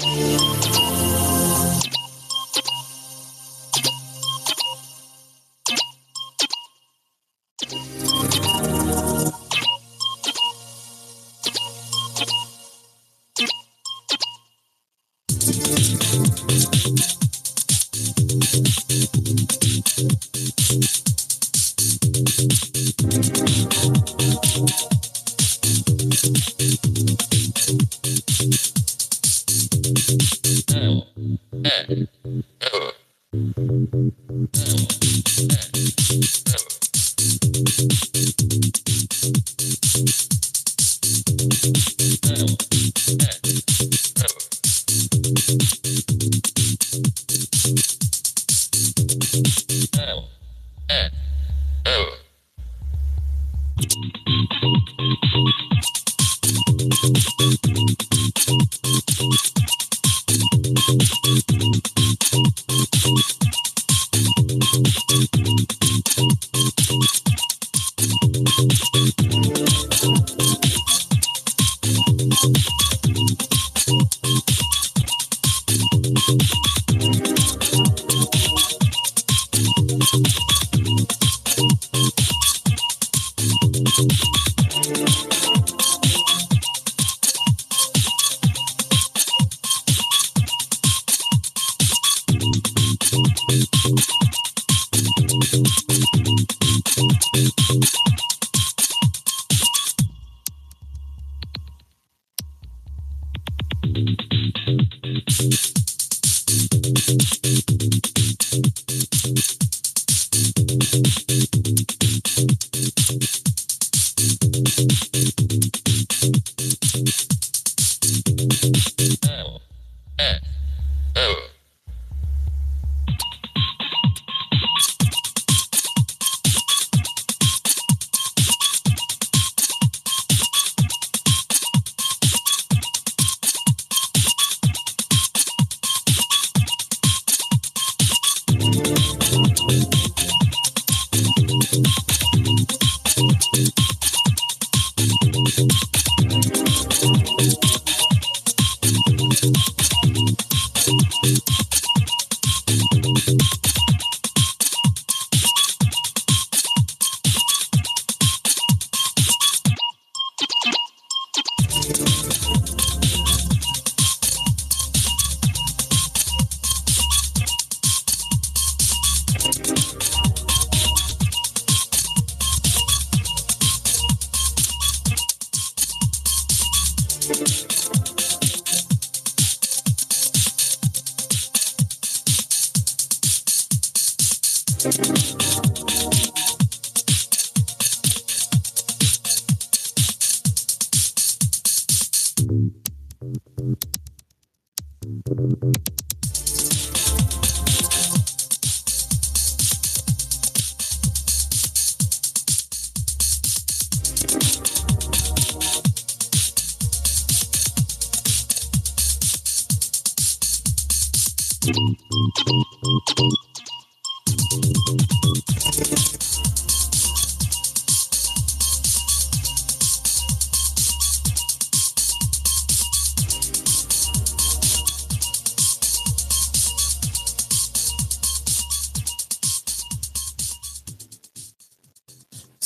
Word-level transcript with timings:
you 0.00 0.31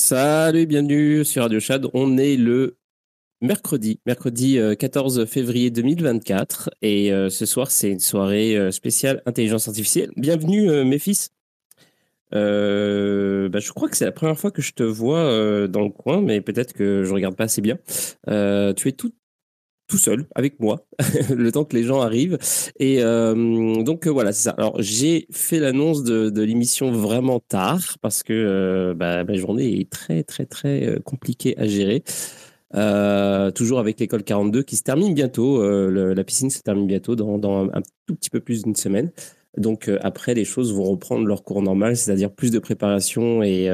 Salut, 0.09 0.67
bienvenue 0.67 1.25
sur 1.25 1.43
Radio 1.43 1.59
Chad. 1.59 1.89
On 1.93 2.17
est 2.17 2.37
le 2.37 2.79
mercredi, 3.41 3.99
mercredi 4.07 4.57
14 4.79 5.19
euh, 5.19 5.27
février 5.27 5.73
2024. 5.73 6.71
Et 6.81 7.13
euh, 7.13 7.29
ce 7.29 7.45
soir, 7.45 7.73
c'est 7.73 7.91
une 7.91 7.99
soirée 7.99 8.57
euh, 8.57 8.71
spéciale 8.71 9.21
intelligence 9.27 9.67
artificielle. 9.67 10.13
Bienvenue, 10.17 10.85
mes 10.85 11.01
fils. 11.01 11.31
bah, 12.31 12.39
je 12.39 13.73
crois 13.73 13.89
que 13.89 13.97
c'est 13.97 14.05
la 14.05 14.13
première 14.13 14.39
fois 14.39 14.53
que 14.53 14.63
je 14.63 14.75
te 14.75 14.85
vois 14.85 15.67
dans 15.67 15.83
le 15.83 15.91
coin, 15.91 16.21
mais 16.21 16.41
peut-être 16.41 16.73
que 16.73 17.03
je 17.03 17.13
regarde 17.13 17.35
pas 17.35 17.47
assez 17.47 17.61
bien. 17.61 17.77
tu 18.29 18.89
es 18.89 18.93
tout, 18.93 19.13
tout 19.89 19.99
seul 19.99 20.27
avec 20.35 20.61
moi 20.61 20.87
le 21.31 21.53
temps 21.53 21.65
que 21.65 21.77
les 21.77 21.85
gens 21.85 22.01
arrivent 22.01 22.39
et 22.79 23.01
donc 23.01 24.07
voilà 24.07 24.33
c'est 24.33 24.45
ça 24.45 24.51
alors 24.59 24.75
j'ai 24.81 25.27
fait 25.31 25.59
l'annonce 25.61 26.03
de, 26.03 26.29
de 26.31 26.43
l'émission 26.43 26.91
vraiment 26.91 27.41
tard 27.41 27.97
parce 28.01 28.23
que 28.23 28.95
bah, 28.97 29.25
ma 29.25 29.35
journée 29.35 29.81
est 29.81 29.89
très 29.91 30.23
très 30.25 30.45
très 30.47 30.99
compliquée 31.05 31.57
à 31.59 31.67
gérer 31.67 32.03
euh, 32.75 33.51
toujours 33.53 33.79
avec 33.79 34.01
l'école 34.01 34.25
42 34.25 34.63
qui 34.63 34.77
se 34.77 34.83
termine 34.83 35.15
bientôt. 35.15 35.63
Euh, 35.63 36.15
la 36.15 36.25
piscine 36.25 36.51
se 36.51 36.61
termine 36.61 36.87
bientôt 36.87 37.17
dans, 37.17 37.39
dans 37.39 37.65
un, 37.73 37.83
tout 38.07 38.15
petit 38.15 38.31
peu 38.31 38.41
plus 38.41 38.63
d'une 38.63 38.77
semaine. 38.77 39.13
Donc 39.57 39.89
euh, 39.89 39.99
après, 40.03 40.35
les 40.35 40.45
choses 40.45 40.75
vont 40.75 40.85
reprendre 40.85 41.27
leur 41.27 41.43
cours 41.43 41.63
normal, 41.63 41.97
c'est-à-dire 41.97 42.31
plus 42.31 42.51
de 42.51 42.59
préparation 42.59 43.43
et, 43.43 43.71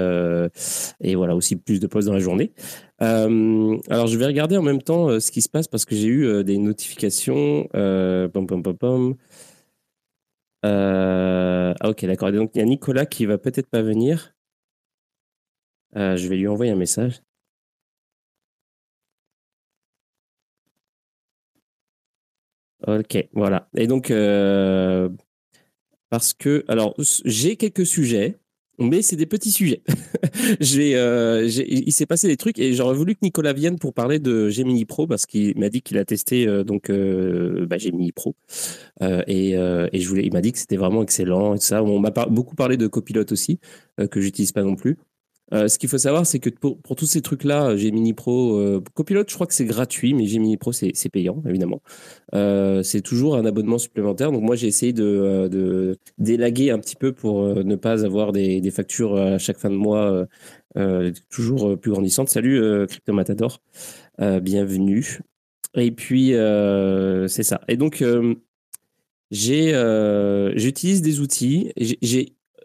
et 1.00 1.14
voilà 1.14 1.34
aussi 1.34 1.56
plus 1.56 1.80
de 1.80 1.86
pauses 1.86 2.06
dans 2.06 2.12
la 2.12 2.20
journée. 2.20 2.52
Alors 3.02 4.06
je 4.06 4.16
vais 4.16 4.26
regarder 4.26 4.56
en 4.56 4.62
même 4.62 4.82
temps 4.82 5.18
ce 5.20 5.30
qui 5.30 5.42
se 5.42 5.48
passe 5.48 5.68
parce 5.68 5.84
que 5.84 5.94
j'ai 5.94 6.08
eu 6.08 6.44
des 6.44 6.58
notifications. 6.58 7.68
ah 10.64 11.74
ok 11.84 12.04
d'accord. 12.06 12.32
Donc 12.32 12.52
il 12.54 12.58
y 12.58 12.62
a 12.62 12.64
Nicolas 12.64 13.06
qui 13.06 13.26
va 13.26 13.38
peut-être 13.38 13.68
pas 13.68 13.82
venir. 13.82 14.34
je 15.94 16.28
vais 16.28 16.36
lui 16.36 16.48
envoyer 16.48 16.72
un 16.72 16.76
message. 16.76 17.22
Ok, 22.86 23.28
voilà. 23.32 23.68
Et 23.76 23.86
donc, 23.86 24.10
euh, 24.10 25.08
parce 26.10 26.34
que, 26.34 26.64
alors, 26.68 26.94
j'ai 27.24 27.56
quelques 27.56 27.86
sujets, 27.86 28.38
mais 28.78 29.02
c'est 29.02 29.16
des 29.16 29.26
petits 29.26 29.50
sujets. 29.50 29.82
euh, 30.60 31.48
il 31.68 31.92
s'est 31.92 32.06
passé 32.06 32.26
des 32.26 32.36
trucs 32.36 32.58
et 32.58 32.72
j'aurais 32.74 32.94
voulu 32.94 33.14
que 33.14 33.20
Nicolas 33.22 33.52
vienne 33.52 33.78
pour 33.78 33.92
parler 33.92 34.18
de 34.18 34.48
Gemini 34.48 34.84
Pro 34.84 35.06
parce 35.06 35.26
qu'il 35.26 35.58
m'a 35.58 35.68
dit 35.68 35.82
qu'il 35.82 35.98
a 35.98 36.04
testé 36.04 36.46
euh, 36.46 36.64
donc 36.64 36.90
bah, 36.90 37.78
Gemini 37.78 38.12
Pro 38.12 38.34
et, 39.00 39.52
je 39.54 40.08
voulais, 40.08 40.24
il 40.24 40.32
m'a 40.32 40.40
dit 40.40 40.52
que 40.52 40.58
c'était 40.58 40.76
vraiment 40.76 41.02
excellent 41.02 41.54
et 41.54 41.58
ça. 41.58 41.82
On 41.82 41.98
m'a 41.98 42.10
beaucoup 42.10 42.54
parlé 42.54 42.76
de 42.76 42.86
Copilot 42.86 43.30
aussi 43.30 43.58
que 44.10 44.20
j'utilise 44.20 44.52
pas 44.52 44.62
non 44.62 44.76
plus. 44.76 44.98
Euh, 45.52 45.68
ce 45.68 45.78
qu'il 45.78 45.88
faut 45.88 45.98
savoir, 45.98 46.26
c'est 46.26 46.38
que 46.38 46.50
pour, 46.50 46.78
tous 46.96 47.06
ces 47.06 47.20
trucs-là, 47.20 47.76
Gemini 47.76 48.14
Pro, 48.14 48.56
euh, 48.58 48.82
Copilot, 48.94 49.24
je 49.28 49.34
crois 49.34 49.46
que 49.46 49.54
c'est 49.54 49.66
gratuit, 49.66 50.14
mais 50.14 50.26
Gemini 50.26 50.56
Pro, 50.56 50.72
c'est 50.72 51.08
payant, 51.10 51.42
évidemment. 51.46 51.82
Euh, 52.34 52.82
c'est 52.82 53.02
toujours 53.02 53.36
un 53.36 53.44
abonnement 53.44 53.78
supplémentaire. 53.78 54.32
Donc 54.32 54.42
moi, 54.42 54.56
j'ai 54.56 54.66
essayé 54.66 54.92
de, 54.92 55.98
délaguer 56.18 56.70
un 56.70 56.78
petit 56.78 56.96
peu 56.96 57.12
pour 57.12 57.46
ne 57.46 57.76
pas 57.76 58.04
avoir 58.04 58.32
des, 58.32 58.70
factures 58.70 59.16
à 59.16 59.38
chaque 59.38 59.58
fin 59.58 59.70
de 59.70 59.76
mois 59.76 60.26
toujours 61.30 61.78
plus 61.78 61.90
grandissantes. 61.90 62.28
Salut, 62.30 62.86
Crypto 62.86 63.12
Matador. 63.12 63.60
bienvenue. 64.18 65.20
Et 65.74 65.90
puis, 65.92 66.32
c'est 67.28 67.42
ça. 67.42 67.60
Et 67.68 67.76
donc, 67.76 68.02
j'utilise 69.30 71.02
des 71.02 71.20
outils. 71.20 71.72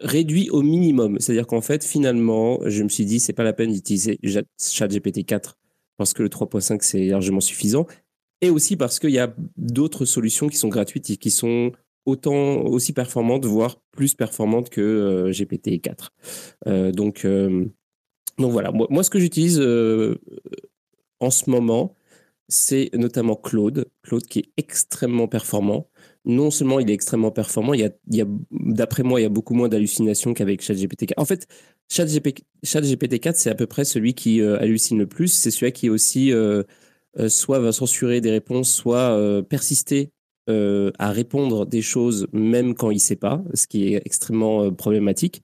Réduit 0.00 0.50
au 0.50 0.62
minimum. 0.62 1.18
C'est-à-dire 1.18 1.46
qu'en 1.46 1.60
fait, 1.60 1.84
finalement, 1.84 2.60
je 2.66 2.82
me 2.82 2.88
suis 2.88 3.04
dit, 3.04 3.20
c'est 3.20 3.32
pas 3.32 3.44
la 3.44 3.52
peine 3.52 3.72
d'utiliser 3.72 4.18
ChatGPT 4.58 5.24
4 5.24 5.58
parce 5.96 6.14
que 6.14 6.22
le 6.22 6.28
3.5, 6.28 6.78
c'est 6.82 7.06
largement 7.06 7.40
suffisant. 7.40 7.86
Et 8.40 8.50
aussi 8.50 8.76
parce 8.76 8.98
qu'il 8.98 9.10
y 9.10 9.18
a 9.18 9.34
d'autres 9.56 10.04
solutions 10.04 10.48
qui 10.48 10.56
sont 10.56 10.68
gratuites 10.68 11.10
et 11.10 11.16
qui 11.16 11.30
sont 11.30 11.72
autant 12.06 12.62
aussi 12.62 12.92
performantes, 12.92 13.44
voire 13.44 13.80
plus 13.90 14.14
performantes 14.14 14.70
que 14.70 14.80
euh, 14.80 15.32
GPT 15.32 15.80
4. 15.82 16.12
Euh, 16.66 16.92
donc, 16.92 17.24
euh, 17.24 17.66
donc 18.38 18.52
voilà, 18.52 18.70
moi, 18.70 18.86
moi 18.90 19.02
ce 19.02 19.10
que 19.10 19.18
j'utilise 19.18 19.60
en 21.20 21.30
ce 21.30 21.50
moment, 21.50 21.96
c'est 22.48 22.90
notamment 22.94 23.36
Claude, 23.36 23.86
Claude 24.02 24.24
qui 24.24 24.38
est 24.38 24.52
extrêmement 24.56 25.28
performant 25.28 25.90
non 26.28 26.50
seulement 26.50 26.78
il 26.78 26.90
est 26.90 26.94
extrêmement 26.94 27.30
performant, 27.30 27.72
il 27.74 27.80
y 27.80 28.20
a, 28.20 28.26
d'après 28.50 29.02
moi, 29.02 29.18
il 29.18 29.22
y 29.24 29.26
a 29.26 29.30
beaucoup 29.30 29.54
moins 29.54 29.68
d'hallucinations 29.68 30.34
qu'avec 30.34 30.62
ChatGPT4. 30.62 31.14
En 31.16 31.24
fait, 31.24 31.48
ChatGPT4, 31.90 33.32
c'est 33.34 33.50
à 33.50 33.54
peu 33.54 33.66
près 33.66 33.84
celui 33.84 34.14
qui 34.14 34.42
euh, 34.42 34.58
hallucine 34.60 34.98
le 34.98 35.06
plus. 35.06 35.28
C'est 35.28 35.50
celui 35.50 35.72
qui 35.72 35.88
aussi 35.88 36.32
euh, 36.32 36.62
euh, 37.18 37.30
soit 37.30 37.58
va 37.60 37.72
censurer 37.72 38.20
des 38.20 38.30
réponses, 38.30 38.70
soit 38.70 39.42
persister 39.48 40.12
à 40.50 41.10
répondre 41.12 41.66
des 41.66 41.82
choses 41.82 42.26
même 42.32 42.74
quand 42.74 42.90
il 42.90 42.94
ne 42.94 43.00
sait 43.00 43.16
pas, 43.16 43.44
ce 43.52 43.66
qui 43.66 43.92
est 43.92 44.00
extrêmement 44.06 44.72
problématique. 44.72 45.42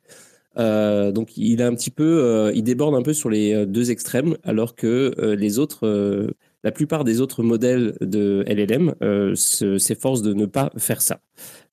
donc 0.56 1.36
il 1.36 1.60
a 1.60 1.66
un 1.66 1.74
petit 1.74 1.90
peu, 1.90 2.50
il 2.54 2.62
déborde 2.62 2.94
un 2.94 3.02
peu 3.02 3.12
sur 3.12 3.28
les 3.28 3.66
deux 3.66 3.90
extrêmes, 3.90 4.38
alors 4.44 4.74
que 4.74 5.12
les 5.38 5.58
autres 5.58 6.34
la 6.64 6.72
plupart 6.72 7.04
des 7.04 7.20
autres 7.20 7.42
modèles 7.42 7.94
de 8.00 8.42
LLM 8.48 8.94
euh, 9.02 9.34
s'efforcent 9.34 10.22
de 10.22 10.32
ne 10.32 10.46
pas 10.46 10.72
faire 10.78 11.02
ça. 11.02 11.20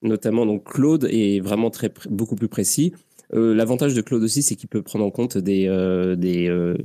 Notamment, 0.01 0.45
donc 0.45 0.65
Claude 0.65 1.07
est 1.09 1.39
vraiment 1.39 1.69
très, 1.69 1.91
beaucoup 2.09 2.35
plus 2.35 2.49
précis. 2.49 2.93
Euh, 3.33 3.55
l'avantage 3.55 3.93
de 3.93 4.01
Claude 4.01 4.21
aussi, 4.21 4.43
c'est 4.43 4.55
qu'il 4.55 4.67
peut 4.67 4.81
prendre 4.81 5.05
en 5.05 5.09
compte 5.09 5.37
des, 5.37 5.67
euh, 5.69 6.75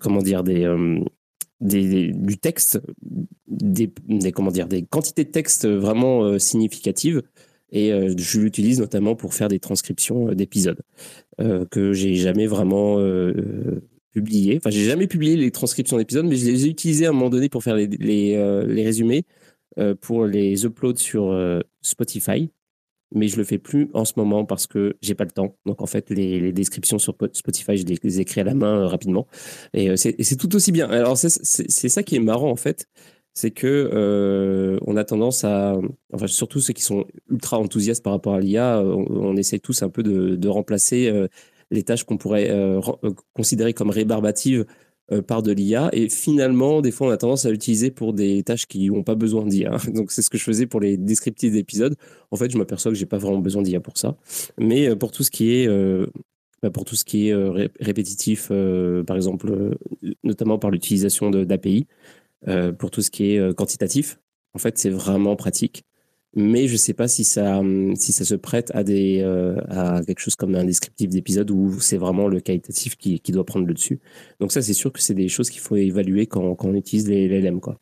comment 0.00 0.20
dire, 0.20 0.42
des, 0.42 0.66
du 1.60 2.38
texte, 2.38 2.80
des, 3.46 3.92
des 4.08 4.32
quantités 4.32 5.24
de 5.24 5.30
texte 5.30 5.66
vraiment 5.68 6.38
significatives. 6.40 7.22
Et 7.70 7.90
je 8.16 8.40
l'utilise 8.40 8.80
notamment 8.80 9.14
pour 9.16 9.34
faire 9.34 9.48
des 9.48 9.58
transcriptions 9.58 10.32
d'épisodes 10.32 10.80
que 11.38 11.92
j'ai 11.92 12.14
jamais 12.14 12.46
vraiment 12.46 12.98
publié. 14.16 14.56
Enfin, 14.56 14.70
j'ai 14.70 14.84
jamais 14.84 15.06
publié 15.06 15.36
les 15.36 15.50
transcriptions 15.50 15.98
d'épisodes, 15.98 16.24
mais 16.24 16.36
je 16.36 16.46
les 16.46 16.64
ai 16.64 16.70
utilisées 16.70 17.04
à 17.04 17.10
un 17.10 17.12
moment 17.12 17.28
donné 17.28 17.50
pour 17.50 17.62
faire 17.62 17.76
les, 17.76 17.86
les, 17.86 18.34
euh, 18.34 18.64
résumés, 18.66 19.26
euh, 19.78 19.94
pour 19.94 20.24
les 20.24 20.64
uploads 20.64 20.96
sur 20.96 21.30
euh, 21.30 21.60
Spotify. 21.82 22.50
Mais 23.14 23.28
je 23.28 23.36
le 23.36 23.44
fais 23.44 23.58
plus 23.58 23.90
en 23.92 24.06
ce 24.06 24.14
moment 24.16 24.46
parce 24.46 24.66
que 24.66 24.96
j'ai 25.02 25.14
pas 25.14 25.24
le 25.24 25.30
temps. 25.30 25.54
Donc 25.66 25.82
en 25.82 25.86
fait, 25.86 26.08
les, 26.08 26.50
descriptions 26.52 26.98
sur 26.98 27.14
Spotify, 27.34 27.76
je 27.76 27.84
les, 27.84 28.20
écris 28.20 28.40
à 28.40 28.44
la 28.44 28.54
main 28.54 28.88
rapidement. 28.88 29.26
Et 29.74 29.96
c'est 29.96 30.36
tout 30.36 30.56
aussi 30.56 30.72
bien. 30.72 30.88
Alors 30.88 31.16
c'est 31.16 31.88
ça 31.88 32.02
qui 32.02 32.16
est 32.16 32.20
marrant 32.20 32.50
en 32.50 32.56
fait, 32.56 32.88
c'est 33.32 33.52
que 33.52 34.80
on 34.84 34.96
a 34.96 35.04
tendance 35.04 35.44
à, 35.44 35.78
enfin 36.12 36.26
surtout 36.26 36.60
ceux 36.60 36.72
qui 36.72 36.82
sont 36.82 37.04
ultra 37.30 37.60
enthousiastes 37.60 38.02
par 38.02 38.12
rapport 38.12 38.34
à 38.34 38.40
l'IA, 38.40 38.82
on, 38.82 39.36
essaie 39.36 39.60
tous 39.60 39.84
un 39.84 39.88
peu 39.88 40.02
de 40.02 40.48
remplacer 40.48 41.28
les 41.70 41.82
tâches 41.82 42.04
qu'on 42.04 42.16
pourrait 42.16 42.50
euh, 42.50 42.80
euh, 43.04 43.12
considérer 43.34 43.72
comme 43.74 43.90
rébarbatives 43.90 44.66
euh, 45.12 45.22
par 45.22 45.42
de 45.42 45.52
l'IA. 45.52 45.88
Et 45.92 46.08
finalement, 46.08 46.80
des 46.80 46.90
fois, 46.90 47.08
on 47.08 47.10
a 47.10 47.16
tendance 47.16 47.44
à 47.44 47.50
l'utiliser 47.50 47.90
pour 47.90 48.12
des 48.12 48.42
tâches 48.42 48.66
qui 48.66 48.88
n'ont 48.90 49.02
pas 49.02 49.14
besoin 49.14 49.46
d'IA. 49.46 49.76
Donc, 49.94 50.12
c'est 50.12 50.22
ce 50.22 50.30
que 50.30 50.38
je 50.38 50.44
faisais 50.44 50.66
pour 50.66 50.80
les 50.80 50.96
descriptifs 50.96 51.52
d'épisodes. 51.52 51.96
En 52.30 52.36
fait, 52.36 52.50
je 52.50 52.58
m'aperçois 52.58 52.90
que 52.92 52.98
j'ai 52.98 53.06
pas 53.06 53.18
vraiment 53.18 53.40
besoin 53.40 53.62
d'IA 53.62 53.80
pour 53.80 53.98
ça. 53.98 54.16
Mais 54.58 54.94
pour 54.96 55.12
tout 55.12 55.22
ce 55.22 55.30
qui 55.30 55.52
est, 55.54 55.68
bah, 56.62 56.70
pour 56.70 56.84
tout 56.84 56.96
ce 56.96 57.04
qui 57.04 57.28
est 57.28 57.34
répétitif, 57.80 58.50
par 59.06 59.16
exemple, 59.16 59.76
notamment 60.24 60.58
par 60.58 60.70
l'utilisation 60.70 61.30
d'API, 61.30 61.86
pour 62.78 62.90
tout 62.90 63.02
ce 63.02 63.10
qui 63.10 63.32
est 63.32 63.54
quantitatif, 63.54 64.18
en 64.54 64.58
fait, 64.58 64.78
c'est 64.78 64.90
vraiment 64.90 65.36
pratique 65.36 65.84
mais 66.36 66.68
je 66.68 66.72
ne 66.72 66.76
sais 66.78 66.92
pas 66.92 67.08
si 67.08 67.24
ça, 67.24 67.62
si 67.94 68.12
ça 68.12 68.24
se 68.24 68.34
prête 68.34 68.70
à, 68.74 68.84
des, 68.84 69.22
euh, 69.22 69.56
à 69.70 70.02
quelque 70.04 70.20
chose 70.20 70.36
comme 70.36 70.54
un 70.54 70.64
descriptif 70.64 71.08
d'épisode 71.08 71.50
où 71.50 71.80
c'est 71.80 71.96
vraiment 71.96 72.28
le 72.28 72.40
qualitatif 72.40 72.96
qui, 72.96 73.20
qui, 73.20 73.32
doit 73.32 73.46
prendre 73.46 73.66
le 73.66 73.72
dessus. 73.72 74.00
Donc 74.38 74.52
ça, 74.52 74.60
c'est 74.60 74.74
sûr 74.74 74.92
que 74.92 75.00
c'est 75.00 75.14
des 75.14 75.28
choses 75.28 75.48
qu'il 75.48 75.62
faut 75.62 75.76
évaluer 75.76 76.26
quand, 76.26 76.54
quand, 76.54 76.68
on 76.68 76.74
utilise 76.74 77.08
les, 77.08 77.26
LLM. 77.26 77.60
Quoi. 77.60 77.80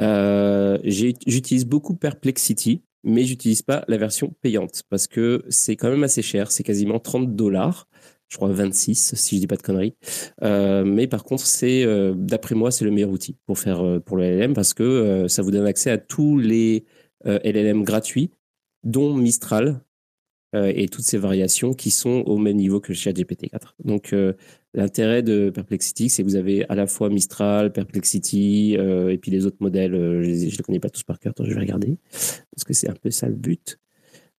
Euh, 0.00 0.78
j'utilise 0.84 1.64
beaucoup 1.64 1.94
Perplexity, 1.94 2.82
mais 3.04 3.24
j'utilise 3.24 3.62
pas 3.62 3.86
la 3.88 3.96
version 3.96 4.34
payante 4.42 4.82
parce 4.90 5.06
que 5.06 5.42
c'est 5.48 5.76
quand 5.76 5.88
même 5.88 6.04
assez 6.04 6.20
cher. 6.20 6.52
C'est 6.52 6.64
quasiment 6.64 6.98
30 6.98 7.34
dollars. 7.34 7.88
Je 8.28 8.36
crois 8.36 8.52
26, 8.52 9.14
si 9.14 9.36
je 9.36 9.40
dis 9.40 9.46
pas 9.46 9.56
de 9.56 9.62
conneries. 9.62 9.94
Euh, 10.42 10.84
mais 10.84 11.06
par 11.06 11.24
contre, 11.24 11.46
c'est, 11.46 11.86
d'après 12.14 12.54
moi, 12.54 12.70
c'est 12.70 12.84
le 12.84 12.90
meilleur 12.90 13.08
outil 13.08 13.38
pour 13.46 13.58
faire 13.58 13.82
pour 14.04 14.18
le 14.18 14.24
LLM 14.24 14.52
parce 14.52 14.74
que 14.74 15.24
ça 15.28 15.40
vous 15.40 15.50
donne 15.50 15.64
accès 15.64 15.90
à 15.90 15.96
tous 15.96 16.36
les 16.36 16.84
LLM 17.24 17.84
gratuit, 17.84 18.30
dont 18.84 19.14
Mistral 19.14 19.80
euh, 20.54 20.72
et 20.74 20.88
toutes 20.88 21.04
ces 21.04 21.18
variations 21.18 21.74
qui 21.74 21.90
sont 21.90 22.22
au 22.26 22.38
même 22.38 22.56
niveau 22.56 22.80
que 22.80 22.94
ChatGPT 22.94 23.50
4. 23.50 23.74
Donc, 23.84 24.12
euh, 24.12 24.32
l'intérêt 24.72 25.22
de 25.22 25.50
Perplexity, 25.50 26.08
c'est 26.08 26.22
que 26.22 26.28
vous 26.28 26.36
avez 26.36 26.66
à 26.68 26.74
la 26.74 26.86
fois 26.86 27.10
Mistral, 27.10 27.72
Perplexity, 27.72 28.74
et 28.74 29.18
puis 29.18 29.30
les 29.30 29.46
autres 29.46 29.58
modèles, 29.60 29.92
je 29.92 30.30
ne 30.30 30.50
les, 30.50 30.56
connais 30.58 30.80
pas 30.80 30.90
tous 30.90 31.02
par 31.02 31.18
cœur, 31.18 31.34
je 31.38 31.52
vais 31.52 31.60
regarder, 31.60 31.98
parce 32.10 32.64
que 32.64 32.72
c'est 32.72 32.88
un 32.88 32.94
peu 32.94 33.10
ça 33.10 33.28
le 33.28 33.34
but. 33.34 33.78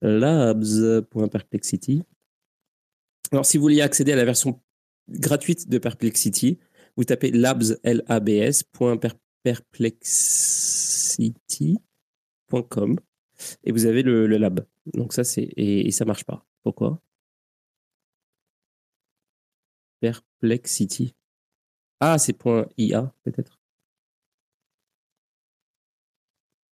Labs.perplexity. 0.02 2.04
Alors, 3.32 3.46
si 3.46 3.58
vous 3.58 3.64
voulez 3.64 3.82
accéder 3.82 4.14
à 4.14 4.16
la 4.16 4.26
version 4.26 4.60
gratuite 5.10 5.70
de 5.70 5.78
Perplexity, 5.78 6.58
vous 6.98 7.04
tapez 7.04 7.32
labs, 7.32 7.78
l 7.84 8.04
a 8.08 8.20
et 13.64 13.72
vous 13.72 13.86
avez 13.86 14.04
le, 14.04 14.28
lab. 14.28 14.66
Donc 14.94 15.14
ça 15.14 15.24
c'est 15.24 15.50
et, 15.58 15.92
ça 15.92 16.06
marche 16.06 16.26
pas. 16.26 16.46
Pourquoi 16.64 17.02
Perplexity. 20.02 21.16
Ah, 22.00 22.18
c'est 22.18 22.38
.ia 22.78 23.14
peut-être. 23.24 23.60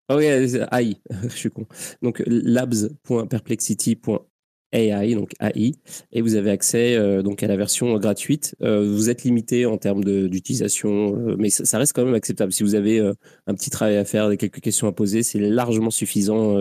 Ah 0.09 0.15
oui, 0.15 0.25
AI, 0.25 1.01
je 1.23 1.27
suis 1.29 1.51
con. 1.51 1.67
Donc 2.01 2.23
labs.perplexity.com 2.25 4.25
AI, 4.73 5.15
donc 5.15 5.31
AI, 5.39 5.73
et 6.11 6.21
vous 6.21 6.35
avez 6.35 6.51
accès 6.51 6.95
euh, 6.95 7.21
donc 7.21 7.41
à 7.43 7.47
la 7.47 7.55
version 7.55 7.97
gratuite. 7.97 8.55
Euh, 8.61 8.91
vous 8.91 9.09
êtes 9.09 9.23
limité 9.23 9.65
en 9.65 9.77
termes 9.77 10.03
d'utilisation, 10.03 11.15
euh, 11.15 11.35
mais 11.37 11.49
ça, 11.49 11.77
reste 11.77 11.93
quand 11.93 12.05
même 12.05 12.13
acceptable. 12.13 12.51
Si 12.51 12.63
vous 12.63 12.75
avez 12.75 12.99
un 12.99 13.53
petit 13.53 13.69
travail 13.69 13.97
à 13.97 14.05
faire, 14.05 14.35
quelques 14.37 14.59
questions 14.59 14.87
à 14.87 14.91
poser, 14.91 15.23
c'est 15.23 15.39
largement 15.39 15.91
suffisant 15.91 16.57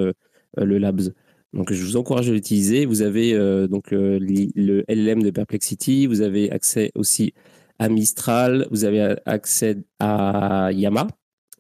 le 0.57 0.79
Labs. 0.79 1.13
Donc 1.53 1.73
je 1.73 1.83
vous 1.85 1.97
encourage 1.97 2.29
à 2.29 2.33
l'utiliser. 2.33 2.87
Vous 2.87 3.03
avez 3.03 3.33
donc 3.69 3.91
le 3.91 4.85
LLM 4.89 5.23
de 5.23 5.31
Perplexity, 5.31 6.07
vous 6.07 6.21
avez 6.21 6.51
accès 6.51 6.93
aussi 6.95 7.35
à 7.79 7.89
Mistral, 7.89 8.67
vous 8.71 8.85
avez 8.85 9.17
accès 9.27 9.79
à 9.99 10.71
Yama, 10.73 11.09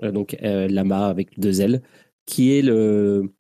donc 0.02 0.36
Lama 0.40 1.08
avec 1.08 1.38
deux 1.38 1.60
L, 1.60 1.82
qui 2.26 2.56
est 2.56 2.62
le 2.62 3.32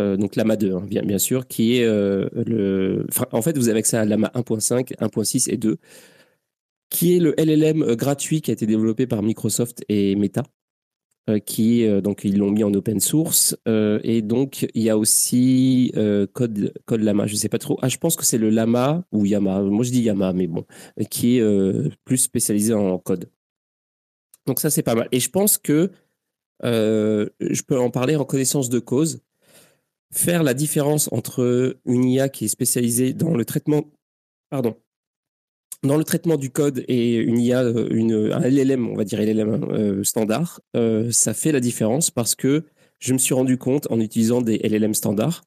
euh, 0.00 0.16
donc 0.16 0.36
Lama 0.36 0.56
2, 0.56 0.74
hein, 0.74 0.86
bien, 0.86 1.18
sûr, 1.18 1.46
qui 1.46 1.76
est 1.76 1.84
euh, 1.84 2.28
le. 2.34 3.06
en 3.32 3.42
fait, 3.42 3.56
vous 3.56 3.68
avez 3.68 3.78
accès 3.80 3.96
à 3.96 4.04
Lama 4.04 4.30
1.5, 4.34 4.96
1.6 4.96 5.52
et 5.52 5.56
2, 5.56 5.78
qui 6.88 7.16
est 7.16 7.20
le 7.20 7.34
LLM 7.36 7.82
euh, 7.82 7.96
gratuit 7.96 8.40
qui 8.40 8.50
a 8.50 8.54
été 8.54 8.66
développé 8.66 9.06
par 9.06 9.22
Microsoft 9.22 9.84
et 9.88 10.16
Meta. 10.16 10.44
qui 11.46 11.86
donc 12.02 12.24
ils 12.24 12.36
l'ont 12.38 12.50
mis 12.50 12.64
en 12.64 12.74
open 12.74 13.00
source. 13.00 13.56
Et 13.66 14.22
donc 14.22 14.66
il 14.74 14.82
y 14.82 14.90
a 14.90 14.98
aussi 14.98 15.92
code 16.32 16.72
code 16.86 17.02
Lama. 17.02 17.26
Je 17.26 17.36
sais 17.36 17.48
pas 17.48 17.58
trop. 17.58 17.78
Ah 17.82 17.88
je 17.88 17.98
pense 17.98 18.16
que 18.16 18.24
c'est 18.24 18.38
le 18.38 18.50
Lama 18.50 19.04
ou 19.12 19.24
Yama. 19.26 19.62
Moi 19.62 19.84
je 19.84 19.92
dis 19.92 20.02
Yama 20.02 20.32
mais 20.32 20.48
bon 20.48 20.64
qui 21.10 21.38
est 21.38 21.42
plus 22.04 22.18
spécialisé 22.18 22.74
en 22.74 22.98
code. 22.98 23.30
Donc 24.46 24.58
ça 24.60 24.70
c'est 24.70 24.82
pas 24.82 24.96
mal. 24.96 25.08
Et 25.12 25.20
je 25.20 25.30
pense 25.30 25.58
que 25.58 25.92
je 26.62 27.62
peux 27.62 27.78
en 27.78 27.90
parler 27.90 28.16
en 28.16 28.24
connaissance 28.24 28.68
de 28.68 28.80
cause 28.80 29.22
faire 30.12 30.42
la 30.42 30.54
différence 30.54 31.08
entre 31.12 31.76
une 31.84 32.04
IA 32.04 32.28
qui 32.28 32.44
est 32.44 32.48
spécialisée 32.48 33.14
dans 33.14 33.34
le 33.34 33.44
traitement 33.44 33.84
pardon 34.50 34.76
dans 35.82 35.96
le 35.96 36.04
traitement 36.04 36.36
du 36.36 36.50
code 36.50 36.84
et 36.88 37.16
une 37.16 37.38
IA, 37.38 37.62
euh, 37.62 37.88
une, 37.90 38.32
un 38.32 38.40
LLM, 38.40 38.88
on 38.88 38.94
va 38.94 39.04
dire 39.04 39.20
LLM 39.20 39.64
euh, 39.70 40.04
standard, 40.04 40.60
euh, 40.76 41.10
ça 41.10 41.34
fait 41.34 41.52
la 41.52 41.60
différence 41.60 42.10
parce 42.10 42.34
que 42.34 42.64
je 42.98 43.12
me 43.12 43.18
suis 43.18 43.34
rendu 43.34 43.58
compte 43.58 43.90
en 43.90 43.98
utilisant 44.00 44.42
des 44.42 44.58
LLM 44.58 44.94
standards, 44.94 45.42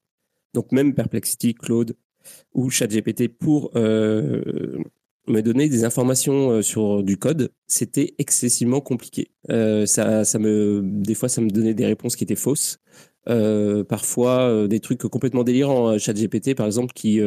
donc 0.52 0.72
même 0.72 0.94
Perplexity, 0.94 1.54
Claude 1.54 1.96
ou 2.52 2.68
ChatGPT 2.70 3.28
pour 3.28 3.70
me 3.74 5.40
donner 5.40 5.68
des 5.68 5.84
informations 5.84 6.60
sur 6.60 7.02
du 7.02 7.16
code, 7.16 7.50
c'était 7.66 8.14
excessivement 8.18 8.80
compliqué. 8.80 9.30
ça, 9.48 10.24
ça 10.24 10.38
me, 10.38 10.82
des 10.84 11.14
fois, 11.14 11.28
ça 11.28 11.40
me 11.40 11.48
donnait 11.48 11.72
des 11.72 11.86
réponses 11.86 12.14
qui 12.16 12.24
étaient 12.24 12.34
fausses. 12.34 12.78
Parfois, 13.26 14.66
des 14.68 14.80
trucs 14.80 15.02
complètement 15.02 15.44
délirants. 15.44 15.98
ChatGPT, 15.98 16.54
par 16.54 16.66
exemple, 16.66 16.92
qui 16.94 17.20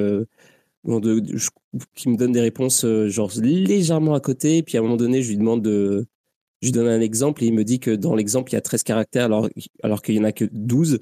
me 0.86 2.16
donne 2.16 2.32
des 2.32 2.42
réponses 2.42 2.86
euh, 2.86 3.10
genre 3.10 3.32
légèrement 3.42 4.14
à 4.14 4.20
côté. 4.20 4.64
Puis 4.64 4.78
à 4.78 4.80
un 4.80 4.84
moment 4.84 4.98
donné, 4.98 5.22
je 5.22 5.30
lui 5.30 5.38
demande 5.38 5.62
de. 5.62 6.08
Je 6.62 6.68
lui 6.68 6.72
donne 6.74 6.88
un 6.88 7.02
exemple 7.02 7.44
et 7.44 7.48
il 7.48 7.54
me 7.54 7.64
dit 7.64 7.80
que 7.80 7.92
dans 7.92 8.16
l'exemple, 8.16 8.52
il 8.52 8.56
y 8.56 8.58
a 8.58 8.62
13 8.62 8.84
caractères 8.84 9.26
alors, 9.26 9.50
alors 9.82 10.02
qu'il 10.02 10.16
n'y 10.16 10.22
en 10.22 10.26
a 10.26 10.34
que 10.34 10.46
12. 10.52 11.00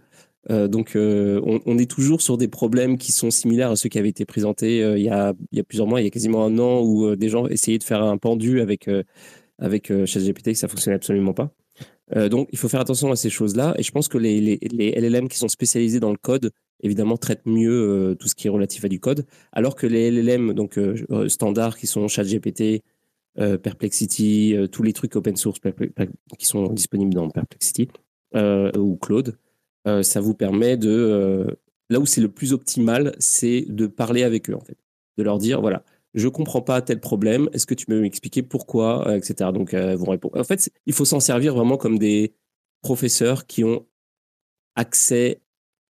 Euh, 0.52 0.68
donc, 0.68 0.96
euh, 0.96 1.42
on, 1.66 1.78
est 1.78 1.90
toujours 1.90 2.22
sur 2.22 2.38
des 2.38 2.48
problèmes 2.48 2.98
qui 2.98 3.12
sont 3.12 3.32
similaires 3.32 3.72
à 3.72 3.76
ceux 3.76 3.90
qui 3.90 3.98
avaient 3.98 4.10
été 4.10 4.24
présentés 4.26 4.80
il, 4.80 5.04
y 5.04 5.10
a, 5.10 5.34
il 5.52 5.58
y 5.58 5.60
a 5.60 5.64
plusieurs 5.64 5.88
mois, 5.88 6.00
il 6.00 6.06
y 6.06 6.08
a 6.08 6.12
quasiment 6.12 6.46
un 6.46 6.58
an, 6.60 6.82
où 6.82 7.16
des 7.16 7.30
gens 7.30 7.48
essayaient 7.48 7.80
de 7.80 7.84
faire 7.84 8.04
un 8.04 8.18
pendu 8.18 8.62
avec, 8.62 8.88
avec 9.58 9.88
ChatGPT 10.06 10.50
et 10.50 10.54
que 10.54 10.60
ça 10.60 10.68
fonctionnait 10.68 10.96
absolument 10.96 11.34
pas. 11.34 11.52
Donc, 12.16 12.48
il 12.54 12.58
faut 12.58 12.70
faire 12.70 12.80
attention 12.80 13.12
à 13.12 13.18
ces 13.18 13.30
choses-là. 13.30 13.76
Et 13.78 13.84
je 13.84 13.92
pense 13.92 14.08
que 14.08 14.18
les, 14.18 14.60
LLM 14.62 15.28
qui 15.28 15.38
sont 15.38 15.50
spécialisés 15.50 16.00
dans 16.00 16.12
le 16.12 16.18
code 16.18 16.52
évidemment, 16.82 17.18
traite 17.18 17.46
mieux 17.46 17.72
euh, 17.72 18.16
tout 18.16 18.28
ce 18.28 18.36
qui 18.36 18.48
est 18.48 18.50
relatif 18.50 18.86
à 18.86 18.88
du 18.88 19.00
code, 19.00 19.26
alors 19.52 19.76
que 19.76 19.88
les 19.88 20.12
LLM 20.12 20.54
donc 20.54 20.78
euh, 20.78 20.96
euh, 21.12 21.30
standards 21.30 21.78
qui 21.78 21.88
sont 21.88 22.08
ChatGPT, 22.08 22.84
Perplexity, 23.62 24.56
tous 24.72 24.82
les 24.82 24.94
trucs 24.94 25.16
open 25.16 25.36
source 25.36 25.60
qui 26.40 26.46
sont 26.48 26.74
disponibles 26.74 27.14
dans 27.14 27.30
Perplexity 27.30 27.88
ou 28.34 28.98
Claude, 29.00 29.38
ça 29.86 30.22
vous 30.22 30.34
permet 30.34 30.76
de 30.76 31.46
là 31.92 32.00
où 32.00 32.08
c'est 32.08 32.20
le 32.20 32.30
plus 32.30 32.52
optimal, 32.52 33.16
c'est 33.20 33.66
de 33.70 33.86
parler 33.86 34.24
avec 34.24 34.50
eux 34.50 34.56
en 34.56 34.60
fait, 34.62 34.80
de 35.20 35.24
leur 35.24 35.38
dire 35.38 35.62
voilà, 35.62 35.84
je 36.18 36.28
comprends 36.28 36.62
pas 36.62 36.82
tel 36.82 37.00
problème, 37.00 37.50
est-ce 37.54 37.66
que 37.66 37.74
tu 37.74 37.86
peux 37.86 38.02
m'expliquer 38.02 38.44
pourquoi, 38.44 39.16
etc. 39.16 39.52
Donc 39.54 39.74
vous 39.74 40.06
répondez. 40.06 40.40
En 40.40 40.44
fait, 40.44 40.70
il 40.86 40.94
faut 40.94 41.06
s'en 41.06 41.20
servir 41.20 41.56
vraiment 41.56 41.78
comme 41.78 42.00
des 42.00 42.34
professeurs 42.82 43.48
qui 43.48 43.64
ont 43.64 43.86
accès 44.76 45.42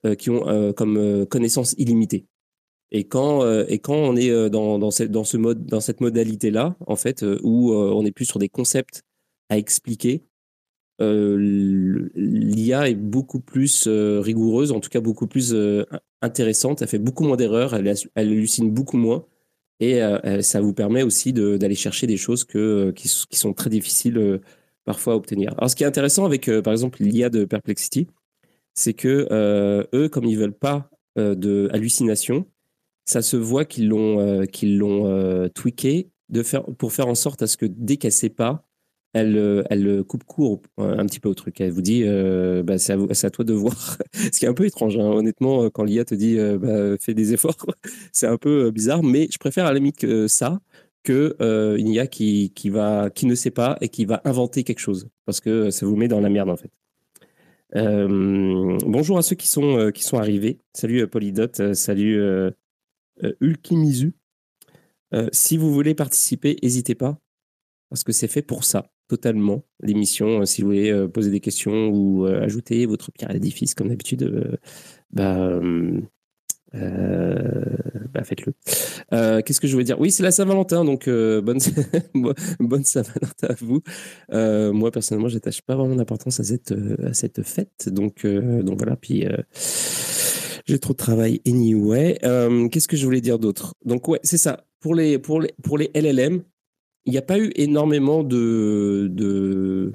euh, 0.06 0.14
qui 0.14 0.30
ont 0.30 0.48
euh, 0.48 0.72
comme 0.72 0.96
euh, 0.96 1.26
connaissance 1.26 1.74
illimitée. 1.76 2.24
Et 2.90 3.04
quand, 3.04 3.48
et 3.68 3.78
quand 3.78 3.94
on 3.94 4.16
est 4.16 4.50
dans, 4.50 4.80
dans, 4.80 4.90
cette, 4.90 5.12
dans, 5.12 5.22
ce 5.22 5.36
mode, 5.36 5.64
dans 5.64 5.78
cette 5.78 6.00
modalité-là, 6.00 6.74
en 6.88 6.96
fait, 6.96 7.24
où 7.40 7.72
on 7.72 8.04
est 8.04 8.10
plus 8.10 8.24
sur 8.24 8.40
des 8.40 8.48
concepts 8.48 9.04
à 9.48 9.56
expliquer, 9.56 10.24
l'IA 10.98 12.88
est 12.88 12.96
beaucoup 12.96 13.38
plus 13.38 13.86
rigoureuse, 13.86 14.72
en 14.72 14.80
tout 14.80 14.90
cas 14.90 14.98
beaucoup 14.98 15.28
plus 15.28 15.54
intéressante. 16.20 16.82
Elle 16.82 16.88
fait 16.88 16.98
beaucoup 16.98 17.22
moins 17.22 17.36
d'erreurs, 17.36 17.74
elle, 17.74 17.94
hallucine 18.16 18.72
beaucoup 18.72 18.96
moins. 18.96 19.24
Et 19.80 20.00
ça 20.42 20.60
vous 20.60 20.74
permet 20.74 21.02
aussi 21.02 21.32
d'aller 21.32 21.74
chercher 21.74 22.06
des 22.06 22.18
choses 22.18 22.44
que, 22.44 22.90
qui, 22.90 23.10
qui, 23.30 23.38
sont 23.38 23.54
très 23.54 23.70
difficiles 23.70 24.40
parfois 24.84 25.14
à 25.14 25.16
obtenir. 25.16 25.54
Alors, 25.56 25.70
ce 25.70 25.76
qui 25.76 25.84
est 25.84 25.86
intéressant 25.86 26.26
avec, 26.26 26.50
par 26.60 26.72
exemple, 26.74 27.02
l'IA 27.02 27.30
de 27.30 27.46
Perplexity, 27.46 28.06
c'est 28.74 28.94
que 28.94 29.28
euh, 29.30 29.84
eux, 29.94 30.08
comme 30.08 30.24
ils 30.24 30.38
veulent 30.38 30.52
pas 30.52 30.90
euh, 31.18 31.34
de 31.34 31.68
hallucination, 31.72 32.46
ça 33.04 33.22
se 33.22 33.36
voit 33.36 33.64
qu'ils 33.64 33.88
l'ont 33.88 34.20
euh, 34.20 34.44
qu'ils 34.44 34.78
l'ont 34.78 35.48
tweaké 35.54 36.10
de 36.28 36.42
faire 36.42 36.64
pour 36.64 36.92
faire 36.92 37.08
en 37.08 37.14
sorte 37.14 37.42
à 37.42 37.46
ce 37.46 37.56
que 37.56 37.66
dès 37.66 37.96
qu'elle 37.96 38.12
sait 38.12 38.30
pas, 38.30 38.64
elle, 39.12 39.64
elle 39.70 40.04
coupe 40.04 40.24
court 40.24 40.62
un 40.78 41.04
petit 41.06 41.20
peu 41.20 41.28
au 41.28 41.34
truc. 41.34 41.60
Elle 41.60 41.72
vous 41.72 41.82
dit, 41.82 42.04
bah, 42.64 42.78
c'est, 42.78 42.92
à, 43.24 43.30
toi 43.30 43.44
de 43.44 43.52
voir. 43.52 43.98
Ce 44.14 44.38
qui 44.38 44.44
est 44.44 44.48
un 44.48 44.54
peu 44.54 44.66
étrange, 44.66 44.96
hein. 44.98 45.10
honnêtement, 45.10 45.70
quand 45.70 45.84
l'IA 45.84 46.04
te 46.04 46.14
dit, 46.14 46.38
bah, 46.58 46.96
fais 47.00 47.14
des 47.14 47.32
efforts, 47.32 47.56
c'est 48.12 48.26
un 48.26 48.36
peu 48.36 48.70
bizarre. 48.70 49.02
Mais 49.02 49.28
je 49.30 49.38
préfère 49.38 49.66
à 49.66 49.68
la 49.68 49.74
limite 49.74 49.98
que 49.98 50.28
ça 50.28 50.60
que 51.02 51.36
une 51.78 51.88
IA 51.88 52.06
qui, 52.06 52.52
qui, 52.54 52.70
va, 52.70 53.10
qui 53.10 53.26
ne 53.26 53.34
sait 53.34 53.50
pas 53.50 53.78
et 53.80 53.88
qui 53.88 54.04
va 54.04 54.20
inventer 54.24 54.64
quelque 54.64 54.80
chose, 54.80 55.08
parce 55.24 55.40
que 55.40 55.70
ça 55.70 55.86
vous 55.86 55.96
met 55.96 56.08
dans 56.08 56.20
la 56.20 56.28
merde 56.28 56.50
en 56.50 56.56
fait. 56.56 56.70
Euh, 57.76 58.78
bonjour 58.84 59.18
à 59.18 59.22
ceux 59.22 59.36
qui 59.36 59.46
sont, 59.46 59.78
euh, 59.78 59.90
qui 59.90 60.02
sont 60.02 60.18
arrivés. 60.18 60.58
Salut 60.72 61.02
euh, 61.02 61.06
Polydot, 61.06 61.74
salut 61.74 62.20
Ulkimizu. 63.40 64.14
si 65.32 65.56
vous 65.56 65.72
voulez 65.72 65.94
participer, 65.94 66.56
n'hésitez 66.62 66.94
pas, 66.94 67.18
parce 67.88 68.02
que 68.02 68.12
c'est 68.12 68.28
fait 68.28 68.42
pour 68.42 68.64
ça, 68.64 68.90
totalement, 69.10 69.64
l'émission. 69.82 70.46
si 70.46 70.62
vous 70.62 70.68
voulez 70.68 71.08
poser 71.12 71.30
des 71.30 71.40
questions 71.40 71.88
ou 71.88 72.24
ajouter 72.26 72.86
votre 72.86 73.10
pierre 73.10 73.30
à 73.30 73.32
l'édifice, 73.32 73.74
comme 73.74 73.88
d'habitude, 73.88 74.58
bah, 75.10 75.60
euh, 76.74 77.76
bah 78.12 78.22
faites-le. 78.22 78.52
Euh, 79.12 79.42
Qu'est-ce 79.42 79.60
que 79.60 79.66
je 79.66 79.72
voulais 79.72 79.84
dire? 79.84 79.98
Oui, 80.00 80.10
c'est 80.10 80.22
la 80.22 80.30
Saint-Valentin, 80.30 80.84
donc 80.84 81.08
euh, 81.08 81.40
bonne, 81.40 81.58
bonne 82.60 82.84
Saint-Valentin 82.84 83.48
à 83.48 83.54
vous. 83.60 83.80
Euh, 84.32 84.72
moi, 84.72 84.90
personnellement, 84.90 85.28
j'attache 85.28 85.62
pas 85.62 85.74
vraiment 85.74 85.96
d'importance 85.96 86.40
à 86.40 86.44
cette, 86.44 86.72
à 87.04 87.12
cette 87.12 87.42
fête, 87.42 87.88
donc, 87.88 88.24
euh, 88.24 88.62
donc 88.62 88.78
voilà. 88.78 88.96
Puis 88.96 89.26
j'ai 90.66 90.78
trop 90.78 90.92
de 90.92 90.98
travail 90.98 91.40
anyway. 91.46 92.18
Qu'est-ce 92.70 92.88
que 92.88 92.96
je 92.96 93.04
voulais 93.04 93.20
dire 93.20 93.38
d'autre? 93.38 93.74
Donc 93.84 94.06
ouais, 94.08 94.20
c'est 94.22 94.38
ça. 94.38 94.64
Pour 94.80 94.94
les, 94.94 95.18
pour 95.18 95.40
les, 95.40 95.52
pour 95.62 95.76
les 95.76 95.90
LLM, 95.94 96.42
il 97.06 97.12
n'y 97.12 97.18
a 97.18 97.22
pas 97.22 97.38
eu 97.38 97.50
énormément 97.56 98.22
de, 98.22 99.08
de, 99.10 99.92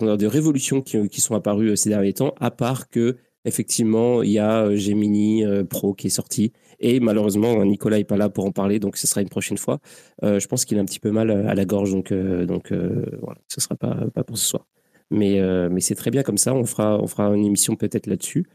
de 0.00 0.26
révolutions 0.26 0.82
qui, 0.82 1.08
qui 1.08 1.20
sont 1.20 1.34
apparues 1.34 1.76
ces 1.76 1.88
derniers 1.88 2.12
temps, 2.12 2.34
à 2.38 2.50
part 2.50 2.88
que 2.88 3.16
effectivement, 3.46 4.22
il 4.22 4.32
y 4.32 4.38
a 4.38 4.64
euh, 4.66 4.76
Gemini 4.76 5.44
euh, 5.44 5.64
Pro 5.64 5.94
qui 5.94 6.08
est 6.08 6.10
sorti. 6.10 6.52
Et 6.80 7.00
malheureusement, 7.00 7.64
Nicolas 7.64 7.96
n'est 7.96 8.04
pas 8.04 8.18
là 8.18 8.28
pour 8.28 8.44
en 8.44 8.52
parler, 8.52 8.78
donc 8.80 8.98
ce 8.98 9.06
sera 9.06 9.22
une 9.22 9.30
prochaine 9.30 9.56
fois. 9.56 9.78
Euh, 10.24 10.38
je 10.38 10.46
pense 10.46 10.66
qu'il 10.66 10.76
a 10.78 10.82
un 10.82 10.84
petit 10.84 11.00
peu 11.00 11.10
mal 11.10 11.30
à 11.30 11.54
la 11.54 11.64
gorge, 11.64 11.92
donc, 11.92 12.12
donc 12.12 12.70
voilà, 12.72 13.40
ce 13.48 13.58
ne 13.58 13.62
sera 13.62 13.76
pas, 13.76 13.96
pas 14.12 14.24
pour 14.24 14.36
ce 14.36 14.46
soir. 14.46 14.66
Mais, 15.10 15.40
mais 15.70 15.80
c'est 15.80 15.94
très 15.94 16.10
bien 16.10 16.22
comme 16.22 16.36
ça, 16.36 16.52
on 16.52 16.64
fera, 16.66 17.00
on 17.00 17.06
fera 17.06 17.28
une 17.34 17.46
émission 17.46 17.76
peut-être 17.76 18.06
là-dessus. 18.08 18.46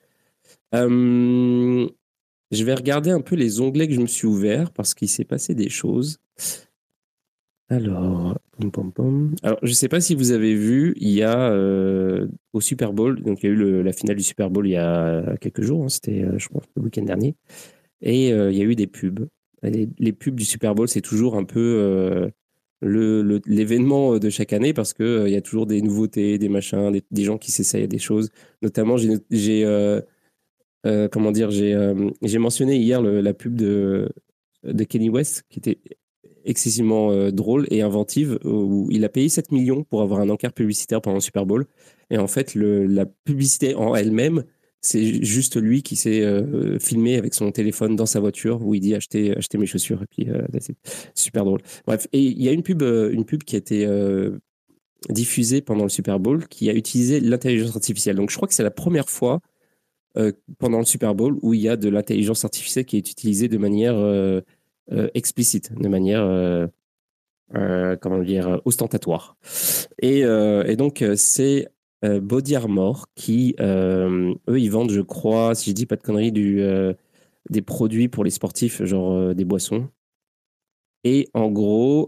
je 0.73 1.87
vais 2.51 2.73
regarder 2.75 3.09
un 3.09 3.21
peu 3.21 3.35
les 3.35 3.59
onglets 3.59 3.87
que 3.87 3.93
je 3.95 4.01
me 4.01 4.07
suis 4.07 4.27
ouverts 4.27 4.71
parce 4.71 4.93
qu'il 4.93 5.09
s'est 5.09 5.25
passé 5.25 5.55
des 5.55 5.69
choses. 5.69 6.19
Alors, 7.71 8.37
Alors, 9.43 9.59
je 9.63 9.69
ne 9.69 9.73
sais 9.73 9.87
pas 9.87 10.01
si 10.01 10.13
vous 10.13 10.31
avez 10.31 10.55
vu, 10.55 10.93
il 10.97 11.07
y 11.07 11.23
a 11.23 11.51
euh, 11.53 12.27
au 12.51 12.59
Super 12.59 12.91
Bowl, 12.91 13.23
donc 13.23 13.41
il 13.41 13.45
y 13.45 13.49
a 13.49 13.53
eu 13.53 13.81
la 13.81 13.93
finale 13.93 14.17
du 14.17 14.23
Super 14.23 14.49
Bowl 14.49 14.67
il 14.67 14.71
y 14.71 14.77
a 14.77 15.37
quelques 15.39 15.61
jours, 15.61 15.85
hein, 15.85 15.87
c'était, 15.87 16.21
euh, 16.21 16.37
je 16.37 16.49
pense, 16.49 16.63
le 16.75 16.81
week-end 16.81 17.03
dernier, 17.03 17.33
et 18.01 18.33
euh, 18.33 18.51
il 18.51 18.57
y 18.57 18.61
a 18.61 18.65
eu 18.65 18.75
des 18.75 18.87
pubs. 18.87 19.25
Les, 19.63 20.11
pubs 20.11 20.35
du 20.35 20.43
Super 20.43 20.75
Bowl, 20.75 20.89
c'est 20.89 20.99
toujours 20.99 21.37
un 21.37 21.45
peu 21.45 22.29
l'événement 22.81 24.17
de 24.17 24.29
chaque 24.29 24.51
année 24.51 24.73
parce 24.73 24.93
qu'il 24.93 25.23
il 25.27 25.31
y 25.31 25.37
a 25.37 25.41
toujours 25.41 25.65
des 25.65 25.81
nouveautés, 25.81 26.37
des 26.37 26.49
machins, 26.49 26.99
des, 27.09 27.23
gens 27.23 27.37
qui 27.37 27.51
s'essayent 27.51 27.87
des 27.87 27.99
choses. 27.99 28.31
Notamment, 28.61 28.97
j'ai, 28.97 29.63
comment 31.11 31.31
dire, 31.31 31.51
j'ai, 31.51 32.37
mentionné 32.37 32.77
hier 32.77 33.01
la 33.01 33.33
pub 33.33 33.55
de, 33.55 34.09
de 34.63 34.83
Kenny 34.83 35.09
West 35.09 35.43
qui 35.49 35.59
était 35.59 35.77
excessivement 36.45 37.11
euh, 37.11 37.31
drôle 37.31 37.67
et 37.71 37.81
inventive 37.81 38.39
où 38.43 38.87
il 38.91 39.05
a 39.05 39.09
payé 39.09 39.29
7 39.29 39.51
millions 39.51 39.83
pour 39.83 40.01
avoir 40.01 40.19
un 40.19 40.29
encart 40.29 40.53
publicitaire 40.53 41.01
pendant 41.01 41.17
le 41.17 41.21
Super 41.21 41.45
Bowl. 41.45 41.65
Et 42.09 42.17
en 42.17 42.27
fait, 42.27 42.55
la 42.55 43.05
publicité 43.05 43.75
en 43.75 43.95
elle-même, 43.95 44.43
c'est 44.81 45.23
juste 45.23 45.61
lui 45.61 45.83
qui 45.83 45.95
s'est 45.95 46.21
euh, 46.21 46.79
filmé 46.79 47.15
avec 47.15 47.33
son 47.33 47.51
téléphone 47.51 47.95
dans 47.95 48.05
sa 48.05 48.19
voiture 48.19 48.65
où 48.65 48.73
il 48.73 48.81
dit 48.81 48.95
acheter, 48.95 49.35
acheter 49.37 49.57
mes 49.57 49.65
chaussures. 49.65 50.01
Et 50.03 50.07
puis, 50.07 50.29
euh, 50.29 50.41
c'est 50.59 50.75
super 51.15 51.45
drôle. 51.45 51.61
Bref, 51.85 52.07
et 52.13 52.19
il 52.19 52.41
y 52.41 52.49
a 52.49 52.51
une 52.51 52.63
pub, 52.63 52.81
une 52.81 53.25
pub 53.25 53.43
qui 53.43 53.55
a 53.55 53.59
été 53.59 53.87
diffusée 55.09 55.61
pendant 55.61 55.83
le 55.83 55.89
Super 55.89 56.19
Bowl 56.19 56.47
qui 56.47 56.69
a 56.69 56.73
utilisé 56.73 57.19
l'intelligence 57.19 57.75
artificielle. 57.75 58.15
Donc, 58.15 58.29
je 58.29 58.35
crois 58.35 58.47
que 58.47 58.53
c'est 58.53 58.63
la 58.63 58.71
première 58.71 59.09
fois 59.09 59.39
pendant 60.59 60.79
le 60.79 60.85
Super 60.85 61.15
Bowl 61.15 61.37
où 61.41 61.53
il 61.53 61.61
y 61.61 61.69
a 61.69 61.77
de 61.77 61.87
l'intelligence 61.87 62.43
artificielle 62.43 62.85
qui 62.85 62.97
est 62.97 63.09
utilisée 63.09 63.47
de 63.47 63.57
manière 63.57 63.95
euh, 63.95 64.41
explicite, 65.13 65.73
de 65.79 65.87
manière, 65.87 66.21
euh, 66.21 66.67
euh, 67.55 67.95
comment 67.95 68.19
dire, 68.19 68.61
ostentatoire. 68.65 69.37
Et, 70.01 70.21
et 70.21 70.75
donc, 70.75 71.03
c'est 71.15 71.67
Body 72.03 72.55
Armor, 72.55 73.07
qui, 73.15 73.55
eux, 73.59 74.35
ils 74.47 74.71
vendent, 74.71 74.91
je 74.91 75.01
crois, 75.01 75.55
si 75.55 75.69
je 75.69 75.75
dis 75.75 75.85
pas 75.85 75.95
de 75.95 76.03
conneries, 76.03 76.31
du, 76.31 76.61
des 77.49 77.61
produits 77.61 78.07
pour 78.07 78.23
les 78.23 78.31
sportifs, 78.31 78.83
genre 78.83 79.35
des 79.35 79.45
boissons. 79.45 79.87
Et 81.03 81.29
en 81.33 81.49
gros, 81.51 82.07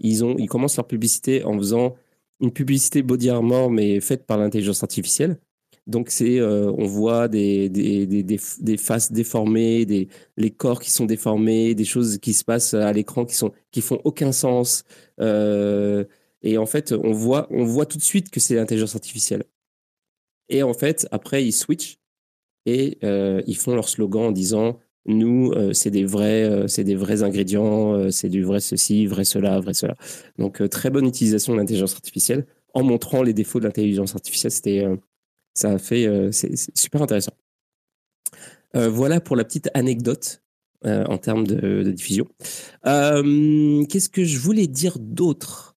ils, 0.00 0.24
ont, 0.24 0.36
ils 0.38 0.48
commencent 0.48 0.76
leur 0.76 0.86
publicité 0.86 1.44
en 1.44 1.56
faisant 1.58 1.94
une 2.40 2.52
publicité 2.52 3.02
Body 3.02 3.30
Armor, 3.30 3.70
mais 3.70 4.00
faite 4.00 4.26
par 4.26 4.36
l'intelligence 4.38 4.82
artificielle. 4.82 5.38
Donc, 5.86 6.10
c'est, 6.10 6.38
euh, 6.38 6.72
on 6.78 6.86
voit 6.86 7.26
des, 7.28 7.68
des, 7.68 8.06
des, 8.06 8.22
des, 8.22 8.76
faces 8.76 9.10
déformées, 9.10 9.84
des, 9.84 10.08
les 10.36 10.50
corps 10.50 10.80
qui 10.80 10.90
sont 10.92 11.06
déformés, 11.06 11.74
des 11.74 11.84
choses 11.84 12.18
qui 12.18 12.34
se 12.34 12.44
passent 12.44 12.74
à 12.74 12.92
l'écran 12.92 13.24
qui, 13.24 13.34
sont, 13.34 13.52
qui 13.72 13.80
font 13.80 14.00
aucun 14.04 14.30
sens. 14.32 14.84
Euh, 15.20 16.04
et 16.42 16.56
en 16.56 16.66
fait, 16.66 16.92
on 16.92 17.12
voit, 17.12 17.48
on 17.50 17.64
voit 17.64 17.86
tout 17.86 17.98
de 17.98 18.02
suite 18.02 18.30
que 18.30 18.38
c'est 18.38 18.54
l'intelligence 18.54 18.94
artificielle. 18.94 19.44
Et 20.48 20.62
en 20.62 20.74
fait, 20.74 21.08
après, 21.10 21.44
ils 21.44 21.52
switchent 21.52 21.98
et 22.66 22.98
euh, 23.04 23.42
ils 23.46 23.56
font 23.56 23.74
leur 23.74 23.88
slogan 23.88 24.26
en 24.26 24.32
disant 24.32 24.78
nous, 25.06 25.52
c'est 25.72 25.90
des 25.90 26.04
vrais, 26.04 26.66
des 26.78 26.94
vrais 26.94 27.24
ingrédients, 27.24 28.08
c'est 28.12 28.28
du 28.28 28.44
vrai 28.44 28.60
ceci, 28.60 29.06
vrai 29.06 29.24
cela, 29.24 29.58
vrai 29.58 29.74
cela. 29.74 29.96
Donc 30.38 30.68
très 30.70 30.90
bonne 30.90 31.06
utilisation 31.06 31.54
de 31.54 31.58
l'intelligence 31.58 31.94
artificielle 31.94 32.46
en 32.72 32.84
montrant 32.84 33.24
les 33.24 33.34
défauts 33.34 33.58
de 33.58 33.64
l'intelligence 33.64 34.14
artificielle. 34.14 34.52
C'était 34.52 34.86
ça 35.54 35.72
a 35.72 35.78
fait, 35.78 36.06
euh, 36.06 36.32
c'est 36.32 36.54
super 36.76 37.02
intéressant. 37.02 37.32
Euh, 38.74 38.88
voilà 38.88 39.20
pour 39.20 39.36
la 39.36 39.44
petite 39.44 39.68
anecdote 39.74 40.42
euh, 40.86 41.04
en 41.04 41.18
termes 41.18 41.46
de, 41.46 41.82
diffusion. 41.90 42.26
Qu'est-ce 42.84 44.08
que 44.08 44.24
je 44.24 44.38
voulais 44.38 44.66
dire 44.66 44.98
d'autre? 44.98 45.76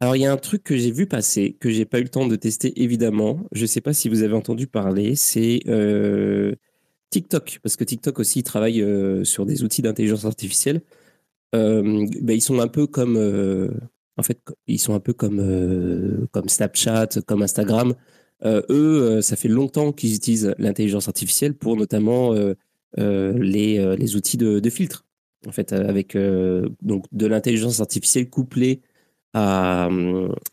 Alors, 0.00 0.16
il 0.16 0.20
y 0.20 0.26
a 0.26 0.32
un 0.32 0.38
truc 0.38 0.64
que 0.64 0.76
j'ai 0.78 0.90
vu 0.90 1.06
passer, 1.06 1.58
que 1.60 1.70
j'ai 1.70 1.84
pas 1.84 1.98
eu 2.00 2.04
le 2.04 2.08
temps 2.08 2.26
de 2.26 2.34
tester, 2.34 2.82
évidemment. 2.82 3.40
Je 3.52 3.62
ne 3.62 3.66
sais 3.66 3.82
pas 3.82 3.92
si 3.92 4.08
vous 4.08 4.22
avez 4.22 4.34
entendu 4.34 4.66
parler, 4.66 5.14
c'est 5.14 5.60
TikTok, 7.10 7.58
parce 7.62 7.76
que 7.76 7.84
TikTok 7.84 8.18
aussi 8.18 8.42
travaille 8.42 8.84
sur 9.24 9.44
des 9.44 9.62
outils 9.62 9.82
d'intelligence 9.82 10.24
artificielle. 10.24 10.80
Ben, 11.52 12.30
ils 12.30 12.40
sont 12.40 12.60
un 12.60 12.68
peu 12.68 12.86
comme 12.86 13.18
en 14.20 14.22
fait, 14.22 14.38
ils 14.66 14.78
sont 14.78 14.94
un 14.94 15.00
peu 15.00 15.12
comme, 15.14 15.40
euh, 15.40 16.26
comme 16.30 16.48
Snapchat, 16.48 17.08
comme 17.26 17.42
Instagram. 17.42 17.94
Euh, 18.44 18.62
eux, 18.70 19.02
euh, 19.02 19.22
ça 19.22 19.34
fait 19.36 19.48
longtemps 19.48 19.92
qu'ils 19.92 20.14
utilisent 20.14 20.54
l'intelligence 20.58 21.08
artificielle 21.08 21.54
pour 21.54 21.76
notamment 21.76 22.34
les, 22.96 23.96
les, 23.96 24.16
outils 24.16 24.36
de, 24.36 24.60
de, 24.60 24.70
filtre. 24.70 25.06
En 25.46 25.52
fait, 25.52 25.72
avec 25.72 26.16
donc 26.82 27.06
de 27.12 27.26
l'intelligence 27.26 27.80
artificielle 27.80 28.28
couplée 28.28 28.82
à, 29.32 29.88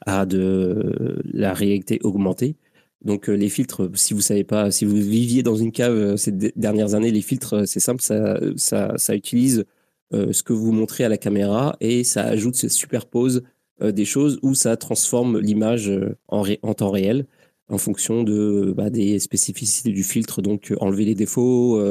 à 0.06 0.26
de 0.26 1.20
la 1.26 1.54
réalité 1.54 2.00
augmentée. 2.04 2.56
Donc 3.04 3.28
les 3.28 3.50
filtres, 3.50 3.90
si 3.96 4.14
vous 4.14 4.22
savez 4.22 4.44
pas, 4.44 4.72
si 4.72 4.86
vous 4.86 4.96
viviez 4.96 5.44
dans 5.44 5.56
une 5.56 5.72
cave 5.72 6.16
ces 6.16 6.32
dernières 6.32 6.94
années, 6.94 7.12
les 7.12 7.22
filtres, 7.22 7.68
c'est 7.68 7.80
simple, 7.82 8.02
ça, 8.02 8.98
ça, 8.98 9.16
utilise 9.16 9.66
ce 10.12 10.42
que 10.44 10.54
vous 10.54 10.72
montrez 10.72 11.04
à 11.04 11.10
la 11.10 11.18
caméra 11.18 11.76
et 11.82 12.04
ça 12.04 12.24
ajoute, 12.24 12.56
ça 12.56 12.70
superpose 12.70 13.44
des 13.80 14.06
choses 14.06 14.40
où 14.42 14.56
ça 14.56 14.76
transforme 14.78 15.40
l'image 15.40 15.90
euh, 15.90 16.18
en, 16.28 16.44
en, 16.62 16.74
temps 16.74 16.92
réel 16.92 17.28
en 17.70 17.78
fonction 17.78 18.24
de 18.24 18.74
bah, 18.76 18.90
des 18.90 19.20
spécificités 19.20 19.92
du 19.92 20.04
filtre, 20.04 20.42
donc 20.42 20.72
euh, 20.72 20.78
enlever 20.80 21.06
les 21.06 21.16
défauts, 21.16 21.82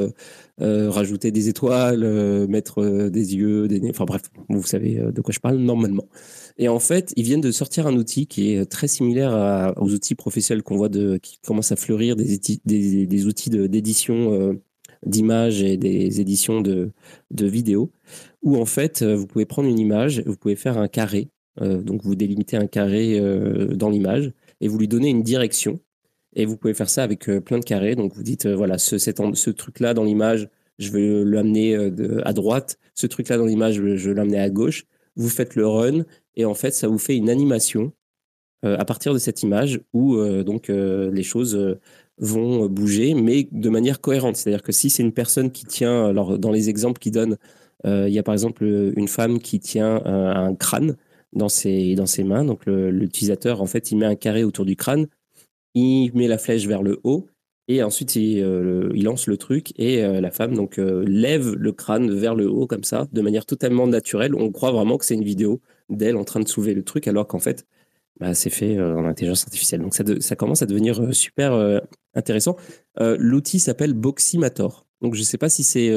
rajouter 0.59 1.31
des 1.31 1.49
étoiles, 1.49 2.47
mettre 2.49 3.09
des 3.09 3.37
yeux, 3.37 3.69
des 3.69 3.81
nez, 3.81 3.91
enfin 3.91 4.07
bref, 4.07 4.23
vous 4.49 4.63
savez 4.65 4.95
de 4.95 5.21
quoi 5.21 5.35
je 5.35 5.41
parle 5.41 5.59
normalement. 5.59 6.09
Et 6.57 6.69
en 6.69 6.79
fait, 6.79 7.13
ils 7.17 7.25
viennent 7.25 7.43
de 7.43 7.51
sortir 7.51 7.87
un 7.87 7.95
outil 7.95 8.27
qui 8.27 8.53
est 8.53 8.65
très 8.65 8.89
similaire 8.89 9.75
aux 9.77 9.93
outils 9.93 10.15
professionnels 10.15 10.63
qu'on 10.63 10.79
voit 10.79 10.89
de, 10.89 11.19
qui 11.19 11.39
commencent 11.47 11.73
à 11.73 11.77
fleurir, 11.77 12.17
des, 12.17 12.41
des, 12.65 13.27
outils 13.27 13.51
d'édition 13.51 14.59
d'images 15.05 15.63
et 15.63 15.77
des 15.77 16.23
éditions 16.23 16.63
de, 16.63 16.91
de 17.33 17.47
vidéos, 17.47 17.93
où 18.43 18.57
en 18.57 18.65
fait, 18.65 19.03
vous 19.03 19.27
pouvez 19.27 19.45
prendre 19.45 19.69
une 19.69 19.79
image, 19.79 20.23
vous 20.25 20.37
pouvez 20.37 20.57
faire 20.57 20.79
un 20.79 20.89
carré 20.89 21.29
euh, 21.29 21.36
donc 21.61 22.03
vous 22.03 22.15
délimitez 22.15 22.57
un 22.57 22.67
carré 22.67 23.19
euh, 23.19 23.75
dans 23.75 23.91
l'image 23.91 24.33
et 24.61 24.69
vous 24.69 24.79
lui 24.79 24.89
donnez 24.89 25.09
une 25.09 25.23
direction. 25.23 25.81
Et 26.35 26.45
vous 26.45 26.57
pouvez 26.57 26.75
faire 26.75 26.91
ça 26.91 27.03
avec 27.03 27.29
euh, 27.29 27.41
plein 27.41 27.59
de 27.59 27.65
carrés. 27.65 27.95
Donc 27.95 28.15
vous 28.15 28.23
dites, 28.23 28.47
voilà, 28.47 28.79
ce, 28.79 28.99
ce 28.99 29.51
truc-là 29.51 29.95
dans 29.95 30.05
l'image, 30.05 30.49
je 30.79 30.91
vais 30.91 31.25
l'amener 31.25 31.75
à 32.25 32.33
droite. 32.35 32.79
Ce 32.95 33.07
truc-là 33.07 33.39
dans 33.39 33.47
l'image, 33.47 33.77
je 33.77 34.11
vais 34.11 34.15
l'amener 34.15 34.39
à 34.39 34.51
gauche. 34.51 34.85
Vous 35.17 35.31
faites 35.31 35.55
le 35.55 35.67
run 35.67 36.05
et 36.35 36.45
en 36.45 36.55
fait, 36.55 36.73
ça 36.73 36.89
vous 36.89 36.99
fait 36.99 37.17
une 37.17 37.31
animation 37.31 37.93
à 38.63 38.85
partir 38.85 39.15
de 39.15 39.19
cette 39.19 39.43
image 39.43 39.81
où 39.95 40.19
donc 40.43 40.69
les 40.69 41.23
choses 41.23 41.79
vont 42.19 42.67
bouger, 42.67 43.15
mais 43.15 43.49
de 43.51 43.71
manière 43.71 44.03
cohérente. 44.03 44.37
C'est-à-dire 44.37 44.63
que 44.63 44.73
si 44.73 44.91
c'est 44.91 45.03
une 45.03 45.13
personne 45.13 45.51
qui 45.51 45.65
tient, 45.65 46.05
alors 46.09 46.39
dans 46.39 46.51
les 46.51 46.69
exemples 46.69 46.99
qu'il 46.99 47.13
donne, 47.13 47.39
il 47.85 48.11
y 48.11 48.19
a 48.19 48.23
par 48.23 48.35
exemple 48.35 48.65
une 48.65 49.09
femme 49.09 49.39
qui 49.39 49.61
tient 49.61 50.03
un 50.05 50.55
crâne 50.55 50.97
dans 51.37 51.49
ses, 51.49 51.95
dans 51.95 52.07
ses 52.07 52.25
mains. 52.25 52.45
Donc 52.45 52.67
l'utilisateur, 52.67 53.63
en 53.63 53.67
fait, 53.67 53.93
il 53.93 53.99
met 53.99 54.07
un 54.07 54.17
carré 54.17 54.43
autour 54.43 54.65
du 54.65 54.75
crâne, 54.75 55.07
il 55.75 56.11
met 56.15 56.27
la 56.27 56.39
flèche 56.39 56.67
vers 56.67 56.83
le 56.83 56.99
haut, 57.05 57.29
et 57.69 57.83
ensuite 57.83 58.17
il, 58.17 58.43
euh, 58.43 58.91
il 58.95 59.05
lance 59.05 59.27
le 59.27 59.37
truc, 59.37 59.73
et 59.77 60.05
euh, 60.05 60.21
la 60.21 60.31
femme 60.31 60.55
donc 60.55 60.79
euh, 60.79 61.05
lève 61.07 61.55
le 61.55 61.73
crâne 61.73 62.11
vers 62.11 62.35
le 62.35 62.49
haut 62.49 62.67
comme 62.67 62.85
ça, 62.85 63.07
de 63.13 63.21
manière 63.21 63.45
totalement 63.45 63.87
naturelle. 63.87 64.35
On 64.35 64.51
croit 64.51 64.73
vraiment 64.73 64.99
que 64.99 65.05
c'est 65.05 65.15
une 65.15 65.25
vidéo 65.25 65.61
d'elle 65.89 66.17
en 66.17 66.25
train 66.25 66.41
de 66.41 66.49
soulever 66.49 66.75
le 66.75 66.83
truc, 66.83 67.07
alors 67.09 67.27
qu'en 67.27 67.39
fait, 67.39 67.67
bah, 68.19 68.35
c'est 68.35 68.51
fait 68.51 68.81
en 68.81 69.05
intelligence 69.05 69.45
artificielle. 69.45 69.83
Donc 69.83 69.95
ça, 69.95 70.05
ça 70.21 70.37
commence 70.37 70.63
à 70.63 70.67
devenir 70.67 71.15
super 71.15 71.81
intéressant. 72.15 72.57
L'outil 72.99 73.59
s'appelle 73.59 73.93
Boximator. 73.93 74.87
Donc 75.03 75.15
je 75.15 75.21
ne 75.21 75.25
sais 75.25 75.37
pas 75.37 75.51
si 75.51 75.63
c'est 75.65 75.91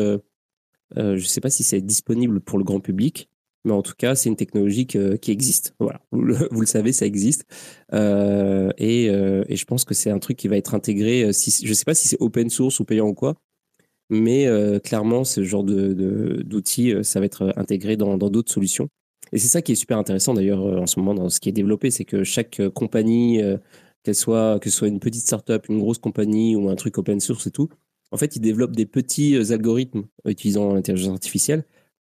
je 0.98 1.26
sais 1.26 1.40
pas 1.40 1.50
si 1.50 1.64
c'est 1.64 1.80
disponible 1.80 2.42
pour 2.42 2.58
le 2.58 2.66
grand 2.66 2.82
public. 2.82 3.30
Mais 3.66 3.74
en 3.74 3.82
tout 3.82 3.94
cas, 3.98 4.16
c'est 4.16 4.30
une 4.30 4.36
technologie 4.36 4.88
qui 4.88 5.32
existe. 5.32 5.76
Voilà, 5.80 6.02
vous 6.12 6.22
le, 6.22 6.66
savez, 6.66 6.94
ça 6.94 7.06
existe. 7.06 7.46
Euh, 7.94 8.72
et, 8.78 9.10
euh, 9.10 9.44
et, 9.50 9.58
je 9.58 9.66
pense 9.66 9.84
que 9.84 9.94
c'est 9.94 10.10
un 10.10 10.20
truc 10.20 10.38
qui 10.38 10.48
va 10.48 10.58
être 10.58 10.76
intégré. 10.76 11.24
Euh, 11.24 11.32
si, 11.34 11.52
je 11.66 11.70
ne 11.70 11.74
sais 11.74 11.86
pas 11.86 11.94
si 11.94 12.08
c'est 12.08 12.18
open 12.22 12.50
source 12.50 12.80
ou 12.80 12.86
payant 12.86 13.08
ou 13.08 13.14
quoi, 13.14 13.36
mais 14.10 14.48
clairement, 14.84 15.24
ce 15.24 15.44
genre 15.44 15.64
d'outils, 15.64 16.94
de, 16.94 17.04
ça 17.04 17.20
va 17.20 17.26
être 17.26 17.54
intégré 17.58 17.98
dans 17.98 18.18
d'autres 18.18 18.52
solutions. 18.52 18.90
Et 19.32 19.38
c'est 19.38 19.48
ça 19.48 19.62
qui 19.62 19.74
est 19.74 19.76
super 19.76 20.00
intéressant 20.00 20.34
d'ailleurs 20.34 20.64
en 20.64 20.88
ce 20.88 21.00
moment 21.00 21.14
dans 21.14 21.30
ce 21.30 21.40
qui 21.40 21.50
est 21.50 21.52
développé, 21.52 21.92
c'est 21.92 22.06
que 22.06 22.24
chaque 22.24 22.60
compagnie, 22.74 23.40
qu'elle 24.04 24.16
soit, 24.16 24.60
que 24.60 24.72
ce 24.72 24.78
soit 24.78 24.88
une 24.88 25.00
petite 25.00 25.22
startup, 25.22 25.68
une 25.70 25.80
grosse 25.80 26.00
compagnie 26.00 26.56
ou 26.56 26.70
un 26.70 26.76
truc 26.76 26.98
open 26.98 27.20
source 27.20 27.46
et 27.46 27.52
tout, 27.52 27.70
en 28.12 28.18
fait, 28.18 28.36
ils 28.36 28.40
développent 28.40 28.76
des 28.76 28.88
petits 28.88 29.36
algorithmes 29.52 30.06
utilisant 30.26 30.74
l'intelligence 30.74 31.14
artificielle 31.14 31.66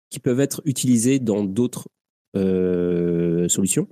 qui 0.09 0.19
peuvent 0.19 0.39
être 0.39 0.61
utilisés 0.65 1.19
dans 1.19 1.43
d'autres 1.43 1.87
euh, 2.35 3.47
solutions. 3.47 3.87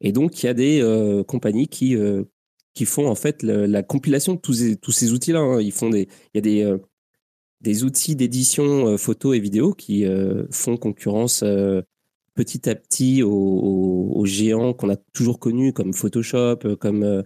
Et 0.00 0.12
donc, 0.12 0.42
il 0.42 0.46
y 0.46 0.48
a 0.48 0.54
des 0.54 0.80
euh, 0.80 1.22
compagnies 1.22 1.68
qui, 1.68 1.96
euh, 1.96 2.24
qui 2.74 2.84
font 2.84 3.08
en 3.08 3.14
fait 3.14 3.42
la, 3.42 3.82
compilation 3.82 4.34
de 4.34 4.40
tous 4.40 4.54
ces, 4.54 4.76
tous 4.76 4.92
ces 4.92 5.12
outils-là. 5.12 5.40
Hein. 5.40 5.60
Ils 5.60 5.72
font 5.72 5.90
des, 5.90 6.08
il 6.32 6.36
y 6.36 6.38
a 6.38 6.40
des, 6.40 6.76
des 7.60 7.84
outils 7.84 8.16
d'édition 8.16 8.96
photo 8.98 9.34
et 9.34 9.40
vidéo 9.40 9.72
qui 9.74 10.04
font 10.50 10.76
concurrence 10.76 11.44
petit 12.34 12.68
à 12.68 12.74
petit 12.74 13.22
aux, 13.22 14.24
géants 14.24 14.72
qu'on 14.72 14.90
a 14.90 14.96
toujours 14.96 15.38
connus 15.38 15.72
comme 15.72 15.92
Photoshop, 15.92 16.76
comme 16.80 17.22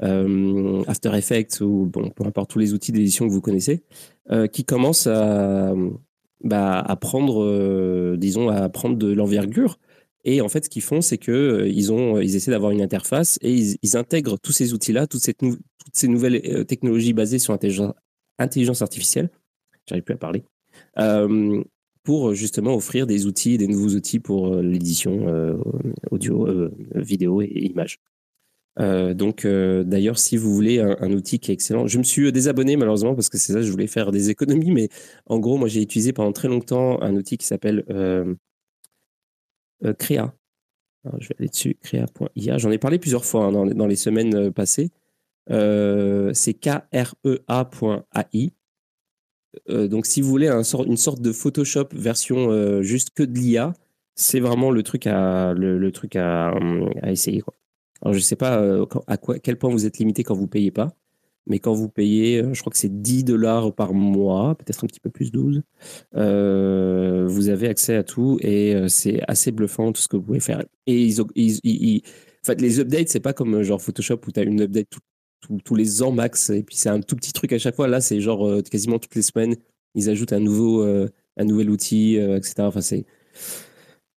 After 0.00 1.16
Effects 1.16 1.60
ou 1.60 1.86
bon, 1.86 2.10
peu 2.10 2.24
importe 2.24 2.50
tous 2.50 2.58
les 2.58 2.72
outils 2.74 2.92
d'édition 2.92 3.26
que 3.26 3.32
vous 3.32 3.40
connaissez, 3.40 3.82
qui 4.52 4.64
commencent 4.64 5.06
à, 5.06 5.74
bah, 6.42 6.78
à 6.80 6.96
prendre, 6.96 7.44
euh, 7.44 8.16
disons, 8.16 8.48
à 8.48 8.68
prendre 8.68 8.96
de 8.96 9.12
l'envergure. 9.12 9.78
Et 10.24 10.40
en 10.40 10.48
fait, 10.48 10.64
ce 10.64 10.70
qu'ils 10.70 10.82
font, 10.82 11.00
c'est 11.00 11.18
que 11.18 11.32
euh, 11.32 11.68
ils 11.68 12.36
essaient 12.36 12.50
d'avoir 12.50 12.72
une 12.72 12.82
interface 12.82 13.38
et 13.42 13.54
ils, 13.54 13.96
intègrent 13.96 14.38
tous 14.38 14.52
ces 14.52 14.72
outils-là, 14.74 15.06
toutes, 15.06 15.22
ces 15.92 16.08
nouvelles 16.08 16.42
euh, 16.44 16.64
technologies 16.64 17.12
basées 17.12 17.38
sur 17.38 17.54
intelligence, 17.54 17.94
intelligence 18.38 18.82
artificielle. 18.82 19.30
J'arrive 19.86 20.04
plus 20.04 20.14
à 20.14 20.18
parler. 20.18 20.44
pour 22.02 22.34
justement 22.34 22.74
offrir 22.74 23.06
des 23.06 23.26
outils, 23.26 23.58
des 23.58 23.68
nouveaux 23.68 23.94
outils 23.94 24.20
pour 24.20 24.56
l'édition 24.56 25.26
audio, 26.10 26.48
vidéo 26.94 27.42
et 27.42 27.66
images. 27.70 27.98
Euh, 28.78 29.14
donc, 29.14 29.44
euh, 29.44 29.82
d'ailleurs, 29.84 30.18
si 30.18 30.36
vous 30.36 30.54
voulez 30.54 30.80
un, 30.80 31.12
outil 31.12 31.38
qui 31.38 31.50
est 31.50 31.54
excellent, 31.54 31.86
je 31.86 31.98
me 31.98 32.02
suis 32.04 32.26
euh, 32.26 32.32
désabonné 32.32 32.76
malheureusement 32.76 33.14
parce 33.14 33.28
que 33.28 33.38
c'est 33.38 33.52
ça, 33.52 33.62
je 33.62 33.70
voulais 33.70 33.86
faire 33.86 34.12
des 34.12 34.30
économies, 34.30 34.70
mais 34.70 34.88
en 35.26 35.38
gros, 35.38 35.56
moi 35.56 35.68
j'ai 35.68 35.82
utilisé 35.82 36.12
pendant 36.12 36.32
très 36.32 36.48
longtemps 36.48 37.00
un 37.02 37.14
outil 37.16 37.36
qui 37.38 37.46
s'appelle 37.46 37.84
Crea. 39.98 40.34
je 41.18 41.28
vais 41.28 41.34
aller 41.38 41.48
dessus, 41.48 41.76
crea.ia. 41.82 42.58
J'en 42.58 42.70
ai 42.70 42.78
parlé 42.78 42.98
plusieurs 42.98 43.24
fois 43.24 43.46
hein, 43.46 43.52
dans, 43.52 43.86
les 43.86 43.96
semaines 43.96 44.52
passées. 44.52 44.90
c'est 45.48 46.54
krea.ai. 46.54 48.52
donc, 49.68 50.06
si 50.06 50.20
vous 50.20 50.28
voulez 50.28 50.48
une 50.48 50.96
sorte 50.96 51.20
de 51.20 51.32
Photoshop 51.32 51.88
version 51.92 52.82
juste 52.82 53.10
que 53.14 53.22
de 53.22 53.38
l'IA, 53.38 53.72
c'est 54.14 54.40
vraiment 54.40 54.70
le 54.70 54.82
truc 54.82 55.06
à, 55.06 55.54
le, 55.54 55.90
truc 55.92 56.16
à, 56.16 56.50
à 57.02 57.10
essayer. 57.10 57.40
Quoi. 57.40 57.54
Alors, 58.02 58.14
je 58.14 58.18
ne 58.18 58.22
sais 58.22 58.36
pas 58.36 58.62
à 59.06 59.16
quoi, 59.16 59.38
quel 59.38 59.58
point 59.58 59.70
vous 59.70 59.86
êtes 59.86 59.98
limité 59.98 60.24
quand 60.24 60.34
vous 60.34 60.46
payez 60.46 60.70
pas. 60.70 60.94
Mais 61.46 61.58
quand 61.58 61.72
vous 61.72 61.88
payez, 61.88 62.44
je 62.52 62.60
crois 62.60 62.70
que 62.70 62.78
c'est 62.78 63.02
10 63.02 63.24
dollars 63.24 63.74
par 63.74 63.94
mois, 63.94 64.54
peut-être 64.56 64.84
un 64.84 64.86
petit 64.86 65.00
peu 65.00 65.10
plus 65.10 65.32
12, 65.32 65.62
vous 66.12 67.48
avez 67.48 67.68
accès 67.68 67.96
à 67.96 68.04
tout 68.04 68.38
et 68.40 68.76
c'est 68.88 69.22
assez 69.26 69.50
bluffant 69.50 69.92
tout 69.92 70.00
ce 70.00 70.08
que 70.08 70.16
vous 70.16 70.22
pouvez 70.22 70.40
faire. 70.40 70.64
Et 70.86 71.02
ils, 71.06 71.20
en 71.22 71.26
fait, 72.44 72.60
les 72.60 72.78
updates, 72.80 73.08
c'est 73.08 73.20
pas 73.20 73.32
comme 73.32 73.62
genre 73.62 73.80
Photoshop 73.82 74.20
où 74.26 74.32
tu 74.32 74.40
as 74.40 74.44
une 74.44 74.62
update 74.62 74.88
tous 75.64 75.74
les 75.74 76.02
ans 76.02 76.12
max 76.12 76.50
et 76.50 76.62
puis 76.62 76.76
c'est 76.76 76.90
un 76.90 77.00
tout 77.00 77.16
petit 77.16 77.32
truc 77.32 77.52
à 77.52 77.58
chaque 77.58 77.74
fois. 77.74 77.88
Là, 77.88 78.00
c'est 78.00 78.20
genre 78.20 78.62
quasiment 78.70 78.98
toutes 78.98 79.14
les 79.14 79.22
semaines, 79.22 79.56
ils 79.94 80.10
ajoutent 80.10 80.32
un 80.34 80.40
nouveau, 80.40 80.82
un 80.82 81.44
nouvel 81.44 81.70
outil, 81.70 82.16
etc. 82.16 82.54
Enfin, 82.60 82.82
c'est, 82.82 83.06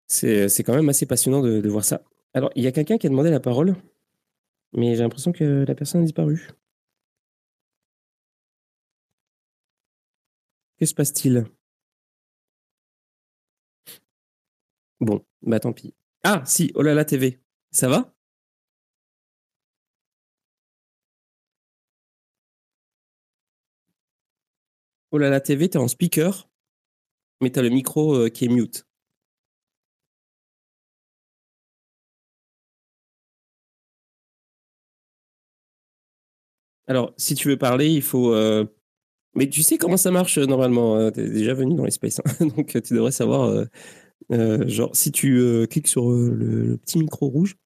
c'est, 0.08 0.62
quand 0.64 0.74
même 0.74 0.88
assez 0.88 1.06
passionnant 1.06 1.40
de 1.40 1.68
voir 1.68 1.84
ça. 1.84 2.02
Alors, 2.34 2.50
il 2.56 2.62
y 2.62 2.66
a 2.66 2.72
quelqu'un 2.72 2.98
qui 2.98 3.06
a 3.06 3.10
demandé 3.10 3.30
la 3.30 3.40
parole, 3.40 3.76
mais 4.74 4.94
j'ai 4.94 5.02
l'impression 5.02 5.32
que 5.32 5.64
la 5.66 5.74
personne 5.74 6.00
a 6.02 6.04
disparu. 6.04 6.48
Que 10.78 10.86
se 10.86 10.94
passe-t-il? 10.94 11.44
Bon, 15.00 15.24
bah 15.42 15.60
tant 15.60 15.72
pis. 15.72 15.94
Ah, 16.24 16.42
si, 16.46 16.70
oh 16.74 16.82
là 16.82 17.04
TV. 17.04 17.40
Ça 17.72 17.88
va? 17.88 18.14
Oh 25.12 25.18
là 25.18 25.28
là 25.30 25.40
TV, 25.40 25.68
t'es 25.68 25.78
en 25.78 25.88
speaker, 25.88 26.48
mais 27.40 27.50
t'as 27.50 27.62
le 27.62 27.70
micro 27.70 28.14
euh, 28.14 28.28
qui 28.30 28.46
est 28.46 28.48
mute. 28.48 28.86
Alors, 36.92 37.14
si 37.16 37.34
tu 37.34 37.48
veux 37.48 37.56
parler, 37.56 37.88
il 37.88 38.02
faut 38.02 38.34
euh, 38.34 38.66
mais 39.34 39.48
tu 39.48 39.62
sais 39.62 39.78
comment 39.78 39.96
ça 39.96 40.10
marche 40.10 40.36
euh, 40.36 40.44
normalement. 40.44 40.96
Hein, 40.96 41.10
tu 41.10 41.20
es 41.20 41.30
déjà 41.30 41.54
venu 41.54 41.74
dans 41.74 41.86
l'espace, 41.86 42.20
hein, 42.20 42.46
donc 42.56 42.76
euh, 42.76 42.82
tu 42.82 42.92
devrais 42.92 43.12
savoir. 43.12 43.64
Genre, 44.28 44.90
si 44.94 45.10
tu 45.10 45.66
cliques 45.70 45.88
sur 45.88 46.10
le, 46.10 46.76
petit 46.84 46.98
micro 46.98 47.28
rouge, 47.28 47.56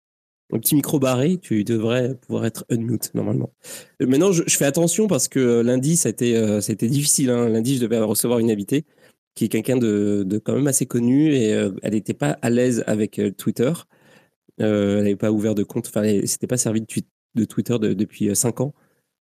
le 0.52 0.60
petit 0.60 0.76
micro 0.76 1.00
barré, 1.00 1.38
tu 1.38 1.64
devrais 1.64 2.14
pouvoir 2.14 2.46
être 2.46 2.64
unmute 2.70 3.12
normalement. 3.14 3.52
maintenant, 3.98 4.30
je, 4.30 4.44
fais 4.46 4.64
attention 4.64 5.08
parce 5.08 5.26
que 5.26 5.60
lundi, 5.60 5.96
ça 5.96 6.08
a 6.08 6.10
été, 6.10 6.36
ça 6.60 6.70
a 6.70 6.72
été 6.72 6.86
difficile. 6.86 7.30
Hein. 7.30 7.48
Lundi, 7.48 7.76
je 7.76 7.80
devais 7.80 7.98
recevoir 7.98 8.38
une 8.38 8.52
invitée 8.52 8.84
qui 9.34 9.46
est 9.46 9.48
quelqu'un 9.48 9.76
de, 9.76 10.22
de, 10.24 10.38
quand 10.38 10.54
même 10.54 10.68
assez 10.68 10.86
connu 10.86 11.34
et 11.34 11.48
elle 11.48 11.92
n'était 11.92 12.14
pas 12.14 12.38
à 12.42 12.50
l'aise 12.50 12.84
avec 12.86 13.20
Twitter. 13.36 13.72
elle 14.58 14.98
n'avait 14.98 15.16
pas 15.16 15.32
ouvert 15.32 15.56
de 15.56 15.64
compte, 15.64 15.88
enfin, 15.88 16.04
elle 16.04 16.28
s'était 16.28 16.46
pas 16.46 16.58
servi 16.58 16.80
de, 16.80 16.86
de 17.34 17.44
Twitter 17.44 17.76
depuis 17.80 18.34
5 18.34 18.60
ans. 18.60 18.74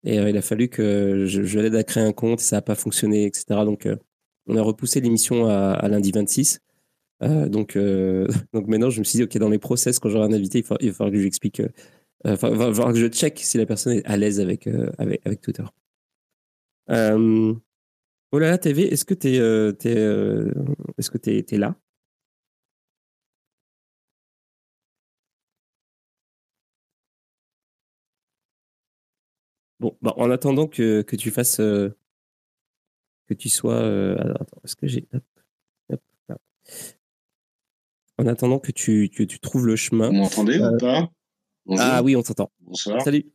Et 0.05 0.19
euh, 0.19 0.31
il 0.31 0.37
a 0.37 0.43
fallu 0.43 0.69
que 0.69 1.27
je, 1.27 1.59
l'aide 1.59 1.75
à 1.77 1.85
créer 1.85 2.03
un 2.03 2.12
compte, 2.12 2.41
ça 2.41 2.57
n'a 2.57 2.62
pas 2.62 2.75
fonctionné, 2.75 3.25
etc. 3.25 3.45
Donc, 3.65 3.87
euh, 3.87 3.97
on 4.47 4.57
a 4.57 4.62
repoussé 4.62 5.01
l'émission 5.01 5.47
à, 5.49 5.88
lundi 5.88 6.11
26. 6.11 6.61
Euh, 7.23 7.49
donc, 7.49 7.77
donc 8.53 8.67
maintenant, 8.67 8.91
je 8.91 8.99
me 8.99 9.05
suis 9.05 9.19
dit, 9.19 9.23
OK, 9.25 9.37
dans 9.38 9.49
les 9.49 9.59
process, 9.59 9.99
quand 9.99 10.09
j'aurai 10.09 10.27
un 10.27 10.33
invité, 10.33 10.65
il, 10.81 10.91
va 10.91 10.95
falloir 10.95 11.12
que 11.12 11.21
je 11.21 11.27
explique, 11.27 11.61
il 12.25 12.31
va 12.31 12.37
falloir 12.37 12.93
que 12.93 12.99
je 12.99 13.07
check 13.07 13.38
si 13.38 13.59
la 13.59 13.67
personne 13.67 13.99
est 13.99 14.05
à 14.05 14.17
l'aise 14.17 14.41
avec, 14.41 14.69
avec, 14.99 15.21
avec, 15.25 15.41
Twitter. 15.41 15.65
là, 16.88 18.59
TV, 18.59 18.93
est-ce 18.93 19.05
que 19.05 19.15
tu 19.15 19.29
es, 19.29 19.37
est-ce 20.99 21.11
que 21.11 21.31
es, 21.31 21.47
es 21.49 21.59
là? 21.59 21.77
Bon, 29.83 29.99
bah, 30.01 30.14
en 30.16 30.31
attendant 30.31 30.68
que, 30.68 31.03
que 31.03 31.16
tu 31.16 31.33
fasses. 31.33 31.59
Euh, 31.59 31.90
que 33.27 33.35
tu 33.35 33.49
sois. 33.49 33.75
Euh, 33.75 34.16
attends, 34.38 34.61
est-ce 34.62 34.77
que 34.77 34.87
j'ai. 34.87 35.09
En 38.16 38.27
attendant 38.29 38.61
que 38.61 38.71
tu, 38.71 39.11
que 39.11 39.25
tu 39.25 39.40
trouves 39.40 39.66
le 39.66 39.75
chemin. 39.75 40.07
Vous 40.07 40.14
m'entendez 40.14 40.61
ou 40.61 40.66
euh, 40.66 40.79
pas? 40.79 41.11
Ah 41.79 42.01
oui, 42.05 42.14
on 42.14 42.23
t'entend. 42.23 42.53
Bonsoir. 42.61 43.03
Salut. 43.03 43.27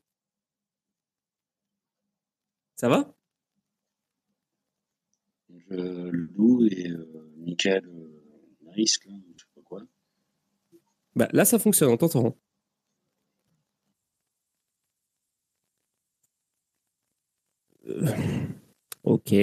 Ça 2.77 2.87
va? 2.87 3.13
Le 5.67 6.11
loup 6.11 6.65
et 6.65 6.93
Michael 7.39 7.91
Maris, 8.63 8.99
là, 9.05 9.15
je 9.35 9.43
sais 9.43 9.49
pas 9.53 9.61
quoi. 9.65 9.81
Bah, 11.13 11.27
là, 11.33 11.43
ça 11.43 11.59
fonctionne, 11.59 11.89
on 11.89 11.97
t'entend. 11.97 12.37
Ok. 19.03 19.33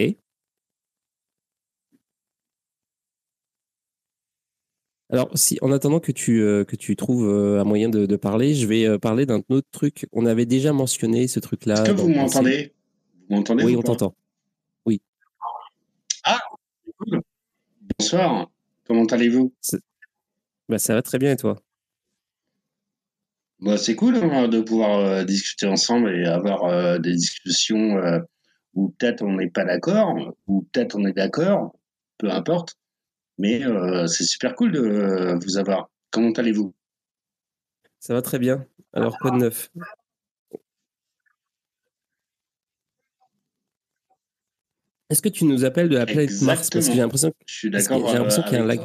Alors, 5.10 5.30
si, 5.34 5.58
en 5.60 5.70
attendant 5.70 6.00
que 6.00 6.12
tu, 6.12 6.40
euh, 6.40 6.64
que 6.64 6.76
tu 6.76 6.96
trouves 6.96 7.28
euh, 7.28 7.60
un 7.60 7.64
moyen 7.64 7.88
de, 7.88 8.16
parler, 8.16 8.54
je 8.54 8.66
vais 8.66 8.86
euh, 8.86 8.98
parler 8.98 9.26
d'un 9.26 9.42
autre 9.48 9.68
truc. 9.70 10.06
On 10.12 10.26
avait 10.26 10.46
déjà 10.46 10.72
mentionné 10.72 11.28
ce 11.28 11.40
truc-là. 11.40 11.74
Est-ce 11.74 11.92
que 11.92 11.92
vous 11.92 12.08
m'entendez? 12.08 12.72
Vous 13.28 13.36
m'entendez 13.36 13.64
Oui, 13.64 13.76
on 13.76 13.82
t'entend. 13.82 14.16
Oui. 14.86 15.00
Ah, 16.24 16.40
Bonsoir. 17.98 18.50
Comment 18.86 19.04
allez-vous? 19.04 19.54
Bah, 20.68 20.78
Ça 20.78 20.94
va 20.94 21.02
très 21.02 21.18
bien 21.18 21.32
et 21.32 21.36
toi? 21.36 21.60
Bah, 23.60 23.76
C'est 23.76 23.94
cool 23.94 24.16
hein, 24.16 24.48
de 24.48 24.60
pouvoir 24.60 25.24
discuter 25.24 25.66
ensemble 25.66 26.10
et 26.10 26.24
avoir 26.24 26.98
des 26.98 27.12
discussions 27.12 28.00
ou 28.74 28.90
peut-être 28.90 29.22
on 29.22 29.36
n'est 29.36 29.50
pas 29.50 29.64
d'accord, 29.64 30.16
ou 30.46 30.62
peut-être 30.72 30.96
on 30.96 31.04
est 31.06 31.12
d'accord, 31.12 31.74
peu 32.18 32.30
importe. 32.30 32.76
Mais 33.38 33.64
euh, 33.64 34.06
c'est 34.06 34.24
super 34.24 34.54
cool 34.54 34.72
de 34.72 35.38
vous 35.42 35.58
avoir. 35.58 35.90
Comment 36.10 36.32
allez-vous? 36.32 36.74
Ça 37.98 38.14
va 38.14 38.22
très 38.22 38.38
bien. 38.38 38.66
Alors, 38.92 39.18
quoi 39.18 39.32
de 39.32 39.38
neuf? 39.38 39.70
Est-ce 45.10 45.22
que 45.22 45.28
tu 45.28 45.44
nous 45.44 45.64
appelles 45.64 45.88
de 45.88 45.96
la 45.96 46.06
planète 46.06 46.42
Mars 46.42 46.70
Parce 46.70 46.86
que 46.86 46.92
j'ai 46.92 47.00
l'impression 47.00 47.32
j'ai 47.46 47.70
l'impression 47.70 48.42
qu'il 48.42 48.54
y 48.54 48.56
a 48.56 48.62
un 48.62 48.66
lag. 48.66 48.80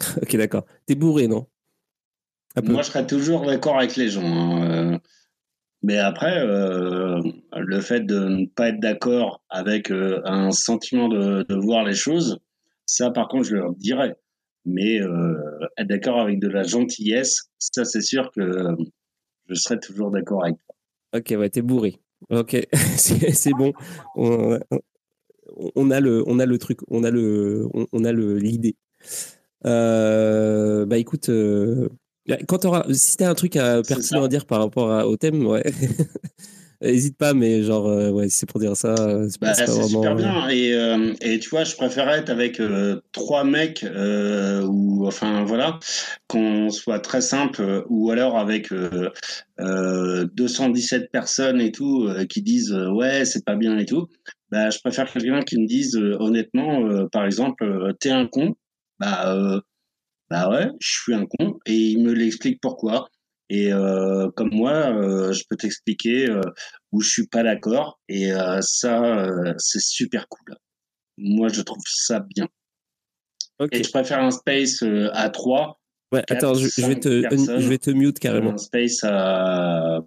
ok, 0.22 0.36
d'accord. 0.36 0.66
T'es 0.86 0.94
bourré, 0.94 1.28
non? 1.28 1.46
Moi, 2.62 2.82
je 2.82 2.88
serais 2.88 3.06
toujours 3.06 3.46
d'accord 3.46 3.78
avec 3.78 3.96
les 3.96 4.08
gens. 4.08 4.24
Hein, 4.24 4.94
euh. 4.94 4.98
Mais 5.82 5.96
après, 5.96 6.38
euh, 6.38 7.22
le 7.56 7.80
fait 7.80 8.00
de 8.00 8.18
ne 8.18 8.46
pas 8.46 8.68
être 8.68 8.80
d'accord 8.80 9.42
avec 9.48 9.90
euh, 9.90 10.20
un 10.24 10.50
sentiment 10.50 11.08
de, 11.08 11.46
voir 11.54 11.84
les 11.84 11.94
choses, 11.94 12.38
ça, 12.84 13.10
par 13.10 13.28
contre, 13.28 13.44
je 13.44 13.56
leur 13.56 13.74
dirais. 13.74 14.14
Mais 14.66 15.00
euh, 15.00 15.34
être 15.78 15.88
d'accord 15.88 16.20
avec 16.20 16.38
de 16.38 16.48
la 16.48 16.64
gentillesse, 16.64 17.48
ça, 17.58 17.86
c'est 17.86 18.02
sûr 18.02 18.30
que 18.32 18.76
je 19.48 19.54
serais 19.54 19.78
toujours 19.78 20.10
d'accord 20.10 20.44
avec 20.44 20.58
toi. 20.58 20.74
Ok, 21.18 21.34
ouais, 21.38 21.48
t'es 21.48 21.62
bourré. 21.62 21.96
Ok, 22.28 22.56
c'est 22.96 23.52
bon. 23.52 23.72
On, 24.16 25.90
a 25.90 26.00
le, 26.00 26.22
on 26.26 26.38
a 26.38 26.46
le 26.46 26.58
truc, 26.58 26.80
on 26.88 27.04
a 27.04 27.10
le, 27.10 27.66
on, 27.72 28.02
l'idée. 28.02 28.76
bah 29.64 30.98
écoute, 30.98 31.30
quand 32.48 32.64
auras, 32.64 32.84
si 32.92 33.16
tu 33.16 33.24
as 33.24 33.30
un 33.30 33.34
truc 33.34 33.56
à, 33.56 33.82
pertinent 33.82 34.24
à 34.24 34.28
dire 34.28 34.46
par 34.46 34.60
rapport 34.60 35.06
au 35.06 35.16
thème, 35.16 35.46
ouais. 35.46 35.64
N'hésite 36.82 37.18
pas, 37.18 37.34
mais 37.34 37.62
genre, 37.62 37.86
euh, 37.88 38.08
ouais, 38.08 38.30
c'est 38.30 38.48
pour 38.48 38.58
dire 38.58 38.74
ça. 38.74 38.94
Euh, 38.94 39.28
c'est 39.28 39.38
bah, 39.38 39.52
super 39.54 40.14
bien. 40.14 40.48
Et, 40.48 40.72
euh, 40.72 41.12
et, 41.20 41.38
tu 41.38 41.50
vois, 41.50 41.64
je 41.64 41.76
préférerais 41.76 42.20
être 42.20 42.30
avec 42.30 42.60
trois 43.12 43.44
mecs, 43.44 43.84
ou 43.84 45.06
enfin 45.06 45.44
voilà, 45.44 45.78
qu'on 46.26 46.70
soit 46.70 47.00
très 47.00 47.20
simple, 47.20 47.84
ou 47.90 48.10
alors 48.10 48.38
avec 48.38 48.72
217 49.58 51.10
personnes 51.12 51.60
et 51.60 51.70
tout, 51.70 52.08
qui 52.30 52.40
disent 52.40 52.72
ouais, 52.72 53.26
c'est 53.26 53.44
pas 53.44 53.56
bien 53.56 53.76
et 53.76 53.84
tout. 53.84 54.06
Bah, 54.50 54.70
je 54.70 54.78
préfère 54.78 55.12
quelqu'un 55.12 55.42
qui 55.42 55.60
me 55.60 55.66
dise 55.66 55.96
honnêtement, 55.96 57.06
par 57.12 57.26
exemple, 57.26 57.92
t'es 58.00 58.10
un 58.10 58.26
con. 58.26 58.54
Bah, 58.98 59.60
bah 60.30 60.48
ouais, 60.48 60.70
je 60.80 60.88
suis 60.88 61.14
un 61.14 61.26
con 61.26 61.58
et 61.66 61.74
il 61.74 62.02
me 62.02 62.12
l'explique 62.12 62.60
pourquoi. 62.60 63.08
Et 63.50 63.72
euh, 63.72 64.30
comme 64.36 64.50
moi, 64.52 64.92
euh, 64.94 65.32
je 65.32 65.42
peux 65.50 65.56
t'expliquer 65.56 66.30
euh, 66.30 66.40
où 66.92 67.00
je 67.00 67.10
suis 67.10 67.26
pas 67.26 67.42
d'accord 67.42 68.00
et 68.08 68.30
ça, 68.60 69.26
c'est 69.58 69.82
super 69.82 70.28
cool. 70.28 70.56
Moi, 71.18 71.48
je 71.48 71.62
trouve 71.62 71.82
ça 71.84 72.20
bien. 72.20 72.48
Et 73.72 73.82
je 73.82 73.90
préfère 73.90 74.20
un 74.20 74.30
space 74.30 74.84
à 75.12 75.28
3. 75.28 75.80
Ouais, 76.12 76.24
attends, 76.30 76.54
je, 76.54 76.86
vais 76.86 76.98
te, 76.98 77.08
je 77.08 77.68
vais 77.68 77.78
te 77.78 77.90
mute 77.90 78.18
carrément. 78.18 78.52
Un 78.52 78.58
space 78.58 79.04
à, 79.04 80.00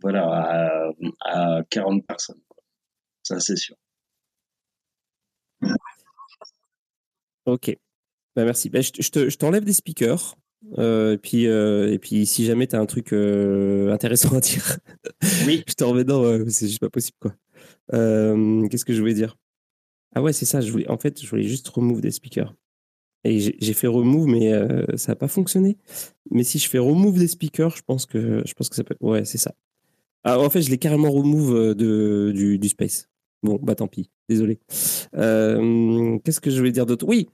voilà, 0.00 0.92
à, 1.20 1.62
40 1.70 2.06
personnes. 2.06 2.40
Ça, 3.22 3.38
c'est 3.40 3.56
sûr. 3.56 3.76
Ok. 7.46 7.76
Bah, 8.36 8.44
merci. 8.44 8.70
Bah, 8.70 8.80
je, 8.80 9.36
t'enlève 9.36 9.64
des 9.64 9.72
speakers. 9.72 10.36
et, 10.78 11.18
puis, 11.22 11.44
et 11.44 11.98
puis, 12.00 12.26
si 12.26 12.44
jamais 12.44 12.66
tu 12.66 12.76
as 12.76 12.80
un 12.80 12.86
truc 12.86 13.12
intéressant 13.12 14.36
à 14.36 14.40
dire, 14.40 14.78
oui. 15.46 15.64
je 15.66 15.74
te 15.74 15.84
remets 15.84 16.04
dedans. 16.04 16.24
c'est 16.48 16.66
juste 16.66 16.80
pas 16.80 16.90
possible. 16.90 17.18
quoi. 17.20 17.34
Qu'est-ce 17.90 18.84
que 18.84 18.94
je 18.94 19.00
voulais 19.00 19.14
dire? 19.14 19.36
Ah 20.14 20.22
ouais, 20.22 20.32
c'est 20.32 20.46
ça. 20.46 20.60
Je 20.60 20.70
voulais, 20.70 20.88
en 20.88 20.98
fait, 20.98 21.20
je 21.22 21.28
voulais 21.28 21.42
juste 21.42 21.68
remove 21.68 22.00
des 22.00 22.10
speakers. 22.10 22.54
Et 23.24 23.38
j'ai 23.38 23.72
fait 23.72 23.86
remove, 23.86 24.26
mais 24.26 24.52
ça 24.96 25.12
n'a 25.12 25.16
pas 25.16 25.28
fonctionné. 25.28 25.78
Mais 26.30 26.42
si 26.42 26.58
je 26.58 26.68
fais 26.68 26.78
remove 26.78 27.18
des 27.18 27.28
speakers, 27.28 27.76
je 27.76 27.82
pense 27.82 28.06
que, 28.06 28.42
je 28.44 28.54
pense 28.54 28.68
que 28.68 28.76
ça 28.76 28.84
peut. 28.84 28.96
Ouais, 29.00 29.24
c'est 29.24 29.38
ça. 29.38 29.54
Ah, 30.24 30.38
en 30.38 30.50
fait, 30.50 30.62
je 30.62 30.70
l'ai 30.70 30.78
carrément 30.78 31.10
remove 31.10 31.74
de, 31.74 32.32
du, 32.34 32.58
du 32.58 32.68
space. 32.68 33.08
Bon, 33.42 33.58
bah 33.60 33.74
tant 33.74 33.88
pis, 33.88 34.08
désolé. 34.28 34.60
Euh, 35.16 36.18
qu'est-ce 36.24 36.40
que 36.40 36.50
je 36.50 36.58
voulais 36.58 36.70
dire 36.70 36.86
d'autre? 36.86 37.06
Oui, 37.08 37.28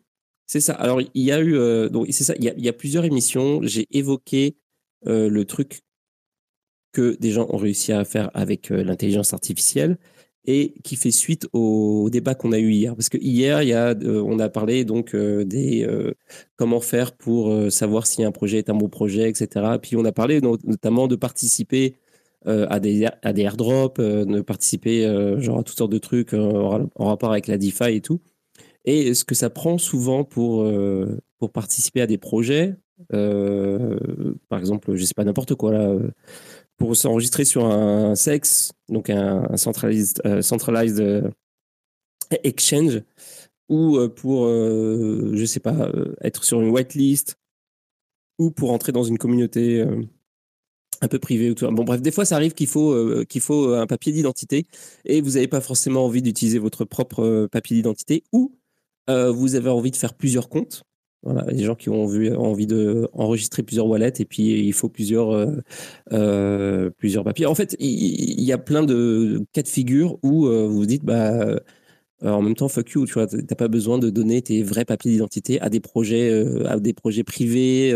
c'est 0.48 0.60
ça. 0.60 0.74
Alors, 0.74 1.00
il 1.00 1.22
y 1.22 1.30
a 1.30 1.40
eu, 1.40 1.54
euh, 1.56 1.88
donc 1.88 2.06
c'est 2.10 2.24
ça, 2.24 2.34
il 2.36 2.44
y, 2.44 2.68
a, 2.68 2.72
plusieurs 2.72 3.04
émissions. 3.04 3.60
J'ai 3.62 3.86
évoqué 3.92 4.56
euh, 5.06 5.28
le 5.30 5.44
truc 5.44 5.82
que 6.92 7.16
des 7.20 7.30
gens 7.30 7.46
ont 7.50 7.58
réussi 7.58 7.92
à 7.92 8.04
faire 8.04 8.30
avec 8.34 8.70
l'intelligence 8.70 9.32
artificielle 9.32 9.98
et 10.46 10.74
qui 10.82 10.96
fait 10.96 11.10
suite 11.10 11.46
au 11.52 12.08
débat 12.10 12.34
qu'on 12.34 12.52
a 12.52 12.58
eu 12.58 12.72
hier. 12.72 12.96
Parce 12.96 13.10
que 13.10 13.18
hier, 13.18 13.62
il 13.62 13.68
y 13.68 13.74
a, 13.74 13.94
on 14.02 14.38
a 14.40 14.48
parlé 14.48 14.84
donc 14.84 15.14
des 15.14 15.86
comment 16.56 16.80
faire 16.80 17.12
pour 17.16 17.70
savoir 17.70 18.06
si 18.06 18.24
un 18.24 18.32
projet 18.32 18.58
est 18.58 18.70
un 18.70 18.74
bon 18.74 18.88
projet, 18.88 19.28
etc. 19.28 19.76
Puis 19.82 19.96
on 19.96 20.04
a 20.06 20.12
parlé 20.12 20.40
notamment 20.40 21.06
de 21.08 21.16
participer 21.16 21.96
euh, 22.46 22.66
à, 22.70 22.78
des, 22.78 23.04
à 23.22 23.32
des 23.32 23.42
airdrops, 23.42 23.98
euh, 23.98 24.24
de 24.24 24.40
participer 24.42 25.04
euh, 25.04 25.40
genre 25.40 25.58
à 25.58 25.62
toutes 25.64 25.76
sortes 25.76 25.90
de 25.90 25.98
trucs 25.98 26.34
en, 26.34 26.88
rapport 26.96 27.32
avec 27.32 27.48
la 27.48 27.58
DeFi 27.58 27.96
et 27.96 28.00
tout. 28.00 28.20
Et 28.90 29.12
ce 29.12 29.22
que 29.24 29.34
ça 29.34 29.50
prend 29.50 29.76
souvent 29.76 30.24
pour, 30.24 30.66
pour 31.38 31.52
participer 31.52 32.00
à 32.00 32.06
des 32.06 32.16
projets, 32.16 32.74
par 33.10 34.58
exemple, 34.58 34.94
je 34.94 35.04
sais 35.04 35.12
pas, 35.12 35.24
n'importe 35.24 35.54
quoi 35.56 35.72
là, 35.72 35.94
pour 36.78 36.96
s'enregistrer 36.96 37.44
sur 37.44 37.66
un 37.66 38.14
sexe, 38.14 38.72
donc 38.88 39.10
un, 39.10 39.56
centralized, 39.58 40.22
centralized 40.40 41.30
exchange, 42.44 43.02
ou 43.68 43.98
pour, 44.08 44.46
je 44.48 45.44
sais 45.44 45.60
pas, 45.60 45.92
être 46.22 46.44
sur 46.44 46.62
une 46.62 46.70
whitelist, 46.70 47.38
ou 48.38 48.50
pour 48.50 48.72
entrer 48.72 48.92
dans 48.92 49.04
une 49.04 49.18
communauté 49.18 49.84
un 51.00 51.08
peu 51.08 51.18
privé 51.18 51.50
ou 51.50 51.54
tout. 51.54 51.70
Bon 51.70 51.84
bref, 51.84 52.00
des 52.00 52.10
fois 52.10 52.24
ça 52.24 52.36
arrive 52.36 52.54
qu'il 52.54 52.66
faut 52.66 52.92
euh, 52.92 53.24
qu'il 53.28 53.40
faut 53.40 53.74
un 53.74 53.86
papier 53.86 54.12
d'identité 54.12 54.66
et 55.04 55.20
vous 55.20 55.32
n'avez 55.32 55.48
pas 55.48 55.60
forcément 55.60 56.04
envie 56.04 56.22
d'utiliser 56.22 56.58
votre 56.58 56.84
propre 56.84 57.22
euh, 57.22 57.48
papier 57.48 57.76
d'identité 57.76 58.24
ou 58.32 58.52
euh, 59.08 59.30
vous 59.30 59.54
avez 59.54 59.70
envie 59.70 59.90
de 59.90 59.96
faire 59.96 60.14
plusieurs 60.14 60.48
comptes. 60.48 60.82
Voilà, 61.22 61.42
des 61.52 61.64
gens 61.64 61.74
qui 61.74 61.88
ont 61.88 62.06
vu, 62.06 62.32
envie 62.32 62.68
de 62.68 63.08
enregistrer 63.12 63.64
plusieurs 63.64 63.88
wallets 63.88 64.12
et 64.20 64.24
puis 64.24 64.66
il 64.66 64.72
faut 64.72 64.88
plusieurs 64.88 65.48
plusieurs 66.96 67.24
papiers. 67.24 67.46
En 67.46 67.56
fait, 67.56 67.74
il, 67.80 68.40
y, 68.40 68.52
a 68.52 68.58
plein 68.58 68.84
de 68.84 69.44
cas 69.52 69.62
de 69.62 69.68
figure 69.68 70.16
où 70.22 70.46
vous 70.46 70.72
vous 70.72 70.86
dites 70.86 71.04
bah 71.04 71.58
en 72.22 72.40
même 72.40 72.54
temps, 72.54 72.68
fuck 72.68 72.90
you, 72.90 73.04
tu 73.04 73.14
vois, 73.14 73.26
t'as 73.26 73.56
pas 73.56 73.66
besoin 73.66 73.98
de 73.98 74.10
donner 74.10 74.42
tes 74.42 74.62
vrais 74.62 74.84
papiers 74.84 75.10
d'identité 75.10 75.60
à 75.60 75.70
des 75.70 75.80
projets, 75.80 76.30
à 76.66 76.78
des 76.78 76.92
projets 76.92 77.24
privés, 77.24 77.92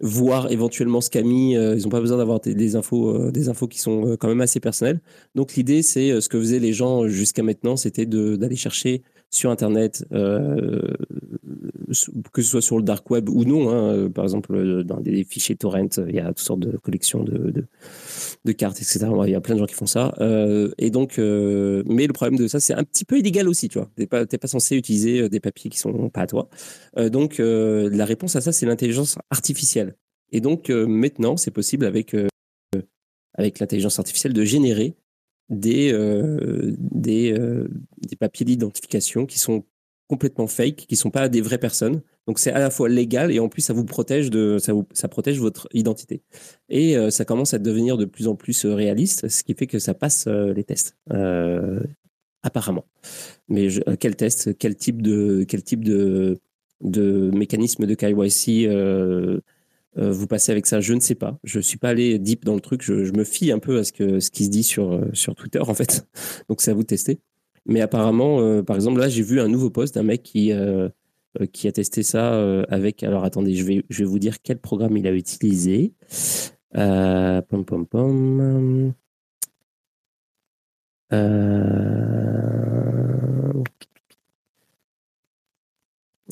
voir 0.00 0.50
éventuellement 0.50 1.00
ce 1.00 1.10
qu'a 1.10 1.22
mis. 1.22 1.56
Euh, 1.56 1.76
ils 1.76 1.82
n'ont 1.82 1.88
pas 1.88 2.00
besoin 2.00 2.18
d'avoir 2.18 2.40
des, 2.40 2.76
infos, 2.76 3.10
euh, 3.10 3.30
des 3.30 3.48
infos 3.48 3.66
qui 3.66 3.78
sont 3.80 4.06
euh, 4.06 4.16
quand 4.16 4.28
même 4.28 4.40
assez 4.40 4.60
personnelles. 4.60 5.00
Donc 5.34 5.54
l'idée, 5.54 5.82
c'est 5.82 6.20
ce 6.20 6.28
que 6.28 6.38
faisaient 6.38 6.58
les 6.60 6.72
gens 6.72 7.08
jusqu'à 7.08 7.42
maintenant, 7.42 7.76
c'était 7.76 8.06
d'aller 8.06 8.56
chercher 8.56 9.02
sur 9.30 9.50
Internet, 9.50 10.04
que 10.10 10.94
ce 12.42 12.42
soit 12.42 12.62
sur 12.62 12.78
le 12.78 12.82
dark 12.82 13.10
web 13.10 13.28
ou 13.28 13.44
non. 13.44 13.70
Hein, 13.70 14.10
par 14.10 14.24
exemple, 14.24 14.84
dans 14.84 15.00
des 15.00 15.24
fichiers 15.24 15.56
torrent, 15.56 15.88
il 16.08 16.14
y 16.14 16.20
a 16.20 16.28
toutes 16.28 16.38
sortes 16.40 16.60
de 16.60 16.76
collections 16.76 17.22
de, 17.22 17.52
de, 18.44 18.52
cartes, 18.52 18.78
etc. 18.78 19.06
Il 19.24 19.30
y 19.30 19.34
a 19.34 19.40
plein 19.40 19.54
de 19.54 19.60
gens 19.60 19.66
qui 19.66 19.74
font 19.74 19.86
ça. 19.86 20.14
et 20.78 20.90
donc, 20.90 21.18
mais 21.18 22.06
le 22.06 22.12
problème 22.12 22.38
de 22.38 22.46
ça, 22.48 22.60
c'est 22.60 22.74
un 22.74 22.84
petit 22.84 23.04
peu 23.04 23.18
illégal 23.18 23.48
aussi, 23.48 23.68
tu 23.68 23.78
vois. 23.78 23.90
T'es 23.96 24.06
pas, 24.06 24.26
pas 24.26 24.48
censé 24.48 24.76
utiliser 24.76 25.28
des 25.28 25.40
papiers 25.40 25.70
qui 25.70 25.78
sont 25.78 26.08
pas 26.10 26.22
à 26.22 26.26
toi. 26.26 26.48
donc, 26.96 27.38
la 27.38 28.04
réponse 28.04 28.36
à 28.36 28.40
ça, 28.40 28.52
c'est 28.52 28.66
l'intelligence 28.66 29.16
artificielle. 29.30 29.94
Et 30.32 30.40
donc 30.40 30.70
euh, 30.70 30.86
maintenant, 30.86 31.36
c'est 31.36 31.50
possible 31.50 31.84
avec, 31.84 32.14
euh, 32.14 32.28
avec 33.34 33.58
l'intelligence 33.58 33.98
artificielle 33.98 34.32
de 34.32 34.44
générer 34.44 34.94
des, 35.48 35.92
euh, 35.92 36.74
des, 36.78 37.38
des, 37.98 38.16
papiers 38.16 38.44
d'identification 38.44 39.26
qui 39.26 39.38
sont 39.38 39.64
complètement 40.08 40.46
fake, 40.46 40.76
qui 40.76 40.94
ne 40.94 40.96
sont 40.96 41.10
pas 41.10 41.28
des 41.28 41.40
vraies 41.40 41.58
personnes. 41.58 42.02
Donc 42.26 42.38
c'est 42.38 42.52
à 42.52 42.58
la 42.58 42.70
fois 42.70 42.88
légal 42.88 43.32
et 43.32 43.38
en 43.40 43.48
plus 43.48 43.62
ça 43.62 43.72
vous 43.72 43.84
protège 43.84 44.30
de 44.30 44.58
ça, 44.58 44.72
vous, 44.72 44.86
ça 44.92 45.08
protège 45.08 45.38
votre 45.38 45.68
identité. 45.72 46.22
Et 46.68 46.96
ça 47.10 47.24
commence 47.24 47.54
à 47.54 47.58
devenir 47.58 47.96
de 47.96 48.04
plus 48.04 48.28
en 48.28 48.34
plus 48.34 48.66
réaliste, 48.66 49.28
ce 49.28 49.42
qui 49.42 49.54
fait 49.54 49.66
que 49.66 49.78
ça 49.78 49.94
passe 49.94 50.26
les 50.26 50.64
tests. 50.64 50.96
apparemment. 52.42 52.84
Mais 53.48 53.68
quel 53.98 54.16
test, 54.16 54.56
quel 54.58 54.76
type 54.76 55.00
de 55.02 55.44
quel 55.48 55.62
type 55.62 55.84
de 55.84 56.38
de 56.80 57.30
mécanisme 57.32 57.86
de 57.86 57.94
KYC 57.94 58.66
euh, 58.68 59.40
vous 59.98 60.26
passez 60.26 60.52
avec 60.52 60.66
ça, 60.66 60.80
je 60.80 60.94
ne 60.94 61.00
sais 61.00 61.14
pas. 61.14 61.38
Je 61.44 61.60
suis 61.60 61.78
pas 61.78 61.90
allé 61.90 62.18
deep 62.18 62.44
dans 62.44 62.54
le 62.54 62.60
truc. 62.60 62.82
Je, 62.82 63.12
me 63.12 63.24
fie 63.24 63.50
un 63.52 63.58
peu 63.58 63.78
à 63.78 63.84
ce, 63.84 63.92
que, 63.92 64.20
ce 64.20 64.30
qui 64.30 64.44
se 64.44 64.50
dit 64.50 64.62
sur, 64.62 64.92
euh, 64.92 65.34
Twitter, 65.36 65.60
en 65.60 65.74
fait. 65.74 66.06
Donc, 66.48 66.62
c'est 66.62 66.70
à 66.70 66.74
vous 66.74 66.82
de 66.82 66.86
tester. 66.86 67.20
Mais 67.66 67.80
apparemment, 67.80 68.40
euh, 68.40 68.62
par 68.62 68.76
exemple, 68.76 69.00
là, 69.00 69.08
j'ai 69.08 69.22
vu 69.22 69.40
un 69.40 69.48
nouveau 69.48 69.70
post 69.70 69.94
d'un 69.94 70.02
mec 70.02 70.22
qui, 70.22 70.52
qui 71.52 71.68
a 71.68 71.72
testé 71.72 72.02
ça 72.02 72.64
avec. 72.68 73.02
Alors, 73.02 73.24
attendez, 73.24 73.54
je 73.54 73.64
vais, 73.64 73.84
je 73.88 73.98
vais 74.00 74.04
vous 74.04 74.18
dire 74.18 74.40
quel 74.42 74.58
programme 74.58 74.96
il 74.96 75.06
a 75.06 75.12
utilisé. 75.12 75.94
pom, 76.72 77.64
pom, 77.66 77.86
pom. 77.86 78.94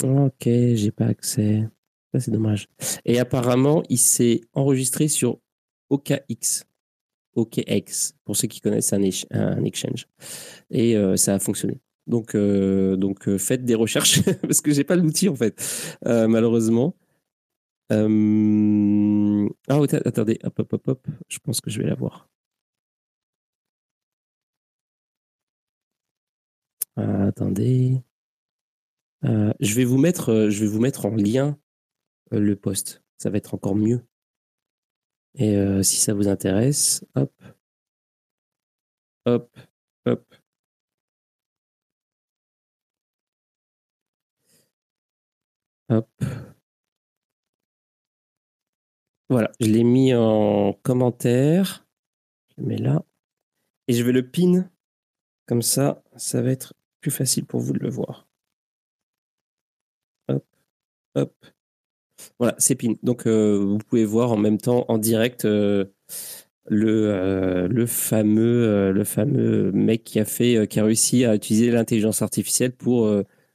Ok, 0.03 0.43
j'ai 0.45 0.91
pas 0.91 1.07
accès 1.07 1.67
c'est 2.21 2.31
dommage. 2.31 2.69
Et 3.05 3.19
apparemment, 3.19 3.83
il 3.89 3.99
s'est 3.99 4.41
enregistré 4.53 5.09
sur 5.09 5.39
OKX. 5.91 6.65
OKX, 7.37 8.15
pour 8.25 8.37
ceux 8.37 8.49
qui 8.49 8.61
connaissent 8.61 8.93
un, 8.93 9.03
un 9.31 9.65
exchange. 9.65 10.09
Et 10.71 10.97
euh, 10.97 11.17
ça 11.17 11.35
a 11.35 11.39
fonctionné. 11.39 11.81
Donc, 12.07 12.35
euh, 12.35 12.97
donc 12.97 13.29
euh, 13.29 13.39
faites 13.39 13.65
des 13.65 13.75
recherches, 13.75 14.23
parce 14.43 14.61
que 14.61 14.73
j'ai 14.73 14.85
pas 14.85 14.97
l'outil, 14.97 15.29
en 15.29 15.37
fait, 15.37 15.99
malheureusement. 16.05 16.97
Ah, 17.91 18.05
attendez, 20.05 20.39
hop, 20.43 20.59
hop, 20.59 20.73
hop, 20.73 20.89
hop, 20.89 21.07
je 21.29 21.39
pense 21.39 21.61
que 21.61 21.71
je 21.71 21.81
vais 21.81 21.87
l'avoir. 21.87 22.29
attendez. 26.97 28.01
je, 29.23 29.75
vais 29.75 29.85
vous 29.85 29.99
mettre, 29.99 30.49
je 30.49 30.61
vais 30.61 30.67
vous 30.67 30.81
mettre 30.81 31.05
en 31.07 31.15
lien 31.15 31.59
le 32.31 32.57
poste. 32.57 33.03
Ça 33.19 33.31
va 33.31 33.39
être 33.39 33.55
encore 33.55 33.77
mieux. 33.77 34.05
Et 35.35 35.57
euh, 35.57 35.83
si 35.83 35.97
ça 35.99 36.15
vous 36.15 36.29
intéresse, 36.29 37.05
hop, 37.15 37.33
hop, 39.27 39.57
hop. 40.07 40.35
Hop. 45.89 46.09
Voilà, 49.29 49.51
je 49.61 49.67
l'ai 49.67 49.85
mis 49.85 50.15
en 50.15 50.73
commentaire. 50.83 51.87
Je 52.51 52.63
le 52.63 52.67
mets 52.69 52.77
là. 52.79 53.05
Et 53.89 53.95
je 53.95 54.03
vais 54.05 54.13
le 54.13 54.29
pin. 54.31 54.71
Comme 55.47 55.63
ça, 55.63 56.03
ça 56.17 56.43
va 56.43 56.51
être 56.51 56.75
plus 57.01 57.11
facile 57.11 57.47
pour 57.47 57.61
vous 57.61 57.73
de 57.73 57.79
le 57.81 57.91
voir. 57.91 58.29
Hop, 60.29 60.45
hop. 61.15 61.56
Voilà, 62.39 62.55
c'est 62.59 62.75
PIN. 62.75 62.95
Donc, 63.03 63.27
euh, 63.27 63.57
vous 63.59 63.79
pouvez 63.79 64.05
voir 64.05 64.33
en 64.33 64.37
même 64.37 64.59
temps, 64.59 64.85
en 64.89 64.99
direct, 64.99 65.45
euh, 65.45 65.85
le, 66.69 67.11
euh, 67.11 67.69
le, 67.69 67.87
fameux, 67.87 68.93
le 68.93 69.05
fameux 69.05 69.73
mec 69.73 70.05
qui 70.05 70.19
a, 70.21 70.25
fait, 70.25 70.67
qui 70.69 70.81
a 70.81 70.85
réussi 70.85 71.25
à 71.25 71.35
utiliser 71.35 71.71
l'intelligence 71.71 72.23
artificielle 72.23 72.73
pour 72.73 73.09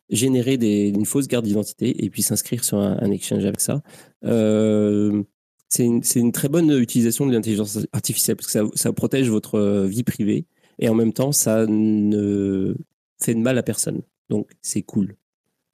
générer 0.10 0.58
des, 0.58 0.90
une 0.90 1.06
fausse 1.06 1.28
carte 1.28 1.46
d'identité 1.46 2.04
et 2.06 2.10
puis 2.10 2.22
s'inscrire 2.22 2.64
sur 2.64 2.78
un, 2.78 3.12
exchange 3.12 3.46
avec 3.46 3.62
ça. 3.62 3.82
c'est 4.24 5.86
une, 5.86 6.02
une, 6.16 6.32
très 6.32 6.50
bonne 6.50 6.72
utilisation 6.72 7.26
de 7.26 7.34
l'intelligence 7.34 7.80
artificielle 7.94 8.38
parce 8.38 8.48
que 8.48 8.54
ça, 8.54 8.64
ça, 8.76 8.94
protège 8.94 9.30
votre 9.30 9.86
vie 9.86 10.04
privée 10.04 10.46
et 10.80 10.90
en 10.90 10.96
même 10.96 11.14
temps, 11.14 11.32
ça 11.32 11.66
ne 11.68 12.76
fait 13.22 13.36
de 13.36 13.40
mal 13.40 13.58
à 13.58 13.64
personne. 13.64 14.02
Donc, 14.30 14.50
c'est 14.62 14.84
cool. 14.84 15.16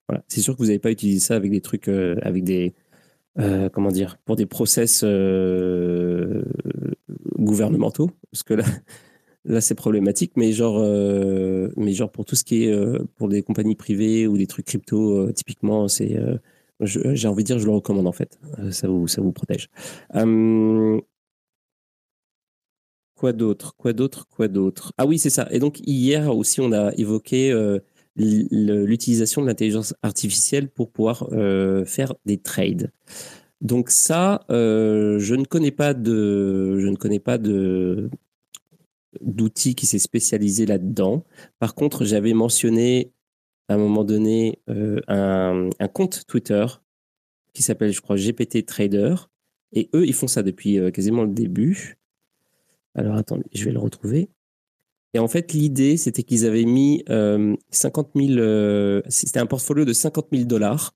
Voilà. 0.07 0.23
C'est 0.27 0.41
sûr 0.41 0.55
que 0.55 0.59
vous 0.59 0.67
n'avez 0.67 0.79
pas 0.79 0.91
utilisé 0.91 1.19
ça 1.19 1.35
avec 1.35 1.51
des 1.51 1.61
trucs, 1.61 1.87
avec 1.87 2.43
des, 2.43 2.73
euh, 3.39 3.69
comment 3.69 3.91
dire, 3.91 4.17
pour 4.25 4.35
des 4.35 4.45
process 4.45 5.01
euh, 5.03 6.43
gouvernementaux, 7.37 8.11
parce 8.31 8.43
que 8.43 8.55
là, 8.55 8.63
là 9.45 9.61
c'est 9.61 9.75
problématique, 9.75 10.33
mais 10.35 10.51
genre, 10.51 10.79
euh, 10.79 11.69
mais 11.77 11.93
genre 11.93 12.11
pour 12.11 12.25
tout 12.25 12.35
ce 12.35 12.43
qui 12.43 12.65
est 12.65 12.75
pour 13.15 13.27
des 13.29 13.43
compagnies 13.43 13.75
privées 13.75 14.27
ou 14.27 14.37
des 14.37 14.47
trucs 14.47 14.65
crypto, 14.65 15.31
typiquement, 15.33 15.87
c'est 15.87 16.19
J'ai 16.81 17.27
envie 17.27 17.43
de 17.43 17.47
dire, 17.47 17.59
je 17.59 17.65
le 17.65 17.71
recommande 17.71 18.07
en 18.07 18.11
fait. 18.11 18.39
ça, 18.71 18.87
vous, 18.87 19.07
ça 19.07 19.21
vous 19.21 19.31
protège. 19.31 19.69
Quoi 23.15 23.33
d'autre? 23.33 23.75
Quoi 23.77 23.93
d'autre? 23.93 24.27
Quoi 24.29 24.47
d'autre? 24.47 24.93
Ah 24.97 25.05
oui, 25.07 25.17
c'est 25.17 25.31
ça. 25.31 25.47
Et 25.51 25.59
donc, 25.59 25.79
hier 25.85 26.35
aussi, 26.35 26.61
on 26.61 26.71
a 26.71 26.93
évoqué 26.97 27.51
l'utilisation 28.17 29.41
de 29.41 29.47
l'intelligence 29.47 29.93
artificielle 30.01 30.69
pour 30.69 30.91
pouvoir 30.91 31.29
faire 31.85 32.13
des 32.25 32.37
trades. 32.37 32.91
Donc 33.61 33.89
ça, 33.89 34.45
je 34.49 35.35
ne 35.35 35.45
connais 35.45 35.71
pas 35.71 35.93
de, 35.93 36.79
je 36.79 36.87
ne 36.87 36.95
connais 36.95 37.19
pas 37.19 37.37
de 37.37 38.09
d'outils 39.21 39.75
qui 39.75 39.85
s'est 39.85 39.99
spécialisé 39.99 40.65
là-dedans. 40.65 41.23
Par 41.59 41.75
contre, 41.75 42.05
j'avais 42.05 42.33
mentionné 42.33 43.11
à 43.67 43.73
un 43.75 43.77
moment 43.77 44.03
donné 44.03 44.59
euh, 44.69 44.99
un, 45.07 45.87
compte 45.87 46.25
Twitter 46.27 46.65
qui 47.53 47.61
s'appelle, 47.61 47.91
je 47.91 48.01
crois, 48.01 48.15
GPT 48.15 48.65
Trader. 48.65 49.15
Et 49.73 49.89
eux, 49.93 50.05
ils 50.05 50.13
font 50.13 50.27
ça 50.27 50.43
depuis 50.43 50.79
euh, 50.79 50.91
quasiment 50.91 51.23
le 51.23 51.31
début. 51.31 51.97
Alors 52.95 53.15
attendez, 53.15 53.45
je 53.53 53.65
vais 53.65 53.71
le 53.71 53.79
retrouver. 53.79 54.29
Et 55.13 55.19
en 55.19 55.27
fait, 55.27 55.53
l'idée, 55.53 55.97
c'était 55.97 56.23
qu'ils 56.23 56.45
avaient 56.45 56.65
mis 56.65 57.03
50 57.07 58.09
euh, 58.15 59.01
000, 59.01 59.09
c'était 59.09 59.39
un 59.39 59.45
portfolio 59.45 59.85
de 59.85 59.93
50 59.93 60.27
000 60.31 60.45
dollars. 60.45 60.93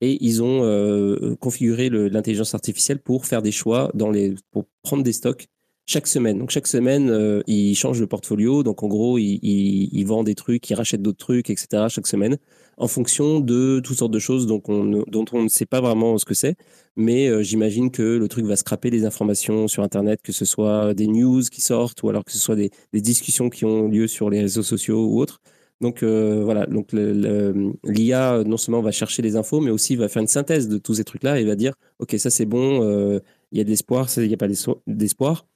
Et 0.00 0.18
ils 0.22 0.42
ont 0.42 1.36
configuré 1.40 1.88
l'intelligence 1.88 2.54
artificielle 2.54 2.98
pour 2.98 3.24
faire 3.26 3.40
des 3.40 3.52
choix 3.52 3.90
dans 3.94 4.10
les, 4.10 4.34
pour 4.50 4.66
prendre 4.82 5.02
des 5.02 5.12
stocks 5.12 5.46
chaque 5.86 6.06
semaine. 6.06 6.38
Donc 6.38 6.50
chaque 6.50 6.66
semaine, 6.66 7.10
euh, 7.10 7.42
il 7.46 7.74
change 7.74 8.00
de 8.00 8.04
portfolio. 8.06 8.62
Donc 8.62 8.82
en 8.82 8.88
gros, 8.88 9.18
il, 9.18 9.38
il, 9.42 10.04
vend 10.04 10.24
des 10.24 10.34
trucs, 10.34 10.68
il 10.70 10.74
rachète 10.74 11.02
d'autres 11.02 11.18
trucs, 11.18 11.50
etc. 11.50 11.86
chaque 11.88 12.06
semaine, 12.06 12.38
en 12.78 12.88
fonction 12.88 13.40
de 13.40 13.80
toutes 13.84 13.98
sortes 13.98 14.12
de 14.12 14.18
choses 14.18 14.46
donc 14.46 14.68
on, 14.68 15.04
dont 15.06 15.24
on 15.32 15.42
ne 15.42 15.48
sait 15.48 15.66
pas 15.66 15.80
vraiment 15.80 16.16
ce 16.18 16.24
que 16.24 16.34
c'est. 16.34 16.56
Mais 16.96 17.28
euh, 17.28 17.42
j'imagine 17.42 17.90
que 17.90 18.02
le 18.02 18.28
truc 18.28 18.46
va 18.46 18.56
scraper 18.56 18.90
des 18.90 19.04
informations 19.04 19.68
sur 19.68 19.82
Internet, 19.82 20.20
que 20.22 20.32
ce 20.32 20.44
soit 20.44 20.94
des 20.94 21.06
news 21.06 21.42
qui 21.42 21.60
sortent 21.60 22.02
ou 22.02 22.08
alors 22.08 22.24
que 22.24 22.32
ce 22.32 22.38
soit 22.38 22.56
des, 22.56 22.70
discussions 22.94 23.50
qui 23.50 23.64
ont 23.64 23.88
lieu 23.88 24.06
sur 24.06 24.30
les 24.30 24.40
réseaux 24.40 24.62
sociaux 24.62 25.06
ou 25.06 25.20
autres. 25.20 25.40
Donc 25.80 26.02
euh, 26.02 26.42
voilà, 26.44 26.66
donc 26.66 26.92
l'IA 26.92 28.42
non 28.46 28.56
seulement 28.56 28.80
va 28.80 28.92
chercher 28.92 29.22
les 29.22 29.36
infos, 29.36 29.60
mais 29.60 29.70
aussi 29.70 29.96
va 29.96 30.08
faire 30.08 30.22
une 30.22 30.28
synthèse 30.28 30.68
de 30.68 30.78
tous 30.78 30.94
ces 30.94 31.04
trucs-là 31.04 31.40
et 31.40 31.44
va 31.44 31.56
dire, 31.56 31.74
ok, 31.98 32.14
ça 32.18 32.30
c'est 32.30 32.46
bon, 32.46 33.20
il 33.52 33.58
y 33.58 33.60
a 33.60 33.64
de 33.64 33.70
l'espoir, 33.70 34.08
il 34.16 34.28
n'y 34.28 34.34
a 34.34 34.38
pas 34.38 34.48
d'espoir. 34.86 35.46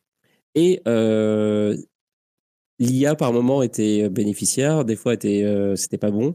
Et 0.59 0.83
euh, 0.89 1.77
l'IA 2.81 3.15
par 3.15 3.33
moment 3.33 3.63
était 3.63 4.09
bénéficiaire, 4.09 4.85
des 4.85 4.97
fois 4.97 5.15
était, 5.15 5.45
euh, 5.45 5.77
c'était 5.77 5.99
pas 5.99 6.11
bon. 6.11 6.35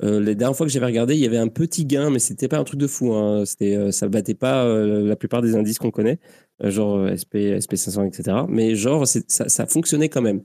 Euh, 0.00 0.20
les 0.20 0.36
dernières 0.36 0.56
fois 0.56 0.64
que 0.64 0.72
j'avais 0.72 0.86
regardé, 0.86 1.14
il 1.14 1.20
y 1.20 1.26
avait 1.26 1.38
un 1.38 1.48
petit 1.48 1.84
gain, 1.84 2.08
mais 2.10 2.20
c'était 2.20 2.46
pas 2.46 2.58
un 2.58 2.62
truc 2.62 2.78
de 2.78 2.86
fou. 2.86 3.14
Hein. 3.14 3.44
C'était, 3.44 3.90
ça 3.90 4.06
battait 4.06 4.34
pas 4.34 4.64
la 4.64 5.16
plupart 5.16 5.42
des 5.42 5.56
indices 5.56 5.78
qu'on 5.78 5.90
connaît, 5.90 6.20
genre 6.62 7.08
SP, 7.10 7.58
SP500, 7.58 8.06
etc. 8.06 8.36
Mais 8.48 8.76
genre, 8.76 9.08
ça, 9.08 9.66
fonctionnait 9.66 10.08
quand 10.08 10.22
même. 10.22 10.44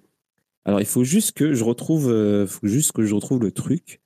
Alors, 0.65 0.81
il 0.81 0.87
faut 0.87 1.03
juste 1.03 1.33
que 1.33 1.53
je 1.53 1.63
retrouve, 1.63 2.05
faut 2.47 2.67
juste 2.67 2.93
que 2.93 3.03
je 3.03 3.13
retrouve 3.13 3.41
le 3.43 3.51
truc. 3.51 4.01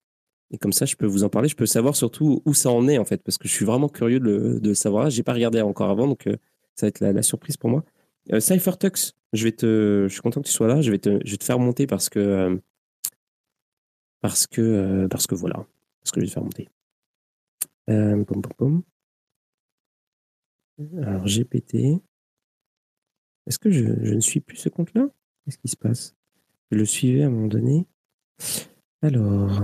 Et 0.51 0.57
comme 0.57 0.73
ça, 0.73 0.85
je 0.85 0.97
peux 0.97 1.05
vous 1.05 1.23
en 1.23 1.29
parler. 1.29 1.47
Je 1.47 1.55
peux 1.55 1.65
savoir 1.65 1.95
surtout 1.95 2.41
où 2.45 2.53
ça 2.53 2.71
en 2.71 2.89
est, 2.89 2.97
en 2.97 3.05
fait, 3.05 3.23
parce 3.23 3.37
que 3.37 3.47
je 3.47 3.53
suis 3.53 3.65
vraiment 3.65 3.87
curieux 3.87 4.19
de, 4.19 4.59
le, 4.61 4.73
savoir. 4.73 5.09
J'ai 5.09 5.23
pas 5.23 5.33
regardé 5.33 5.61
encore 5.61 5.89
avant, 5.89 6.07
donc 6.07 6.27
ça 6.75 6.85
va 6.85 6.87
être 6.89 6.99
la 6.99 7.23
surprise 7.23 7.55
pour 7.55 7.69
moi. 7.69 7.85
Euh, 8.31 8.39
CypherTux, 8.39 9.13
je 9.33 9.43
vais 9.43 9.51
te, 9.51 10.05
je 10.07 10.13
suis 10.13 10.21
content 10.21 10.41
que 10.41 10.47
tu 10.47 10.53
sois 10.53 10.67
là. 10.67 10.81
Je 10.81 10.91
vais 10.91 10.99
te, 10.99 11.19
faire 11.43 11.59
monter 11.59 11.87
parce 11.87 12.09
que, 12.09 12.19
euh, 12.19 12.57
parce 14.21 14.47
que, 14.47 14.61
euh, 14.61 15.07
parce 15.07 15.27
que 15.27 15.35
voilà, 15.35 15.65
parce 16.01 16.11
que 16.11 16.19
je 16.19 16.25
vais 16.25 16.27
te 16.27 16.33
faire 16.33 16.43
monter. 16.43 16.69
Alors 20.97 21.27
GPT. 21.27 22.01
Est-ce 23.45 23.59
que 23.59 23.69
je, 23.69 23.83
ne 23.83 24.19
suis 24.21 24.39
plus 24.39 24.57
ce 24.57 24.69
compte-là? 24.69 25.09
Qu'est-ce 25.43 25.57
qui 25.57 25.67
se 25.67 25.75
passe? 25.75 26.15
Je 26.71 26.77
le 26.77 26.85
suivais 26.85 27.23
à 27.23 27.27
un 27.27 27.29
moment 27.29 27.47
donné. 27.47 27.85
Alors, 29.01 29.63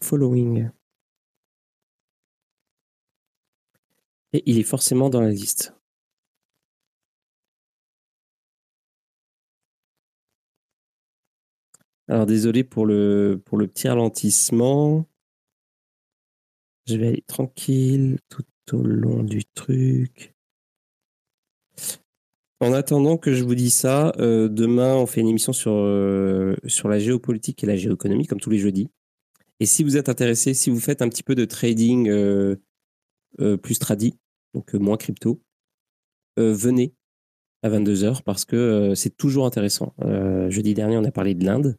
following. 0.00 0.70
Et 4.32 4.42
il 4.46 4.58
est 4.58 4.62
forcément 4.64 5.10
dans 5.10 5.20
la 5.20 5.30
liste. 5.30 5.74
Alors 12.10 12.26
désolé 12.26 12.64
pour 12.64 12.86
le, 12.86 13.40
pour 13.44 13.56
le 13.56 13.68
petit 13.68 13.86
ralentissement. 13.86 15.06
Je 16.88 16.96
vais 16.96 17.06
aller 17.06 17.22
tranquille 17.24 18.18
tout 18.28 18.42
au 18.72 18.82
long 18.82 19.22
du 19.22 19.44
truc. 19.44 20.34
En 22.58 22.72
attendant 22.72 23.16
que 23.16 23.32
je 23.32 23.44
vous 23.44 23.54
dise 23.54 23.74
ça, 23.74 24.12
euh, 24.18 24.48
demain 24.48 24.96
on 24.96 25.06
fait 25.06 25.20
une 25.20 25.28
émission 25.28 25.52
sur, 25.52 25.70
euh, 25.70 26.56
sur 26.66 26.88
la 26.88 26.98
géopolitique 26.98 27.62
et 27.62 27.68
la 27.68 27.76
géoéconomie, 27.76 28.26
comme 28.26 28.40
tous 28.40 28.50
les 28.50 28.58
jeudis. 28.58 28.88
Et 29.60 29.66
si 29.66 29.84
vous 29.84 29.96
êtes 29.96 30.08
intéressé, 30.08 30.52
si 30.52 30.68
vous 30.68 30.80
faites 30.80 31.02
un 31.02 31.08
petit 31.08 31.22
peu 31.22 31.36
de 31.36 31.44
trading 31.44 32.08
euh, 32.08 32.56
plus 33.62 33.78
tradi, 33.78 34.18
donc 34.54 34.74
moins 34.74 34.96
crypto, 34.96 35.40
venez 36.36 36.92
à 37.62 37.70
22h 37.70 38.24
parce 38.24 38.44
que 38.44 38.94
c'est 38.96 39.16
toujours 39.16 39.46
intéressant. 39.46 39.94
jeudi 40.48 40.74
dernier, 40.74 40.96
on 40.96 41.04
a 41.04 41.12
parlé 41.12 41.36
de 41.36 41.44
l'Inde 41.44 41.78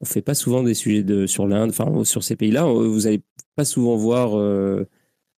on 0.00 0.04
fait 0.04 0.22
pas 0.22 0.34
souvent 0.34 0.62
des 0.62 0.74
sujets 0.74 1.26
sur 1.26 1.46
l'Inde, 1.46 1.70
enfin 1.70 2.04
sur 2.04 2.22
ces 2.22 2.36
pays-là. 2.36 2.64
Vous 2.66 3.06
allez 3.06 3.22
pas 3.56 3.64
souvent 3.64 3.96
voir 3.96 4.38
euh, 4.38 4.86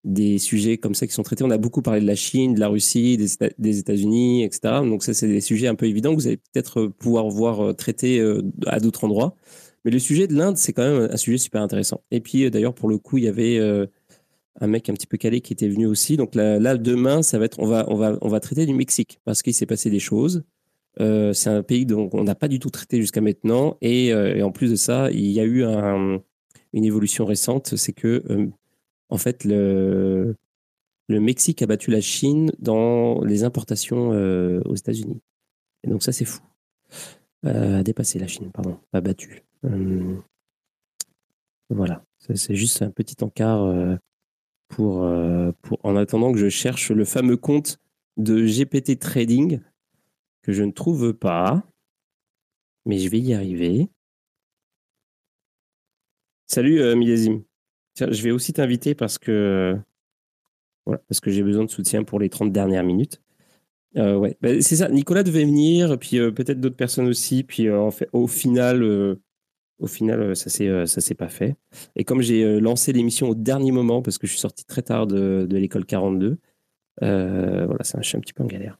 des 0.03 0.37
sujets 0.39 0.77
comme 0.77 0.95
ça 0.95 1.07
qui 1.07 1.13
sont 1.13 1.23
traités. 1.23 1.43
On 1.43 1.51
a 1.51 1.57
beaucoup 1.57 1.81
parlé 1.81 2.01
de 2.01 2.07
la 2.07 2.15
Chine, 2.15 2.53
de 2.53 2.59
la 2.59 2.67
Russie, 2.67 3.17
des, 3.17 3.79
États-Unis, 3.79 4.43
etc. 4.43 4.81
Donc 4.83 5.03
ça, 5.03 5.13
c'est 5.13 5.27
des 5.27 5.41
sujets 5.41 5.67
un 5.67 5.75
peu 5.75 5.85
évidents 5.85 6.11
que 6.11 6.15
vous 6.15 6.27
allez 6.27 6.37
peut-être 6.37 6.87
pouvoir 6.87 7.29
voir 7.29 7.61
euh, 7.61 7.73
traités 7.73 8.19
euh, 8.19 8.41
à 8.65 8.79
d'autres 8.79 9.03
endroits. 9.03 9.35
Mais 9.85 9.91
le 9.91 9.99
sujet 9.99 10.27
de 10.27 10.35
l'Inde, 10.35 10.57
c'est 10.57 10.73
quand 10.73 10.83
même 10.83 11.09
un 11.11 11.17
sujet 11.17 11.37
super 11.37 11.61
intéressant. 11.61 12.01
Et 12.11 12.19
puis 12.19 12.49
d'ailleurs, 12.51 12.73
pour 12.73 12.89
le 12.89 12.97
coup, 12.97 13.17
il 13.19 13.23
y 13.23 13.27
avait 13.27 13.57
un 14.59 14.67
mec 14.67 14.89
un 14.89 14.93
petit 14.93 15.07
peu 15.07 15.17
calé 15.17 15.39
qui 15.39 15.53
était 15.53 15.69
venu 15.69 15.85
aussi. 15.85 16.17
Donc 16.17 16.35
là, 16.35 16.75
demain, 16.75 17.21
ça 17.21 17.39
va 17.39 17.45
être, 17.45 17.59
on 17.59 17.67
va, 17.67 17.85
on 17.87 17.95
va, 17.95 18.17
on 18.21 18.27
va 18.27 18.39
traiter 18.41 18.65
du 18.65 18.73
Mexique 18.73 19.21
parce 19.23 19.41
qu'il 19.41 19.53
s'est 19.53 19.65
passé 19.65 19.89
des 19.89 19.99
choses. 19.99 20.43
Euh, 20.99 21.33
c'est 21.33 21.49
un 21.49 21.63
pays 21.63 21.85
dont 21.85 22.09
on 22.13 22.23
n'a 22.23 22.35
pas 22.35 22.47
du 22.47 22.59
tout 22.59 22.69
traité 22.69 22.99
jusqu'à 22.99 23.21
maintenant. 23.21 23.77
Et, 23.81 24.13
euh, 24.13 24.43
en 24.45 24.51
plus 24.51 24.71
de 24.71 24.75
ça, 24.75 25.11
il 25.11 25.31
y 25.31 25.39
a 25.39 25.45
eu 25.45 25.63
une 25.63 26.85
évolution 26.85 27.25
récente, 27.25 27.75
c'est 27.75 27.93
que 27.93 28.23
euh, 28.29 28.47
en 29.09 29.17
fait 29.17 29.43
le, 29.43 30.35
le 31.07 31.19
Mexique 31.19 31.61
a 31.61 31.67
battu 31.67 31.91
la 31.91 32.01
Chine 32.01 32.51
dans 32.59 33.21
les 33.21 33.43
importations 33.43 34.09
aux 34.65 34.75
États-Unis. 34.75 35.21
Et 35.83 35.89
donc 35.89 36.03
ça, 36.03 36.11
c'est 36.11 36.25
fou. 36.25 36.41
a 37.43 37.83
dépassé 37.83 38.19
la 38.19 38.27
Chine, 38.27 38.51
pardon, 38.51 38.79
pas 38.91 39.01
battu. 39.01 39.43
voilà, 41.69 42.03
c'est 42.17 42.55
juste 42.55 42.81
un 42.81 42.91
petit 42.91 43.23
encart 43.23 43.99
pour, 44.67 45.09
pour, 45.61 45.79
en 45.83 45.95
attendant 45.95 46.33
que 46.33 46.39
je 46.39 46.49
cherche 46.49 46.91
le 46.91 47.05
fameux 47.05 47.37
compte 47.37 47.77
de 48.17 48.45
GPT 48.45 48.99
Trading 48.99 49.59
que 50.47 50.53
je 50.53 50.63
ne 50.63 50.71
trouve 50.71 51.13
pas, 51.13 51.61
mais 52.85 52.99
je 52.99 53.09
vais 53.09 53.19
y 53.19 53.33
arriver. 53.33 53.89
Salut 56.47 56.79
euh, 56.79 56.95
je 57.99 58.23
vais 58.23 58.31
aussi 58.31 58.53
t'inviter 58.53 58.95
parce 58.95 59.17
que 59.17 59.77
voilà, 60.85 61.01
parce 61.09 61.19
que 61.19 61.31
j'ai 61.31 61.43
besoin 61.43 61.65
de 61.65 61.69
soutien 61.69 62.05
pour 62.05 62.17
les 62.17 62.29
30 62.29 62.53
dernières 62.53 62.85
minutes. 62.85 63.21
Euh, 63.97 64.15
ouais, 64.15 64.37
bah, 64.41 64.61
c'est 64.61 64.77
ça. 64.77 64.87
Nicolas 64.87 65.23
devait 65.23 65.43
venir, 65.43 65.99
puis 65.99 66.17
euh, 66.17 66.31
peut-être 66.31 66.61
d'autres 66.61 66.77
personnes 66.77 67.07
aussi. 67.07 67.43
Puis 67.43 67.69
en 67.69 67.91
fait, 67.91 68.07
au 68.13 68.27
final, 68.27 69.17
au 69.79 69.87
final, 69.87 70.33
ça 70.33 70.49
s'est 70.49 70.85
s'est 70.85 71.15
pas 71.15 71.27
fait. 71.27 71.57
Et 71.97 72.05
comme 72.05 72.21
j'ai 72.21 72.61
lancé 72.61 72.93
l'émission 72.93 73.29
au 73.29 73.35
dernier 73.35 73.73
moment 73.73 74.01
parce 74.01 74.17
que 74.17 74.27
je 74.27 74.31
suis 74.31 74.39
sorti 74.39 74.63
très 74.63 74.81
tard 74.81 75.07
de, 75.07 75.45
de 75.49 75.57
l'école 75.57 75.85
42, 75.85 76.37
voilà, 77.01 77.83
c'est 77.83 78.01
je 78.01 78.07
suis 78.07 78.17
un 78.17 78.21
petit 78.21 78.33
peu 78.33 78.43
en 78.43 78.47
galère. 78.47 78.79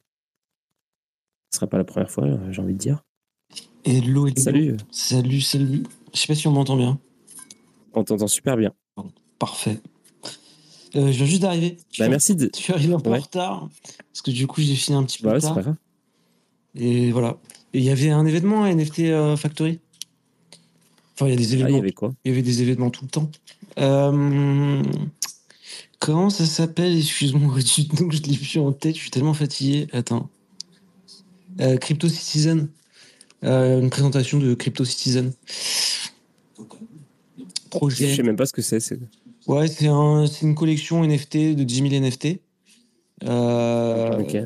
Ce 1.50 1.56
sera 1.56 1.66
pas 1.66 1.78
la 1.78 1.84
première 1.84 2.10
fois, 2.10 2.24
euh, 2.24 2.52
j'ai 2.52 2.60
envie 2.60 2.74
de 2.74 2.78
dire. 2.78 3.04
Hello, 3.84 4.26
hello. 4.26 4.36
Salut. 4.36 4.76
Salut, 4.90 5.40
salut. 5.40 5.82
Je 6.12 6.18
sais 6.20 6.26
pas 6.26 6.34
si 6.34 6.46
on 6.46 6.52
m'entend 6.52 6.76
bien. 6.76 6.98
On 7.94 8.04
t'entend 8.04 8.28
super 8.28 8.56
bien. 8.56 8.72
parfait. 9.38 9.80
Euh, 10.96 11.06
je 11.06 11.16
viens 11.16 11.26
juste 11.26 11.42
d'arriver. 11.42 11.78
Bah, 11.98 12.08
merci. 12.08 12.34
De... 12.34 12.46
Tu 12.46 12.72
arrives 12.72 12.92
un 12.92 13.00
peu 13.00 13.10
en 13.10 13.18
retard. 13.18 13.68
Parce 14.12 14.22
que 14.22 14.30
du 14.30 14.46
coup, 14.46 14.60
j'ai 14.60 14.74
fini 14.74 14.96
un 14.96 15.04
petit 15.04 15.22
peu 15.22 15.28
bah 15.30 15.40
tard. 15.40 15.54
Pas 15.54 15.62
grave. 15.62 15.76
Et 16.74 17.10
voilà. 17.12 17.38
Et 17.72 17.78
il 17.78 17.84
y 17.84 17.90
avait 17.90 18.10
un 18.10 18.26
événement 18.26 18.64
à 18.64 18.74
NFT 18.74 19.00
euh, 19.00 19.36
Factory? 19.36 19.80
Enfin, 21.14 21.26
il 21.26 21.30
y 21.30 21.34
a 21.34 21.36
des 21.36 21.54
événements. 21.54 21.68
Ah, 21.68 21.70
il 21.70 21.76
y 21.76 21.80
avait 21.80 21.92
quoi? 21.92 22.12
Il 22.24 22.30
y 22.30 22.32
avait 22.32 22.42
des 22.42 22.62
événements 22.62 22.90
tout 22.90 23.04
le 23.04 23.10
temps. 23.10 23.30
Comment 25.98 26.30
ça 26.30 26.46
s'appelle? 26.46 26.96
Excuse-moi, 26.96 27.54
donc 27.98 28.12
je 28.12 28.22
l'ai 28.22 28.36
plus 28.36 28.58
en 28.58 28.72
tête. 28.72 28.94
Je 28.94 29.00
suis 29.00 29.10
tellement 29.10 29.34
fatigué. 29.34 29.88
Attends. 29.92 30.28
Euh, 31.60 31.76
Crypto 31.76 32.08
Citizen. 32.08 32.68
Euh, 33.44 33.80
une 33.80 33.90
présentation 33.90 34.38
de 34.38 34.54
Crypto 34.54 34.84
Citizen. 34.84 35.32
Projet. 37.70 38.08
Je 38.08 38.16
sais 38.16 38.22
même 38.22 38.36
pas 38.36 38.46
ce 38.46 38.52
que 38.52 38.62
c'est. 38.62 38.78
Ouais, 39.46 39.68
c'est 39.68 39.88
un, 39.88 40.26
c'est 40.26 40.46
une 40.46 40.54
collection 40.54 41.04
NFT 41.04 41.54
de 41.54 41.62
10 41.62 41.88
000 41.90 42.04
NFT. 42.04 42.40
Euh, 43.24 44.20
Ok. 44.20 44.36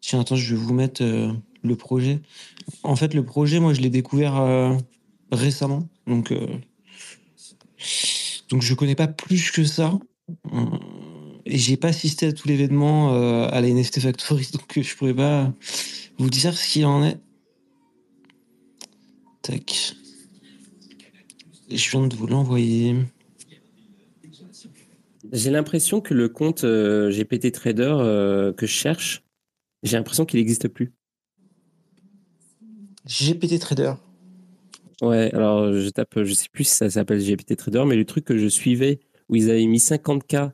Tiens, 0.00 0.20
attends, 0.20 0.36
je 0.36 0.54
vais 0.54 0.60
vous 0.60 0.72
mettre 0.72 1.02
euh, 1.02 1.30
le 1.62 1.76
projet. 1.76 2.20
En 2.82 2.96
fait, 2.96 3.14
le 3.14 3.24
projet, 3.24 3.60
moi, 3.60 3.74
je 3.74 3.80
l'ai 3.80 3.90
découvert 3.90 4.76
récemment. 5.32 5.88
Donc, 6.06 6.32
donc, 8.48 8.62
je 8.62 8.74
connais 8.74 8.94
pas 8.94 9.08
plus 9.08 9.50
que 9.50 9.64
ça. 9.64 9.98
Et 11.44 11.58
j'ai 11.58 11.76
pas 11.76 11.88
assisté 11.88 12.26
à 12.26 12.32
tout 12.32 12.46
l'événement 12.46 13.46
à 13.48 13.60
la 13.60 13.68
NFT 13.68 14.00
Factory, 14.00 14.48
donc 14.52 14.82
je 14.82 14.96
pourrais 14.96 15.14
pas 15.14 15.52
vous 16.18 16.30
dire 16.30 16.56
ce 16.56 16.68
qu'il 16.68 16.84
en 16.84 17.04
est. 17.04 17.18
Tac. 19.42 19.94
Je 21.70 21.90
viens 21.90 22.06
de 22.06 22.16
vous 22.16 22.26
l'envoyer. 22.26 22.96
J'ai 25.32 25.50
l'impression 25.50 26.00
que 26.00 26.14
le 26.14 26.28
compte 26.28 26.64
euh, 26.64 27.10
GPT 27.10 27.52
Trader 27.52 27.96
euh, 27.98 28.52
que 28.52 28.66
je 28.66 28.72
cherche, 28.72 29.24
j'ai 29.82 29.96
l'impression 29.96 30.24
qu'il 30.24 30.40
n'existe 30.40 30.68
plus. 30.68 30.92
GPT 33.06 33.58
Trader. 33.58 33.94
Ouais, 35.02 35.32
alors 35.34 35.72
je 35.72 35.88
tape, 35.90 36.22
je 36.24 36.32
sais 36.32 36.48
plus 36.50 36.64
si 36.64 36.74
ça 36.74 36.90
s'appelle 36.90 37.20
GPT 37.20 37.56
Trader, 37.56 37.84
mais 37.86 37.96
le 37.96 38.04
truc 38.04 38.24
que 38.24 38.36
je 38.38 38.48
suivais 38.48 39.00
où 39.28 39.36
ils 39.36 39.50
avaient 39.50 39.66
mis 39.66 39.78
50K 39.78 40.52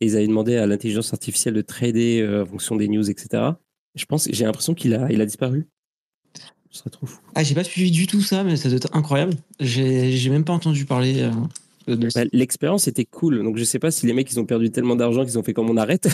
et 0.00 0.06
ils 0.06 0.16
avaient 0.16 0.26
demandé 0.26 0.56
à 0.56 0.66
l'intelligence 0.66 1.12
artificielle 1.12 1.54
de 1.54 1.62
trader 1.62 2.20
euh, 2.22 2.42
en 2.42 2.46
fonction 2.46 2.76
des 2.76 2.88
news, 2.88 3.08
etc. 3.08 3.52
Je 3.94 4.04
pense, 4.04 4.28
j'ai 4.30 4.44
l'impression 4.44 4.74
qu'il 4.74 4.94
a, 4.94 5.10
il 5.10 5.20
a 5.20 5.26
disparu. 5.26 5.66
Ce 6.70 6.78
serait 6.78 6.90
trop 6.90 7.06
fou. 7.06 7.20
Ah, 7.34 7.42
j'ai 7.42 7.54
pas 7.56 7.64
suivi 7.64 7.90
du 7.90 8.06
tout 8.06 8.20
ça, 8.20 8.44
mais 8.44 8.56
ça 8.56 8.68
doit 8.68 8.76
être 8.76 8.94
incroyable. 8.94 9.34
J'ai 9.58 10.30
même 10.30 10.44
pas 10.44 10.52
entendu 10.52 10.84
parler 10.84 11.22
euh, 11.88 11.94
de. 11.96 12.08
Bah, 12.14 12.22
L'expérience 12.32 12.86
était 12.86 13.04
cool, 13.04 13.42
donc 13.42 13.56
je 13.56 13.64
sais 13.64 13.80
pas 13.80 13.90
si 13.90 14.06
les 14.06 14.12
mecs 14.12 14.30
ils 14.30 14.38
ont 14.38 14.44
perdu 14.46 14.70
tellement 14.70 14.94
d'argent 14.94 15.24
qu'ils 15.24 15.36
ont 15.38 15.42
fait 15.42 15.52
comme 15.52 15.68
on 15.68 15.76
arrête. 15.76 16.08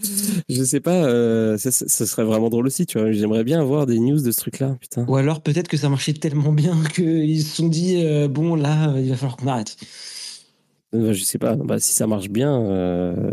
je 0.50 0.62
sais 0.62 0.80
pas, 0.80 1.06
euh, 1.06 1.56
ça, 1.56 1.70
ça- 1.70 1.88
ça 1.88 2.04
serait 2.04 2.24
vraiment 2.24 2.50
drôle 2.50 2.66
aussi, 2.66 2.84
tu 2.84 2.98
vois. 2.98 3.12
J'aimerais 3.12 3.44
bien 3.44 3.60
avoir 3.62 3.86
des 3.86 3.98
news 3.98 4.20
de 4.20 4.30
ce 4.30 4.36
truc-là, 4.40 4.76
putain. 4.78 5.06
Ou 5.08 5.16
alors 5.16 5.40
peut-être 5.42 5.68
que 5.68 5.78
ça 5.78 5.88
marchait 5.88 6.12
tellement 6.12 6.52
bien 6.52 6.76
qu'ils 6.94 7.42
se 7.42 7.56
sont 7.56 7.68
dit 7.68 8.02
euh, 8.04 8.28
bon 8.28 8.56
là 8.56 8.90
euh, 8.90 9.00
il 9.00 9.08
va 9.08 9.16
falloir 9.16 9.38
qu'on 9.38 9.46
arrête. 9.46 9.76
Euh, 10.94 11.14
Je 11.14 11.24
sais 11.24 11.38
pas, 11.38 11.56
bah, 11.56 11.80
si 11.80 11.94
ça 11.94 12.06
marche 12.06 12.28
bien, 12.28 12.60
euh, 12.60 13.32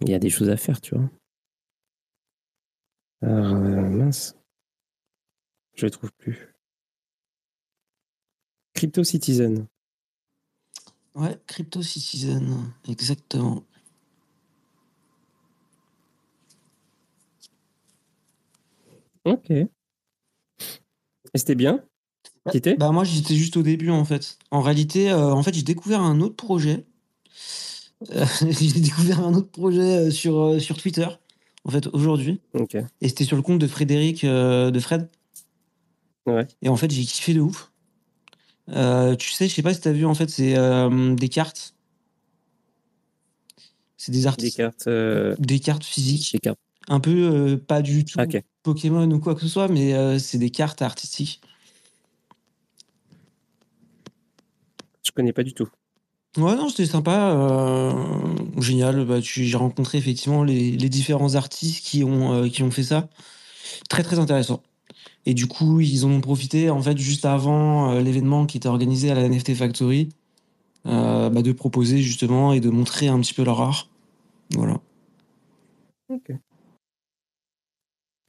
il 0.00 0.10
y 0.10 0.14
a 0.14 0.20
des 0.20 0.30
choses 0.30 0.48
à 0.48 0.56
faire, 0.56 0.80
tu 0.80 0.94
vois. 0.94 1.10
Alors, 3.22 3.54
euh, 3.54 3.88
mince. 3.88 4.36
Je 5.74 5.86
le 5.86 5.90
trouve 5.90 6.12
plus. 6.12 6.54
Crypto 8.74 9.04
Citizen. 9.04 9.66
Ouais, 11.14 11.38
Crypto 11.46 11.82
Citizen, 11.82 12.72
exactement. 12.88 13.62
Ok. 19.24 19.50
Et 19.50 19.68
c'était 21.34 21.54
bien? 21.54 21.84
Était? 22.52 22.74
Bah 22.76 22.90
moi 22.90 23.04
j'étais 23.04 23.34
juste 23.36 23.56
au 23.56 23.62
début 23.62 23.90
en 23.90 24.04
fait. 24.04 24.38
En 24.50 24.60
réalité, 24.62 25.10
euh, 25.12 25.32
en 25.32 25.42
fait 25.42 25.54
j'ai 25.54 25.62
découvert 25.62 26.00
un 26.00 26.20
autre 26.20 26.34
projet. 26.36 26.84
Euh, 28.10 28.24
j'ai 28.50 28.80
découvert 28.80 29.20
un 29.20 29.34
autre 29.34 29.50
projet 29.50 30.08
euh, 30.08 30.10
sur, 30.10 30.60
sur 30.60 30.76
Twitter 30.76 31.06
en 31.64 31.70
fait 31.70 31.86
aujourd'hui. 31.88 32.40
Et 33.00 33.08
c'était 33.08 33.24
sur 33.24 33.36
le 33.36 33.42
compte 33.42 33.58
de 33.58 33.66
Frédéric 33.66 34.24
euh, 34.24 34.70
de 34.70 34.80
Fred. 34.80 35.08
Ouais. 36.26 36.46
Et 36.62 36.68
en 36.68 36.76
fait 36.76 36.90
j'ai 36.90 37.02
kiffé 37.04 37.34
de 37.34 37.40
ouf. 37.40 37.70
Euh, 38.68 39.16
tu 39.16 39.30
sais, 39.30 39.48
je 39.48 39.54
sais 39.54 39.62
pas 39.62 39.74
si 39.74 39.80
t'as 39.80 39.92
vu 39.92 40.04
en 40.06 40.14
fait 40.14 40.30
c'est 40.30 40.56
euh, 40.56 41.14
des 41.14 41.28
cartes. 41.28 41.74
C'est 43.96 44.12
des 44.12 44.20
Des 44.20 44.26
artistes. 44.26 44.56
cartes. 44.56 44.86
euh, 44.88 45.34
Des 45.38 45.60
cartes 45.60 45.84
physiques. 45.84 46.32
Des 46.32 46.38
cartes. 46.40 46.58
Un 46.88 46.98
peu 47.00 47.56
pas 47.66 47.82
du 47.82 48.04
tout 48.04 48.20
Ok. 48.20 48.42
Pokémon 48.64 49.08
ou 49.10 49.18
quoi 49.20 49.34
que 49.36 49.40
ce 49.40 49.48
soit, 49.48 49.68
mais 49.68 50.18
c'est 50.18 50.38
des 50.38 50.50
cartes 50.50 50.82
artistiques. 50.82 51.40
Je 55.04 55.10
connais 55.12 55.32
pas 55.32 55.42
du 55.44 55.52
tout. 55.52 55.68
Ouais, 56.38 56.56
non, 56.56 56.68
c'était 56.70 56.86
sympa. 56.86 57.32
euh, 57.34 57.92
génial. 58.58 59.04
Bah, 59.04 59.20
J'ai 59.20 59.56
rencontré 59.56 59.98
effectivement 59.98 60.44
les, 60.44 60.76
différents 60.88 61.34
artistes 61.34 61.84
qui 61.84 62.04
ont, 62.04 62.32
euh, 62.32 62.48
qui 62.48 62.62
ont 62.62 62.70
fait 62.70 62.82
ça. 62.84 63.08
Très, 63.90 64.02
très 64.02 64.18
intéressant. 64.18 64.62
Et 65.26 65.34
du 65.34 65.46
coup, 65.46 65.80
ils 65.80 66.06
en 66.06 66.10
ont 66.10 66.20
profité, 66.20 66.70
en 66.70 66.82
fait, 66.82 66.98
juste 66.98 67.26
avant 67.26 67.92
euh, 67.92 68.00
l'événement 68.00 68.46
qui 68.46 68.56
était 68.56 68.68
organisé 68.68 69.10
à 69.10 69.14
la 69.14 69.28
NFT 69.28 69.54
Factory, 69.54 70.08
bah, 70.84 71.30
de 71.30 71.52
proposer 71.52 71.98
justement 72.02 72.52
et 72.52 72.60
de 72.60 72.70
montrer 72.70 73.08
un 73.08 73.20
petit 73.20 73.34
peu 73.34 73.44
leur 73.44 73.60
art. 73.60 73.88
Voilà. 74.54 74.80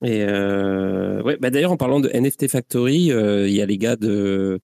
Et 0.06 0.24
euh, 0.24 1.22
ouais, 1.24 1.38
bah 1.38 1.50
d'ailleurs, 1.50 1.72
en 1.72 1.78
parlant 1.78 2.00
de 2.00 2.10
NFT 2.10 2.50
Factory, 2.50 3.06
il 3.06 3.54
y 3.54 3.62
a 3.62 3.66
les 3.66 3.78
gars 3.78 3.96
de, 3.96 4.60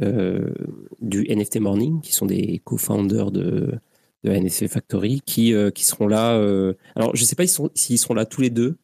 du 0.00 1.26
NFT 1.28 1.56
Morning, 1.60 2.00
qui 2.00 2.12
sont 2.12 2.26
des 2.26 2.60
co-founders 2.64 3.30
de, 3.30 3.78
de 4.24 4.30
NFT 4.30 4.68
Factory, 4.68 5.20
qui, 5.24 5.54
euh, 5.54 5.70
qui 5.70 5.84
seront 5.84 6.08
là. 6.08 6.34
euh, 6.36 6.74
alors, 6.96 7.14
je 7.14 7.22
ne 7.22 7.26
sais 7.26 7.36
pas 7.36 7.46
s'ils 7.46 7.54
sont, 7.54 7.70
s'ils 7.74 7.98
seront 7.98 8.14
là 8.14 8.24
tous 8.24 8.40
les 8.40 8.50
deux, 8.50 8.76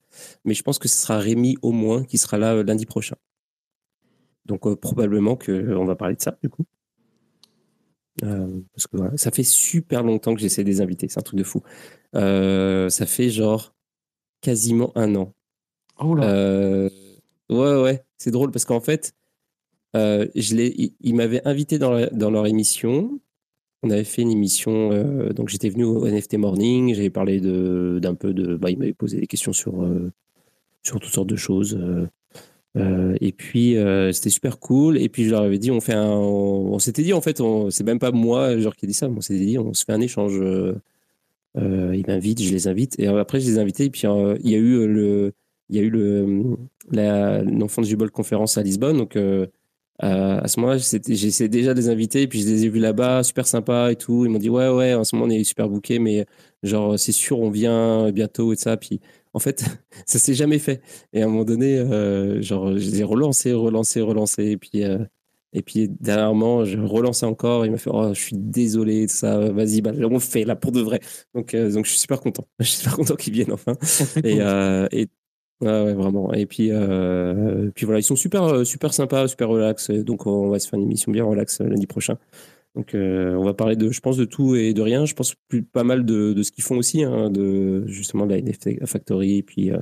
mais 0.44 0.54
je 0.54 0.62
pense 0.62 0.78
que 0.78 0.88
ce 0.88 0.96
sera 0.96 1.18
Rémi 1.18 1.56
au 1.62 1.72
moins 1.72 2.04
qui 2.04 2.18
sera 2.18 2.38
là 2.38 2.54
euh, 2.54 2.62
lundi 2.62 2.86
prochain. 2.86 3.16
Donc, 4.46 4.66
euh, 4.66 4.76
probablement 4.76 5.36
qu'on 5.36 5.84
va 5.84 5.96
parler 5.96 6.14
de 6.16 6.22
ça, 6.22 6.36
du 6.42 6.48
coup. 6.48 6.64
Euh, 8.22 8.60
parce 8.74 8.86
que 8.86 8.96
voilà, 8.98 9.16
ça 9.16 9.30
fait 9.30 9.42
super 9.42 10.02
longtemps 10.02 10.34
que 10.34 10.40
j'essaie 10.40 10.62
de 10.62 10.68
les 10.68 10.82
inviter, 10.82 11.08
c'est 11.08 11.18
un 11.18 11.22
truc 11.22 11.38
de 11.38 11.44
fou. 11.44 11.62
Euh, 12.14 12.90
ça 12.90 13.06
fait 13.06 13.30
genre 13.30 13.74
quasiment 14.42 14.92
un 14.94 15.14
an. 15.14 15.34
Oh 15.98 16.14
là. 16.14 16.24
Euh, 16.24 16.90
ouais, 17.48 17.80
ouais, 17.80 18.04
c'est 18.18 18.30
drôle 18.30 18.50
parce 18.50 18.66
qu'en 18.66 18.80
fait, 18.80 19.14
euh, 19.96 20.26
ils, 20.34 21.14
m'avaient 21.14 21.46
invité 21.46 21.78
dans, 21.78 22.06
dans 22.12 22.30
leur 22.30 22.46
émission. 22.46 23.20
On 23.82 23.90
avait 23.90 24.04
fait 24.04 24.22
une 24.22 24.30
émission, 24.30 24.92
euh, 24.92 25.32
donc 25.32 25.48
j'étais 25.48 25.70
venu 25.70 25.84
au 25.84 26.06
NFT 26.06 26.34
Morning, 26.34 26.94
j'avais 26.94 27.10
parlé 27.10 27.40
d'un 27.40 28.14
peu 28.14 28.34
de. 28.34 28.56
Bah, 28.56 28.70
ils 28.70 28.78
m'avaient 28.78 28.92
posé 28.92 29.18
des 29.18 29.26
questions 29.26 29.54
sur, 29.54 29.82
euh, 29.82 30.12
sur 30.82 31.00
toutes 31.00 31.12
sortes 31.12 31.28
de 31.28 31.36
choses. 31.36 31.78
euh, 32.76 33.16
et 33.20 33.32
puis, 33.32 33.76
c'était 34.12 34.30
super 34.30 34.58
cool. 34.58 34.98
Et 34.98 35.08
puis, 35.08 35.24
je 35.24 35.30
leur 35.30 35.42
avais 35.42 35.58
dit, 35.58 35.70
on 35.70 35.80
fait 35.80 35.94
un. 35.94 36.10
On, 36.10 36.78
s'était 36.78 37.02
dit, 37.02 37.12
en 37.14 37.22
fait, 37.22 37.42
c'est 37.70 37.84
même 37.84 37.98
pas 37.98 38.12
moi, 38.12 38.58
genre, 38.58 38.76
qui 38.76 38.86
a 38.86 38.88
dit 38.88 38.94
ça, 38.94 39.08
mais 39.08 39.18
on 39.18 39.20
s'était 39.22 39.44
dit, 39.44 39.58
on 39.58 39.74
se 39.74 39.84
fait 39.84 39.92
un 39.92 40.00
échange. 40.00 40.34
ils 41.56 42.04
m'invitent, 42.06 42.42
je 42.42 42.52
les 42.52 42.68
invite. 42.68 42.98
Et 43.00 43.06
après, 43.08 43.40
je 43.40 43.46
les 43.46 43.56
ai 43.58 43.60
invités. 43.60 43.86
Et 43.86 43.90
puis, 43.90 44.02
il 44.44 44.50
y 44.50 44.54
a 44.54 44.58
eu 44.58 44.86
le 44.86 45.32
il 45.70 45.76
y 45.76 45.78
a 45.78 45.82
eu 45.82 45.90
le, 45.90 46.56
la 46.90 47.44
non-fungible 47.44 48.10
conférence 48.10 48.58
à 48.58 48.62
Lisbonne. 48.62 48.98
Donc, 48.98 49.16
à, 50.00 50.38
à 50.38 50.48
ce 50.48 50.58
moment-là, 50.60 50.78
j'essayais 50.78 51.48
déjà 51.48 51.74
de 51.74 51.78
les 51.78 51.88
inviter. 51.88 52.26
Puis, 52.26 52.42
je 52.42 52.48
les 52.48 52.64
ai 52.64 52.68
vus 52.68 52.80
là-bas, 52.80 53.22
super 53.22 53.46
sympa 53.46 53.92
et 53.92 53.96
tout. 53.96 54.24
Ils 54.24 54.30
m'ont 54.30 54.38
dit, 54.38 54.50
ouais, 54.50 54.68
ouais, 54.68 54.94
en 54.94 55.04
ce 55.04 55.14
moment, 55.14 55.26
on 55.26 55.30
est 55.30 55.44
super 55.44 55.68
booké, 55.68 55.98
mais 55.98 56.26
genre, 56.62 56.98
c'est 56.98 57.12
sûr, 57.12 57.38
on 57.40 57.50
vient 57.50 58.10
bientôt 58.10 58.52
et 58.52 58.56
ça. 58.56 58.76
Puis, 58.76 59.00
en 59.34 59.38
fait, 59.38 59.64
ça 60.06 60.18
s'est 60.18 60.34
jamais 60.34 60.58
fait. 60.58 60.82
Et 61.12 61.22
à 61.22 61.26
un 61.26 61.28
moment 61.28 61.44
donné, 61.44 61.78
euh, 61.78 62.42
genre, 62.42 62.68
je 62.78 62.90
les 62.90 63.00
ai 63.00 63.04
relancés, 63.04 63.52
relancés, 63.52 64.00
relancés. 64.00 64.44
Et 64.46 64.56
puis, 64.56 64.84
euh, 64.84 64.98
et 65.52 65.62
puis, 65.62 65.88
dernièrement, 65.88 66.64
je 66.64 66.78
relancé 66.78 67.26
encore. 67.26 67.66
Il 67.66 67.72
m'a 67.72 67.78
fait, 67.78 67.90
oh, 67.92 68.14
je 68.14 68.20
suis 68.20 68.36
désolé, 68.36 69.06
tout 69.06 69.14
ça. 69.14 69.38
Vas-y, 69.50 69.80
bah, 69.80 69.92
on 69.98 70.20
fait 70.20 70.44
là 70.44 70.54
pour 70.54 70.70
de 70.72 70.80
vrai. 70.80 71.00
Donc, 71.34 71.54
euh, 71.54 71.72
donc, 71.72 71.86
je 71.86 71.90
suis 71.90 72.00
super 72.00 72.20
content. 72.20 72.46
Je 72.60 72.66
suis 72.66 72.78
super 72.78 72.96
content 72.96 73.16
qu'ils 73.16 73.32
viennent 73.32 73.52
enfin. 73.52 73.74
Et, 74.24 74.40
euh, 74.40 74.86
et 74.92 75.08
ouais, 75.60 75.94
vraiment. 75.94 76.32
Et 76.32 76.46
puis, 76.46 76.68
euh, 76.70 77.70
puis 77.74 77.86
voilà, 77.86 78.00
ils 78.00 78.04
sont 78.04 78.16
super, 78.16 78.44
euh, 78.44 78.64
super 78.64 78.94
sympas, 78.94 79.28
super 79.28 79.48
relax. 79.48 79.90
Donc, 79.90 80.26
on 80.26 80.48
va 80.48 80.58
se 80.58 80.68
faire 80.68 80.78
une 80.78 80.86
émission 80.86 81.12
bien 81.12 81.24
relax 81.24 81.60
euh, 81.60 81.68
lundi 81.68 81.86
prochain. 81.86 82.16
Donc, 82.76 82.92
on 82.94 83.42
va 83.42 83.52
parler 83.52 83.74
de, 83.74 83.90
je 83.90 84.00
pense, 84.00 84.16
de 84.16 84.24
tout 84.24 84.54
et 84.54 84.72
de 84.72 84.80
rien. 84.80 85.04
Je 85.04 85.14
pense 85.14 85.34
pas 85.72 85.82
mal 85.82 86.04
de, 86.04 86.32
de 86.32 86.42
ce 86.44 86.52
qu'ils 86.52 86.62
font 86.62 86.76
aussi, 86.76 87.02
hein, 87.02 87.28
de 87.28 87.84
justement 87.88 88.26
de 88.26 88.34
la 88.34 88.40
NFT 88.40 88.86
Factory, 88.86 89.38
et 89.38 89.42
puis 89.42 89.72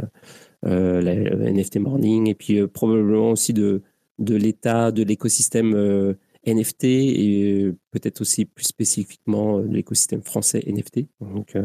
la, 0.62 1.02
NFT 1.02 1.80
Morning, 1.80 2.30
et 2.30 2.34
puis 2.34 2.66
probablement 2.66 3.32
aussi 3.32 3.52
de, 3.52 3.82
de 4.18 4.34
l'état 4.36 4.90
de 4.90 5.02
l'écosystème 5.02 6.16
NFT 6.46 6.84
et 6.84 7.74
peut-être 7.90 8.22
aussi 8.22 8.46
plus 8.46 8.64
spécifiquement 8.64 9.60
de 9.60 9.68
l'écosystème 9.68 10.22
français 10.22 10.64
NFT. 10.66 11.08
Donc, 11.20 11.58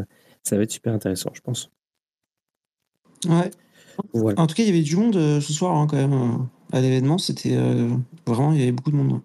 ça 0.44 0.58
va 0.58 0.64
être 0.64 0.72
super 0.72 0.92
intéressant, 0.92 1.32
je 1.34 1.40
pense. 1.40 1.72
Ouais. 3.30 3.50
Voilà. 4.14 4.40
En 4.40 4.48
tout 4.48 4.56
cas, 4.56 4.64
il 4.64 4.68
y 4.68 4.70
avait 4.70 4.82
du 4.82 4.96
monde 4.96 5.16
euh, 5.16 5.42
ce 5.42 5.54
soir 5.54 5.76
hein, 5.76 5.88
quand 5.88 5.98
même 5.98 6.14
euh, 6.14 6.78
à 6.78 6.82
l'événement. 6.82 7.18
C'était 7.18 7.56
euh, 7.56 7.90
vraiment, 8.26 8.54
il 8.54 8.60
y 8.60 8.64
avait 8.64 8.72
beaucoup 8.72 8.92
de 8.92 8.96
monde. 8.96 9.22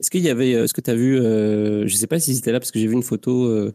Est-ce 0.00 0.10
qu'il 0.10 0.22
y 0.22 0.30
avait, 0.30 0.52
est-ce 0.52 0.74
que 0.74 0.80
tu 0.80 0.90
as 0.90 0.94
vu, 0.94 1.16
je 1.18 1.94
sais 1.94 2.06
pas 2.06 2.18
si 2.18 2.34
c'était 2.34 2.52
là 2.52 2.58
parce 2.58 2.70
que 2.70 2.78
j'ai 2.78 2.86
vu 2.86 2.94
une 2.94 3.02
photo 3.02 3.70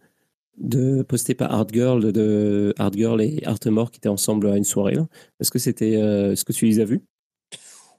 de 0.58 1.04
postée 1.04 1.36
par 1.36 1.54
Art 1.54 1.68
Girl 1.72 2.12
de, 2.12 2.74
Art 2.80 2.93
Girl 2.93 3.22
et 3.22 3.43
Artemore 3.46 3.91
qui 3.91 4.00
étaient 4.00 4.10
ensemble 4.10 4.48
à 4.48 4.58
une 4.58 4.64
soirée. 4.64 4.96
là. 4.96 5.08
Est-ce 5.39 5.52
que 5.52 5.60
c'était, 5.60 5.91
est-ce 5.91 6.43
que 6.43 6.52
tu 6.52 6.66
les 6.66 6.80
as 6.80 6.86
vus? 6.86 7.04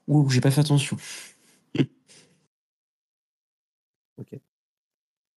Ouh, 0.09 0.29
j'ai 0.29 0.41
pas 0.41 0.51
fait 0.51 0.61
attention. 0.61 0.97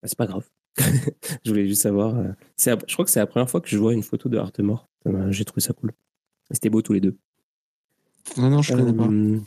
Ah, 0.03 0.09
C'est 0.09 0.17
pas 0.17 0.27
grave. 0.27 0.49
je 1.45 1.51
voulais 1.51 1.69
juste 1.69 1.83
savoir. 1.83 2.17
c'est 2.57 2.73
je 2.89 2.95
crois 2.95 3.05
que 3.05 3.11
c'est 3.11 3.21
la 3.21 3.27
première 3.27 3.51
fois 3.51 3.61
que 3.61 3.69
je 3.69 3.77
vois 3.77 3.93
une 3.93 4.03
photo 4.03 4.31
de 4.31 4.39
Artemore. 4.39 4.89
J'ai 5.29 5.45
trouvé 5.45 5.61
ça 5.61 5.75
cool. 5.75 5.93
C'était 6.51 6.71
beau 6.71 6.83
tous 6.83 6.93
les 6.93 7.01
deux. 7.01 7.17
Non, 8.37 8.51
non, 8.51 8.63
je 8.63 8.75
connais 8.75 8.93
pas. 8.93 9.09
Euh, 9.09 9.39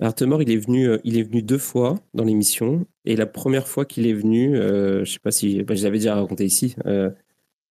Artemore, 0.00 0.42
il 0.42 0.50
est 0.50 0.56
venu, 0.56 0.88
euh, 0.88 0.98
il 1.04 1.18
est 1.18 1.24
venu 1.24 1.42
deux 1.42 1.58
fois 1.58 1.98
dans 2.14 2.24
l'émission, 2.24 2.86
et 3.04 3.16
la 3.16 3.26
première 3.26 3.66
fois 3.66 3.84
qu'il 3.84 4.06
est 4.06 4.12
venu, 4.12 4.56
euh, 4.56 5.04
je 5.04 5.12
sais 5.12 5.18
pas 5.18 5.32
si, 5.32 5.62
bah, 5.64 5.74
je 5.74 5.82
l'avais 5.82 5.98
déjà 5.98 6.14
raconté 6.14 6.44
ici, 6.44 6.76
euh, 6.86 7.10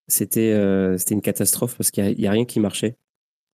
c'était, 0.08 0.52
euh, 0.52 0.98
c'était 0.98 1.16
une 1.16 1.22
catastrophe 1.22 1.78
parce 1.78 1.92
qu'il 1.92 2.20
y 2.20 2.28
a, 2.28 2.32
rien 2.32 2.46
qui 2.46 2.60
marchait. 2.60 2.98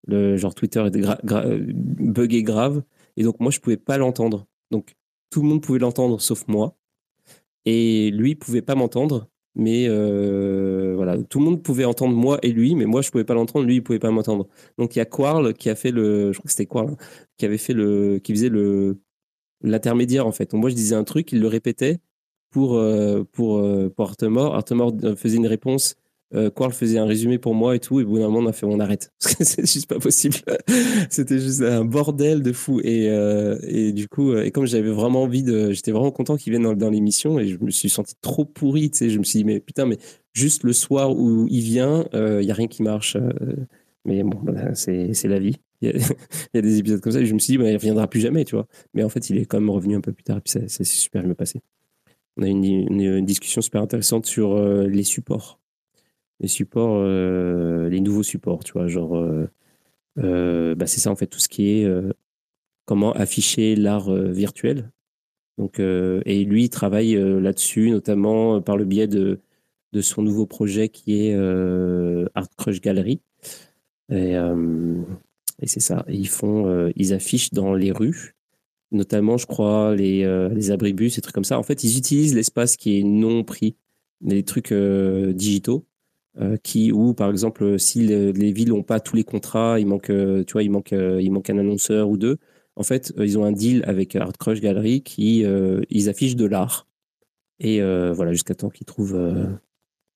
Le 0.06 0.36
genre 0.36 0.54
Twitter 0.54 0.84
était 0.86 1.00
gra- 1.00 1.24
gra- 1.24 1.56
buggé 1.72 2.42
grave, 2.42 2.82
et 3.16 3.22
donc 3.22 3.40
moi 3.40 3.50
je 3.50 3.60
pouvais 3.60 3.76
pas 3.76 3.96
l'entendre. 3.98 4.46
Donc 4.70 4.94
tout 5.30 5.42
le 5.42 5.48
monde 5.48 5.62
pouvait 5.62 5.78
l'entendre 5.78 6.20
sauf 6.20 6.46
moi, 6.48 6.76
et 7.64 8.10
lui 8.10 8.32
il 8.32 8.36
pouvait 8.36 8.62
pas 8.62 8.74
m'entendre. 8.74 9.28
Mais 9.56 9.86
tout 11.28 11.38
le 11.38 11.44
monde 11.44 11.62
pouvait 11.62 11.84
entendre 11.84 12.14
moi 12.14 12.38
et 12.42 12.52
lui, 12.52 12.74
mais 12.74 12.86
moi 12.86 13.02
je 13.02 13.10
pouvais 13.10 13.24
pas 13.24 13.34
l'entendre, 13.34 13.66
lui 13.66 13.76
il 13.76 13.82
pouvait 13.82 13.98
pas 13.98 14.10
m'entendre. 14.10 14.48
Donc 14.78 14.96
il 14.96 14.98
y 14.98 15.02
a 15.02 15.04
Quarl 15.04 15.54
qui 15.54 15.70
a 15.70 15.74
fait 15.74 15.90
le, 15.90 16.32
je 16.32 16.38
crois 16.38 16.50
c'était 16.50 16.66
Quarl, 16.66 16.90
hein, 16.90 16.96
qui 17.36 17.44
avait 17.46 17.58
fait 17.58 17.72
le, 17.74 18.18
qui 18.18 18.32
faisait 18.32 18.48
le 18.48 18.98
l'intermédiaire 19.62 20.26
en 20.26 20.32
fait. 20.32 20.52
Moi 20.54 20.70
je 20.70 20.74
disais 20.74 20.94
un 20.94 21.04
truc, 21.04 21.32
il 21.32 21.40
le 21.40 21.48
répétait 21.48 22.00
pour 22.50 22.76
euh, 22.76 23.24
pour 23.32 23.58
euh, 23.58 23.90
pour 23.94 24.08
Artemore. 24.08 24.54
Artemore 24.54 24.92
euh, 25.04 25.16
faisait 25.16 25.38
une 25.38 25.46
réponse, 25.46 25.96
euh, 26.34 26.50
faisait 26.70 26.98
un 26.98 27.06
résumé 27.06 27.38
pour 27.38 27.54
moi 27.54 27.76
et 27.76 27.80
tout. 27.80 28.00
Et 28.00 28.04
au 28.04 28.06
bout 28.06 28.18
d'un 28.18 28.28
moment 28.28 28.40
on 28.40 28.46
a 28.46 28.52
fait, 28.52 28.66
on 28.66 28.80
arrête 28.80 29.10
parce 29.20 29.34
que 29.34 29.44
c'est 29.44 29.66
juste 29.66 29.88
pas 29.88 29.98
possible. 29.98 30.36
C'était 31.10 31.38
juste 31.38 31.62
un 31.62 31.84
bordel 31.84 32.42
de 32.42 32.52
fou. 32.52 32.80
Et 32.82 33.08
euh, 33.08 33.58
et 33.62 33.92
du 33.92 34.08
coup, 34.08 34.32
euh, 34.32 34.44
et 34.44 34.50
comme 34.50 34.66
j'avais 34.66 34.90
vraiment 34.90 35.22
envie 35.22 35.42
de, 35.42 35.72
j'étais 35.72 35.92
vraiment 35.92 36.10
content 36.10 36.36
qu'il 36.36 36.52
vienne 36.52 36.74
dans, 36.74 36.90
l'émission 36.90 37.38
et 37.38 37.48
je 37.48 37.58
me 37.60 37.70
suis 37.70 37.88
senti 37.88 38.14
trop 38.20 38.44
pourri. 38.44 38.90
Tu 38.90 38.98
sais, 38.98 39.10
je 39.10 39.18
me 39.18 39.24
suis 39.24 39.38
dit 39.38 39.44
mais 39.44 39.60
putain 39.60 39.86
mais 39.86 39.98
juste 40.32 40.64
le 40.64 40.72
soir 40.72 41.16
où 41.16 41.46
il 41.48 41.62
vient, 41.62 42.06
il 42.12 42.44
y 42.44 42.50
a 42.50 42.54
rien 42.54 42.68
qui 42.68 42.82
marche. 42.82 43.16
euh, 43.16 43.66
mais 44.04 44.22
bon, 44.22 44.38
c'est 44.74 45.14
c'est 45.14 45.28
la 45.28 45.38
vie. 45.38 45.56
Il 45.84 46.00
y, 46.54 46.58
a, 46.58 46.62
des 46.62 46.78
épisodes 46.78 47.00
comme 47.00 47.12
ça 47.12 47.20
et 47.20 47.26
je 47.26 47.34
me 47.34 47.38
suis 47.38 47.52
dit, 47.52 47.58
bah, 47.58 47.68
il 47.68 47.76
reviendra 47.76 48.08
plus 48.08 48.20
jamais, 48.20 48.46
tu 48.46 48.54
vois. 48.54 48.66
Mais 48.94 49.02
en 49.02 49.10
fait, 49.10 49.28
il 49.28 49.36
est 49.36 49.44
quand 49.44 49.60
même 49.60 49.68
revenu 49.68 49.96
un 49.96 50.00
peu 50.00 50.12
plus 50.12 50.24
tard 50.24 50.38
et 50.38 50.40
puis 50.40 50.50
s'est 50.50 50.84
super 50.84 51.22
bien 51.22 51.34
passé. 51.34 51.60
On 52.36 52.42
a 52.42 52.48
eu 52.48 52.50
une, 52.50 53.24
discussion 53.26 53.60
super 53.60 53.82
intéressante 53.82 54.24
sur 54.26 54.52
euh, 54.52 54.86
les 54.86 55.04
supports. 55.04 55.60
Les 56.44 56.48
supports, 56.48 56.96
euh, 56.98 57.88
les 57.88 58.00
nouveaux 58.00 58.22
supports, 58.22 58.64
tu 58.64 58.74
vois, 58.74 58.86
genre, 58.86 59.16
euh, 59.16 59.48
euh, 60.18 60.74
bah, 60.74 60.86
c'est 60.86 61.00
ça 61.00 61.10
en 61.10 61.16
fait, 61.16 61.26
tout 61.26 61.38
ce 61.38 61.48
qui 61.48 61.70
est 61.70 61.90
comment 62.84 63.14
afficher 63.14 63.76
l'art 63.76 64.12
virtuel. 64.12 64.90
Donc, 65.56 65.78
et 65.80 66.44
lui, 66.44 66.64
il 66.64 66.68
travaille 66.68 67.14
là-dessus, 67.14 67.90
notamment 67.90 68.60
par 68.60 68.76
le 68.76 68.84
biais 68.84 69.06
de, 69.06 69.40
son 70.02 70.20
nouveau 70.20 70.44
projet 70.44 70.90
qui 70.90 71.28
est 71.28 71.34
Art 72.34 72.50
Crush 72.58 72.82
Gallery. 72.82 73.22
Et, 74.10 74.36
c'est 75.62 75.80
ça. 75.80 76.04
Ils 76.08 76.28
font, 76.28 76.92
ils 76.94 77.14
affichent 77.14 77.54
dans 77.54 77.72
les 77.72 77.90
rues, 77.90 78.34
notamment, 78.92 79.38
je 79.38 79.46
crois, 79.46 79.96
les, 79.96 80.50
les 80.54 80.70
abribus 80.70 81.16
et 81.16 81.22
trucs 81.22 81.34
comme 81.34 81.42
ça. 81.42 81.58
En 81.58 81.62
fait, 81.62 81.84
ils 81.84 81.96
utilisent 81.96 82.34
l'espace 82.34 82.76
qui 82.76 82.98
est 82.98 83.02
non 83.02 83.44
pris, 83.44 83.76
les 84.20 84.42
trucs 84.42 84.74
digitaux, 84.74 85.86
euh, 86.40 86.56
qui, 86.56 86.92
ou 86.92 87.14
par 87.14 87.30
exemple, 87.30 87.78
si 87.78 88.06
le- 88.06 88.30
les 88.32 88.52
villes 88.52 88.70
n'ont 88.70 88.82
pas 88.82 89.00
tous 89.00 89.16
les 89.16 89.24
contrats, 89.24 89.78
il 89.78 89.86
manque, 89.86 90.10
euh, 90.10 90.44
tu 90.44 90.52
vois, 90.54 90.62
il 90.62 90.70
manque, 90.70 90.92
euh, 90.92 91.20
il 91.22 91.30
manque 91.30 91.50
un 91.50 91.58
annonceur 91.58 92.08
ou 92.08 92.16
deux. 92.16 92.38
En 92.76 92.82
fait, 92.82 93.12
euh, 93.18 93.24
ils 93.26 93.38
ont 93.38 93.44
un 93.44 93.52
deal 93.52 93.84
avec 93.86 94.16
Art 94.16 94.32
Crush 94.38 94.60
Gallery 94.60 95.02
qui, 95.02 95.44
euh, 95.44 95.82
ils 95.90 96.08
affichent 96.08 96.36
de 96.36 96.46
l'art. 96.46 96.86
Et 97.60 97.80
euh, 97.80 98.12
voilà, 98.12 98.32
jusqu'à 98.32 98.54
temps 98.54 98.68
qu'ils 98.68 98.86
trouvent, 98.86 99.14
euh, 99.14 99.46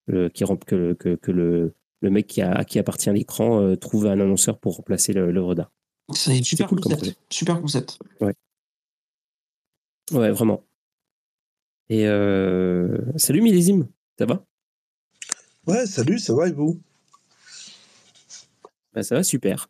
le, 0.06 0.28
qui 0.28 0.42
rem- 0.44 0.58
que, 0.58 0.92
que, 0.94 1.14
que 1.14 1.30
le, 1.30 1.72
le 2.00 2.10
mec 2.10 2.26
qui 2.26 2.42
a, 2.42 2.52
à 2.52 2.64
qui 2.64 2.78
appartient 2.80 3.10
l'écran 3.12 3.60
euh, 3.60 3.76
trouve 3.76 4.06
un 4.06 4.18
annonceur 4.18 4.58
pour 4.58 4.76
remplacer 4.76 5.12
l'œuvre 5.12 5.54
d'art. 5.54 5.70
C'est 6.14 6.42
super 6.42 6.66
cool 6.68 6.80
comme 6.80 6.92
concept. 6.94 7.16
Super 7.30 7.60
concept. 7.60 7.98
Ouais, 10.10 10.30
vraiment. 10.30 10.64
Et 11.90 12.06
euh, 12.06 12.98
salut 13.16 13.40
Millésime, 13.42 13.88
ça 14.18 14.26
va? 14.26 14.44
Ouais, 15.68 15.86
salut, 15.86 16.18
ça 16.18 16.34
va 16.34 16.48
et 16.48 16.52
vous? 16.52 16.78
Bah, 18.94 19.02
Ça 19.02 19.14
va 19.16 19.22
super. 19.22 19.68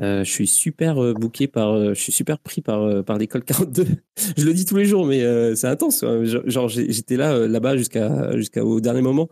Euh, 0.00 0.22
je 0.22 0.30
suis 0.30 0.46
super 0.46 1.02
euh, 1.02 1.12
booké 1.12 1.48
par, 1.48 1.70
euh, 1.72 1.92
je 1.94 2.00
suis 2.00 2.12
super 2.12 2.38
pris 2.38 2.60
par, 2.60 2.82
euh, 2.82 3.02
par 3.02 3.18
l'école 3.18 3.42
42. 3.44 3.84
je 4.36 4.44
le 4.44 4.54
dis 4.54 4.64
tous 4.64 4.76
les 4.76 4.84
jours, 4.84 5.06
mais 5.06 5.54
c'est 5.56 5.66
intense. 5.66 6.00
quoi. 6.00 6.24
Genre, 6.24 6.68
j'étais 6.68 7.16
là, 7.16 7.46
là-bas 7.48 7.76
jusqu'à 7.76 8.36
jusqu'au 8.36 8.80
dernier 8.80 9.02
moment. 9.02 9.28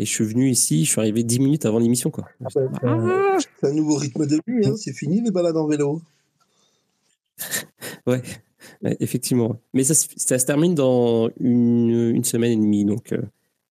Et 0.00 0.04
je 0.04 0.10
suis 0.12 0.24
venu 0.24 0.48
ici, 0.48 0.84
je 0.84 0.90
suis 0.90 1.00
arrivé 1.00 1.24
10 1.24 1.40
minutes 1.40 1.66
avant 1.66 1.78
l'émission. 1.80 2.10
quoi. 2.10 2.28
C'est 3.60 3.66
un 3.68 3.72
nouveau 3.72 3.96
rythme 3.96 4.26
de 4.26 4.36
vie, 4.46 4.64
hein, 4.68 4.76
c'est 4.76 4.92
fini 4.92 5.20
les 5.20 5.30
balades 5.30 5.56
en 5.56 5.66
vélo. 5.66 6.00
Ouais, 8.06 8.22
effectivement. 9.00 9.60
Mais 9.74 9.84
ça, 9.84 9.94
se- 9.94 10.08
ça 10.16 10.38
se 10.38 10.46
termine 10.46 10.74
dans 10.74 11.28
une, 11.40 11.90
une 12.14 12.24
semaine 12.24 12.52
et 12.52 12.56
demie, 12.56 12.84
donc 12.84 13.14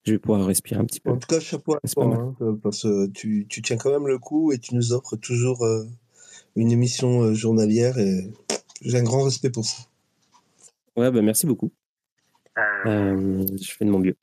je 0.07 0.13
vais 0.13 0.19
pouvoir 0.19 0.45
respirer 0.45 0.79
un 0.79 0.85
petit 0.85 1.01
peu. 1.01 1.11
En 1.11 1.17
tout 1.17 1.27
cas, 1.27 1.39
chapeau 1.39 1.75
à 1.75 1.79
toi, 1.87 2.05
hein, 2.39 2.57
parce 2.63 2.83
que 2.83 3.07
tu, 3.07 3.45
tu 3.49 3.61
tiens 3.61 3.77
quand 3.77 3.91
même 3.91 4.07
le 4.07 4.17
coup 4.17 4.53
et 4.53 4.57
tu 4.57 4.73
nous 4.73 4.93
offres 4.93 5.17
toujours 5.17 5.63
euh, 5.65 5.83
une 6.55 6.71
émission 6.71 7.23
euh, 7.23 7.33
journalière 7.33 7.97
et 7.97 8.31
j'ai 8.81 8.97
un 8.97 9.03
grand 9.03 9.23
respect 9.23 9.49
pour 9.49 9.65
ça. 9.65 9.83
Ouais, 10.95 11.11
bah 11.11 11.21
merci 11.21 11.45
beaucoup. 11.45 11.71
Euh, 12.85 13.45
je 13.61 13.71
fais 13.71 13.85
de 13.85 13.91
mon 13.91 13.99
mieux. 13.99 14.15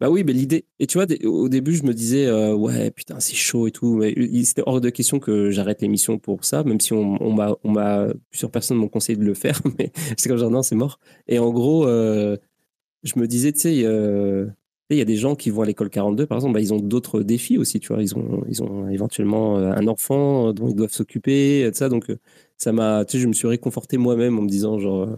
Bah 0.00 0.08
oui, 0.08 0.24
mais 0.24 0.32
l'idée. 0.32 0.64
Et 0.78 0.86
tu 0.86 0.96
vois, 0.96 1.06
au 1.24 1.50
début, 1.50 1.74
je 1.74 1.82
me 1.82 1.92
disais, 1.92 2.24
euh, 2.24 2.54
ouais, 2.54 2.90
putain, 2.90 3.20
c'est 3.20 3.34
chaud 3.34 3.66
et 3.66 3.70
tout. 3.70 3.96
Mais 3.96 4.14
c'était 4.44 4.62
hors 4.64 4.80
de 4.80 4.88
question 4.88 5.18
que 5.18 5.50
j'arrête 5.50 5.82
l'émission 5.82 6.18
pour 6.18 6.46
ça, 6.46 6.64
même 6.64 6.80
si 6.80 6.94
on, 6.94 7.22
on 7.22 7.34
m'a, 7.34 7.54
on 7.64 7.70
m'a, 7.70 8.06
plusieurs 8.30 8.50
personnes 8.50 8.78
m'ont 8.78 8.88
conseillé 8.88 9.18
de 9.18 9.24
le 9.24 9.34
faire, 9.34 9.60
mais 9.78 9.92
c'est 10.16 10.30
comme 10.30 10.38
genre, 10.38 10.50
non, 10.50 10.62
c'est 10.62 10.74
mort. 10.74 10.98
Et 11.28 11.38
en 11.38 11.50
gros, 11.50 11.86
euh, 11.86 12.38
je 13.02 13.18
me 13.18 13.26
disais, 13.26 13.52
tu 13.52 13.60
sais, 13.60 13.84
euh, 13.84 14.46
tu 14.46 14.50
sais, 14.50 14.96
il 14.96 14.98
y 14.98 15.02
a 15.02 15.04
des 15.04 15.16
gens 15.16 15.34
qui 15.36 15.50
vont 15.50 15.62
à 15.62 15.66
l'école 15.66 15.90
42, 15.90 16.26
par 16.26 16.38
exemple, 16.38 16.54
bah, 16.54 16.60
ils 16.60 16.72
ont 16.74 16.78
d'autres 16.80 17.22
défis 17.22 17.58
aussi, 17.58 17.80
tu 17.80 17.88
vois. 17.92 18.02
Ils 18.02 18.16
ont, 18.16 18.44
ils 18.48 18.62
ont 18.62 18.88
éventuellement 18.88 19.58
euh, 19.58 19.72
un 19.72 19.86
enfant 19.88 20.52
dont 20.52 20.68
ils 20.68 20.74
doivent 20.74 20.92
s'occuper, 20.92 21.60
et 21.60 21.72
ça. 21.72 21.88
Donc, 21.88 22.10
euh, 22.10 22.18
ça 22.56 22.72
m'a, 22.72 23.04
tu 23.04 23.12
sais, 23.12 23.22
je 23.22 23.28
me 23.28 23.32
suis 23.32 23.48
réconforté 23.48 23.96
moi-même 23.98 24.38
en 24.38 24.42
me 24.42 24.48
disant, 24.48 24.78
genre, 24.78 25.08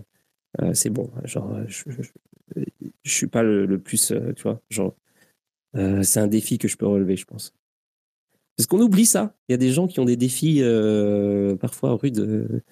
c'est 0.74 0.90
bon, 0.90 1.10
genre, 1.24 1.56
je, 1.66 1.84
je, 1.90 2.02
je 3.02 3.12
suis 3.12 3.26
pas 3.26 3.42
le, 3.42 3.78
plus, 3.78 4.12
tu 4.36 4.42
vois, 4.42 4.60
genre, 4.70 4.94
c'est 5.74 6.20
un 6.20 6.26
défi 6.28 6.58
que 6.58 6.68
je 6.68 6.76
peux 6.76 6.86
relever, 6.86 7.16
je 7.16 7.24
pense. 7.24 7.54
Parce 8.56 8.66
qu'on 8.66 8.80
oublie 8.80 9.06
ça. 9.06 9.34
Il 9.48 9.52
y 9.52 9.54
a 9.54 9.58
des 9.58 9.72
gens 9.72 9.86
qui 9.88 9.98
ont 10.00 10.04
des 10.04 10.16
défis 10.16 10.62
parfois 11.60 11.96
rudes, 11.96 12.62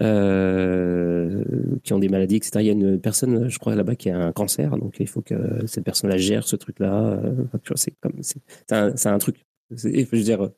euh, 0.00 1.44
qui 1.82 1.92
ont 1.92 1.98
des 1.98 2.08
maladies, 2.08 2.36
etc. 2.36 2.62
Il 2.62 2.66
y 2.66 2.70
a 2.70 2.72
une 2.72 3.00
personne, 3.00 3.48
je 3.48 3.58
crois, 3.58 3.74
là-bas 3.74 3.96
qui 3.96 4.10
a 4.10 4.18
un 4.18 4.32
cancer, 4.32 4.76
donc 4.78 4.96
il 5.00 5.08
faut 5.08 5.22
que 5.22 5.66
cette 5.66 5.84
personne-là 5.84 6.16
gère 6.18 6.46
ce 6.46 6.56
truc-là. 6.56 7.12
euh, 7.24 7.44
tu 7.62 7.72
c'est 7.76 7.94
comme, 8.00 8.14
c'est 8.22 8.40
c'est 8.68 8.74
un, 8.76 8.94
un 9.14 9.18
truc. 9.18 9.44
Je 9.70 9.88
veux 9.88 10.22
dire, 10.22 10.42
euh, 10.44 10.48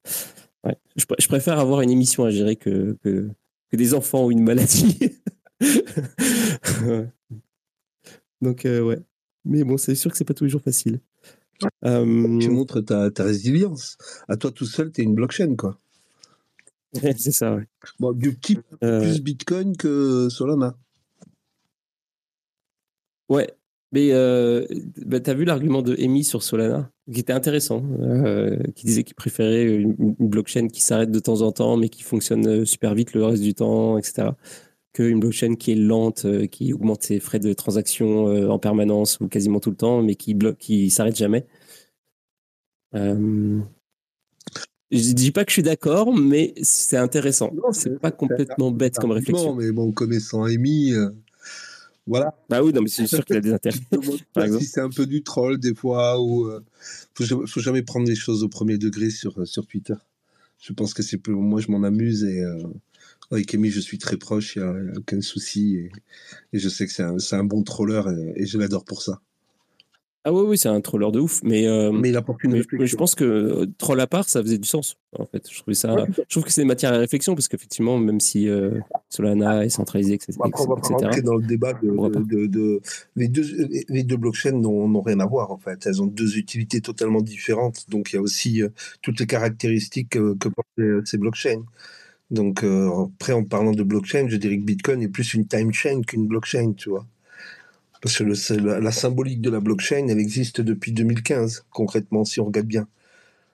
ouais. 0.65 0.77
je, 0.97 1.05
pr- 1.05 1.17
je 1.21 1.29
préfère 1.29 1.59
avoir 1.59 1.83
une 1.83 1.91
émission 1.91 2.25
à 2.25 2.31
gérer 2.31 2.57
que, 2.57 2.97
que, 3.03 3.29
que 3.71 3.77
des 3.77 3.95
enfants 3.95 4.27
ou 4.27 4.31
une 4.33 4.43
maladie. 4.43 4.99
Ouais. 6.85 7.09
Donc, 8.41 8.65
euh, 8.67 8.81
ouais. 8.83 8.99
Mais 9.45 9.65
bon, 9.65 9.77
c'est 9.77 9.95
sûr 9.95 10.11
que 10.11 10.17
c'est 10.17 10.25
pas 10.25 10.35
tous 10.35 10.45
les 10.45 10.51
jours 10.51 10.63
facile. 10.63 11.01
Euh, 11.85 12.39
Tu 12.41 12.51
montres 12.51 12.85
ta, 12.85 13.11
ta 13.11 13.25
résilience. 13.25 13.99
À 14.29 14.37
toi 14.37 14.53
tout 14.53 14.67
seul, 14.67 14.93
t'es 14.93 15.03
une 15.03 15.15
blockchain, 15.17 15.57
quoi. 15.57 15.81
C'est 16.95 17.33
ça, 17.33 17.55
ouais. 17.55 17.65
Bon, 17.99 18.13
du 18.13 18.35
petit 18.35 18.59
Euh, 18.83 19.01
plus 19.01 19.21
Bitcoin 19.23 19.77
que 19.77 20.29
Solana. 20.29 20.77
Ouais, 23.29 23.49
mais 23.93 24.13
euh, 24.13 24.67
bah, 25.07 25.21
t'as 25.21 25.35
vu 25.35 25.45
l'argument 25.45 25.81
de 25.83 25.97
Amy 26.03 26.25
sur 26.25 26.43
Solana, 26.43 26.91
qui 27.13 27.21
était 27.21 27.33
intéressant, 27.33 27.83
euh, 28.01 28.59
qui 28.75 28.87
disait 28.87 29.05
qu'il 29.05 29.15
préférait 29.15 29.65
une, 29.65 29.97
une 29.99 30.29
blockchain 30.29 30.69
qui 30.69 30.83
s'arrête 30.83 31.11
de 31.11 31.19
temps 31.19 31.41
en 31.43 31.53
temps, 31.53 31.77
mais 31.77 31.89
qui 31.89 32.03
fonctionne 32.03 32.47
euh, 32.47 32.65
super 32.65 32.95
vite 32.95 33.15
le 33.15 33.25
reste 33.25 33.43
du 33.43 33.55
temps, 33.55 33.97
etc., 33.99 34.29
qu'une 34.93 35.21
blockchain 35.21 35.55
qui 35.55 35.73
est 35.73 35.77
lente, 35.77 36.27
euh, 36.27 36.47
qui 36.47 36.75
augmente 36.75 37.03
ses 37.03 37.19
frais 37.21 37.39
de 37.39 37.55
transaction 37.55 38.27
en 38.51 38.59
permanence 38.59 39.19
ou 39.21 39.29
quasiment 39.29 39.61
tout 39.61 39.71
le 39.71 39.77
temps, 39.77 40.03
mais 40.03 40.15
qui 40.17 40.35
bloque, 40.35 40.59
qui 40.59 40.91
s'arrête 40.91 41.17
jamais. 41.17 41.47
Euh, 42.95 43.61
je 44.93 45.13
dis 45.13 45.31
pas 45.31 45.45
que 45.45 45.51
je 45.51 45.55
suis 45.55 45.63
d'accord, 45.63 46.15
mais 46.15 46.55
c'est 46.63 46.97
intéressant. 46.97 47.51
C'est- 47.73 47.99
pas 47.99 48.11
complètement 48.11 48.71
bête 48.71 48.99
comme 48.99 49.13
réflexion. 49.13 49.55
Non, 49.55 49.57
mais 49.57 49.73
bon, 49.73 49.91
connaissant 49.93 50.45
Amy, 50.45 50.93
euh, 50.93 51.11
voilà. 52.07 52.35
Bah 52.49 52.63
oui, 52.63 52.73
non, 52.73 52.83
mais 52.83 52.89
c'est 52.89 53.07
sûr 53.07 53.25
qu'il 53.25 53.37
a 53.37 53.41
des 53.41 53.53
intérêts. 53.53 53.79
Par 54.35 54.45
exemple. 54.45 54.65
si 54.65 54.71
c'est 54.71 54.81
un 54.81 54.91
peu 54.91 55.07
du 55.07 55.23
troll 55.23 55.59
des 55.59 55.75
fois 55.75 56.21
ou 56.21 56.47
euh, 56.47 56.61
faut, 57.15 57.25
jamais- 57.25 57.47
faut 57.47 57.61
jamais 57.61 57.83
prendre 57.83 58.07
les 58.07 58.15
choses 58.15 58.43
au 58.43 58.49
premier 58.49 58.77
degré 58.77 59.11
sur, 59.11 59.41
euh, 59.41 59.47
sur 59.47 59.67
Twitter. 59.67 59.95
Je 60.61 60.73
pense 60.73 60.95
que 60.95 61.03
c'est 61.03 61.19
peu. 61.19 61.33
Moi, 61.33 61.61
je 61.61 61.71
m'en 61.71 61.83
amuse 61.83 62.25
et 62.25 62.43
euh, 62.43 62.63
avec 63.31 63.55
Amy, 63.55 63.71
je 63.71 63.81
suis 63.81 63.99
très 63.99 64.17
proche. 64.17 64.57
Il 64.57 64.63
n'y 64.63 64.91
a, 64.91 64.99
aucun 64.99 65.21
souci 65.21 65.77
et, 65.77 65.93
et, 66.53 66.59
je 66.59 66.69
sais 66.69 66.87
que 66.87 66.93
c'est 66.93 67.03
un, 67.03 67.17
un, 67.33 67.45
bon 67.45 67.63
troller 67.63 68.03
et, 68.37 68.43
et 68.43 68.47
je 68.47 68.59
l'adore 68.59 68.85
pour 68.85 69.03
ça. 69.03 69.21
Ah 70.25 70.33
oui, 70.33 70.45
oui, 70.47 70.59
c'est 70.59 70.69
un 70.69 70.81
troller 70.81 71.11
de 71.11 71.19
ouf, 71.19 71.41
mais, 71.43 71.67
euh, 71.67 71.91
mais 71.91 72.11
il 72.11 72.17
apporte 72.17 72.45
une 72.45 72.53
mais, 72.53 72.59
réflexion. 72.59 72.79
mais 72.79 72.87
je 72.87 72.97
pense 72.97 73.17
que 73.17 73.25
euh, 73.25 73.67
troll 73.77 74.01
à 74.01 74.07
part, 74.07 74.29
ça 74.29 74.41
faisait 74.41 74.59
du 74.59 74.69
sens. 74.69 74.97
En 75.19 75.27
fait, 75.27 75.51
je 75.51 75.59
trouvais 75.59 75.75
ça. 75.75 75.95
Ouais. 75.95 76.07
Je 76.17 76.23
trouve 76.29 76.45
que 76.45 76.53
c'est 76.53 76.65
matière 76.65 76.93
à 76.93 76.99
réflexion 76.99 77.35
parce 77.35 77.49
qu'effectivement, 77.49 77.99
même 77.99 78.21
si 78.21 78.49
euh, 78.49 78.79
Solana 79.09 79.65
est 79.65 79.69
centralisé, 79.69 80.15
etc., 80.15 80.35
Après, 80.45 80.63
on 80.63 80.75
va 80.75 80.81
pas 80.81 80.89
rentrer 80.89 81.23
dans 81.23 81.35
le 81.35 81.43
débat 81.43 81.73
de, 81.73 82.81
les 83.17 83.29
deux 83.29 83.69
les 83.89 84.03
deux 84.05 84.17
blockchains 84.17 84.53
n'ont 84.53 85.03
rien 85.03 85.19
à 85.19 85.27
voir 85.27 85.51
en 85.51 85.59
fait. 85.59 85.87
Elles 85.87 86.01
ont 86.01 86.07
deux 86.07 86.39
utilités 86.39 86.81
totalement 86.81 87.21
différentes. 87.21 87.91
Donc 87.91 88.13
il 88.13 88.17
y 88.17 88.19
a 88.21 88.23
aussi 88.23 88.63
euh, 88.63 88.69
toutes 89.03 89.19
les 89.19 89.27
caractéristiques 89.27 90.11
que 90.11 90.49
portent 90.49 91.05
ces- 91.05 91.19
blockchains. 91.19 91.65
Donc 92.31 92.65
après, 92.65 93.33
en 93.33 93.43
parlant 93.45 93.73
de 93.73 93.83
blockchain, 93.83 94.27
je 94.29 94.37
dirais 94.37 94.57
que 94.57 94.65
Bitcoin 94.65 95.03
est 95.03 95.09
plus 95.09 95.35
une 95.35 95.47
time 95.47 95.73
chain 95.73 96.01
qu'une 96.03 96.29
blockchain, 96.29 96.75
tu 96.75 96.91
vois. 96.91 97.07
Parce 98.03 98.19
que 98.19 98.25
la, 98.25 98.91
symbolique 98.93 99.41
de 99.41 99.49
la 99.49 99.61
blockchain, 99.61 100.09
elle 100.09 100.19
existe 100.19 100.61
depuis 100.61 100.91
2015, 100.91 101.67
concrètement, 101.71 102.25
si 102.25 102.41
on 102.41 102.47
regarde 102.47 102.67
bien. 102.67 102.89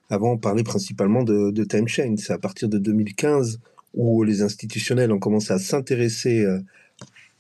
Avant, 0.08 0.32
on 0.32 0.38
parlait 0.38 0.62
principalement 0.62 1.22
de, 1.22 1.50
de 1.50 1.64
time 1.64 1.86
chain. 1.86 2.14
C'est 2.16 2.32
à 2.32 2.38
partir 2.38 2.70
de 2.70 2.78
2015 2.78 3.60
où 3.92 4.22
les 4.22 4.40
institutionnels 4.40 5.12
ont 5.12 5.18
commencé 5.18 5.52
à 5.52 5.58
s'intéresser 5.58 6.40
euh, 6.40 6.60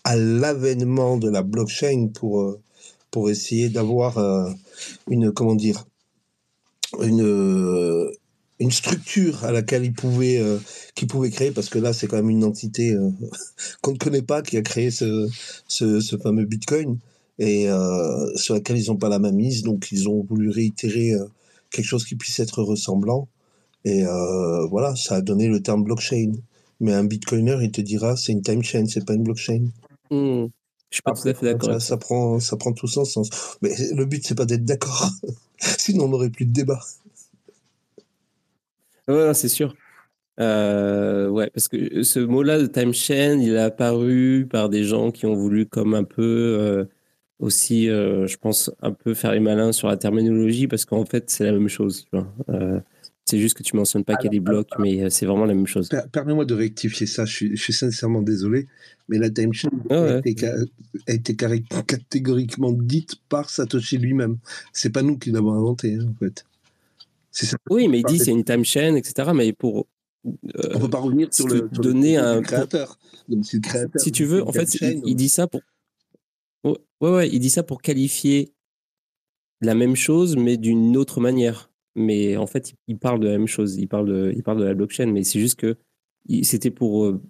à 0.04 0.16
l'avènement 0.16 1.16
de 1.16 1.30
la 1.30 1.42
blockchain 1.42 2.08
pour, 2.12 2.42
euh, 2.42 2.60
pour 3.10 3.30
essayer 3.30 3.70
d'avoir 3.70 4.18
euh, 4.18 4.50
une, 5.08 5.32
comment 5.32 5.54
dire, 5.54 5.86
une, 7.00 8.10
une 8.60 8.70
structure 8.70 9.44
à 9.44 9.52
laquelle 9.52 9.84
ils 9.84 9.92
pouvaient, 9.92 10.38
euh, 10.38 10.58
qu'ils 10.94 11.08
pouvaient 11.08 11.30
créer, 11.30 11.50
parce 11.50 11.68
que 11.68 11.78
là, 11.78 11.92
c'est 11.92 12.06
quand 12.06 12.16
même 12.16 12.30
une 12.30 12.44
entité 12.44 12.92
euh, 12.92 13.10
qu'on 13.82 13.92
ne 13.92 13.98
connaît 13.98 14.22
pas 14.22 14.42
qui 14.42 14.56
a 14.56 14.62
créé 14.62 14.90
ce, 14.90 15.28
ce, 15.68 16.00
ce 16.00 16.16
fameux 16.16 16.44
Bitcoin 16.44 16.98
et 17.38 17.68
euh, 17.68 18.36
sur 18.36 18.54
laquelle 18.54 18.78
ils 18.78 18.88
n'ont 18.88 18.96
pas 18.96 19.08
la 19.08 19.18
main 19.18 19.32
mise. 19.32 19.62
Donc, 19.62 19.88
ils 19.92 20.08
ont 20.08 20.22
voulu 20.22 20.50
réitérer 20.50 21.12
euh, 21.12 21.26
quelque 21.70 21.86
chose 21.86 22.04
qui 22.04 22.16
puisse 22.16 22.38
être 22.40 22.62
ressemblant. 22.62 23.28
Et 23.84 24.04
euh, 24.04 24.66
voilà, 24.66 24.96
ça 24.96 25.16
a 25.16 25.20
donné 25.20 25.48
le 25.48 25.62
terme 25.62 25.84
blockchain. 25.84 26.32
Mais 26.80 26.92
un 26.92 27.04
bitcoiner, 27.04 27.58
il 27.62 27.70
te 27.70 27.80
dira, 27.80 28.16
c'est 28.16 28.32
une 28.32 28.42
time 28.42 28.62
chain, 28.62 28.86
c'est 28.86 29.04
pas 29.04 29.14
une 29.14 29.22
blockchain. 29.22 29.66
Hmm. 30.10 30.46
Je 30.90 30.96
suis 30.96 31.02
pas 31.02 31.12
tout 31.12 31.28
à 31.28 31.34
fait 31.34 31.46
d'accord. 31.46 31.80
Ça 31.80 31.96
prend, 31.96 32.40
ça 32.40 32.56
prend 32.56 32.72
tout 32.72 32.86
son 32.86 33.04
sens. 33.04 33.28
Mais 33.62 33.74
le 33.92 34.04
but, 34.04 34.26
c'est 34.26 34.34
pas 34.34 34.46
d'être 34.46 34.64
d'accord. 34.64 35.10
Sinon, 35.58 36.04
on 36.04 36.08
n'aurait 36.08 36.30
plus 36.30 36.46
de 36.46 36.52
débat. 36.52 36.80
Ouais, 39.08 39.32
c'est 39.34 39.48
sûr. 39.48 39.74
Euh, 40.40 41.28
ouais, 41.28 41.50
parce 41.50 41.68
que 41.68 42.02
ce 42.04 42.20
mot-là 42.20 42.58
de 42.60 42.66
time 42.66 42.94
chain, 42.94 43.38
il 43.40 43.54
est 43.54 43.58
apparu 43.58 44.46
par 44.50 44.68
des 44.70 44.84
gens 44.84 45.10
qui 45.12 45.26
ont 45.26 45.34
voulu 45.34 45.66
comme 45.66 45.94
un 45.94 46.04
peu 46.04 46.22
euh, 46.22 46.86
aussi, 47.40 47.90
euh, 47.90 48.26
je 48.26 48.36
pense, 48.38 48.70
un 48.82 48.92
peu 48.92 49.14
faire 49.14 49.32
les 49.32 49.40
malins 49.40 49.72
sur 49.72 49.88
la 49.88 49.96
terminologie 49.96 50.68
parce 50.68 50.84
qu'en 50.84 51.04
fait, 51.06 51.30
c'est 51.30 51.44
la 51.44 51.52
même 51.52 51.68
chose. 51.68 52.04
tu 52.04 52.10
vois. 52.18 52.32
Euh, 52.50 52.80
c'est 53.26 53.38
juste 53.38 53.56
que 53.58 53.62
tu 53.62 53.76
mentionnes 53.76 54.04
pas 54.04 54.16
qu'il 54.16 54.26
y 54.26 54.28
a 54.28 54.30
des 54.32 54.40
blocs, 54.40 54.70
mais 54.78 55.02
euh, 55.04 55.10
c'est 55.10 55.26
vraiment 55.26 55.46
la 55.46 55.54
même 55.54 55.66
chose. 55.66 55.88
Per- 55.88 56.02
Permets-moi 56.12 56.44
de 56.46 56.54
rectifier 56.54 57.06
ça, 57.06 57.24
je 57.26 57.34
suis, 57.34 57.56
je 57.56 57.62
suis 57.62 57.72
sincèrement 57.74 58.22
désolé, 58.22 58.68
mais 59.08 59.18
la 59.18 59.30
time 59.30 59.52
chain 59.52 59.68
Ah 59.90 60.00
ouais. 60.02 60.22
a, 60.24 60.28
été, 60.28 60.46
a 60.48 61.82
catégoriquement 61.82 62.72
dite 62.72 63.16
par 63.28 63.50
Satoshi 63.50 63.98
lui-même. 63.98 64.38
C'est 64.72 64.90
pas 64.90 65.02
nous 65.02 65.18
qui 65.18 65.30
l'avons 65.30 65.52
inventé, 65.52 65.94
hein, 65.96 66.06
en 66.10 66.14
fait. 66.18 66.44
Ça. 67.30 67.56
Oui, 67.70 67.88
mais 67.88 68.00
il 68.00 68.04
dit 68.04 68.18
c'est 68.18 68.30
une 68.30 68.44
time 68.44 68.64
chain, 68.64 68.94
etc. 68.96 69.30
Mais 69.34 69.52
pour 69.52 69.86
euh, 70.26 70.70
On 70.74 70.80
peut 70.80 70.90
pas 70.90 70.98
revenir 71.00 71.28
sur 71.32 71.46
le, 71.46 71.56
sur 71.58 71.68
le 71.70 71.78
donnais 71.82 72.16
propos 72.16 72.28
un- 72.38 72.42
créateur. 72.42 72.98
Donc, 73.28 73.44
si 73.46 73.56
le 73.56 73.62
créateur 73.62 74.00
si 74.02 74.12
tu 74.12 74.24
veux, 74.24 74.42
en 74.46 74.52
fait, 74.52 74.74
il, 74.74 75.02
il 75.06 75.14
dit 75.16 75.28
ça 75.28 75.46
pour. 75.46 75.60
Ouais, 76.64 76.76
ouais, 77.00 77.28
il 77.30 77.38
dit 77.38 77.50
ça 77.50 77.62
pour 77.62 77.80
qualifier 77.82 78.52
la 79.60 79.74
même 79.74 79.94
chose, 79.96 80.36
mais 80.36 80.56
d'une 80.56 80.96
autre 80.96 81.20
manière. 81.20 81.70
Mais 81.94 82.36
en 82.36 82.46
fait, 82.46 82.74
il- 82.88 82.98
parle 82.98 83.20
de 83.20 83.26
la 83.26 83.38
même 83.38 83.46
chose. 83.46 83.76
Il 83.76 83.88
parle 83.88 84.06
de, 84.08 84.32
il 84.36 84.42
parle 84.42 84.58
de 84.60 84.64
la 84.64 84.74
blockchain, 84.74 85.06
mais 85.06 85.24
c'est 85.24 85.40
juste 85.40 85.58
que 85.58 85.76
c'était 86.42 86.70
pour 86.70 87.04
euh, 87.06 87.22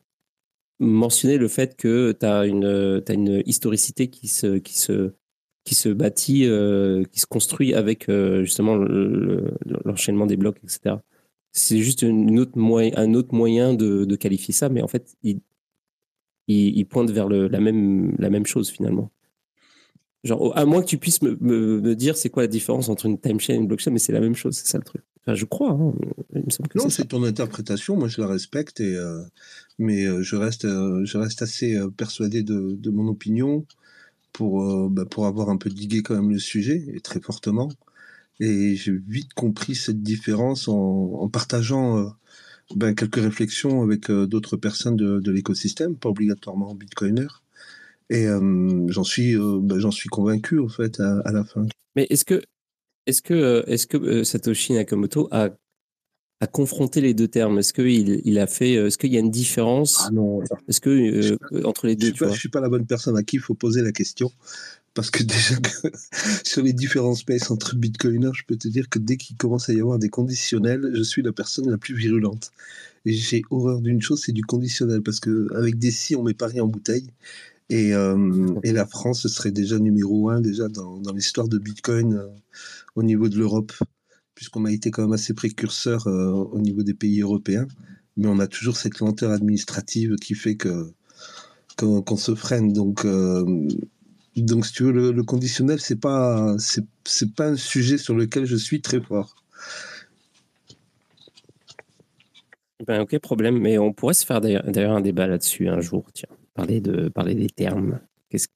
mentionner 0.79 1.39
le 1.39 1.49
fait 1.49 1.77
que 1.77 2.13
tu 2.19 2.25
as 2.27 2.47
une, 2.47 2.65
euh, 2.65 3.01
t'as 3.01 3.15
une 3.15 3.43
historicité 3.47 4.09
qui 4.09 4.29
se, 4.29 4.59
qui 4.59 4.79
se, 4.79 5.13
qui 5.69 5.75
se 5.75 5.91
bâtit, 5.91 6.47
euh, 6.47 7.05
qui 7.13 7.21
se 7.21 7.27
construit 7.27 7.75
avec 7.75 8.09
euh, 8.09 8.43
justement 8.43 8.75
le- 8.77 9.53
le- 9.67 9.79
l'enchaînement 9.85 10.25
des 10.25 10.39
blocs, 10.39 10.57
etc. 10.65 10.97
C'est 11.53 11.79
juste 11.79 12.01
une 12.01 12.39
autre 12.41 12.57
moyen, 12.57 12.93
un 12.97 13.13
autre 13.13 13.35
moyen 13.35 13.75
de, 13.75 14.07
de 14.07 14.17
qualifier 14.17 14.55
ça, 14.55 14.71
mais 14.71 14.81
en 14.81 14.89
fait, 14.89 15.15
il, 15.23 15.41
il, 16.47 16.79
il 16.79 16.87
pointe 16.87 17.11
vers 17.11 17.29
le, 17.29 17.49
la, 17.49 17.61
même, 17.61 18.15
la 18.19 18.31
même 18.31 18.47
chose 18.47 18.71
finalement. 18.71 19.11
Genre, 20.25 20.57
à 20.57 20.65
moins 20.65 20.81
que 20.81 20.87
tu 20.87 20.97
puisses 20.97 21.21
me, 21.21 21.37
me, 21.41 21.81
me 21.83 21.95
dire 21.95 22.17
c'est 22.17 22.31
quoi 22.31 22.43
la 22.45 22.49
différence 22.49 22.89
entre 22.89 23.05
une 23.05 23.19
time 23.21 23.39
chain 23.39 23.53
et 23.53 23.57
une 23.59 23.67
blockchain, 23.67 23.91
mais 23.91 23.99
c'est 23.99 24.13
la 24.13 24.21
même 24.21 24.35
chose, 24.35 24.57
c'est 24.57 24.67
ça 24.69 24.79
le 24.79 24.85
truc. 24.85 25.03
Enfin, 25.21 25.35
je 25.35 25.45
crois, 25.45 25.73
hein, 25.73 25.93
il 26.35 26.45
me 26.47 26.51
semble 26.51 26.69
que 26.71 26.79
Non, 26.79 26.89
c'est 26.89 27.09
ton 27.09 27.23
interprétation, 27.25 27.95
moi 27.97 28.09
je 28.09 28.21
la 28.23 28.27
respecte, 28.27 28.81
et, 28.81 28.97
euh, 28.97 29.21
mais 29.79 30.07
je, 30.23 30.37
reste, 30.37 30.63
je 30.63 31.19
reste 31.19 31.43
assez 31.43 31.79
persuadé 31.99 32.43
de, 32.43 32.75
de 32.75 32.91
mon 32.91 33.07
opinion 33.09 33.67
pour, 34.39 34.63
euh, 34.63 34.89
bah, 34.89 35.05
pour 35.05 35.27
avoir 35.27 35.51
un 35.51 35.57
peu 35.57 35.69
digué 35.69 36.05
quand 36.05 36.15
même 36.15 36.31
le 36.31 36.39
sujet, 36.39 36.85
et 36.95 37.01
très 37.01 37.21
fortement. 37.21 37.69
Et 38.39 38.77
j'ai 38.77 38.93
vite 38.93 39.35
compris 39.35 39.75
cette 39.75 40.01
différence 40.01 40.69
en, 40.69 41.29
partageant 41.29 41.99
euh, 41.99 42.09
ben, 42.77 42.95
quelques 42.95 43.17
réflexions 43.17 43.83
avec 43.83 44.11
euh, 44.11 44.29
d'autres 44.29 44.57
personnes 44.57 44.95
de, 44.95 45.31
l'écosystème, 45.33 45.97
pas 45.97 46.11
obligatoirement 46.11 46.73
bitcoiner. 46.77 47.27
Et 48.11 48.27
j'en 48.87 49.05
suis, 49.05 49.37
ben, 49.37 49.91
suis 49.91 50.09
convaincu, 50.09 50.57
au 50.57 50.69
fait, 50.69 51.01
à, 51.01 51.19
à 51.27 51.33
la 51.33 51.45
fin. 51.45 51.67
Mais 51.97 52.07
est-ce 52.09 52.25
que, 52.25 52.41
est-ce 53.07 53.21
que, 53.21 53.65
est-ce 53.67 53.89
que 53.89 54.23
Satoshi 54.23 54.75
Nakamoto 54.75 55.29
a, 55.33 55.51
a 56.41 56.47
confronté 56.47 57.01
les 57.01 57.15
deux 57.15 57.29
termes 57.29 57.59
Est-ce 57.59 57.73
qu'il 57.73 58.21
il 58.25 58.39
a 58.39 58.47
fait, 58.47 58.77
euh, 58.77 58.87
est-ce 58.87 58.99
qu'il 58.99 59.13
y 59.13 59.17
a 59.17 59.21
une 59.21 59.31
différence 59.31 60.05
Ah 60.07 60.11
non, 60.11 60.41
Est-ce 60.69 60.81
que 60.81 60.91
euh, 60.91 61.65
entre 61.65 61.87
les 61.87 61.95
Je 61.95 61.99
deux, 61.99 62.07
suis 62.07 62.25
pas, 62.25 62.33
je 62.33 62.39
suis 62.39 62.49
pas 62.49 62.61
la 62.61 62.69
bonne 62.69 62.87
personne 62.87 63.17
à 63.17 63.23
qui 63.23 63.37
il 63.37 63.43
faut 63.43 63.55
poser 63.55 63.83
la 63.83 63.93
question. 63.93 64.31
Parce 64.95 65.11
que 65.11 65.23
déjà, 65.25 65.57
que 65.57 65.89
sur 66.45 66.63
les 66.63 66.73
différents 66.73 67.15
spaces 67.15 67.51
entre 67.51 67.77
bitcoiners, 67.77 68.33
je 68.35 68.43
peux 68.47 68.57
te 68.57 68.69
dire 68.69 68.89
que 68.89 68.99
dès 68.99 69.17
qu'il 69.17 69.37
commence 69.37 69.69
à 69.69 69.73
y 69.73 69.81
avoir 69.81 69.99
des 69.99 70.09
conditionnels, 70.09 70.91
je 70.95 71.03
suis 71.03 71.23
la 71.23 71.33
personne 71.33 71.71
la 71.71 71.79
plus 71.79 71.95
virulente. 71.95 72.53
Et 73.05 73.13
j'ai 73.13 73.43
horreur 73.51 73.81
d'une 73.81 74.03
chose, 74.03 74.23
c'est 74.25 74.33
du 74.33 74.43
conditionnel. 74.43 75.03
Parce 75.03 75.21
que 75.21 75.49
avec 75.55 75.79
des 75.79 75.91
si, 75.91 76.17
on 76.17 76.23
met 76.23 76.35
pas 76.35 76.47
rien 76.47 76.65
en 76.65 76.69
bouteille. 76.69 77.07
Et, 77.71 77.95
euh, 77.95 78.47
et 78.63 78.73
la 78.73 78.87
France 78.87 79.27
serait 79.29 79.51
déjà 79.51 79.79
numéro 79.79 80.31
un 80.31 80.41
déjà 80.41 80.69
dans, 80.69 80.99
dans 80.99 81.13
l'histoire 81.13 81.49
de 81.49 81.59
Bitcoin 81.59 82.15
euh, 82.15 82.27
au 82.97 83.03
niveau 83.03 83.29
de 83.29 83.37
l'Europe, 83.37 83.73
puisqu'on 84.39 84.65
a 84.67 84.71
été 84.71 84.93
quand 84.93 85.03
même 85.03 85.13
assez 85.13 85.35
précurseur 85.35 86.07
euh, 86.07 86.31
au 86.31 86.61
niveau 86.61 86.85
des 86.85 86.95
pays 86.95 87.23
européens. 87.23 87.67
Mais 88.17 88.29
on 88.29 88.39
a 88.39 88.47
toujours 88.47 88.77
cette 88.77 89.01
lenteur 89.01 89.33
administrative 89.33 90.15
qui 90.15 90.37
fait 90.37 90.55
que 90.55 90.93
qu'on 91.77 92.17
se 92.17 92.37
freine. 92.37 92.73
Donc, 92.73 93.05
euh, 93.05 93.45
donc 94.37 94.65
si 94.65 94.73
tu 94.75 94.85
veux, 94.85 95.13
le, 95.13 95.23
conditionnel, 95.25 95.81
c'est 95.81 96.01
pas 96.01 96.55
c'est 96.59 97.35
pas 97.35 97.49
un 97.49 97.57
sujet 97.57 97.99
sur 97.99 98.15
lequel 98.15 98.45
je 98.45 98.55
suis 98.55 98.81
très 98.81 99.01
fort. 99.01 99.35
Ben, 102.87 103.01
ok, 103.01 103.19
problème. 103.19 103.59
Mais 103.59 103.77
on 103.77 103.93
pourrait 103.93 104.15
se 104.15 104.25
faire 104.25 104.41
d'ailleurs 104.41 104.93
un 104.95 105.01
débat 105.01 105.27
là-dessus 105.27 105.69
un 105.69 105.81
jour. 105.81 106.07
Tiens, 106.15 106.29
parler 106.55 106.81
de 106.81 107.09
parler 107.09 107.35
des 107.35 107.51
termes, 107.51 107.99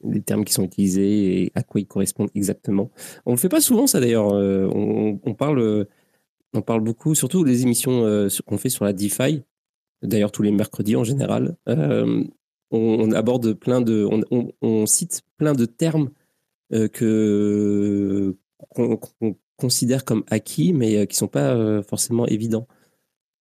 les 0.05 0.20
termes 0.20 0.45
qui 0.45 0.53
sont 0.53 0.64
utilisés 0.64 1.43
et 1.43 1.53
à 1.55 1.62
quoi 1.62 1.81
ils 1.81 1.87
correspondent 1.87 2.31
exactement. 2.35 2.91
On 3.27 3.33
le 3.33 3.37
fait 3.37 3.49
pas 3.49 3.61
souvent 3.61 3.87
ça 3.87 4.01
d'ailleurs. 4.01 4.33
Euh, 4.33 4.68
on, 4.73 5.35
parle 5.35 5.61
euh, 5.61 5.85
on 6.53 6.62
parle 6.62 6.81
beaucoup, 6.83 7.14
surtout 7.14 7.45
les 7.45 7.62
émissions 7.62 8.05
euh, 8.05 8.29
qu'on 8.47 8.59
fait 8.59 8.68
sur 8.68 8.85
la 8.85 8.93
DeFi. 8.93 9.43
D'ailleurs 10.03 10.33
tous 10.33 10.43
les 10.43 10.51
mercredis 10.51 10.97
en 10.97 11.05
général. 11.05 11.57
On, 12.75 13.12
aborde 13.12 13.53
plein 13.53 13.83
de, 13.83 14.09
on, 14.62 14.87
cite 14.87 15.23
plein 15.37 15.53
de 15.53 15.66
termes 15.66 16.11
que 16.70 18.35
qu'on 18.70 18.99
considère 19.59 20.07
comme 20.07 20.25
acquis, 20.31 20.73
mais 20.73 21.07
qui 21.07 21.16
sont 21.16 21.29
pas 21.29 21.83
forcément 21.83 22.27
évidents. 22.27 22.66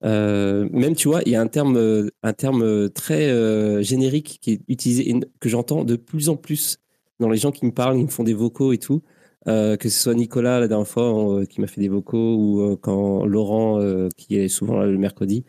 Euh, 0.03 0.67
même, 0.71 0.95
tu 0.95 1.07
vois, 1.07 1.21
il 1.25 1.31
y 1.31 1.35
a 1.35 1.41
un 1.41 1.47
terme, 1.47 1.77
euh, 1.77 2.09
un 2.23 2.33
terme 2.33 2.63
euh, 2.63 2.89
très 2.89 3.29
euh, 3.29 3.81
générique 3.83 4.39
qui 4.41 4.51
est 4.53 4.61
utilisé 4.67 5.13
que 5.39 5.49
j'entends 5.49 5.83
de 5.83 5.95
plus 5.95 6.29
en 6.29 6.35
plus 6.37 6.77
dans 7.19 7.29
les 7.29 7.37
gens 7.37 7.51
qui 7.51 7.65
me 7.65 7.71
parlent, 7.71 7.97
qui 7.97 8.03
me 8.03 8.07
font 8.09 8.23
des 8.23 8.33
vocaux 8.33 8.73
et 8.73 8.77
tout. 8.79 9.01
Euh, 9.47 9.75
que 9.75 9.89
ce 9.89 9.99
soit 9.99 10.13
Nicolas 10.13 10.59
la 10.59 10.67
dernière 10.67 10.87
fois 10.87 11.39
euh, 11.41 11.45
qui 11.45 11.61
m'a 11.61 11.67
fait 11.67 11.81
des 11.81 11.87
vocaux 11.89 12.35
ou 12.37 12.77
quand 12.77 13.25
Laurent 13.25 13.79
qui 14.15 14.35
est 14.35 14.47
souvent 14.49 14.77
là 14.79 14.85
le 14.85 14.99
mercredi 14.99 15.45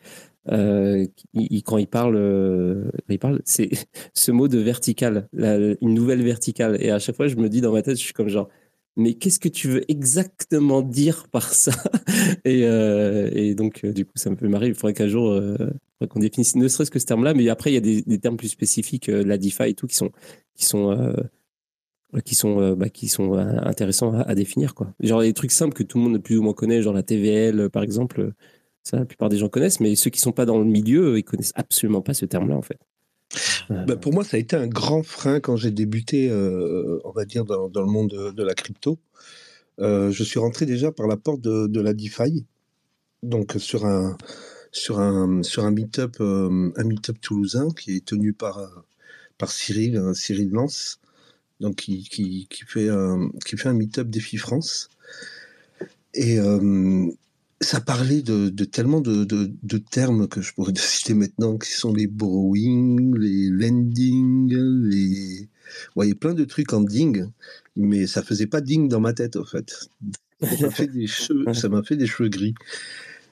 euh, 0.50 1.07
il- 1.34 1.62
quand 1.62 1.78
il 1.78 1.86
parle 1.86 2.16
euh, 2.16 2.90
il 3.09 3.18
parle 3.18 3.40
c'est 3.44 3.70
ce 4.14 4.32
mot 4.32 4.48
de 4.48 4.59
vertical 4.59 5.28
une 5.34 5.94
nouvelle 5.94 6.22
verticale 6.22 6.78
et 6.82 6.90
à 6.90 6.98
chaque 6.98 7.16
fois 7.16 7.28
je 7.28 7.36
me 7.36 7.48
dis 7.48 7.61
dans 7.61 7.72
ma 7.72 7.82
tête 7.82 7.96
je 7.98 8.03
suis 8.03 8.14
comme 8.14 8.28
genre 8.28 8.48
mais 8.97 9.14
qu'est-ce 9.14 9.40
que 9.40 9.49
tu 9.49 9.68
veux 9.68 9.90
exactement 9.90 10.82
dire 10.82 11.28
par 11.28 11.53
ça? 11.53 11.72
Et, 12.45 12.66
euh, 12.66 13.30
et, 13.32 13.55
donc, 13.55 13.86
du 13.86 14.05
coup, 14.05 14.12
ça 14.16 14.30
me 14.30 14.36
fait 14.36 14.49
marrer. 14.49 14.68
Il 14.68 14.74
faudrait 14.74 14.95
qu'un 14.95 15.09
jour, 15.09 15.40
qu'on 16.09 16.20
définisse 16.20 16.57
ne 16.57 16.68
serait-ce 16.68 16.90
que 16.90 16.99
ce 16.99 17.07
terme-là, 17.07 17.34
mais 17.34 17.49
après, 17.49 17.70
il 17.70 17.74
y 17.74 17.76
a 17.76 17.80
des, 17.80 18.18
termes 18.18 18.36
plus 18.36 18.49
spécifiques, 18.49 19.07
la 19.07 19.38
DeFi 19.38 19.70
et 19.70 19.74
tout, 19.74 19.86
qui 19.86 19.97
sont, 19.97 20.11
qui 20.55 20.66
sont 20.66 21.14
qui 22.24 22.34
sont, 22.34 22.74
bah, 22.74 22.90
qui 22.90 23.09
sont 23.09 23.34
intéressants 23.34 24.12
à, 24.14 24.34
définir. 24.34 24.74
Genre 25.01 25.22
des 25.22 25.32
trucs 25.32 25.53
simples 25.53 25.74
que 25.74 25.82
tout 25.82 25.99
le 25.99 26.05
monde 26.05 26.22
plus 26.22 26.36
ou 26.36 26.43
moins 26.43 26.53
connaît, 26.53 26.82
genre 26.82 26.95
la 26.95 27.03
TVL 27.03 27.70
par 27.70 27.82
exemple, 27.82 28.32
ça 28.82 28.99
la 28.99 29.05
plupart 29.05 29.28
des 29.28 29.38
gens 29.38 29.49
connaissent, 29.49 29.80
mais 29.80 29.95
ceux 29.95 30.11
qui 30.11 30.20
sont 30.20 30.32
pas 30.32 30.45
dans 30.45 30.59
le 30.59 30.64
milieu, 30.64 31.18
ils 31.18 31.24
connaissent 31.24 31.53
absolument 31.55 32.03
pas 32.03 32.14
ce 32.14 32.26
terme-là 32.26 32.57
en 32.57 32.62
fait. 32.62 32.78
Bah, 33.70 33.97
pour 33.97 34.12
moi, 34.12 34.24
ça 34.24 34.37
a 34.37 34.41
été 34.41 34.57
un 34.57 34.66
grand 34.66 35.03
frein 35.03 35.41
quand 35.41 35.57
j'ai 35.57 35.70
débuté, 35.70 36.30
euh, 36.30 37.01
on 37.05 37.11
va 37.12 37.24
dire, 37.24 37.45
dans, 37.45 37.68
le 37.74 37.87
monde 37.87 38.33
de, 38.35 38.43
la 38.43 38.55
crypto. 38.55 38.99
Euh, 39.80 40.11
je 40.11 40.22
suis 40.22 40.39
rentré 40.39 40.66
déjà 40.66 40.93
par 40.93 41.07
la 41.07 41.16
porte 41.16 41.41
de, 41.41 41.80
la 41.80 41.95
DeFi, 41.95 42.45
donc 43.22 43.55
sur 43.59 43.87
un 43.87 44.16
sur 44.70 45.01
un 45.01 45.43
sur 45.43 45.64
un 45.64 45.70
meet-up 45.70 46.16
euh, 46.20 46.72
toulousain 47.20 47.68
qui 47.78 47.97
est 47.97 48.05
tenu 48.05 48.33
par 48.33 48.85
par 49.39 49.51
Cyril 49.51 50.01
Cyril 50.14 50.51
Lance, 50.51 51.01
donc 51.61 51.76
qui, 51.76 52.05
qui, 52.05 52.64
fait 52.66 52.89
un 52.89 53.72
meet-up 53.72 54.09
défi 54.09 54.37
France. 54.37 54.91
Et 56.14 56.39
ça 57.63 57.81
parlait 57.81 58.23
de, 58.23 58.49
tellement 58.65 59.01
de, 59.01 59.79
termes 59.79 60.29
que 60.29 60.41
je 60.41 60.53
pourrais 60.55 60.73
citer 60.77 61.15
maintenant, 61.15 61.59
qui 61.59 61.71
sont 61.71 61.93
les 61.93 62.07
borrowing, 62.07 63.17
les 63.19 63.49
lending, 63.49 64.51
les... 64.89 65.49
il 65.97 66.09
y 66.09 66.13
a 66.13 66.15
plein 66.15 66.35
de 66.35 66.45
trucs 66.45 66.73
en 66.73 66.81
ding, 66.81 67.27
mais 67.77 68.07
ça 68.07 68.23
faisait 68.23 68.47
pas 68.47 68.61
ding 68.61 68.89
dans 68.89 69.01
ma 69.01 69.13
tête, 69.13 69.37
en 69.37 69.45
fait. 69.45 69.89
Ça 70.41 70.67
m'a 70.67 70.71
fait 70.71 70.89
des 70.89 71.07
cheveux, 71.07 71.45
ça 71.55 71.69
m'a 71.69 71.83
fait 71.83 71.97
des 71.97 72.07
cheveux 72.07 72.29
gris. 72.29 72.55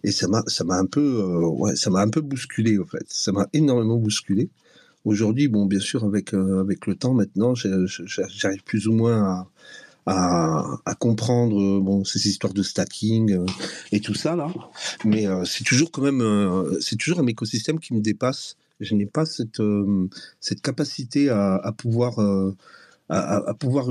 Et 0.03 0.13
ça 0.13 0.29
m'a, 0.29 0.43
un 0.77 0.87
peu, 0.87 1.01
euh, 1.01 1.47
ouais, 1.47 1.77
ça 1.77 1.91
un 1.91 2.09
peu 2.09 2.23
bousculé, 2.23 2.79
en 2.79 2.87
fait. 2.87 3.05
Ça 3.09 3.33
m'a 3.33 3.49
énormément 3.53 3.97
bousculé. 3.97 4.49
Aujourd'hui, 5.05 5.49
bon, 5.49 5.67
bien 5.67 5.81
sûr, 5.81 6.05
avec, 6.05 6.33
euh, 6.35 6.61
avec 6.61 6.87
le 6.87 6.95
temps 6.95 7.15
maintenant, 7.15 7.55
j'arrive 7.55 8.63
plus 8.65 8.87
ou 8.87 8.93
moins 8.93 9.23
à, 9.25 9.49
à, 10.07 10.95
comprendre 10.99 11.61
euh, 11.61 12.05
ces 12.05 12.29
histoires 12.29 12.53
de 12.53 12.63
stacking 12.63 13.33
euh, 13.33 13.47
et 13.93 14.01
tout 14.01 14.15
ça 14.15 14.37
là. 14.37 14.53
Mais 15.05 15.27
euh, 15.27 15.45
c'est 15.45 15.65
toujours 15.65 15.91
quand 15.91 16.03
même 16.03 16.23
c'est 16.81 16.97
toujours 16.97 17.21
un 17.21 17.27
écosystème 17.27 17.79
qui 17.79 17.95
me 17.95 18.01
dépasse. 18.01 18.57
Je 18.81 18.95
n'ai 18.95 19.07
pas 19.07 19.27
cette 19.27 19.63
cette 20.41 20.63
capacité 20.63 21.29
à, 21.29 21.75
pouvoir 21.77 22.19
à, 23.11 23.55
pouvoir 23.55 23.89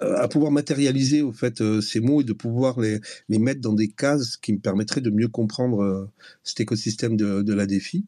à 0.00 0.28
pouvoir 0.28 0.52
matérialiser 0.52 1.22
au 1.22 1.32
fait 1.32 1.62
ces 1.80 2.00
mots 2.00 2.20
et 2.20 2.24
de 2.24 2.34
pouvoir 2.34 2.78
les, 2.78 3.00
les 3.30 3.38
mettre 3.38 3.62
dans 3.62 3.72
des 3.72 3.88
cases 3.88 4.36
qui 4.36 4.52
me 4.52 4.58
permettraient 4.58 5.00
de 5.00 5.08
mieux 5.08 5.28
comprendre 5.28 6.10
cet 6.44 6.60
écosystème 6.60 7.16
de 7.16 7.54
la 7.54 7.64
défi 7.64 8.04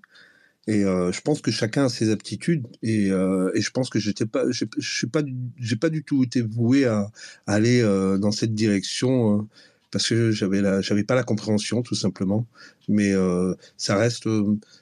et 0.67 0.85
euh, 0.85 1.13
je 1.13 1.21
pense 1.21 1.43
que 1.43 1.51
chacun 1.51 1.87
a 1.87 1.89
ses 1.89 2.11
aptitudes 2.11 2.67
et, 2.83 3.11
euh, 3.11 3.51
et 3.55 3.61
je 3.61 3.71
pense 3.71 3.91
que 3.91 3.99
j'étais 3.99 4.25
pas, 4.25 4.51
je, 4.51 4.65
suis 4.79 5.07
pas, 5.07 5.23
j'ai 5.59 5.77
pas 5.77 5.91
du 5.91 6.03
tout 6.03 6.25
été 6.25 6.41
voué 6.41 6.87
à, 6.87 7.11
aller 7.47 7.83
euh, 7.83 8.17
dans 8.17 8.33
cette 8.33 8.55
direction 8.55 9.41
euh, 9.41 9.43
parce 9.91 10.09
que 10.09 10.31
j'avais 10.31 10.63
la, 10.63 10.81
j'avais 10.81 11.05
pas 11.05 11.15
la 11.15 11.23
compréhension 11.23 11.83
tout 11.83 11.95
simplement. 11.95 12.47
Mais 12.89 13.13
euh, 13.13 13.55
ça 13.77 13.97
reste, 13.97 14.29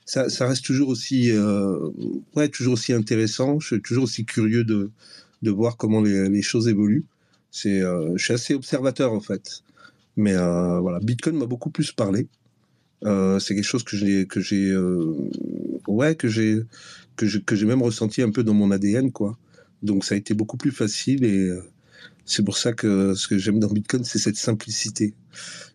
ça, 0.06 0.28
ça, 0.30 0.46
reste 0.48 0.64
toujours 0.64 0.88
aussi, 0.88 1.32
ouais, 2.34 2.48
toujours 2.48 2.74
aussi 2.74 2.92
intéressant. 2.92 3.60
Je 3.60 3.66
suis 3.66 3.82
toujours 3.82 4.04
aussi 4.04 4.24
curieux 4.24 4.64
de, 4.64 4.90
de 5.42 5.50
voir 5.50 5.76
comment 5.76 6.00
les, 6.00 6.28
les 6.28 6.42
choses 6.42 6.68
évoluent. 6.68 7.04
C'est, 7.50 7.80
je 7.80 8.24
suis 8.24 8.32
assez 8.32 8.54
observateur 8.54 9.12
en 9.12 9.20
fait. 9.20 9.62
Mais 10.16 10.34
voilà, 10.34 10.98
Bitcoin 11.00 11.36
m'a 11.36 11.46
beaucoup 11.46 11.70
plus 11.70 11.92
parlé. 11.92 12.28
Euh, 13.04 13.38
c'est 13.38 13.54
quelque 13.54 13.64
chose 13.64 13.82
que 13.82 13.96
j'ai 13.96 14.26
que 14.26 14.40
j'ai 14.40 14.70
euh, 14.70 15.14
ouais 15.88 16.14
que 16.14 16.28
j'ai 16.28 16.62
que 17.16 17.26
j'ai 17.26 17.66
même 17.66 17.82
ressenti 17.82 18.22
un 18.22 18.30
peu 18.30 18.44
dans 18.44 18.54
mon 18.54 18.70
ADN 18.70 19.10
quoi. 19.12 19.36
Donc 19.82 20.04
ça 20.04 20.14
a 20.14 20.18
été 20.18 20.34
beaucoup 20.34 20.56
plus 20.56 20.70
facile 20.70 21.24
et 21.24 21.48
euh, 21.48 21.62
c'est 22.24 22.44
pour 22.44 22.56
ça 22.56 22.72
que 22.72 23.14
ce 23.14 23.28
que 23.28 23.38
j'aime 23.38 23.58
dans 23.58 23.68
Bitcoin 23.68 24.04
c'est 24.04 24.18
cette 24.18 24.36
simplicité. 24.36 25.14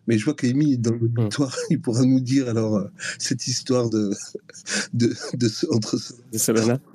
Mais 0.06 0.16
je 0.16 0.24
vois 0.24 0.34
qu'Amy 0.34 0.74
est 0.74 0.76
dans 0.76 0.92
l'auditoire, 0.94 1.50
mmh. 1.50 1.66
il 1.70 1.80
pourra 1.80 2.04
nous 2.04 2.20
dire 2.20 2.48
alors 2.48 2.88
cette 3.18 3.46
histoire 3.46 3.90
de 3.90 4.10
de, 4.94 5.14
de, 5.34 5.74
entre 5.74 5.98
Solana. 6.32 6.80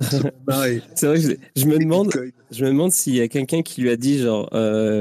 c'est 0.94 1.06
vrai 1.06 1.20
que 1.20 1.36
je, 1.56 1.66
me 1.66 1.78
demande 1.78 2.10
je 2.50 2.64
me 2.64 2.70
demande 2.70 2.92
s'il 2.92 3.14
y 3.14 3.20
a 3.20 3.28
quelqu'un 3.28 3.62
qui 3.62 3.82
lui 3.82 3.90
a 3.90 3.96
dit 3.96 4.18
genre 4.18 4.48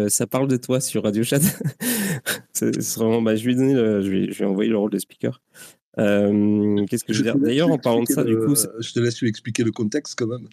ça 0.09 0.27
parle 0.27 0.47
de 0.47 0.57
toi 0.57 0.79
sur 0.79 1.03
Radio 1.03 1.23
Chat. 1.23 1.41
vraiment, 2.95 3.21
bah, 3.21 3.35
je, 3.35 3.45
vais 3.45 3.55
donner 3.55 3.73
je, 3.73 4.09
vais, 4.09 4.31
je 4.31 4.39
vais 4.39 4.45
envoyer 4.45 4.69
le 4.69 4.77
rôle 4.77 4.91
de 4.91 4.99
speaker. 4.99 5.41
Euh, 5.99 6.85
qu'est-ce 6.85 7.03
que 7.03 7.13
je, 7.13 7.19
veux 7.19 7.23
dire? 7.23 7.37
D'ailleurs, 7.37 7.69
en 7.69 7.77
parlant 7.77 8.03
de 8.03 8.07
ça, 8.07 8.23
du 8.23 8.35
coup. 8.37 8.55
Je 8.55 8.93
te 8.93 8.99
laisse 8.99 9.19
lui 9.21 9.29
expliquer 9.29 9.63
le 9.63 9.71
contexte 9.71 10.15
quand 10.17 10.27
même. 10.27 10.47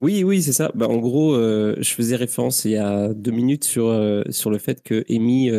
Oui, 0.00 0.24
oui, 0.24 0.42
c'est 0.42 0.52
ça. 0.52 0.70
Bah, 0.74 0.88
en 0.88 0.96
gros, 0.96 1.34
euh, 1.34 1.76
je 1.78 1.92
faisais 1.92 2.16
référence 2.16 2.64
il 2.64 2.72
y 2.72 2.76
a 2.76 3.12
deux 3.12 3.32
minutes 3.32 3.64
sur, 3.64 3.86
euh, 3.86 4.22
sur 4.30 4.50
le 4.50 4.58
fait 4.58 4.82
que 4.82 5.04
Amy 5.10 5.50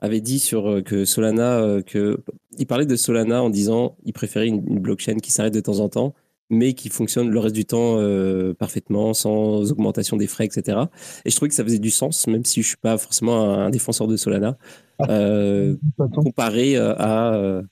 avait 0.00 0.20
dit 0.20 0.38
sur 0.38 0.82
que 0.84 1.04
Solana, 1.04 1.82
que 1.86 2.18
il 2.58 2.66
parlait 2.66 2.86
de 2.86 2.96
Solana 2.96 3.42
en 3.42 3.50
disant 3.50 3.96
il 4.04 4.12
préférait 4.12 4.48
une, 4.48 4.64
une 4.66 4.80
blockchain 4.80 5.18
qui 5.18 5.30
s'arrête 5.30 5.54
de 5.54 5.60
temps 5.60 5.80
en 5.80 5.88
temps 5.88 6.14
mais 6.52 6.74
qui 6.74 6.90
fonctionne 6.90 7.30
le 7.30 7.38
reste 7.38 7.54
du 7.54 7.64
temps 7.64 7.96
euh, 7.96 8.52
parfaitement, 8.52 9.14
sans 9.14 9.72
augmentation 9.72 10.18
des 10.18 10.26
frais, 10.26 10.44
etc. 10.44 10.78
Et 11.24 11.30
je 11.30 11.36
trouvais 11.36 11.48
que 11.48 11.54
ça 11.54 11.64
faisait 11.64 11.78
du 11.78 11.90
sens, 11.90 12.26
même 12.26 12.44
si 12.44 12.62
je 12.62 12.68
suis 12.68 12.76
pas 12.76 12.98
forcément 12.98 13.54
un, 13.54 13.70
défenseur 13.70 14.06
de 14.06 14.16
Solana, 14.16 14.58
ah. 14.98 15.06
euh, 15.08 15.76
comparé 16.14 16.76
euh, 16.76 16.94
à 16.98 17.62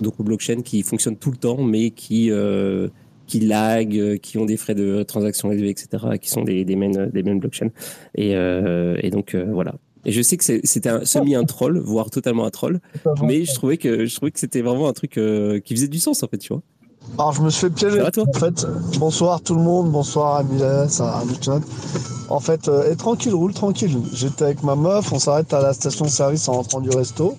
donc 0.00 0.18
aux 0.18 0.24
blockchains 0.24 0.62
qui 0.62 0.82
fonctionnent 0.82 1.18
tout 1.18 1.30
le 1.30 1.36
temps, 1.36 1.62
mais 1.62 1.90
qui 1.90 2.30
qui 3.28 3.40
lag, 3.40 4.18
qui 4.18 4.38
ont 4.38 4.44
des 4.44 4.56
frais 4.56 4.74
de 4.74 5.04
transaction 5.04 5.52
élevés, 5.52 5.70
etc., 5.70 6.18
qui 6.20 6.28
sont 6.28 6.42
des, 6.42 6.64
des 6.64 6.74
main, 6.74 7.06
des 7.06 7.22
main 7.22 7.36
blockchains. 7.36 7.70
Et, 8.16 8.32
et 8.32 9.10
donc 9.10 9.36
voilà. 9.36 9.74
Et 10.04 10.12
je 10.12 10.22
sais 10.22 10.36
que 10.36 10.44
c'était 10.44 10.88
un, 10.88 11.04
semi 11.04 11.34
un 11.34 11.44
troll, 11.44 11.78
voire 11.78 12.10
totalement 12.10 12.44
un 12.46 12.50
troll, 12.50 12.80
mais 13.22 13.44
je 13.44 13.54
trouvais 13.54 13.76
que 13.76 14.06
je 14.06 14.16
trouvais 14.16 14.32
que 14.32 14.40
c'était 14.40 14.62
vraiment 14.62 14.88
un 14.88 14.92
truc 14.92 15.12
qui 15.12 15.74
faisait 15.74 15.88
du 15.88 15.98
sens 15.98 16.22
en 16.22 16.28
fait, 16.28 16.38
tu 16.38 16.52
vois. 16.52 16.62
Alors 17.16 17.32
je 17.32 17.42
me 17.42 17.50
suis 17.50 17.62
fait 17.62 17.70
piéger. 17.70 18.02
en 18.02 18.38
fait, 18.38 18.66
bonsoir 18.98 19.40
tout 19.40 19.54
le 19.54 19.62
monde, 19.62 19.90
bonsoir 19.90 20.36
Amila, 20.36 20.88
ça 20.88 21.22
En 22.28 22.40
fait, 22.40 22.68
euh, 22.68 22.90
et 22.90 22.96
tranquille, 22.96 23.34
roule 23.34 23.54
tranquille. 23.54 24.00
J'étais 24.12 24.44
avec 24.44 24.62
ma 24.62 24.76
meuf, 24.76 25.12
on 25.12 25.18
s'arrête 25.18 25.52
à 25.52 25.60
la 25.60 25.72
station-service 25.72 26.48
en 26.48 26.52
rentrant 26.54 26.80
du 26.80 26.90
resto. 26.90 27.36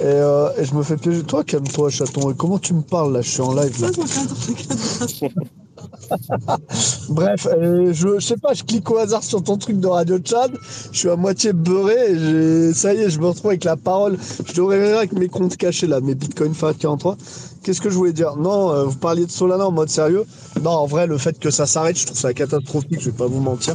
Euh, 0.00 0.50
et, 0.56 0.64
je 0.64 0.74
me 0.74 0.82
fais 0.82 0.96
piéger. 0.96 1.22
Toi, 1.24 1.42
calme-toi, 1.44 1.90
chaton. 1.90 2.30
Et 2.30 2.34
comment 2.34 2.58
tu 2.58 2.72
me 2.72 2.82
parles 2.82 3.12
là? 3.12 3.20
Je 3.20 3.30
suis 3.30 3.40
en 3.40 3.52
live 3.52 3.82
là. 3.82 3.88
Bref, 7.08 7.46
je, 7.50 7.92
je, 7.92 8.20
sais 8.20 8.36
pas, 8.36 8.54
je 8.54 8.64
clique 8.64 8.90
au 8.90 8.98
hasard 8.98 9.22
sur 9.22 9.42
ton 9.42 9.56
truc 9.56 9.80
de 9.80 9.86
Radio 9.86 10.18
Chat. 10.24 10.48
Je 10.92 10.98
suis 10.98 11.08
à 11.08 11.16
moitié 11.16 11.52
beurré 11.52 12.72
ça 12.74 12.94
y 12.94 12.98
est, 12.98 13.10
je 13.10 13.20
me 13.20 13.26
retrouve 13.26 13.50
avec 13.50 13.64
la 13.64 13.76
parole. 13.76 14.16
Je 14.46 14.52
devrais 14.54 14.92
avec 14.92 15.12
mes 15.12 15.28
comptes 15.28 15.56
cachés 15.56 15.86
là, 15.86 16.00
mes 16.00 16.14
Bitcoin 16.14 16.54
FAT 16.54 16.74
43. 16.74 17.16
Qu'est-ce 17.62 17.80
que 17.80 17.90
je 17.90 17.94
voulais 17.94 18.12
dire? 18.12 18.36
Non, 18.36 18.72
euh, 18.72 18.84
vous 18.84 18.96
parliez 18.96 19.26
de 19.26 19.30
Solana 19.30 19.66
en 19.66 19.72
mode 19.72 19.88
sérieux. 19.88 20.24
Non, 20.62 20.70
en 20.70 20.86
vrai, 20.86 21.06
le 21.06 21.18
fait 21.18 21.38
que 21.38 21.50
ça 21.50 21.66
s'arrête, 21.66 21.98
je 21.98 22.06
trouve 22.06 22.18
ça 22.18 22.32
catastrophique, 22.32 23.00
je 23.00 23.10
vais 23.10 23.16
pas 23.16 23.26
vous 23.26 23.40
mentir. 23.40 23.74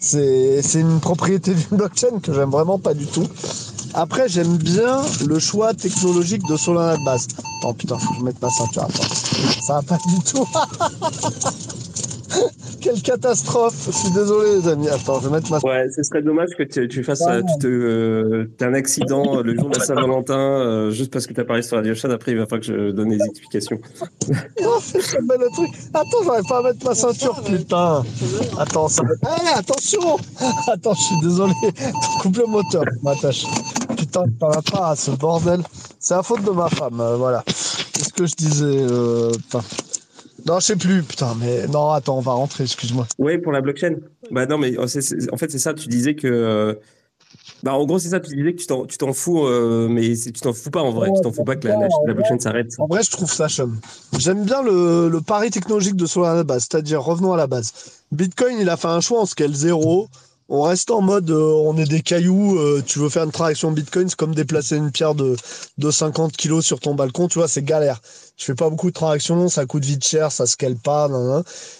C'est 0.00 0.62
une 0.74 1.00
propriété 1.00 1.54
d'une 1.54 1.78
blockchain 1.78 2.20
que 2.22 2.32
j'aime 2.32 2.50
vraiment 2.50 2.78
pas 2.78 2.94
du 2.94 3.06
tout. 3.06 3.26
Après, 3.94 4.28
j'aime 4.28 4.56
bien 4.56 5.02
le 5.26 5.38
choix 5.38 5.74
technologique 5.74 6.42
de 6.48 6.56
Solana 6.56 6.96
de 6.96 7.04
base. 7.04 7.26
Attends, 7.58 7.74
putain, 7.74 7.98
faut 7.98 8.12
que 8.12 8.18
je 8.20 8.24
mette 8.24 8.40
ma 8.42 8.50
ceinture. 8.50 8.84
Attends. 8.84 9.14
Ça 9.62 9.74
va 9.74 9.82
pas 9.82 9.98
du 10.06 10.20
tout. 10.20 10.46
Quelle 12.80 13.00
catastrophe 13.02 13.86
Je 13.86 13.92
suis 13.92 14.10
désolé, 14.10 14.60
les 14.60 14.68
amis. 14.68 14.88
Attends, 14.88 15.20
je 15.20 15.28
vais 15.28 15.36
mettre 15.36 15.50
ma. 15.50 15.58
Ouais, 15.58 15.88
ce 15.90 16.02
serait 16.02 16.22
dommage 16.22 16.50
que 16.56 16.62
tu, 16.62 17.04
fasses 17.04 17.22
euh, 17.26 17.42
euh, 17.64 18.46
un 18.60 18.74
accident 18.74 19.42
le 19.42 19.54
jour 19.54 19.70
de 19.70 19.78
la 19.78 19.84
Saint-Valentin 19.84 20.38
euh, 20.38 20.90
juste 20.90 21.12
parce 21.12 21.26
que 21.26 21.32
tu 21.32 21.40
as 21.40 21.44
parlé 21.44 21.62
sur 21.62 21.80
la 21.80 21.94
Chat. 21.94 22.10
Après, 22.10 22.32
il 22.32 22.38
va 22.38 22.44
falloir 22.44 22.60
que 22.60 22.66
je 22.66 22.90
donne 22.90 23.10
des 23.10 23.24
explications. 23.24 23.78
oh, 24.64 24.78
c'est 24.80 24.98
le 24.98 25.54
truc. 25.54 25.70
Attends, 25.94 26.24
j'arrive 26.24 26.48
pas 26.48 26.58
à 26.58 26.62
mettre 26.62 26.84
ma 26.84 26.94
ceinture, 26.94 27.42
putain. 27.42 28.04
Attends, 28.58 28.88
ça. 28.88 29.02
Eh, 29.22 29.58
attention 29.58 30.16
Attends, 30.68 30.94
je 30.94 31.02
suis 31.02 31.20
désolé. 31.22 31.54
Coupe 32.20 32.36
le 32.36 32.46
moteur, 32.46 32.84
m'attache. 33.02 33.44
Putain, 33.96 34.24
parle 34.38 34.62
pas 34.70 34.90
à 34.90 34.96
ce 34.96 35.10
bordel. 35.12 35.62
C'est 35.98 36.14
la 36.14 36.22
faute 36.22 36.44
de 36.44 36.50
ma 36.50 36.68
femme, 36.68 37.02
voilà. 37.16 37.42
Qu'est-ce 37.46 38.12
que 38.12 38.26
je 38.26 38.34
disais 38.36 38.86
putain. 39.32 39.60
Non, 40.48 40.60
je 40.60 40.64
sais 40.64 40.76
plus, 40.76 41.02
putain, 41.02 41.36
mais 41.38 41.66
non, 41.66 41.90
attends, 41.90 42.16
on 42.16 42.22
va 42.22 42.32
rentrer, 42.32 42.64
excuse-moi. 42.64 43.06
Oui, 43.18 43.36
pour 43.36 43.52
la 43.52 43.60
blockchain. 43.60 43.96
Bah 44.30 44.46
non, 44.46 44.56
mais 44.56 44.78
en 44.78 44.86
fait, 44.86 45.00
c'est 45.50 45.58
ça, 45.58 45.74
tu 45.74 45.88
disais 45.88 46.14
que. 46.14 46.26
Euh, 46.26 46.74
bah, 47.62 47.74
en 47.74 47.84
gros, 47.84 47.98
c'est 47.98 48.08
ça, 48.08 48.20
tu 48.20 48.34
disais 48.34 48.54
que 48.54 48.86
tu 48.86 48.98
t'en 48.98 49.12
fous, 49.12 49.46
euh, 49.46 49.88
mais 49.90 50.16
tu 50.16 50.32
t'en 50.32 50.54
fous 50.54 50.70
pas 50.70 50.80
en 50.80 50.90
vrai, 50.90 51.10
tu 51.14 51.20
t'en 51.20 51.32
fous 51.32 51.44
pas 51.44 51.56
que 51.56 51.68
la, 51.68 51.76
blockchain 52.14 52.38
s'arrête. 52.38 52.72
En 52.78 52.86
vrai, 52.86 53.02
je 53.02 53.10
trouve 53.10 53.30
ça 53.30 53.48
chum. 53.48 53.78
J'aime 54.18 54.44
bien 54.44 54.62
le, 54.62 55.10
le, 55.10 55.20
pari 55.20 55.50
technologique 55.50 55.96
de 55.96 56.06
Solana 56.06 56.32
à 56.32 56.36
la 56.36 56.44
base, 56.44 56.66
c'est-à-dire 56.70 57.02
revenons 57.02 57.34
à 57.34 57.36
la 57.36 57.46
base. 57.46 57.72
Bitcoin, 58.10 58.56
il 58.58 58.70
a 58.70 58.78
fait 58.78 58.88
un 58.88 59.00
choix 59.00 59.20
en 59.20 59.26
scale 59.26 59.52
0. 59.52 60.08
On 60.50 60.62
reste 60.62 60.90
en 60.90 61.02
mode, 61.02 61.30
euh, 61.30 61.52
on 61.64 61.76
est 61.76 61.84
des 61.84 62.00
cailloux, 62.00 62.58
euh, 62.58 62.82
tu 62.86 62.98
veux 62.98 63.10
faire 63.10 63.24
une 63.24 63.30
transaction 63.30 63.70
Bitcoin, 63.70 64.08
c'est 64.08 64.16
comme 64.16 64.34
déplacer 64.34 64.76
une 64.76 64.90
pierre 64.90 65.14
de, 65.14 65.36
de 65.76 65.90
50 65.90 66.34
kilos 66.34 66.64
sur 66.64 66.80
ton 66.80 66.94
balcon, 66.94 67.28
tu 67.28 67.38
vois, 67.38 67.48
c'est 67.48 67.62
galère. 67.62 68.00
Tu 68.36 68.46
fais 68.46 68.54
pas 68.54 68.70
beaucoup 68.70 68.88
de 68.88 68.94
transactions, 68.94 69.50
ça 69.50 69.66
coûte 69.66 69.84
vite 69.84 70.06
cher, 70.06 70.32
ça 70.32 70.46
scale 70.46 70.76
pas, 70.76 71.10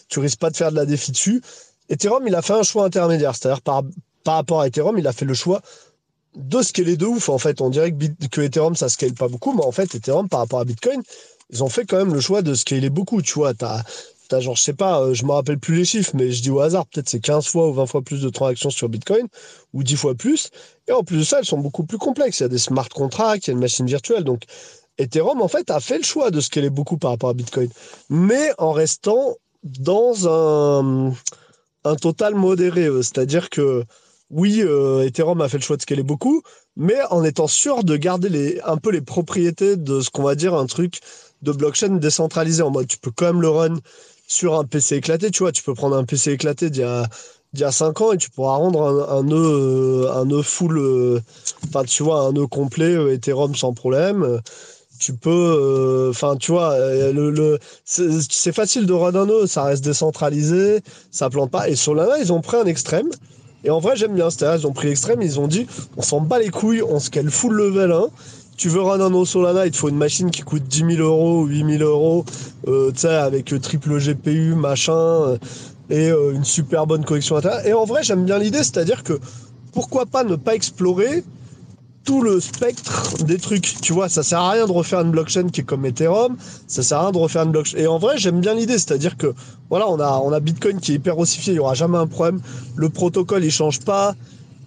tu 0.09 0.19
risques 0.19 0.39
pas 0.39 0.51
de 0.51 0.57
faire 0.57 0.71
de 0.71 0.77
la 0.77 0.85
défi 0.85 1.13
dessus. 1.13 1.41
Ethereum, 1.89 2.27
il 2.27 2.35
a 2.35 2.43
fait 2.43 2.53
un 2.53 2.63
choix 2.63 2.85
intermédiaire, 2.85 3.35
c'est-à-dire 3.35 3.63
par, 3.63 3.85
par 4.23 4.35
rapport 4.35 4.61
à 4.61 4.67
Ethereum, 4.67 4.99
il 4.99 5.07
a 5.07 5.15
fait 5.15 5.25
le 5.25 5.35
choix 5.35 5.63
de 6.37 6.61
scaler 6.61 6.99
de 6.99 7.07
ouf. 7.07 7.31
En 7.31 7.39
fait, 7.39 7.63
on 7.63 7.71
dirait 7.71 7.93
que, 7.93 8.27
que 8.27 8.41
Ethereum, 8.43 8.77
ça 8.77 8.91
scale 8.91 9.15
pas 9.15 9.29
beaucoup, 9.29 9.55
mais 9.55 9.65
en 9.65 9.73
fait, 9.73 9.95
Ethereum, 9.95 10.29
par 10.29 10.41
rapport 10.41 10.61
à 10.61 10.67
Bitcoin, 10.67 11.03
ils 11.51 11.65
ont 11.65 11.71
fait 11.71 11.87
quand 11.87 11.97
même 11.97 12.13
le 12.13 12.21
choix 12.21 12.43
de 12.43 12.53
scaler 12.53 12.91
beaucoup, 12.91 13.23
tu 13.23 13.33
vois. 13.35 13.55
T'as 14.29 14.41
genre, 14.41 14.57
je 14.57 14.63
sais 14.63 14.75
pas, 14.75 15.01
euh, 15.03 15.15
je 15.15 15.25
me 15.25 15.33
rappelle 15.33 15.59
plus 15.59 15.77
les 15.77 15.85
chiffres, 15.85 16.13
mais 16.15 16.31
je 16.31 16.43
dis 16.43 16.51
au 16.51 16.61
hasard, 16.61 16.87
peut-être 16.87 17.09
c'est 17.09 17.21
15 17.21 17.47
fois 17.49 17.69
ou 17.69 17.73
20 17.73 17.87
fois 17.87 18.03
plus 18.03 18.21
de 18.23 18.29
transactions 18.29 18.71
sur 18.71 18.89
Bitcoin, 18.89 19.27
ou 19.73 19.83
10 19.83 19.97
fois 19.97 20.15
plus. 20.15 20.51
Et 20.87 20.93
en 20.93 21.03
plus 21.03 21.19
de 21.19 21.23
ça, 21.25 21.39
elles 21.41 21.45
sont 21.47 21.59
beaucoup 21.59 21.85
plus 21.85 21.99
complexes. 21.99 22.41
Il 22.41 22.45
y 22.45 22.47
a 22.47 22.49
des 22.49 22.59
smart 22.59 22.89
contracts, 22.89 23.47
il 23.47 23.51
y 23.51 23.53
a 23.53 23.55
une 23.55 23.61
machine 23.61 23.87
virtuelle. 23.87 24.25
Donc, 24.25 24.43
Ethereum, 24.99 25.41
en 25.43 25.49
fait, 25.49 25.71
a 25.71 25.81
fait 25.81 25.99
le 25.99 26.05
choix 26.05 26.31
de 26.31 26.41
scaler 26.41 26.71
beaucoup 26.71 26.99
par 26.99 27.13
rapport 27.13 27.31
à 27.31 27.35
Bitcoin, 27.35 27.71
mais 28.11 28.53
en 28.59 28.73
restant 28.73 29.37
dans 29.65 30.29
un, 30.29 31.13
un 31.85 31.95
total 31.97 32.35
modéré. 32.35 32.87
euh, 32.87 33.03
C'est-à-dire 33.03 33.51
que, 33.51 33.85
oui, 34.31 34.61
euh, 34.63 35.05
Ethereum 35.07 35.41
a 35.41 35.49
fait 35.49 35.59
le 35.59 35.63
choix 35.63 35.77
de 35.77 35.83
scaler 35.83 36.03
beaucoup, 36.03 36.43
mais 36.77 36.97
en 37.11 37.25
étant 37.25 37.47
sûr 37.47 37.85
de 37.85 37.97
garder 37.97 38.29
les, 38.29 38.61
un 38.63 38.77
peu 38.77 38.91
les 38.91 39.01
propriétés 39.01 39.77
de 39.77 40.01
ce 40.01 40.11
qu'on 40.11 40.23
va 40.23 40.35
dire 40.35 40.55
un 40.55 40.67
truc 40.67 41.01
de 41.43 41.53
blockchain 41.53 41.97
décentralisé 41.97 42.63
en 42.63 42.71
mode 42.71 42.89
tu 42.89 42.99
peux 42.99 43.11
quand 43.11 43.27
même 43.27 43.41
le 43.41 43.49
run 43.49 43.77
sur 44.29 44.59
un 44.59 44.65
PC 44.65 44.97
éclaté, 44.97 45.33
tu 45.33 45.41
vois, 45.45 45.53
tu 45.53 45.65
peux 45.65 45.75
prendre 45.75 45.97
un 45.97 46.05
PC 46.05 46.33
éclaté 46.33 46.71
d'il 46.71 46.83
y 46.83 46.85
a 46.85 47.09
d'il 47.55 47.63
y 47.63 47.65
a 47.65 47.73
5 47.73 48.01
ans 48.03 48.13
et 48.13 48.19
tu 48.19 48.31
pourras 48.31 48.57
rendre 48.57 48.83
un, 48.85 49.19
un 49.19 49.25
nœud 49.25 49.37
euh, 50.07 50.13
un 50.13 50.27
nœud 50.27 50.43
full 50.43 50.79
euh, 50.79 51.21
enfin 51.67 51.85
tu 51.85 52.03
vois 52.05 52.21
un 52.23 52.33
nœud 52.33 52.47
complet 52.47 52.95
euh, 52.95 53.15
Ethereum 53.15 53.57
sans 53.57 53.73
problème. 53.75 54.41
Tu 55.01 55.15
peux 55.15 56.09
enfin 56.11 56.37
tu 56.37 56.51
vois 56.53 56.77
le, 56.79 57.31
le- 57.31 57.59
c'est 57.85 58.53
facile 58.53 58.85
de 58.87 58.93
run 58.93 59.15
un 59.15 59.27
nœud 59.27 59.47
ça 59.47 59.63
reste 59.65 59.85
décentralisé 59.85 60.81
ça 61.13 61.31
plante 61.31 61.51
pas. 61.53 61.69
Et 61.69 61.77
Solana 61.77 62.19
ils 62.19 62.33
ont 62.33 62.41
pris 62.41 62.57
un 62.59 62.67
extrême. 62.67 63.09
Et 63.65 63.71
en 63.71 63.79
vrai 63.81 63.97
j'aime 63.97 64.15
bien 64.15 64.31
c'est-à-dire 64.31 64.61
ils 64.61 64.67
ont 64.67 64.73
pris 64.73 64.89
l'extrême 64.89 65.23
ils 65.23 65.39
ont 65.41 65.49
dit 65.49 65.67
on 65.97 66.03
s'en 66.03 66.21
bat 66.21 66.39
les 66.41 66.51
couilles 66.51 66.83
on 66.83 66.99
scale 67.01 67.31
full 67.31 67.55
level 67.55 67.93
1 67.93 68.07
tu 68.59 68.69
veux 68.69 68.83
un 68.83 69.09
nœud 69.09 69.25
Solana, 69.25 69.67
il 69.67 69.71
te 69.71 69.77
faut 69.77 69.89
une 69.89 69.97
machine 69.97 70.33
qui 70.33 70.43
coûte 70.43 70.65
10 70.65 70.97
000 70.97 71.09
euros 71.09 71.43
ou 71.43 71.47
8 71.47 71.79
000 71.79 71.89
euros, 71.89 72.25
euh, 72.67 72.91
tu 72.91 73.01
sais, 73.01 73.15
avec 73.15 73.53
euh, 73.53 73.61
triple 73.61 73.99
GPU, 73.99 74.55
machin, 74.55 74.93
euh, 74.93 75.39
et 75.91 76.11
une 76.11 76.45
super 76.45 76.87
bonne 76.87 77.05
connexion 77.05 77.37
Internet. 77.37 77.65
Et 77.65 77.73
en 77.73 77.87
vrai, 77.87 78.03
j'aime 78.03 78.25
bien 78.25 78.39
l'idée, 78.39 78.59
c'est-à-dire 78.59 79.05
que 79.05 79.19
pourquoi 79.73 80.05
pas 80.05 80.23
ne 80.23 80.37
pas 80.37 80.55
explorer 80.55 81.25
tout 82.05 82.21
le 82.21 82.41
spectre 82.41 83.23
des 83.25 83.39
trucs. 83.39 83.81
Tu 83.81 83.93
vois, 83.93 84.09
ça 84.09 84.23
sert 84.23 84.41
à 84.41 84.51
rien 84.51 84.67
de 84.67 84.73
refaire 84.73 85.01
une 85.01 85.13
blockchain 85.13 85.49
qui 85.49 85.61
est 85.61 85.65
comme 85.65 85.87
Ethereum, 85.87 86.37
ça 86.67 86.83
sert 86.83 86.99
à 86.99 87.03
rien 87.03 87.13
de 87.13 87.19
refaire 87.19 87.45
une 87.45 87.53
blockchain. 87.53 87.79
Et 87.79 87.87
en 87.87 87.99
vrai, 87.99 88.19
j'aime 88.19 88.41
bien 88.41 88.55
l'idée, 88.55 88.75
c'est-à-dire 88.75 89.17
que 89.17 89.35
voilà, 89.71 89.89
on 89.89 90.01
a, 90.01 90.41
Bitcoin 90.41 90.81
qui 90.81 90.93
est 90.93 90.95
hyper 90.97 91.19
ossifié, 91.19 91.53
il 91.55 91.57
y 91.57 91.61
aura 91.61 91.75
jamais 91.75 91.99
un 91.99 92.07
problème. 92.07 92.41
Le 92.77 92.89
protocole, 92.89 93.45
il 93.45 93.51
change 93.51 93.81
pas. 93.81 94.15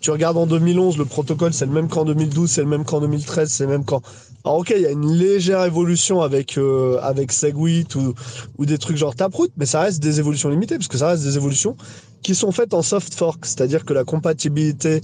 Tu 0.02 0.10
regardes 0.10 0.38
en 0.38 0.47
2011, 0.47 0.97
le 0.97 1.06
protocole, 1.06 1.54
c'est 1.54 1.68
le 1.68 1.72
même 1.72 1.88
qu'en 1.88 2.06
2012, 2.06 2.49
c'est 2.49 2.62
le 2.62 2.68
même 2.68 2.86
qu'en 2.86 3.02
2013, 3.02 3.49
c'est 3.49 3.66
le 3.66 3.70
même 3.70 3.86
qu'en. 3.86 4.02
Alors, 4.43 4.58
ok, 4.58 4.74
il 4.76 4.82
y 4.82 4.88
a 4.88 4.91
une 4.91 5.14
légère 5.14 5.64
évolution 5.64 6.22
avec, 6.22 6.58
euh, 6.58 6.97
avec 7.04 7.32
Segwit 7.32 7.93
ou, 7.95 8.16
ou 8.58 8.66
des 8.66 8.80
trucs 8.80 8.97
genre 8.97 9.16
Taproot, 9.16 9.49
mais 9.58 9.68
ça 9.68 9.82
reste 9.82 10.02
des 10.02 10.20
évolutions 10.20 10.49
limitées, 10.49 10.78
parce 10.78 10.88
que 10.88 10.97
ça 10.97 11.10
reste 11.10 11.24
des 11.24 11.38
évolutions 11.38 11.78
qui 12.24 12.34
sont 12.34 12.52
faites 12.52 12.74
en 12.74 12.82
soft 12.82 13.14
fork, 13.14 13.45
c'est-à-dire 13.45 13.86
que 13.86 13.93
la 13.93 14.04
compatibilité 14.04 15.02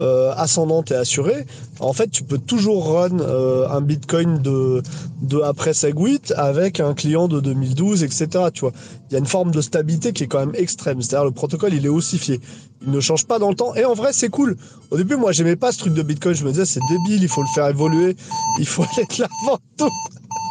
euh, 0.00 0.32
ascendante 0.36 0.90
est 0.90 0.96
assurée. 0.96 1.46
En 1.78 1.92
fait, 1.92 2.10
tu 2.10 2.24
peux 2.24 2.38
toujours 2.38 2.94
run 2.94 3.20
euh, 3.20 3.68
un 3.68 3.80
Bitcoin 3.80 4.38
de, 4.38 4.82
de 5.22 5.40
après 5.40 5.72
Segwit 5.72 6.32
avec 6.36 6.80
un 6.80 6.94
client 6.94 7.28
de 7.28 7.38
2012, 7.40 8.02
etc. 8.02 8.46
Tu 8.52 8.62
vois, 8.62 8.72
il 9.08 9.12
y 9.12 9.16
a 9.16 9.18
une 9.20 9.26
forme 9.26 9.52
de 9.52 9.60
stabilité 9.60 10.12
qui 10.12 10.24
est 10.24 10.26
quand 10.26 10.40
même 10.40 10.54
extrême. 10.56 11.00
C'est-à-dire 11.00 11.24
le 11.24 11.30
protocole, 11.30 11.74
il 11.74 11.86
est 11.86 11.90
ossifié, 11.90 12.40
il 12.82 12.90
ne 12.90 13.00
change 13.00 13.26
pas 13.26 13.38
dans 13.38 13.50
le 13.50 13.54
temps. 13.54 13.74
Et 13.76 13.84
en 13.84 13.94
vrai, 13.94 14.12
c'est 14.12 14.30
cool. 14.30 14.56
Au 14.90 14.96
début, 14.96 15.16
moi, 15.16 15.30
j'aimais 15.30 15.56
pas 15.56 15.70
ce 15.70 15.78
truc 15.78 15.94
de 15.94 16.02
Bitcoin. 16.02 16.34
Je 16.34 16.44
me 16.44 16.50
disais, 16.50 16.66
c'est 16.66 16.80
débile, 16.88 17.22
il 17.22 17.28
faut 17.28 17.42
le 17.42 17.48
faire 17.54 17.68
évoluer, 17.68 18.16
il 18.58 18.66
faut 18.66 18.82
aller 18.82 19.06
de 19.06 19.22
l'avant 19.22 19.58
tout. 19.76 19.90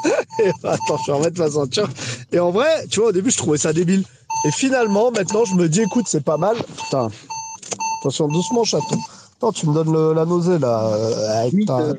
Et 0.40 0.50
attends, 0.64 0.98
je 1.06 1.12
vais 1.12 1.18
remettre 1.18 1.40
ma 1.40 1.50
ceinture. 1.50 1.90
Et 2.32 2.40
en 2.40 2.52
vrai, 2.52 2.88
tu 2.90 3.02
vois, 3.02 3.10
au 3.10 3.12
début, 3.12 3.32
je 3.32 3.38
trouvais 3.38 3.58
ça 3.58 3.74
débile. 3.74 4.06
Et 4.46 4.52
finalement, 4.52 5.12
maintenant, 5.12 5.46
je 5.46 5.56
me 5.56 5.68
dis, 5.68 5.82
écoute, 5.82 6.06
c'est 6.08 6.24
pas 6.24 6.38
mal. 6.38 6.56
Putain, 6.78 7.10
attention, 8.00 8.28
doucement, 8.28 8.64
chaton. 8.64 8.98
Attends, 9.44 9.52
tu 9.52 9.68
me 9.68 9.74
donnes 9.74 9.92
le- 9.92 10.14
la 10.14 10.26
nausée, 10.26 10.58
là. 10.58 10.88
euh, 10.94 11.50
Oui, 11.54 11.66
ta- 11.66 11.80
euh, 11.80 11.94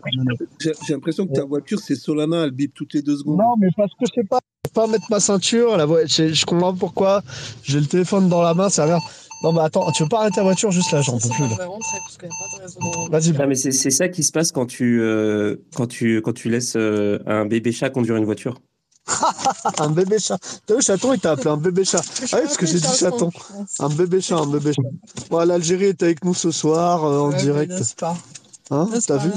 J'ai 0.61 0.73
l'impression 0.95 1.27
que 1.27 1.33
ta 1.35 1.45
voiture, 1.45 1.79
c'est 1.79 1.95
Solana, 1.95 2.45
elle 2.45 2.53
bip 2.53 2.73
toutes 2.75 2.95
les 2.95 3.03
deux 3.03 3.19
secondes. 3.19 3.37
Non, 3.39 3.55
mais 3.59 3.69
parce 3.77 3.93
que 3.93 4.07
je 4.07 4.13
sais 4.23 4.27
pas, 4.27 4.39
je 4.65 4.71
peux 4.71 4.81
pas 4.81 4.87
mettre 4.87 5.05
ma 5.11 5.21
ceinture. 5.21 5.77
La 5.77 5.85
voie- 5.85 6.07
je, 6.07 6.33
je 6.33 6.47
comprends 6.47 6.75
pourquoi. 6.75 7.23
J'ai 7.63 7.81
le 7.81 7.87
téléphone 7.87 8.31
dans 8.31 8.41
la 8.41 8.55
main, 8.55 8.71
ça 8.71 8.85
a 8.85 8.87
l'air. 8.87 8.99
Non, 9.43 9.53
mais 9.53 9.61
attends, 9.61 9.91
tu 9.93 10.05
veux 10.05 10.09
pas 10.09 10.21
arrêter 10.21 10.37
la 10.39 10.45
voiture 10.45 10.71
juste 10.71 10.91
là, 10.93 11.03
j'en 11.03 11.19
peux 11.19 11.29
plus. 11.29 11.45
Vas-y, 13.11 13.35
Ah, 13.39 13.47
mais 13.47 13.55
c'est 13.57 13.73
c'est 13.73 13.91
ça 13.91 14.09
qui 14.09 14.23
se 14.23 14.33
passe 14.33 14.51
quand 14.51 14.65
tu, 14.65 15.03
euh, 15.03 15.57
quand 15.77 15.87
tu, 15.87 16.23
quand 16.23 16.33
tu 16.33 16.49
laisses 16.49 16.77
euh, 16.77 17.19
un 17.27 17.45
bébé 17.45 17.73
chat 17.73 17.91
conduire 17.91 18.17
une 18.17 18.25
voiture. 18.25 18.55
un 19.79 19.91
bébé 19.91 20.19
chat. 20.19 20.39
T'as 20.67 20.75
vu, 20.77 20.83
chaton, 20.83 21.13
il 21.13 21.21
t'a 21.21 21.33
appelé 21.33 21.51
un 21.51 21.57
bébé 21.57 21.85
chat. 21.85 22.01
Ah 22.33 22.37
oui, 22.37 22.43
parce 22.45 22.57
que 22.57 22.67
j'ai 22.67 22.81
dit 22.81 22.87
chaton. 22.99 23.31
Un 23.81 23.89
bébé 23.89 24.21
chat, 24.21 24.37
un 24.39 24.47
bébé 24.47 24.73
chat. 24.73 24.83
Bon, 25.31 25.39
l'Algérie 25.47 25.87
est 25.87 26.03
avec 26.03 26.25
nous 26.25 26.35
ce 26.35 26.51
soir, 26.51 27.05
euh, 27.05 27.19
en 27.21 27.31
direct. 27.39 27.73
Hein, 28.71 28.89
t'as 29.07 29.19
vu 29.19 29.31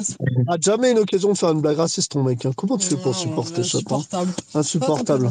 Ah, 0.47 0.55
jamais 0.59 0.91
une 0.91 0.99
occasion 0.99 1.34
de 1.34 1.38
faire 1.38 1.51
une 1.51 1.59
blague 1.59 1.78
raciste, 1.78 2.13
ton 2.13 2.24
mec. 2.24 2.45
hein. 2.45 2.51
Comment 2.55 2.78
tu 2.78 2.88
fais 2.88 2.95
pour 2.95 3.13
supporter 3.13 3.61
chaton 3.63 3.97
Insupportable. 4.55 5.26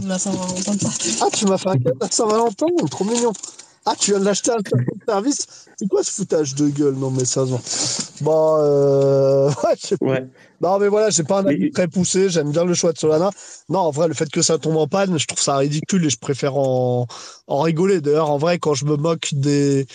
Ah, 1.23 1.27
tu 1.33 1.47
m'as 1.47 1.57
fait 1.57 1.69
un 1.71 1.79
cadeau 1.79 1.97
à 2.03 2.11
Saint-Valentin, 2.11 2.67
trop 2.91 3.05
mignon. 3.05 3.33
Ah, 3.89 3.95
tu 3.99 4.11
viens 4.11 4.19
de 4.21 4.25
l'acheter 4.25 4.51
à 4.51 4.57
un 4.57 4.59
service 5.09 5.47
C'est 5.77 5.87
quoi 5.87 6.03
ce 6.03 6.11
foutage 6.11 6.55
de 6.57 6.69
gueule 6.69 6.95
Non, 6.97 7.11
mais 7.11 7.25
sérieusement. 7.25 7.61
Bon, 8.21 8.57
euh... 8.59 9.49
ouais, 9.65 9.75
je 9.81 9.87
sais 9.87 9.97
pas. 9.97 10.07
Ouais. 10.07 10.27
Non, 10.61 10.79
mais 10.79 10.89
voilà, 10.89 11.11
j'ai 11.11 11.23
pas 11.23 11.41
un 11.41 11.47
avis 11.47 11.59
Mais- 11.65 11.71
très 11.71 11.87
poussé. 11.87 12.29
J'aime 12.29 12.51
bien 12.51 12.65
le 12.65 12.75
choix 12.75 12.93
de 12.93 12.99
Solana. 12.99 13.31
Non, 13.69 13.81
en 13.81 13.91
vrai, 13.93 14.09
le 14.09 14.15
fait 14.15 14.29
que 14.31 14.43
ça 14.43 14.59
tombe 14.59 14.77
en 14.77 14.89
panne, 14.89 15.19
je 15.19 15.27
trouve 15.27 15.39
ça 15.41 15.57
ridicule 15.59 16.05
et 16.05 16.11
je 16.11 16.19
préfère 16.19 16.57
en, 16.57 17.07
en 17.47 17.61
rigoler. 17.61 18.01
D'ailleurs, 18.01 18.31
en 18.31 18.39
vrai, 18.39 18.59
quand 18.59 18.75
je 18.75 18.87
me 18.87 18.97
moque 18.97 19.29
des, 19.35 19.87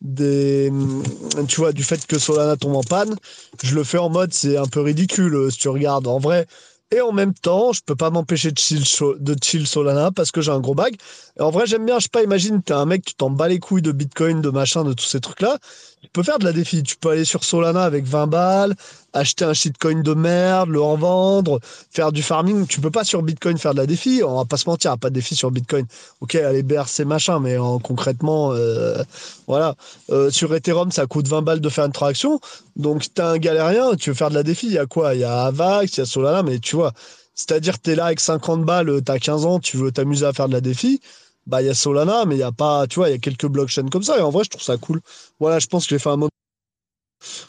des, 0.00 0.68
hum, 0.70 1.02
tu 1.46 1.60
vois, 1.60 1.72
du 1.72 1.84
fait 1.84 2.04
que 2.06 2.18
Solana 2.18 2.56
tombe 2.56 2.74
en 2.76 2.82
panne, 2.82 3.14
je 3.62 3.74
le 3.76 3.84
fais 3.84 3.98
en 3.98 4.08
mode 4.08 4.32
c'est 4.32 4.56
un 4.56 4.66
peu 4.66 4.80
ridicule 4.80 5.34
euh, 5.36 5.50
si 5.50 5.58
tu 5.58 5.68
regardes. 5.68 6.06
En 6.08 6.18
vrai. 6.18 6.46
Et 6.92 7.00
en 7.00 7.10
même 7.12 7.34
temps, 7.34 7.72
je 7.72 7.80
peux 7.84 7.96
pas 7.96 8.10
m'empêcher 8.10 8.52
de 8.52 8.58
chill, 8.58 8.84
de 9.18 9.36
chill 9.42 9.66
Solana 9.66 10.12
parce 10.12 10.30
que 10.30 10.40
j'ai 10.40 10.52
un 10.52 10.60
gros 10.60 10.74
bag. 10.74 10.96
En 11.38 11.50
vrai, 11.50 11.66
j'aime 11.66 11.84
bien, 11.84 11.98
je 11.98 12.04
sais 12.04 12.08
pas, 12.10 12.22
imagine, 12.22 12.62
t'es 12.62 12.72
un 12.72 12.86
mec, 12.86 13.04
tu 13.04 13.14
t'en 13.14 13.28
bats 13.28 13.48
les 13.48 13.58
couilles 13.58 13.82
de 13.82 13.92
Bitcoin, 13.92 14.40
de 14.40 14.48
machin, 14.48 14.84
de 14.84 14.94
tous 14.94 15.04
ces 15.04 15.20
trucs-là. 15.20 15.58
Tu 16.00 16.08
peux 16.08 16.22
faire 16.22 16.38
de 16.38 16.44
la 16.44 16.52
défi. 16.52 16.82
Tu 16.82 16.96
peux 16.96 17.10
aller 17.10 17.26
sur 17.26 17.44
Solana 17.44 17.82
avec 17.82 18.06
20 18.06 18.26
balles, 18.26 18.74
acheter 19.12 19.44
un 19.44 19.52
shitcoin 19.52 20.02
de 20.02 20.14
merde, 20.14 20.70
le 20.70 20.80
revendre, 20.80 21.58
faire 21.90 22.10
du 22.10 22.22
farming. 22.22 22.66
Tu 22.66 22.80
peux 22.80 22.90
pas 22.90 23.04
sur 23.04 23.22
Bitcoin 23.22 23.58
faire 23.58 23.72
de 23.74 23.80
la 23.80 23.86
défi. 23.86 24.22
On 24.24 24.36
va 24.36 24.46
pas 24.46 24.56
se 24.56 24.66
mentir, 24.66 24.96
pas 24.96 25.10
de 25.10 25.14
défi 25.14 25.34
sur 25.36 25.50
Bitcoin. 25.50 25.84
Ok, 26.22 26.36
allez, 26.36 26.62
BRC 26.62 27.00
machin, 27.04 27.38
mais 27.40 27.58
en, 27.58 27.80
concrètement, 27.80 28.52
euh, 28.52 29.02
voilà. 29.46 29.74
Euh, 30.10 30.30
sur 30.30 30.54
Ethereum, 30.54 30.90
ça 30.90 31.06
coûte 31.06 31.28
20 31.28 31.42
balles 31.42 31.60
de 31.60 31.68
faire 31.68 31.84
une 31.84 31.92
transaction. 31.92 32.40
Donc, 32.76 33.12
t'es 33.12 33.22
un 33.22 33.36
galérien, 33.36 33.94
tu 33.96 34.10
veux 34.10 34.16
faire 34.16 34.30
de 34.30 34.36
la 34.36 34.42
défi. 34.42 34.68
Il 34.68 34.72
y 34.72 34.78
a 34.78 34.86
quoi? 34.86 35.14
Il 35.14 35.20
y 35.20 35.24
a 35.24 35.44
Avax, 35.44 35.96
il 35.96 36.00
y 36.00 36.02
a 36.02 36.06
Solana, 36.06 36.42
mais 36.42 36.60
tu 36.60 36.76
vois. 36.76 36.92
C'est-à-dire, 37.34 37.78
t'es 37.78 37.94
là 37.94 38.06
avec 38.06 38.20
50 38.20 38.64
balles, 38.64 39.02
t'as 39.04 39.18
15 39.18 39.44
ans, 39.44 39.58
tu 39.58 39.76
veux 39.76 39.92
t'amuser 39.92 40.24
à 40.24 40.32
faire 40.32 40.48
de 40.48 40.54
la 40.54 40.62
défi. 40.62 41.00
Bah, 41.46 41.62
il 41.62 41.66
y 41.66 41.68
a 41.68 41.74
Solana, 41.74 42.24
mais 42.24 42.34
il 42.36 42.38
y 42.40 42.42
a 42.42 42.52
pas, 42.52 42.86
tu 42.86 42.96
vois, 42.96 43.08
il 43.08 43.12
y 43.12 43.14
a 43.14 43.18
quelques 43.18 43.46
blockchains 43.46 43.88
comme 43.88 44.02
ça. 44.02 44.18
Et 44.18 44.22
en 44.22 44.30
vrai, 44.30 44.44
je 44.44 44.50
trouve 44.50 44.62
ça 44.62 44.76
cool. 44.76 45.00
Voilà, 45.38 45.58
je 45.58 45.66
pense 45.66 45.84
que 45.86 45.90
j'ai 45.90 45.98
fait 45.98 46.10
un 46.10 46.16
mot. 46.16 46.28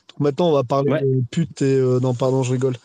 Donc 0.09 0.19
maintenant, 0.19 0.49
on 0.49 0.53
va 0.53 0.63
parler 0.63 0.91
Ouais. 0.91 1.01
de 1.01 1.23
pute 1.31 1.61
et. 1.61 1.75
euh, 1.75 1.99
non, 1.99 2.13
pardon, 2.13 2.43
je 2.43 2.51
rigole. 2.51 2.75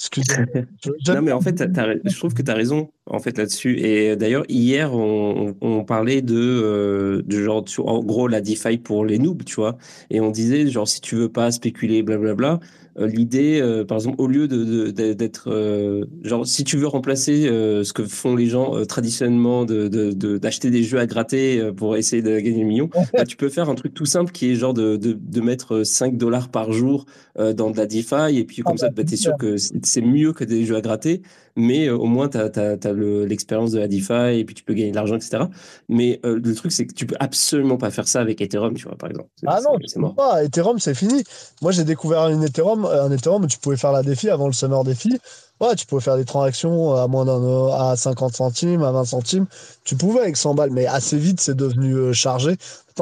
Non, 1.08 1.22
mais 1.22 1.32
en 1.32 1.40
fait, 1.40 1.60
je 2.04 2.16
trouve 2.16 2.32
que 2.32 2.42
tu 2.42 2.50
as 2.50 2.54
raison 2.54 2.90
en 3.06 3.18
fait 3.18 3.36
là-dessus. 3.36 3.80
Et 3.80 4.14
d'ailleurs, 4.16 4.44
hier, 4.48 4.94
on, 4.94 5.56
on 5.60 5.84
parlait 5.84 6.22
de, 6.22 6.36
euh, 6.36 7.22
de 7.26 7.42
genre, 7.42 7.64
tu- 7.64 7.80
en 7.80 8.02
gros, 8.04 8.28
la 8.28 8.40
DeFi 8.40 8.78
pour 8.78 9.04
les 9.04 9.18
noobs, 9.18 9.42
tu 9.44 9.56
vois. 9.56 9.76
Et 10.10 10.20
on 10.20 10.30
disait, 10.30 10.68
genre, 10.68 10.86
si 10.86 11.00
tu 11.00 11.16
veux 11.16 11.28
pas 11.28 11.50
spéculer, 11.50 12.02
blablabla, 12.04 12.52
euh, 12.52 12.58
l'idée, 13.06 13.60
euh, 13.60 13.84
par 13.84 13.98
exemple, 13.98 14.16
au 14.20 14.26
lieu 14.26 14.48
de, 14.48 14.90
de- 14.90 15.12
d'être, 15.12 15.50
euh, 15.50 16.04
genre, 16.22 16.46
si 16.46 16.64
tu 16.64 16.76
veux 16.76 16.86
remplacer 16.86 17.46
euh, 17.48 17.84
ce 17.84 17.92
que 17.92 18.04
font 18.04 18.34
les 18.34 18.46
gens 18.46 18.76
euh, 18.76 18.84
traditionnellement, 18.84 19.64
de, 19.64 19.88
de- 19.88 20.12
de- 20.12 20.38
d'acheter 20.38 20.70
des 20.70 20.82
jeux 20.82 20.98
à 20.98 21.06
gratter 21.06 21.60
euh, 21.60 21.72
pour 21.72 21.96
essayer 21.96 22.22
de 22.22 22.30
gagner 22.38 22.58
des 22.58 22.64
millions, 22.64 22.90
bah, 23.12 23.24
tu 23.24 23.36
peux 23.36 23.48
faire 23.48 23.68
un 23.70 23.74
truc 23.74 23.94
tout 23.94 24.06
simple 24.06 24.32
qui 24.32 24.50
est 24.50 24.54
genre 24.54 24.74
de, 24.74 24.96
de, 24.96 25.12
de 25.20 25.40
mettre 25.40 25.84
5 25.84 26.16
dollars 26.16 26.48
par 26.48 26.72
jour 26.72 27.06
euh, 27.38 27.52
dans 27.52 27.70
de 27.70 27.76
la 27.76 27.86
DeFi, 27.86 28.36
et 28.38 28.44
puis 28.44 28.62
comme 28.62 28.74
Ah 28.76 28.80
ça, 28.82 28.88
bah, 28.88 28.94
bah, 28.98 29.04
tu 29.04 29.14
es 29.14 29.16
sûr 29.16 29.36
que 29.38 29.56
c'est 29.56 30.00
mieux 30.00 30.32
que 30.32 30.44
des 30.44 30.64
jeux 30.64 30.76
à 30.76 30.80
gratter, 30.80 31.22
mais 31.58 31.88
euh, 31.88 31.96
au 31.98 32.06
moins, 32.06 32.28
tu 32.28 32.38
as, 32.38 32.92
l'expérience 33.26 33.72
de 33.72 33.80
la 33.80 33.88
DeFi, 33.88 34.38
et 34.38 34.44
puis 34.44 34.54
tu 34.54 34.62
peux 34.62 34.72
gagner 34.74 34.92
de 34.92 34.96
l'argent, 34.96 35.16
etc. 35.16 35.44
Mais 35.88 36.20
euh, 36.24 36.40
le 36.42 36.54
truc, 36.54 36.70
c'est 36.72 36.86
que 36.86 36.94
tu 36.94 37.04
peux 37.04 37.16
absolument 37.18 37.76
pas 37.76 37.90
faire 37.90 38.06
ça 38.06 38.20
avec 38.20 38.40
Ethereum, 38.40 38.74
tu 38.74 38.84
vois, 38.84 38.96
par 38.96 39.10
exemple. 39.10 39.28
Ah 39.46 39.58
non, 39.64 39.76
c'est- 39.86 39.98
mort. 39.98 40.14
pas. 40.14 40.44
Ethereum, 40.44 40.78
c'est 40.78 40.94
fini. 40.94 41.24
Moi, 41.60 41.72
j'ai 41.72 41.84
découvert 41.84 42.28
une 42.28 42.44
Ethereum, 42.44 42.84
un 42.86 43.10
Ethereum 43.10 43.42
où 43.42 43.46
tu 43.48 43.58
pouvais 43.58 43.76
faire 43.76 43.92
la 43.92 44.02
défi 44.04 44.30
avant 44.30 44.46
le 44.46 44.52
Summer 44.52 44.84
Défi. 44.84 45.18
Ouais, 45.60 45.74
tu 45.74 45.86
pouvais 45.86 46.00
faire 46.00 46.16
des 46.16 46.24
transactions 46.24 46.94
à 46.94 47.08
moins 47.08 47.24
d'un 47.24 47.40
euro- 47.40 47.72
à 47.72 47.96
50 47.96 48.32
centimes, 48.36 48.84
à 48.84 48.92
20 48.92 49.04
centimes. 49.04 49.46
Tu 49.82 49.96
pouvais 49.96 50.20
avec 50.20 50.36
100 50.36 50.54
balles, 50.54 50.70
mais 50.70 50.86
assez 50.86 51.18
vite, 51.18 51.40
c'est 51.40 51.56
devenu 51.56 51.94
euh, 51.94 52.12
chargé. 52.12 52.56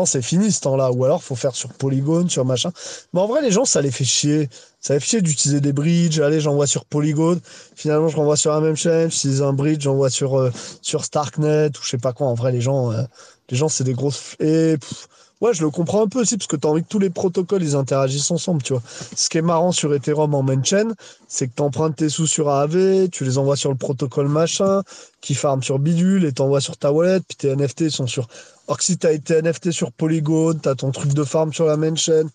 C'est 0.05 0.23
fini 0.23 0.53
ce 0.53 0.61
temps-là. 0.61 0.93
Ou 0.93 1.05
alors, 1.05 1.23
faut 1.23 1.37
faire 1.37 1.55
sur 1.55 1.73
Polygon, 1.73 2.29
sur 2.29 2.45
machin. 2.45 2.71
Mais 3.13 3.21
en 3.21 3.27
vrai, 3.27 3.41
les 3.43 3.51
gens, 3.51 3.65
ça 3.65 3.81
les 3.81 3.91
fait 3.91 4.05
chier. 4.05 4.49
Ça 4.81 4.95
les 4.95 5.01
fait 5.01 5.07
chier 5.07 5.23
d'utiliser 5.23 5.61
des 5.61 5.73
bridges. 5.73 6.21
Allez, 6.21 6.41
j'envoie 6.41 6.67
sur 6.67 6.85
Polygon. 6.85 7.41
Finalement, 7.75 8.09
je 8.09 8.17
renvoie 8.17 8.37
sur 8.37 8.53
la 8.53 8.61
même 8.61 8.77
chaîne. 8.77 9.11
J'utilise 9.11 9.43
un 9.43 9.53
bridge, 9.53 9.83
j'envoie 9.83 10.11
sur, 10.11 10.39
euh, 10.39 10.51
sur 10.83 11.05
Starknet 11.05 11.69
ou 11.69 11.83
je 11.83 11.89
sais 11.91 11.99
pas 11.99 12.13
quoi. 12.13 12.27
En 12.27 12.35
vrai, 12.35 12.53
les 12.53 12.61
gens, 12.61 12.93
euh, 12.93 13.03
les 13.51 13.57
gens, 13.57 13.69
c'est 13.69 13.85
des 13.85 13.95
grosses. 13.95 14.35
Et 14.41 14.77
pff, 14.79 15.09
Ouais, 15.43 15.53
je 15.53 15.63
le 15.63 15.71
comprends 15.71 16.03
un 16.03 16.09
peu 16.09 16.21
aussi, 16.21 16.39
parce 16.39 16.47
que 16.47 16.57
tu 16.57 16.67
as 16.67 16.71
envie 16.71 16.83
que 16.83 16.89
tous 16.89 16.99
les 16.99 17.11
protocoles, 17.11 17.63
ils 17.63 17.77
interagissent 17.77 18.31
ensemble, 18.31 18.63
tu 18.63 18.73
vois. 18.73 18.83
Ce 19.15 19.29
qui 19.29 19.37
est 19.37 19.43
marrant 19.43 19.71
sur 19.71 19.93
Ethereum 19.93 20.35
en 20.35 20.43
main 20.43 20.63
chain, 20.63 20.95
c'est 21.29 21.47
que 21.49 21.53
tu 21.55 21.63
empruntes 21.63 21.97
tes 21.97 22.09
sous 22.09 22.27
sur 22.27 22.49
AAV, 22.49 23.11
tu 23.11 23.25
les 23.25 23.37
envoies 23.37 23.57
sur 23.57 23.71
le 23.71 23.77
protocole 23.77 24.29
machin, 24.29 24.83
qui 25.21 25.35
farm 25.35 25.63
sur 25.63 25.79
Bidule, 25.79 26.25
et 26.25 26.33
t'envoies 26.33 26.63
sur 26.63 26.79
ta 26.79 26.91
wallet, 26.91 27.21
puis 27.21 27.37
tes 27.37 27.55
NFT 27.55 27.91
sont 27.91 28.07
sur... 28.07 28.29
Or 28.67 28.79
que 28.79 28.85
si 28.85 28.97
t'as 28.97 29.17
tes 29.19 29.43
NFT 29.43 29.73
sur 29.73 29.93
Polygon, 29.93 30.55
t'as 30.55 30.75
ton 30.75 30.91
truc 30.91 31.13
de 31.13 31.23
farm 31.23 31.53
sur 31.53 31.67
la 31.67 31.77
main 31.77 31.95
chain, 31.97 32.29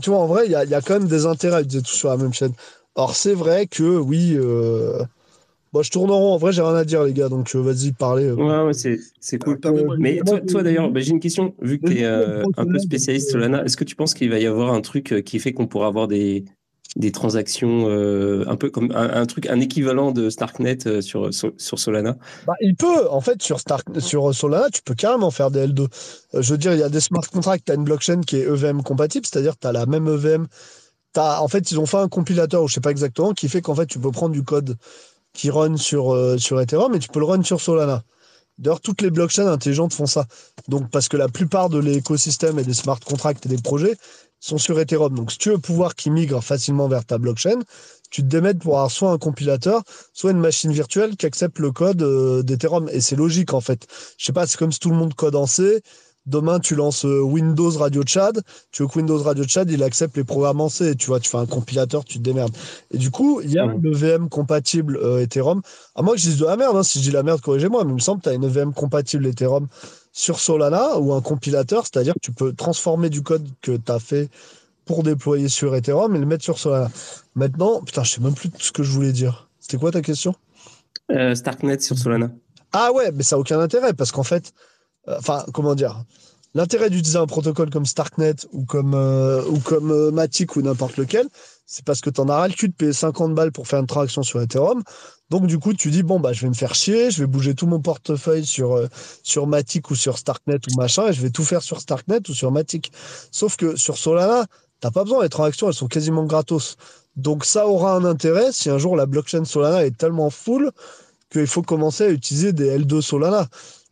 tu 0.00 0.10
vois, 0.10 0.20
en 0.20 0.26
vrai, 0.28 0.46
il 0.46 0.52
y 0.52 0.54
a, 0.54 0.80
quand 0.80 0.94
même 0.94 1.08
des 1.08 1.26
intérêts 1.26 1.56
à 1.56 1.60
utiliser 1.62 1.82
tout 1.82 1.96
sur 1.96 2.10
la 2.10 2.16
même 2.16 2.32
chaîne. 2.32 2.52
Or, 2.94 3.16
c'est 3.16 3.34
vrai 3.34 3.66
que, 3.66 3.82
oui... 3.98 4.34
Euh... 4.36 5.02
Bon, 5.72 5.82
je 5.82 5.90
tourne 5.90 6.10
en 6.10 6.18
rond, 6.18 6.34
en 6.34 6.36
vrai, 6.36 6.52
j'ai 6.52 6.62
rien 6.62 6.74
à 6.74 6.84
dire, 6.84 7.04
les 7.04 7.12
gars, 7.12 7.28
donc 7.28 7.54
euh, 7.54 7.60
vas-y, 7.60 7.92
parlez. 7.92 8.24
euh. 8.24 8.34
Ouais, 8.34 8.66
ouais, 8.66 8.72
c'est, 8.72 8.98
c'est 9.20 9.38
cool. 9.38 9.60
Mais 9.98 10.18
toi, 10.48 10.62
d'ailleurs, 10.64 10.90
bah, 10.90 11.00
j'ai 11.00 11.10
une 11.10 11.20
question. 11.20 11.54
Vu 11.60 11.78
que 11.78 11.86
tu 11.86 11.98
es 11.98 12.02
je- 12.02 12.42
un 12.56 12.66
peu 12.66 12.78
spécialiste 12.78 13.30
Solana, 13.30 13.64
est-ce 13.64 13.76
que 13.76 13.84
tu 13.84 13.94
penses 13.94 14.14
qu'il 14.14 14.30
va 14.30 14.38
y 14.40 14.46
avoir 14.46 14.72
un 14.72 14.80
truc 14.80 15.12
euh, 15.12 15.20
qui 15.20 15.38
fait 15.38 15.52
qu'on 15.52 15.68
pourra 15.68 15.86
avoir 15.86 16.08
des, 16.08 16.44
des 16.96 17.12
transactions 17.12 17.88
euh, 17.88 18.44
un 18.48 18.56
peu 18.56 18.68
comme 18.68 18.90
un, 18.90 19.10
un 19.20 19.26
truc, 19.26 19.46
un 19.46 19.60
équivalent 19.60 20.10
de 20.10 20.28
Starknet 20.28 20.78
euh, 20.88 21.00
sur, 21.00 21.32
sur, 21.32 21.52
sur 21.56 21.78
Solana? 21.78 22.16
Bah, 22.48 22.54
il 22.60 22.74
peut, 22.74 23.08
en 23.08 23.20
fait, 23.20 23.40
sur, 23.40 23.60
Stark, 23.60 23.86
sur 24.00 24.34
Solana, 24.34 24.70
tu 24.72 24.82
peux 24.82 24.94
carrément 24.94 25.30
faire 25.30 25.52
des 25.52 25.68
L2. 25.68 25.86
Euh, 26.34 26.42
je 26.42 26.50
veux 26.52 26.58
dire, 26.58 26.72
il 26.72 26.80
y 26.80 26.82
a 26.82 26.88
des 26.88 27.00
smart 27.00 27.22
contracts, 27.32 27.64
tu 27.64 27.70
as 27.70 27.76
une 27.76 27.84
blockchain 27.84 28.22
qui 28.22 28.36
est 28.38 28.40
EVM 28.48 28.82
compatible, 28.82 29.24
c'est-à-dire 29.24 29.56
tu 29.56 29.68
as 29.68 29.72
la 29.72 29.86
même 29.86 30.08
EVM. 30.08 30.46
T'as- 31.12 31.40
en 31.40 31.48
fait, 31.48 31.70
ils 31.70 31.78
ont 31.80 31.86
fait 31.86 31.96
un 31.98 32.08
compilateur, 32.08 32.62
ou 32.62 32.68
je 32.68 32.74
sais 32.74 32.80
pas 32.80 32.90
exactement, 32.90 33.32
qui 33.34 33.48
fait 33.48 33.60
qu'en 33.62 33.74
fait, 33.76 33.86
tu 33.86 33.98
peux 34.00 34.10
prendre 34.10 34.32
du 34.32 34.42
code 34.44 34.76
qui 35.32 35.50
run 35.50 35.76
sur, 35.76 36.14
euh, 36.14 36.38
sur 36.38 36.60
Ethereum 36.60 36.94
et 36.94 36.98
tu 36.98 37.08
peux 37.08 37.20
le 37.20 37.26
run 37.26 37.42
sur 37.42 37.60
Solana. 37.60 38.02
D'ailleurs, 38.58 38.80
toutes 38.80 39.00
les 39.00 39.10
blockchains 39.10 39.46
intelligentes 39.46 39.94
font 39.94 40.06
ça. 40.06 40.26
Donc, 40.68 40.90
parce 40.90 41.08
que 41.08 41.16
la 41.16 41.28
plupart 41.28 41.70
de 41.70 41.78
l'écosystème 41.78 42.58
et 42.58 42.64
des 42.64 42.74
smart 42.74 43.00
contracts 43.00 43.46
et 43.46 43.48
des 43.48 43.56
projets 43.56 43.96
sont 44.38 44.58
sur 44.58 44.78
Ethereum. 44.78 45.14
Donc, 45.14 45.32
si 45.32 45.38
tu 45.38 45.50
veux 45.50 45.58
pouvoir 45.58 45.94
qu'ils 45.94 46.12
migrent 46.12 46.42
facilement 46.42 46.86
vers 46.86 47.06
ta 47.06 47.16
blockchain, 47.16 47.60
tu 48.10 48.22
te 48.22 48.26
démènes 48.26 48.58
pour 48.58 48.74
avoir 48.74 48.90
soit 48.90 49.12
un 49.12 49.18
compilateur, 49.18 49.82
soit 50.12 50.32
une 50.32 50.40
machine 50.40 50.72
virtuelle 50.72 51.16
qui 51.16 51.24
accepte 51.24 51.58
le 51.58 51.72
code 51.72 52.02
euh, 52.02 52.42
d'Ethereum. 52.42 52.90
Et 52.92 53.00
c'est 53.00 53.16
logique, 53.16 53.54
en 53.54 53.60
fait. 53.62 53.86
Je 54.18 54.26
sais 54.26 54.32
pas, 54.32 54.46
c'est 54.46 54.58
comme 54.58 54.72
si 54.72 54.80
tout 54.80 54.90
le 54.90 54.96
monde 54.96 55.14
code 55.14 55.36
en 55.36 55.46
C. 55.46 55.80
Demain, 56.30 56.60
tu 56.60 56.76
lances 56.76 57.04
euh, 57.04 57.20
Windows 57.20 57.70
Radio 57.72 58.02
Chad. 58.06 58.40
Tu 58.70 58.82
veux 58.82 58.88
que 58.88 58.98
Windows 58.98 59.18
Radio 59.22 59.44
Chad, 59.46 59.70
il 59.70 59.82
accepte 59.82 60.16
les 60.16 60.24
programmes 60.24 60.60
en 60.60 60.68
C. 60.68 60.94
Tu 60.94 61.08
vois, 61.08 61.18
tu 61.20 61.28
fais 61.28 61.38
un 61.38 61.46
compilateur, 61.46 62.04
tu 62.04 62.18
te 62.18 62.22
démerdes. 62.22 62.56
Et 62.92 62.98
du 62.98 63.10
coup, 63.10 63.40
il 63.42 63.50
y 63.50 63.58
a 63.58 63.66
Mhm. 63.66 63.82
le 63.82 63.92
VM 63.92 64.28
compatible 64.28 64.96
euh, 65.02 65.20
Ethereum. 65.20 65.60
À 65.96 66.02
moi 66.02 66.14
que 66.14 66.20
je 66.20 66.28
dise 66.28 66.38
de 66.38 66.44
la 66.46 66.56
merde, 66.56 66.76
hein. 66.76 66.82
si 66.84 66.98
je 67.00 67.04
dis 67.04 67.10
la 67.10 67.22
merde, 67.24 67.40
corrigez-moi, 67.40 67.82
mais 67.84 67.90
il 67.90 67.94
me 67.96 68.00
semble 68.00 68.20
que 68.20 68.24
tu 68.24 68.30
as 68.30 68.34
une 68.34 68.46
VM 68.46 68.72
compatible 68.72 69.26
Ethereum 69.26 69.66
sur 70.12 70.38
Solana 70.40 70.98
ou 70.98 71.12
un 71.12 71.20
compilateur, 71.20 71.82
c'est-à-dire 71.84 72.14
que 72.14 72.20
tu 72.20 72.32
peux 72.32 72.52
transformer 72.52 73.10
du 73.10 73.22
code 73.22 73.46
que 73.60 73.72
tu 73.76 73.92
as 73.92 73.98
fait 73.98 74.30
pour 74.84 75.02
déployer 75.02 75.48
sur 75.48 75.74
Ethereum 75.74 76.14
et 76.16 76.18
le 76.18 76.26
mettre 76.26 76.44
sur 76.44 76.58
Solana. 76.58 76.90
Maintenant, 77.34 77.80
putain, 77.82 78.02
je 78.04 78.10
sais 78.12 78.20
même 78.20 78.34
plus 78.34 78.50
ce 78.58 78.72
que 78.72 78.82
je 78.82 78.90
voulais 78.92 79.12
dire. 79.12 79.48
C'était 79.60 79.78
quoi 79.78 79.90
ta 79.92 80.00
question? 80.02 80.34
Euh, 81.12 81.34
Starknet 81.34 81.80
sur 81.80 81.98
Solana. 81.98 82.30
Ah 82.72 82.92
ouais, 82.92 83.10
mais 83.12 83.22
ça 83.24 83.34
n'a 83.36 83.40
aucun 83.40 83.58
intérêt 83.58 83.94
parce 83.94 84.12
qu'en 84.12 84.22
fait, 84.22 84.52
euh, 84.52 84.52
enfin, 85.18 85.44
comment 85.52 85.74
dire 85.74 86.04
L'intérêt 86.54 86.90
d'utiliser 86.90 87.18
un 87.18 87.26
protocole 87.26 87.70
comme 87.70 87.86
Starknet 87.86 88.34
ou 88.52 88.64
comme, 88.64 88.94
euh, 88.94 89.44
ou 89.44 89.60
comme 89.60 89.92
euh, 89.92 90.10
Matic 90.10 90.56
ou 90.56 90.62
n'importe 90.62 90.96
lequel, 90.96 91.28
c'est 91.64 91.84
parce 91.84 92.00
que 92.00 92.10
tu 92.10 92.20
en 92.20 92.28
as 92.28 92.36
ras 92.36 92.48
le 92.48 92.54
cul 92.54 92.68
de 92.68 92.74
payer 92.74 92.92
50 92.92 93.36
balles 93.36 93.52
pour 93.52 93.68
faire 93.68 93.78
une 93.78 93.86
transaction 93.86 94.24
sur 94.24 94.42
Ethereum. 94.42 94.82
Donc, 95.30 95.46
du 95.46 95.60
coup, 95.60 95.74
tu 95.74 95.92
dis, 95.92 96.02
bon, 96.02 96.18
bah, 96.18 96.32
je 96.32 96.40
vais 96.40 96.48
me 96.48 96.54
faire 96.54 96.74
chier, 96.74 97.12
je 97.12 97.20
vais 97.20 97.28
bouger 97.28 97.54
tout 97.54 97.68
mon 97.68 97.80
portefeuille 97.80 98.44
sur, 98.44 98.76
euh, 98.76 98.88
sur 99.22 99.46
Matic 99.46 99.92
ou 99.92 99.94
sur 99.94 100.18
Starknet 100.18 100.58
ou 100.68 100.76
machin, 100.76 101.06
et 101.06 101.12
je 101.12 101.22
vais 101.22 101.30
tout 101.30 101.44
faire 101.44 101.62
sur 101.62 101.80
Starknet 101.80 102.28
ou 102.28 102.34
sur 102.34 102.50
Matic. 102.50 102.90
Sauf 103.30 103.56
que 103.56 103.76
sur 103.76 103.96
Solana, 103.96 104.46
t'as 104.80 104.90
pas 104.90 105.04
besoin, 105.04 105.22
les 105.22 105.28
transactions, 105.28 105.68
elles 105.68 105.74
sont 105.74 105.86
quasiment 105.86 106.24
gratos. 106.24 106.76
Donc, 107.14 107.44
ça 107.44 107.68
aura 107.68 107.94
un 107.94 108.04
intérêt 108.04 108.50
si 108.50 108.70
un 108.70 108.78
jour 108.78 108.96
la 108.96 109.06
blockchain 109.06 109.44
Solana 109.44 109.86
est 109.86 109.96
tellement 109.96 110.30
full 110.30 110.72
qu'il 111.30 111.46
faut 111.46 111.62
commencer 111.62 112.04
à 112.04 112.08
utiliser 112.08 112.52
des 112.52 112.76
L2 112.76 113.00
Solana. 113.00 113.46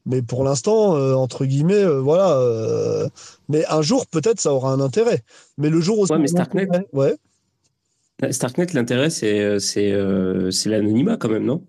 Mais 0.07 0.23
pour 0.23 0.43
l'instant, 0.45 0.97
euh, 0.97 1.15
entre 1.15 1.45
guillemets, 1.45 1.75
euh, 1.85 2.01
voilà. 2.01 2.39
euh, 2.39 3.09
mais 3.49 3.65
un 3.67 3.83
jour, 3.83 4.07
peut-être, 4.07 4.41
ça 4.41 4.53
aura 4.55 4.73
un 4.73 4.81
intérêt. 4.81 5.23
Mais 5.59 5.69
le 5.69 5.81
jour 5.81 5.99
où 5.99 6.07
ça 6.07 6.15
Ouais, 6.15 6.21
mais 6.21 6.31
aura 6.33 6.41
un 6.41 6.45
Starknet- 6.45 6.69
intérêt- 6.69 6.87
ouais. 6.93 8.33
Starknet, 8.33 8.67
l'intérêt, 8.73 9.11
c'est, 9.11 9.41
euh, 9.41 9.59
c'est, 9.59 9.93
euh, 9.93 10.51
c'est 10.51 10.71
l'anonymat 10.71 11.17
quand 11.19 11.29
même, 11.29 11.45
non? 11.45 11.63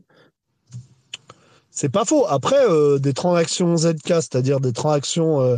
C'est 1.72 1.90
pas 1.90 2.04
faux. 2.04 2.26
Après, 2.28 2.60
euh, 2.68 2.98
des 3.00 3.14
transactions 3.14 3.78
ZK, 3.78 4.08
c'est-à-dire 4.22 4.60
des 4.60 4.74
transactions, 4.74 5.40
euh, 5.42 5.58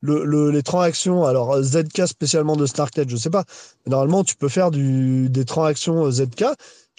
le, 0.00 0.24
le- 0.24 0.50
les 0.50 0.62
transactions, 0.62 1.24
alors 1.24 1.52
euh, 1.54 1.62
ZK 1.62 2.06
spécialement 2.06 2.56
de 2.56 2.66
Starknet, 2.66 3.04
je 3.08 3.16
sais 3.16 3.30
pas. 3.30 3.44
Mais 3.86 3.90
normalement, 3.90 4.22
tu 4.24 4.34
peux 4.36 4.48
faire 4.48 4.70
du, 4.70 5.28
des 5.30 5.44
transactions 5.46 6.06
euh, 6.06 6.10
ZK, 6.10 6.44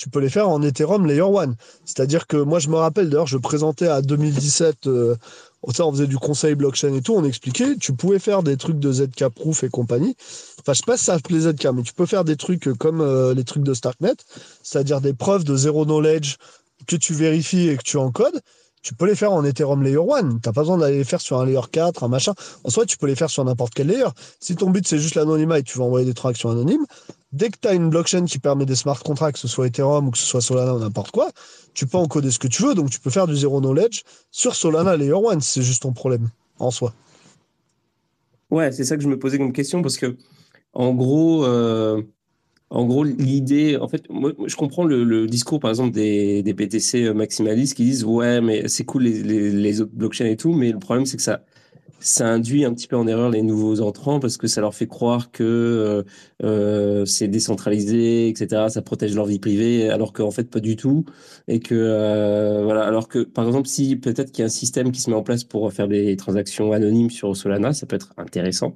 tu 0.04 0.10
peux 0.10 0.20
les 0.20 0.30
faire 0.30 0.50
en 0.50 0.62
Ethereum 0.62 1.06
Layer 1.08 1.22
1. 1.22 1.54
C'est-à-dire 1.86 2.28
que 2.28 2.36
moi, 2.36 2.60
je 2.60 2.68
me 2.68 2.76
rappelle, 2.76 3.10
d'ailleurs, 3.10 3.26
je 3.26 3.38
présentais 3.38 3.88
à 3.88 4.02
2017, 4.02 4.88
euh, 4.88 5.16
on 5.62 5.72
faisait 5.94 6.08
du 6.08 6.18
conseil 6.18 6.56
blockchain 6.56 6.94
et 6.94 7.02
tout, 7.02 7.14
on 7.16 7.24
expliquait, 7.24 7.78
tu 7.78 7.94
pouvais 7.94 8.20
faire 8.20 8.44
des 8.44 8.58
trucs 8.58 8.80
de 8.80 8.92
ZK 8.92 9.30
Proof 9.30 9.64
et 9.64 9.70
compagnie. 9.70 10.18
Enfin, 10.60 10.74
je 10.74 10.80
sais 10.80 10.84
pas 10.86 10.98
si 10.98 11.06
ça 11.06 11.14
s'appelait 11.14 11.40
ZK, 11.40 11.68
mais 11.74 11.84
tu 11.84 11.94
peux 11.94 12.06
faire 12.06 12.26
des 12.26 12.36
trucs 12.36 12.74
comme 12.74 13.00
euh, 13.00 13.34
les 13.34 13.46
trucs 13.46 13.64
de 13.64 13.74
Starknet, 13.74 14.16
c'est-à-dire 14.62 15.00
des 15.00 15.14
preuves 15.14 15.46
de 15.46 15.56
zéro 15.56 15.86
knowledge 15.86 16.36
que 16.86 16.98
tu 16.98 17.14
vérifies 17.14 17.70
et 17.70 17.78
que 17.78 17.84
tu 17.84 17.96
encodes 17.96 18.42
tu 18.82 18.94
peux 18.94 19.06
les 19.06 19.16
faire 19.16 19.32
en 19.32 19.46
Ethereum 19.46 19.82
Layer 19.82 19.98
1. 19.98 20.34
Tu 20.34 20.40
pas 20.42 20.52
besoin 20.52 20.78
d'aller 20.78 20.98
les 20.98 21.04
faire 21.06 21.22
sur 21.22 21.40
un 21.40 21.46
Layer 21.46 21.62
4, 21.72 22.04
un 22.04 22.10
machin. 22.10 22.34
En 22.66 22.70
soi, 22.70 22.86
tu 22.86 22.98
peux 22.98 23.08
les 23.08 23.16
faire 23.16 23.30
sur 23.30 23.44
n'importe 23.46 23.74
quel 23.74 23.88
layer. 23.88 24.10
Si 24.42 24.58
ton 24.58 24.70
but, 24.70 24.86
c'est 24.86 25.00
juste 25.00 25.16
l'anonymat 25.16 25.60
et 25.60 25.64
tu 25.64 25.78
veux 25.78 25.86
envoyer 25.86 26.06
des 26.06 26.14
transactions 26.14 26.50
anonymes, 26.50 26.86
dès 27.34 27.50
que 27.50 27.58
tu 27.60 27.68
as 27.68 27.74
une 27.74 27.90
blockchain 27.90 28.26
qui 28.26 28.40
permet 28.40 28.66
des 28.66 28.76
smart 28.76 29.00
contracts, 29.00 29.34
que 29.34 29.40
ce 29.40 29.48
soit 29.48 29.68
Ethereum 29.68 30.08
ou 30.08 30.12
que 30.12 30.18
ce 30.18 30.26
soit 30.26 30.40
Solana 30.40 30.76
ou 30.76 30.80
n'importe 30.80 31.12
quoi, 31.12 31.32
tu 31.74 31.86
peux 31.86 31.98
encoder 31.98 32.32
ce 32.32 32.40
que 32.40 32.48
tu 32.48 32.64
veux. 32.64 32.76
Donc, 32.76 32.92
tu 32.92 33.00
peux 33.00 33.10
faire 33.10 33.28
du 33.28 33.36
zero 33.36 33.60
knowledge 33.60 34.04
sur 34.32 34.56
Solana 34.56 34.96
Layer 34.96 35.14
1 35.14 35.40
si 35.42 35.54
c'est 35.54 35.62
juste 35.64 35.82
ton 35.82 35.92
problème 35.92 36.30
en 36.60 36.72
soi. 36.72 36.94
Ouais, 38.52 38.72
c'est 38.72 38.84
ça 38.84 38.96
que 38.96 39.04
je 39.04 39.08
me 39.08 39.18
posais 39.18 39.40
comme 39.40 39.52
question 39.52 39.82
parce 39.82 39.98
que, 39.98 40.16
en 40.74 40.94
gros, 40.94 41.44
euh, 41.46 42.04
en 42.70 42.86
gros, 42.86 43.04
l'idée, 43.04 43.78
en 43.78 43.88
fait, 43.88 44.08
moi, 44.10 44.32
je 44.46 44.56
comprends 44.56 44.84
le, 44.84 45.26
discours, 45.26 45.60
par 45.60 45.72
exemple, 45.72 45.92
des, 45.92 46.44
des 46.44 46.54
BTC 46.54 47.14
maximalistes 47.14 47.76
qui 47.76 47.84
disent, 47.84 48.04
ouais, 48.04 48.42
mais 48.42 48.68
c'est 48.68 48.86
cool 48.86 49.04
les, 49.04 49.52
les 49.52 49.82
autres 49.82 49.92
blockchains 49.94 50.28
et 50.28 50.38
tout, 50.38 50.54
mais 50.54 50.72
le 50.72 50.80
problème, 50.80 51.08
c'est 51.08 51.18
que 51.18 51.24
ça, 51.24 51.44
ça 52.04 52.28
induit 52.28 52.66
un 52.66 52.74
petit 52.74 52.88
peu 52.88 52.98
en 52.98 53.08
erreur 53.08 53.30
les 53.30 53.42
nouveaux 53.42 53.80
entrants 53.80 54.20
parce 54.20 54.36
que 54.38 54.48
ça 54.48 54.60
leur 54.60 54.76
fait 54.76 54.88
croire 54.88 55.32
que 55.32 55.44
euh, 55.44 56.04
euh, 56.44 57.06
c'est 57.06 57.30
décentralisé, 57.30 58.28
etc. 58.28 58.66
Ça 58.68 58.82
protège 58.82 59.16
leur 59.16 59.26
vie 59.26 59.40
privée, 59.40 59.90
alors 59.90 60.12
qu'en 60.12 60.30
fait 60.30 60.50
pas 60.50 60.60
du 60.60 60.76
tout. 60.76 61.06
Et 61.48 61.60
que 61.62 61.74
euh, 61.76 62.62
voilà, 62.64 62.84
alors 62.84 63.08
que 63.08 63.20
par 63.20 63.46
exemple 63.46 63.70
si 63.70 63.96
peut-être 63.96 64.32
qu'il 64.32 64.40
y 64.40 64.44
a 64.44 64.48
un 64.48 64.50
système 64.50 64.92
qui 64.92 65.00
se 65.00 65.10
met 65.10 65.16
en 65.16 65.24
place 65.24 65.46
pour 65.46 65.72
faire 65.72 65.88
des 65.88 66.16
transactions 66.18 66.74
anonymes 66.74 67.10
sur 67.10 67.36
Solana, 67.38 67.74
ça 67.74 67.86
peut 67.86 67.96
être 67.96 68.14
intéressant 68.18 68.74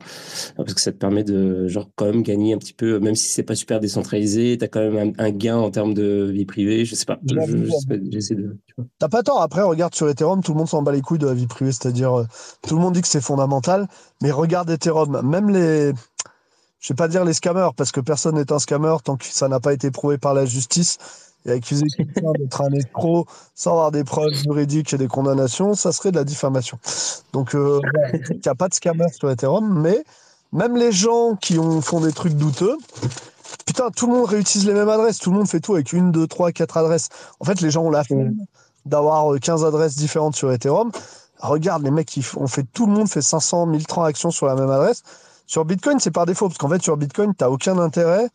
parce 0.55 0.73
que 0.73 0.81
ça 0.81 0.93
te 0.93 0.97
permet 0.97 1.25
de 1.25 1.67
genre 1.67 1.89
quand 1.95 2.05
même 2.05 2.23
gagner 2.23 2.53
un 2.53 2.57
petit 2.57 2.73
peu, 2.73 2.99
même 2.99 3.15
si 3.15 3.27
c'est 3.27 3.43
pas 3.43 3.55
super 3.55 3.81
décentralisé, 3.81 4.57
t'as 4.57 4.67
quand 4.67 4.89
même 4.89 5.13
un, 5.17 5.31
gain 5.31 5.57
en 5.57 5.69
termes 5.69 5.93
de 5.93 6.29
vie 6.31 6.45
privée. 6.45 6.85
Je 6.85 6.95
sais 6.95 7.05
pas, 7.05 7.19
je, 7.29 7.35
je, 7.35 7.57
je 7.57 8.11
j'essaie 8.11 8.35
de. 8.35 8.57
tu. 8.65 8.75
T'as 8.99 9.09
pas 9.09 9.21
tort. 9.21 9.41
Après, 9.41 9.61
regarde 9.61 9.93
sur 9.93 10.07
Ethereum, 10.09 10.41
tout 10.41 10.53
le 10.53 10.57
monde 10.59 10.67
s'en 10.67 10.81
bat 10.81 10.93
les 10.93 11.01
couilles 11.01 11.19
de 11.19 11.27
la 11.27 11.33
vie 11.33 11.47
privée. 11.47 11.71
C'est-à-dire, 11.71 12.25
tout 12.65 12.75
le 12.75 12.81
monde 12.81 12.93
dit 12.93 13.01
que 13.01 13.07
c'est 13.07 13.16
fondamental. 13.21 13.87
Mais 14.21 14.31
regarde 14.31 14.69
Ethereum, 14.69 15.21
même 15.23 15.49
les. 15.49 15.93
je 16.79 16.93
vais 16.93 16.95
pas 16.95 17.07
dire 17.07 17.25
les 17.25 17.33
scammers 17.33 17.69
parce 17.75 17.91
que 17.91 17.99
personne 17.99 18.35
n'est 18.35 18.51
un 18.51 18.59
scammer 18.59 18.95
tant 19.03 19.17
que 19.17 19.25
ça 19.25 19.47
n'a 19.47 19.59
pas 19.59 19.73
été 19.73 19.91
prouvé 19.91 20.17
par 20.17 20.33
la 20.33 20.45
justice 20.45 20.97
et 21.45 21.51
accuser 21.51 21.85
quelqu'un 21.95 22.31
d'être 22.39 22.61
un 22.61 22.71
escroc 22.73 23.25
sans 23.55 23.71
avoir 23.71 23.91
des 23.91 24.03
preuves 24.03 24.33
juridiques 24.33 24.93
et 24.93 24.97
des 24.97 25.07
condamnations, 25.07 25.73
ça 25.73 25.91
serait 25.91 26.11
de 26.11 26.17
la 26.17 26.23
diffamation. 26.23 26.77
Donc, 27.33 27.55
euh, 27.55 27.79
il 28.29 28.39
n'y 28.43 28.49
a 28.49 28.55
pas 28.55 28.67
de 28.67 28.73
scammers 28.73 29.13
sur 29.13 29.29
Ethereum, 29.29 29.81
mais 29.81 30.03
même 30.53 30.77
les 30.77 30.91
gens 30.91 31.35
qui 31.35 31.59
ont, 31.59 31.81
font 31.81 32.01
des 32.01 32.13
trucs 32.13 32.33
douteux, 32.33 32.77
putain, 33.65 33.89
tout 33.91 34.07
le 34.07 34.13
monde 34.13 34.25
réutilise 34.25 34.67
les 34.67 34.73
mêmes 34.73 34.89
adresses, 34.89 35.17
tout 35.17 35.31
le 35.31 35.37
monde 35.37 35.47
fait 35.47 35.59
tout 35.59 35.73
avec 35.73 35.93
une, 35.93 36.11
deux, 36.11 36.27
trois, 36.27 36.51
quatre 36.51 36.77
adresses. 36.77 37.09
En 37.39 37.45
fait, 37.45 37.61
les 37.61 37.71
gens 37.71 37.83
ont 37.83 37.91
la 37.91 38.03
flemme 38.03 38.35
d'avoir 38.85 39.37
15 39.39 39.65
adresses 39.65 39.95
différentes 39.95 40.35
sur 40.35 40.51
Ethereum. 40.51 40.91
Regarde, 41.39 41.83
les 41.83 41.91
mecs, 41.91 42.19
ont 42.35 42.47
fait, 42.47 42.65
tout 42.73 42.85
le 42.85 42.93
monde 42.93 43.09
fait 43.09 43.21
500, 43.21 43.67
1000 43.67 43.85
transactions 43.85 44.31
sur 44.31 44.47
la 44.47 44.55
même 44.55 44.69
adresse. 44.69 45.03
Sur 45.45 45.65
Bitcoin, 45.65 45.99
c'est 45.99 46.11
par 46.11 46.25
défaut, 46.25 46.47
parce 46.47 46.57
qu'en 46.57 46.69
fait, 46.69 46.81
sur 46.81 46.97
Bitcoin, 46.97 47.33
tu 47.35 47.43
n'as 47.43 47.49
aucun 47.49 47.77
intérêt 47.77 48.29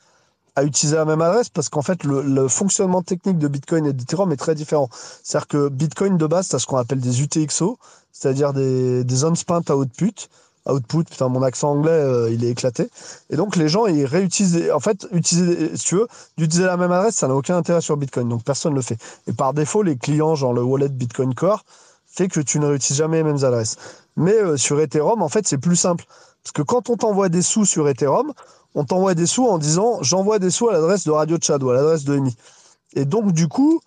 à 0.57 0.65
utiliser 0.65 0.97
la 0.97 1.05
même 1.05 1.21
adresse 1.23 1.49
parce 1.49 1.69
qu'en 1.69 1.83
fait, 1.83 2.05
le, 2.05 2.23
le, 2.23 2.49
fonctionnement 2.49 3.03
technique 3.03 3.39
de 3.39 3.49
Bitcoin 3.49 3.87
et 3.87 3.93
d'Ethereum 3.93 4.33
est 4.33 4.37
très 4.37 4.55
différent. 4.55 4.89
C'est-à-dire 5.23 5.49
que 5.49 5.69
Bitcoin, 5.69 6.19
de 6.19 6.27
base, 6.27 6.49
tu 6.49 6.57
as 6.57 6.59
ce 6.59 6.67
qu'on 6.67 6.77
appelle 6.77 7.01
des 7.01 7.23
UTXO, 7.23 7.79
c'est-à-dire 8.13 8.53
des, 8.53 9.05
des 9.05 9.25
unspent 9.25 9.71
output. 9.71 10.29
Output, 10.65 11.05
putain, 11.05 11.29
mon 11.29 11.43
accent 11.43 11.73
anglais, 11.73 11.91
euh, 11.91 12.31
il 12.31 12.45
est 12.45 12.51
éclaté. 12.51 12.89
Et 13.31 13.37
donc, 13.37 13.57
les 13.57 13.69
gens, 13.69 13.87
ils 13.87 14.05
réutilisent, 14.05 14.71
en 14.73 14.79
fait, 14.79 15.09
utiliser, 15.11 15.77
si 15.77 15.87
tu 15.87 15.95
veux, 15.97 16.07
d'utiliser 16.39 16.67
la 16.67 16.77
même 16.77 16.93
adresse, 16.93 17.17
ça 17.17 17.27
n'a 17.27 17.35
aucun 17.35 17.57
intérêt 17.57 17.81
sur 17.81 17.97
Bitcoin. 17.97 18.29
Donc, 18.29 18.45
personne 18.45 18.73
ne 18.73 18.77
le 18.77 18.83
fait. 18.83 18.97
Et 19.27 19.33
par 19.33 19.55
défaut, 19.55 19.83
les 19.83 19.97
clients, 19.97 20.37
genre 20.37 20.53
le 20.53 20.63
wallet 20.63 20.89
Bitcoin 20.89 21.35
Core, 21.35 21.65
fait 22.13 22.29
que 22.29 22.41
tu 22.41 22.59
ne 22.59 22.67
réutilises 22.67 22.99
jamais 22.99 23.19
les 23.19 23.23
mêmes 23.25 23.45
adresses. 23.45 23.77
Mais 24.17 24.35
euh, 24.35 24.57
sur 24.57 24.81
Ethereum, 24.81 25.23
en 25.23 25.29
fait, 25.29 25.47
c'est 25.47 25.59
plus 25.59 25.77
simple. 25.77 26.05
Parce 26.43 26.53
que 26.53 26.63
quand 26.63 26.91
on 26.91 26.97
t'envoie 26.97 27.29
des 27.29 27.43
sous 27.43 27.65
sur 27.65 27.89
Ethereum, 27.89 28.33
on 28.75 28.85
t'envoie 28.85 29.15
des 29.15 29.27
sous 29.27 29.47
en 29.47 29.59
disant 29.59 29.99
j'envoie 30.03 30.39
des 30.39 30.51
sous 30.51 30.69
à 30.69 30.73
l'adresse 30.73 31.05
de 31.05 31.11
Radio 31.11 31.37
Chad 31.41 31.63
ou 31.63 31.71
à 31.71 31.75
l'adresse 31.75 32.05
de 32.05 32.17
EMI. 32.17 32.37
Et 32.95 33.05
donc, 33.05 33.33
du 33.33 33.49
coup, 33.49 33.81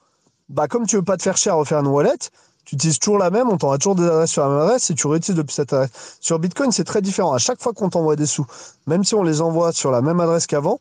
bah, 0.50 0.68
comme 0.68 0.86
tu 0.88 0.96
veux 0.96 1.04
pas 1.04 1.18
te 1.18 1.24
faire 1.24 1.38
cher 1.38 1.54
à 1.54 1.58
refaire 1.58 1.80
une 1.80 1.88
wallet, 1.88 2.18
tu 2.66 2.76
utilises 2.76 2.98
toujours 2.98 3.20
la 3.20 3.30
même, 3.30 3.50
on 3.50 3.58
t'envoie 3.58 3.78
toujours 3.78 3.96
des 3.96 4.06
adresses 4.06 4.32
sur 4.32 4.42
la 4.44 4.50
même 4.50 4.60
adresse 4.62 4.90
et 4.90 4.96
tu 4.96 5.06
réutilises 5.06 5.38
depuis 5.38 5.54
cette 5.54 5.72
adresse. 5.74 6.18
Sur 6.20 6.40
Bitcoin, 6.40 6.72
c'est 6.72 6.84
très 6.84 7.02
différent. 7.02 7.34
À 7.34 7.38
chaque 7.38 7.62
fois 7.62 7.74
qu'on 7.74 7.90
t'envoie 7.90 8.16
des 8.16 8.26
sous, 8.26 8.46
même 8.88 9.04
si 9.04 9.14
on 9.14 9.22
les 9.22 9.42
envoie 9.42 9.72
sur 9.72 9.92
la 9.92 10.02
même 10.02 10.20
adresse 10.20 10.48
qu'avant, 10.48 10.80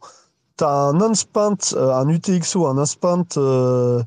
tu 0.56 0.64
as 0.64 0.70
un 0.70 1.00
unspent, 1.00 1.74
euh, 1.74 1.92
un 1.92 2.08
UTXO, 2.08 2.66
un 2.66 2.78
unspent, 2.78 3.36
euh, 3.36 4.02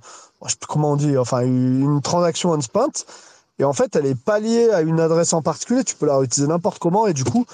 je 0.45 0.51
sais 0.51 0.57
plus 0.57 0.67
comment 0.67 0.93
on 0.93 0.95
dit, 0.95 1.17
enfin 1.17 1.41
une 1.41 2.01
transaction 2.01 2.53
unspent 2.53 3.05
et 3.59 3.63
en 3.63 3.73
fait, 3.73 3.95
elle 3.95 4.05
est 4.05 4.19
pas 4.19 4.39
liée 4.39 4.69
à 4.69 4.81
une 4.81 4.99
adresse 4.99 5.33
en 5.33 5.41
particulier. 5.41 5.83
Tu 5.83 5.95
peux 5.95 6.05
la 6.05 6.17
réutiliser 6.17 6.47
n'importe 6.47 6.77
comment. 6.77 7.07
Et 7.07 7.13
du 7.13 7.23
coup, 7.23 7.45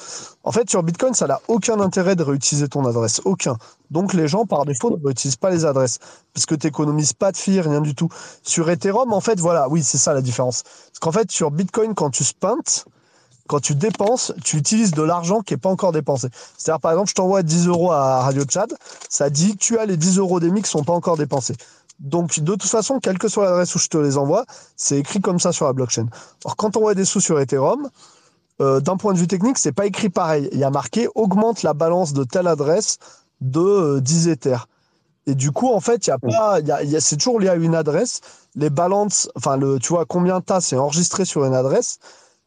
en 0.44 0.52
fait, 0.52 0.70
sur 0.70 0.84
Bitcoin, 0.84 1.14
ça 1.14 1.28
n'a 1.28 1.40
aucun 1.48 1.80
intérêt 1.80 2.16
de 2.16 2.24
réutiliser 2.24 2.68
ton 2.68 2.86
adresse. 2.86 3.22
Aucun. 3.24 3.58
Donc, 3.90 4.14
les 4.14 4.28
gens, 4.28 4.46
par 4.46 4.66
défaut, 4.66 4.90
ne 4.90 5.02
réutilisent 5.02 5.38
pas 5.38 5.50
les 5.50 5.64
adresses. 5.64 6.00
Parce 6.34 6.46
que 6.46 6.56
tu 6.56 6.68
n'économises 6.68 7.14
pas 7.14 7.32
de 7.32 7.38
filles, 7.38 7.62
rien 7.62 7.80
du 7.80 7.96
tout. 7.96 8.10
Sur 8.42 8.70
Ethereum, 8.70 9.14
en 9.14 9.22
fait, 9.22 9.40
voilà. 9.40 9.70
Oui, 9.70 9.82
c'est 9.82 9.98
ça 9.98 10.14
la 10.14 10.22
différence. 10.22 10.64
Parce 10.64 11.00
qu'en 11.00 11.14
fait, 11.14 11.32
sur 11.32 11.52
Bitcoin, 11.52 11.94
quand 11.94 12.10
tu 12.10 12.26
spintes, 12.26 12.86
quand 13.48 13.60
tu 13.60 13.76
dépenses, 13.76 14.34
tu 14.44 14.58
utilises 14.58 14.92
de 14.92 15.04
l'argent 15.04 15.42
qui 15.42 15.54
n'est 15.54 15.58
pas 15.58 15.70
encore 15.70 15.92
dépensé. 15.92 16.28
C'est-à-dire, 16.58 16.80
par 16.80 16.92
exemple, 16.92 17.10
je 17.10 17.16
t'envoie 17.16 17.44
10 17.44 17.68
euros 17.68 17.92
à 17.92 18.22
Radio 18.22 18.44
Chad, 18.50 18.74
ça 19.10 19.30
dit 19.30 19.58
tu 19.58 19.78
as 19.78 19.86
les 19.86 19.98
10 19.98 20.18
euros 20.18 20.40
des 20.40 20.52
qui 20.62 20.70
sont 20.70 20.84
pas 20.84 20.94
encore 20.94 21.18
dépensés. 21.18 21.56
Donc, 22.00 22.40
de 22.40 22.52
toute 22.54 22.70
façon, 22.70 23.00
quelle 23.00 23.18
que 23.18 23.28
soit 23.28 23.46
l'adresse 23.46 23.74
où 23.76 23.80
je 23.80 23.88
te 23.88 23.98
les 23.98 24.18
envoie, 24.18 24.46
c'est 24.76 24.98
écrit 24.98 25.22
comme 25.22 25.40
ça 25.40 25.52
sur 25.52 25.66
la 25.66 25.74
blockchain. 25.74 26.08
Alors, 26.44 26.56
quand 26.56 26.76
on 26.78 26.82
voit 26.82 26.96
des 26.96 27.06
sous 27.06 27.22
sur 27.22 27.40
Ethereum, 27.40 27.90
euh, 28.62 28.80
d'un 28.80 28.98
point 28.98 29.14
de 29.14 29.18
vue 29.18 29.28
technique, 29.28 29.58
c'est 29.58 29.72
pas 29.72 29.86
écrit 29.86 30.10
pareil. 30.10 30.50
Il 30.52 30.60
y 30.60 30.64
a 30.64 30.70
marqué 30.70 31.08
augmente 31.16 31.64
la 31.64 31.74
balance 31.74 32.14
de 32.14 32.24
telle 32.24 32.48
adresse 32.48 32.98
de 33.42 33.60
euh, 33.60 34.02
10 34.02 34.28
Ethers. 34.30 34.68
Et 35.26 35.36
du 35.36 35.52
coup, 35.52 35.70
en 35.70 35.80
fait, 35.80 36.06
il 36.06 36.10
y 36.10 36.14
a 36.14 36.20
pas, 36.20 36.60
y 36.60 36.72
a, 36.72 37.02
c'est 37.02 37.16
toujours 37.18 37.40
lié 37.40 37.50
à 37.50 37.56
une 37.56 37.76
adresse. 37.76 38.22
Les 38.56 38.70
balances, 38.70 39.30
enfin, 39.36 39.56
le, 39.58 39.80
tu 39.80 39.90
vois, 39.90 40.06
combien 40.06 40.42
t'as, 40.42 40.62
c'est 40.62 40.76
enregistré 40.76 41.26
sur 41.26 41.46
une 41.46 41.54
adresse. 41.54 42.00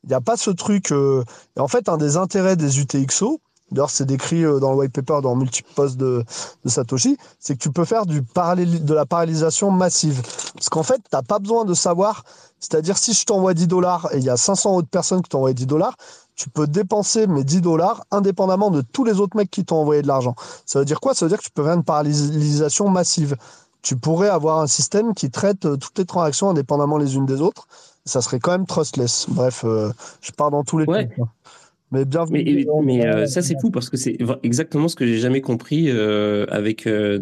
Il 0.05 0.11
n'y 0.11 0.15
a 0.15 0.21
pas 0.21 0.37
ce 0.37 0.51
truc. 0.51 0.93
Euh, 0.93 1.25
et 1.57 1.61
en 1.61 1.69
fait, 1.69 1.89
un 1.89 1.97
des 1.97 2.17
intérêts 2.17 2.57
des 2.57 2.79
UTXO, 2.81 3.41
D'ailleurs, 3.73 3.91
c'est 3.91 4.05
décrit 4.05 4.45
euh, 4.45 4.61
dans 4.61 4.71
le 4.73 4.79
white 4.79 4.93
paper, 4.93 5.21
dans 5.23 5.35
multiple 5.35 5.69
posts 5.75 5.97
de, 5.97 6.25
de 6.65 6.71
Satoshi, 6.71 7.17
c'est 7.41 7.55
que 7.55 7.63
tu 7.63 7.71
peux 7.71 7.85
faire 7.85 8.07
du 8.07 8.21
de 8.21 8.95
la 8.95 9.07
parallélisation 9.07 9.71
massive. 9.71 10.23
Parce 10.55 10.69
qu'en 10.69 10.85
fait, 10.85 10.99
tu 10.99 11.09
n'as 11.13 11.23
pas 11.23 11.41
besoin 11.41 11.65
de 11.65 11.75
savoir, 11.75 12.23
c'est-à-dire 12.61 12.97
si 12.97 13.13
je 13.13 13.25
t'envoie 13.25 13.55
10 13.55 13.67
dollars 13.67 14.09
et 14.13 14.19
il 14.19 14.25
y 14.25 14.31
a 14.31 14.37
500 14.37 14.77
autres 14.77 14.89
personnes 14.89 15.21
qui 15.21 15.31
t'envoient 15.31 15.53
10 15.53 15.67
dollars, 15.67 15.97
tu 16.37 16.49
peux 16.49 16.67
dépenser 16.67 17.27
mes 17.27 17.43
10 17.43 17.63
dollars 17.63 18.05
indépendamment 18.11 18.71
de 18.71 18.83
tous 18.83 19.05
les 19.05 19.19
autres 19.21 19.37
mecs 19.37 19.51
qui 19.51 19.65
t'ont 19.65 19.77
envoyé 19.77 20.03
de 20.03 20.07
l'argent. 20.07 20.37
Ça 20.65 20.79
veut 20.79 20.85
dire 20.85 21.01
quoi? 21.01 21.15
Ça 21.15 21.25
veut 21.25 21.31
dire 21.31 21.39
que 21.39 21.45
tu 21.45 21.51
peux 21.51 21.65
faire 21.65 21.75
une 21.75 21.85
parallélisation 21.85 22.89
massive. 22.89 23.37
Tu 23.83 23.97
pourrais 23.97 24.29
avoir 24.29 24.61
un 24.61 24.67
système 24.67 25.15
qui 25.15 25.31
traite 25.31 25.65
euh, 25.65 25.77
toutes 25.77 25.99
les 25.99 26.05
transactions 26.05 26.51
indépendamment 26.51 26.99
les 26.99 27.17
unes 27.17 27.27
des 27.27 27.41
autres. 27.41 27.67
Ça 28.05 28.21
serait 28.21 28.39
quand 28.39 28.53
même 28.53 28.67
trustless. 28.67 29.27
Bref, 29.29 29.65
euh, 29.65 29.93
je 30.21 30.31
pars 30.33 30.51
dans 30.51 30.63
tous 30.63 30.79
les 30.79 30.87
ouais. 30.87 31.09
Mais 31.93 32.05
bienvenue. 32.05 32.67
Mais, 32.83 33.07
euh, 33.07 33.27
ça, 33.27 33.43
c'est 33.43 33.55
fou 33.61 33.71
parce 33.71 33.91
que 33.91 33.97
c'est 33.97 34.19
exactement 34.43 34.89
ce 34.89 34.97
que 34.97 35.07
j'ai 35.07 35.19
jamais 35.19 35.41
compris 35.41 35.89
euh, 35.89 36.45
avec 36.49 36.89
euh, 36.89 37.21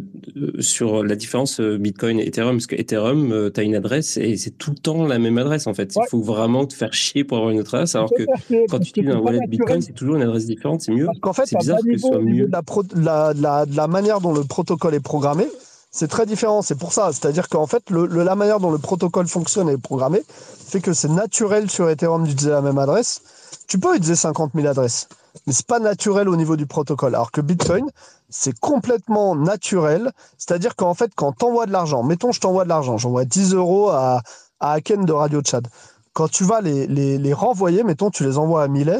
sur 0.58 1.04
la 1.04 1.16
différence 1.16 1.60
Bitcoin 1.60 2.18
et 2.18 2.28
Ethereum. 2.28 2.56
Parce 2.56 2.66
que 2.66 2.76
Ethereum, 2.76 3.50
tu 3.52 3.60
as 3.60 3.62
une 3.62 3.74
adresse 3.74 4.16
et 4.16 4.38
c'est 4.38 4.52
tout 4.52 4.70
le 4.70 4.78
temps 4.78 5.06
la 5.06 5.18
même 5.18 5.36
adresse 5.36 5.66
en 5.66 5.74
fait. 5.74 5.94
Il 5.94 6.08
faut 6.08 6.22
vraiment 6.22 6.64
te 6.66 6.72
faire 6.72 6.94
chier 6.94 7.24
pour 7.24 7.36
avoir 7.36 7.52
une 7.52 7.60
autre 7.60 7.74
adresse. 7.74 7.94
Alors 7.94 8.10
que 8.10 8.24
quand 8.70 8.78
tu 8.78 8.88
utilises 8.88 9.10
un 9.10 9.18
wallet 9.18 9.46
Bitcoin, 9.46 9.82
c'est 9.82 9.92
toujours 9.92 10.16
une 10.16 10.22
adresse 10.22 10.46
différente. 10.46 10.80
C'est 10.80 10.92
mieux. 10.92 11.08
Parce 11.20 11.36
fait, 11.36 11.46
c'est 11.46 11.58
bizarre 11.58 11.80
que 11.84 11.98
ce 11.98 12.08
soit 12.08 12.18
mieux. 12.20 12.48
La, 12.94 13.34
la, 13.34 13.66
la, 13.70 13.86
manière 13.86 14.22
dont 14.22 14.32
le 14.32 14.44
protocole 14.44 14.94
est 14.94 15.00
programmé, 15.00 15.44
c'est 15.90 16.08
très 16.08 16.24
différent. 16.24 16.62
C'est 16.62 16.78
pour 16.78 16.94
ça. 16.94 17.10
C'est-à-dire 17.12 17.50
qu'en 17.50 17.66
fait, 17.66 17.90
le, 17.90 18.06
la 18.06 18.34
manière 18.34 18.60
dont 18.60 18.70
le 18.70 18.78
protocole 18.78 19.26
fonctionne 19.26 19.68
et 19.68 19.72
est 19.74 19.78
programmé 19.78 20.22
fait 20.28 20.80
que 20.80 20.94
c'est 20.94 21.10
naturel 21.10 21.70
sur 21.70 21.90
Ethereum 21.90 22.24
d'utiliser 22.24 22.50
la 22.50 22.62
même 22.62 22.78
adresse 22.78 23.20
tu 23.66 23.78
peux 23.78 23.94
utiliser 23.94 24.16
50 24.16 24.52
000 24.54 24.66
adresses, 24.66 25.08
mais 25.46 25.52
c'est 25.52 25.66
pas 25.66 25.78
naturel 25.78 26.28
au 26.28 26.36
niveau 26.36 26.56
du 26.56 26.66
protocole. 26.66 27.14
Alors 27.14 27.30
que 27.30 27.40
Bitcoin, 27.40 27.90
c'est 28.28 28.58
complètement 28.58 29.34
naturel. 29.34 30.12
C'est-à-dire 30.38 30.76
qu'en 30.76 30.94
fait, 30.94 31.12
quand 31.14 31.32
tu 31.32 31.44
envoies 31.44 31.66
de 31.66 31.72
l'argent, 31.72 32.02
mettons, 32.02 32.32
je 32.32 32.40
t'envoie 32.40 32.64
de 32.64 32.68
l'argent, 32.68 32.98
j'envoie 32.98 33.24
10 33.24 33.54
euros 33.54 33.90
à, 33.90 34.22
à 34.60 34.72
Aken 34.72 35.04
de 35.04 35.12
Radio 35.12 35.40
Tchad. 35.40 35.68
Quand 36.12 36.28
tu 36.28 36.44
vas 36.44 36.60
les, 36.60 36.86
les, 36.86 37.18
les, 37.18 37.32
renvoyer, 37.32 37.82
mettons, 37.82 38.10
tu 38.10 38.24
les 38.24 38.38
envoies 38.38 38.62
à 38.62 38.68
Miles, 38.68 38.98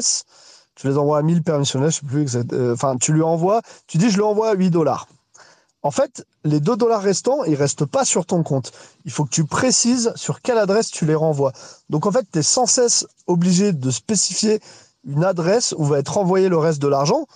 tu 0.75 0.87
les 0.87 0.97
envoies 0.97 1.17
à 1.17 1.21
1000 1.21 1.43
permissionnels, 1.43 1.91
je 1.91 1.99
sais 1.99 2.05
plus. 2.05 2.37
Euh, 2.53 2.73
enfin, 2.73 2.97
tu 2.97 3.13
lui 3.13 3.21
envoies, 3.21 3.61
tu 3.87 3.97
dis, 3.97 4.09
je 4.09 4.15
lui 4.15 4.23
envoie 4.23 4.49
à 4.49 4.53
8 4.53 4.69
dollars. 4.69 5.07
En 5.85 5.91
fait, 5.91 6.25
les 6.43 6.59
2 6.59 6.77
dollars 6.77 7.03
restants, 7.03 7.43
ils 7.43 7.53
restent 7.53 7.85
pas 7.85 8.05
sur 8.05 8.25
ton 8.25 8.41
compte. 8.41 8.71
Il 9.05 9.11
faut 9.11 9.23
que 9.23 9.29
tu 9.29 9.45
précises 9.45 10.11
sur 10.15 10.41
quelle 10.41 10.57
adresse 10.57 10.89
tu 10.89 11.05
les 11.05 11.13
renvoies. 11.13 11.51
Donc 11.91 12.07
en 12.07 12.11
fait, 12.11 12.25
tu 12.33 12.39
es 12.39 12.41
sans 12.41 12.65
cesse 12.65 13.05
obligé 13.27 13.71
de 13.71 13.91
spécifier 13.91 14.61
une 15.07 15.23
adresse 15.23 15.75
où 15.77 15.85
va 15.85 15.99
être 15.99 16.17
envoyé 16.17 16.49
le 16.49 16.57
reste 16.57 16.81
de 16.81 16.87
l'argent. 16.87 17.27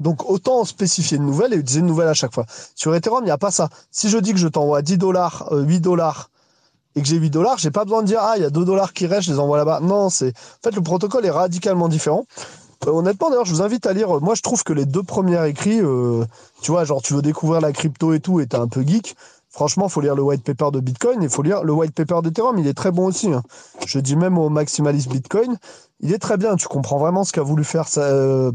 Donc 0.00 0.24
autant 0.30 0.64
spécifier 0.64 1.18
une 1.18 1.26
nouvelle 1.26 1.52
et 1.52 1.56
utiliser 1.56 1.80
une 1.80 1.86
nouvelle 1.86 2.08
à 2.08 2.14
chaque 2.14 2.32
fois. 2.32 2.46
Sur 2.74 2.94
Ethereum, 2.94 3.24
il 3.24 3.26
n'y 3.26 3.30
a 3.30 3.36
pas 3.36 3.50
ça. 3.50 3.68
Si 3.90 4.08
je 4.08 4.16
dis 4.16 4.32
que 4.32 4.38
je 4.38 4.48
t'envoie 4.48 4.80
10 4.80 4.96
dollars, 4.96 5.46
8 5.52 5.76
euh, 5.76 5.78
dollars 5.78 6.30
et 6.94 7.02
que 7.02 7.06
j'ai 7.06 7.16
8 7.16 7.28
dollars, 7.28 7.58
j'ai 7.58 7.70
pas 7.70 7.84
besoin 7.84 8.00
de 8.00 8.06
dire 8.06 8.20
ah 8.22 8.38
il 8.38 8.42
y 8.42 8.46
a 8.46 8.50
2 8.50 8.64
dollars 8.64 8.94
qui 8.94 9.06
restent, 9.06 9.24
je 9.24 9.32
les 9.32 9.38
envoie 9.38 9.58
là-bas. 9.58 9.80
Non, 9.80 10.08
c'est 10.08 10.30
en 10.30 10.64
fait 10.64 10.74
le 10.74 10.80
protocole 10.80 11.26
est 11.26 11.30
radicalement 11.30 11.88
différent. 11.88 12.24
Euh, 12.86 12.90
honnêtement, 12.90 13.30
d'ailleurs, 13.30 13.44
je 13.44 13.54
vous 13.54 13.62
invite 13.62 13.86
à 13.86 13.92
lire. 13.92 14.20
Moi, 14.20 14.34
je 14.34 14.42
trouve 14.42 14.62
que 14.62 14.72
les 14.72 14.86
deux 14.86 15.02
premiers 15.02 15.46
écrits, 15.48 15.80
euh, 15.80 16.24
tu 16.62 16.70
vois, 16.70 16.84
genre, 16.84 17.02
tu 17.02 17.14
veux 17.14 17.22
découvrir 17.22 17.60
la 17.60 17.72
crypto 17.72 18.12
et 18.12 18.20
tout, 18.20 18.40
et 18.40 18.46
t'es 18.46 18.56
un 18.56 18.68
peu 18.68 18.82
geek. 18.82 19.16
Franchement, 19.50 19.88
faut 19.88 20.02
lire 20.02 20.14
le 20.14 20.22
white 20.22 20.44
paper 20.44 20.70
de 20.72 20.78
Bitcoin 20.78 21.22
il 21.22 21.30
faut 21.30 21.42
lire 21.42 21.64
le 21.64 21.72
white 21.72 21.94
paper 21.94 22.20
d'Ethereum. 22.22 22.58
Il 22.58 22.66
est 22.66 22.74
très 22.74 22.92
bon 22.92 23.06
aussi. 23.06 23.32
Hein. 23.32 23.42
Je 23.86 23.98
dis 23.98 24.14
même 24.14 24.36
au 24.36 24.50
maximaliste 24.50 25.08
Bitcoin, 25.08 25.56
il 26.00 26.12
est 26.12 26.18
très 26.18 26.36
bien. 26.36 26.54
Tu 26.56 26.68
comprends 26.68 26.98
vraiment 26.98 27.24
ce 27.24 27.32
qu'a 27.32 27.42
voulu 27.42 27.64
faire 27.64 27.86
euh, 27.96 28.52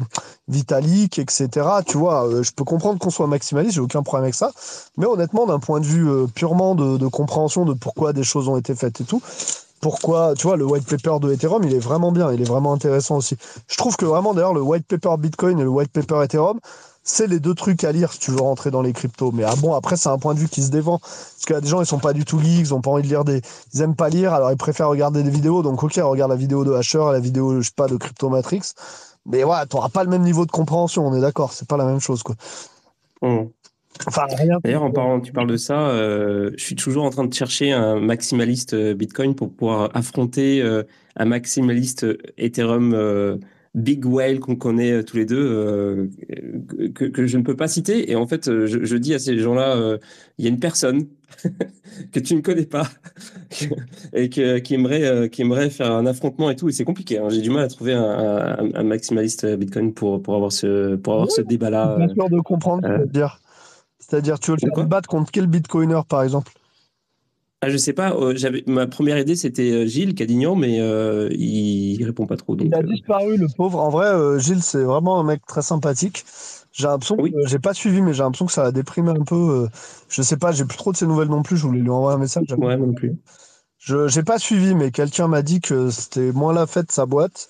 Vitalik, 0.48 1.18
etc. 1.18 1.50
Tu 1.86 1.98
vois, 1.98 2.28
euh, 2.28 2.44
je 2.44 2.52
peux 2.52 2.64
comprendre 2.64 3.00
qu'on 3.00 3.10
soit 3.10 3.28
maximaliste, 3.28 3.76
j'ai 3.76 3.82
aucun 3.82 4.04
problème 4.04 4.26
avec 4.26 4.36
ça. 4.36 4.52
Mais 4.98 5.08
honnêtement, 5.08 5.48
d'un 5.48 5.60
point 5.60 5.80
de 5.80 5.86
vue 5.86 6.08
purement 6.36 6.76
de, 6.76 6.98
de, 6.98 7.08
compréhension 7.08 7.66
de 7.66 7.74
pourquoi 7.74 8.14
des 8.14 8.24
choses 8.24 8.48
ont 8.48 8.58
été 8.58 8.76
faites 8.76 9.02
et 9.02 9.04
tout, 9.04 9.22
pourquoi, 9.84 10.34
tu 10.34 10.47
vois, 10.47 10.55
le 10.55 10.65
white 10.65 10.88
paper 10.88 11.19
de 11.19 11.30
Ethereum, 11.34 11.61
il 11.65 11.73
est 11.73 11.80
vraiment 11.80 12.14
bien, 12.14 12.31
il 12.31 12.41
est 12.41 12.45
vraiment 12.45 12.72
intéressant 12.72 13.18
aussi. 13.18 13.35
Je 13.68 13.76
trouve 13.76 13.97
que 13.97 14.05
vraiment, 14.05 14.34
d'ailleurs, 14.34 14.53
le 14.53 14.61
white 14.61 14.88
paper 14.88 15.18
Bitcoin 15.19 15.60
et 15.60 15.64
le 15.64 15.69
white 15.69 15.91
paper 15.91 16.23
Ethereum, 16.23 16.61
c'est 17.03 17.27
les 17.27 17.41
deux 17.41 17.53
trucs 17.53 17.84
à 17.84 17.91
lire 17.91 18.14
si 18.14 18.19
tu 18.19 18.31
veux 18.31 18.39
rentrer 18.39 18.72
dans 18.72 18.81
les 18.81 18.93
cryptos. 18.93 19.34
Mais 19.34 19.43
ah 19.43 19.55
bon, 19.57 19.73
après, 19.73 19.97
c'est 19.97 20.07
un 20.07 20.18
point 20.18 20.35
de 20.35 20.39
vue 20.39 20.47
qui 20.47 20.64
se 20.64 20.72
défend. 20.72 20.99
Parce 20.99 21.43
qu'il 21.45 21.53
y 21.53 21.57
a 21.57 21.60
des 21.60 21.68
gens, 21.68 21.81
ils 21.81 21.85
sont 21.85 21.99
pas 21.99 22.14
du 22.14 22.23
tout 22.23 22.39
geeks, 22.39 22.61
ils 22.61 22.73
ont 22.73 22.80
pas 22.80 22.91
envie 22.91 23.03
de 23.03 23.10
lire 23.10 23.26
des. 23.26 23.41
Ils 23.73 23.81
aiment 23.81 23.97
pas 23.97 24.07
lire, 24.07 24.34
alors 24.34 24.53
ils 24.53 24.57
préfèrent 24.57 24.88
regarder 24.88 25.22
des 25.22 25.30
vidéos. 25.30 25.64
Donc, 25.64 25.84
ok, 25.84 25.95
regarde 26.01 26.31
la 26.31 26.38
vidéo 26.38 26.64
de 26.64 26.72
Hasher, 26.72 27.03
la 27.11 27.19
vidéo, 27.19 27.60
je 27.60 27.65
sais 27.68 27.73
pas, 27.76 27.88
de 27.88 27.97
Crypto 27.97 28.30
Matrix. 28.30 28.72
Mais 29.26 29.43
voilà, 29.43 29.65
tu 29.65 29.76
n'auras 29.76 29.89
pas 29.89 30.05
le 30.05 30.10
même 30.10 30.23
niveau 30.23 30.45
de 30.45 30.51
compréhension, 30.51 31.05
on 31.05 31.14
est 31.14 31.22
d'accord, 31.22 31.51
c'est 31.51 31.68
pas 31.68 31.77
la 31.77 31.85
même 31.85 31.99
chose, 31.99 32.23
quoi. 32.23 32.35
Mmh. 33.22 33.47
D'ailleurs, 34.64 34.84
en 34.84 34.91
parlant, 34.91 35.20
tu 35.20 35.32
parles 35.32 35.49
de 35.49 35.57
ça, 35.57 35.88
euh, 35.90 36.52
je 36.57 36.64
suis 36.64 36.76
toujours 36.76 37.03
en 37.03 37.10
train 37.10 37.26
de 37.26 37.34
chercher 37.34 37.72
un 37.72 37.99
maximaliste 37.99 38.74
euh, 38.74 38.94
Bitcoin 38.94 39.36
pour 39.36 39.52
pouvoir 39.52 39.91
affronter 39.94 40.61
euh, 40.61 40.84
un 41.15 41.26
maximaliste 41.26 42.06
Ethereum 42.38 43.40
big 43.76 44.06
whale 44.06 44.40
qu'on 44.40 44.56
connaît 44.56 45.03
tous 45.03 45.18
les 45.18 45.26
deux, 45.26 46.11
que, 46.94 47.06
que, 47.06 47.26
je 47.26 47.38
ne 47.38 47.44
peux 47.44 47.56
pas 47.56 47.68
citer. 47.68 48.11
Et 48.11 48.15
en 48.15 48.28
fait, 48.28 48.45
je, 48.45 48.84
je 48.84 48.98
dis 48.98 49.15
à 49.15 49.20
ces 49.20 49.40
gens-là, 49.40 49.98
il 50.38 50.45
y 50.45 50.48
a 50.48 50.52
une 50.52 50.60
personne 50.60 51.07
que 52.11 52.20
tu 52.20 52.36
ne 52.36 52.41
connais 52.41 52.68
pas 52.68 52.88
et 54.14 54.30
que, 54.30 54.60
qui, 54.60 54.76
aimerait, 54.76 55.28
qui 55.30 55.41
aimerait 55.41 55.72
faire 55.72 55.91
un 55.91 56.06
affrontement 56.06 56.52
et 56.52 56.56
tout. 56.56 56.70
Et 56.70 56.72
c'est 56.72 56.84
compliqué. 56.84 57.18
Hein. 57.18 57.30
J'ai 57.30 57.41
du 57.41 57.49
mal 57.49 57.64
à 57.64 57.68
trouver 57.68 57.94
un, 57.94 58.57
un, 58.76 58.84
maximaliste 58.84 59.45
Bitcoin 59.56 59.91
pour, 59.94 60.22
pour 60.22 60.36
avoir 60.36 60.52
ce, 60.52 60.95
pour 60.95 61.14
avoir 61.14 61.32
ce 61.32 61.41
débat-là. 61.41 61.98
De 61.98 62.41
comprendre, 62.41 62.84
c'est-à-dire, 62.84 63.40
c'est-à-dire 64.08 64.40
tu 64.40 64.52
veux 64.52 64.58
le 64.62 64.70
faire 64.76 64.88
battre 64.88 65.10
contre 65.10 65.32
quel 65.32 65.48
Bitcoiner, 65.48 66.02
par 66.08 66.24
exemple? 66.24 66.52
Ah, 67.62 67.70
je 67.70 67.78
sais 67.78 67.94
pas. 67.94 68.14
Euh, 68.14 68.34
j'avais 68.36 68.62
ma 68.68 68.88
première 68.88 69.18
idée 69.18 69.38
c'était 69.38 69.72
euh, 69.72 69.86
Gilles 69.86 70.16
Cadignan, 70.16 70.56
mais 70.56 70.82
euh, 70.82 71.30
il... 71.32 71.94
il 71.94 72.04
répond 72.04 72.26
pas 72.26 72.36
trop. 72.36 72.58
il 72.60 72.76
a 72.76 72.84
disparu 72.84 73.38
le 73.38 73.48
pauvre. 73.56 73.80
En 73.80 73.90
vrai, 73.90 74.40
Gilles 74.40 74.62
c'est 74.62 74.84
vraiment 74.84 75.18
un 75.20 75.24
mec 75.24 75.46
très 75.46 75.62
sympathique. 75.62 76.26
J'ai 76.74 76.88
l'impression 76.88 77.16
que 77.16 77.30
j'ai 77.46 77.60
pas 77.60 77.74
suivi, 77.74 78.02
mais 78.02 78.14
j'ai 78.14 78.24
l'impression 78.24 78.48
que 78.48 78.52
ça 78.52 78.66
a 78.66 78.72
déprimé 78.74 79.12
un 79.12 79.24
peu. 79.24 79.68
je 80.10 80.22
sais 80.22 80.36
pas, 80.36 80.52
j'ai 80.52 80.66
plus 80.66 80.78
trop 80.78 80.92
de 80.92 80.98
ses 80.98 81.08
nouvelles 81.08 81.30
non 81.30 81.42
plus. 81.42 81.56
Je 81.56 81.66
voulais 81.66 81.80
lui 81.80 81.90
envoyer 81.90 82.16
un 82.18 82.20
message. 82.20 82.48
Ouais, 82.58 82.76
non 82.76 82.94
plus. 82.94 83.16
Je 83.78 84.10
j'ai 84.10 84.24
pas 84.24 84.40
suivi, 84.40 84.76
mais 84.76 84.92
quelqu'un 84.92 85.30
m'a 85.30 85.42
dit 85.42 85.62
que 85.62 85.90
c'était 85.90 86.34
moins 86.34 86.54
la 86.54 86.68
fête 86.68 86.92
sa 86.92 87.06
boîte 87.06 87.48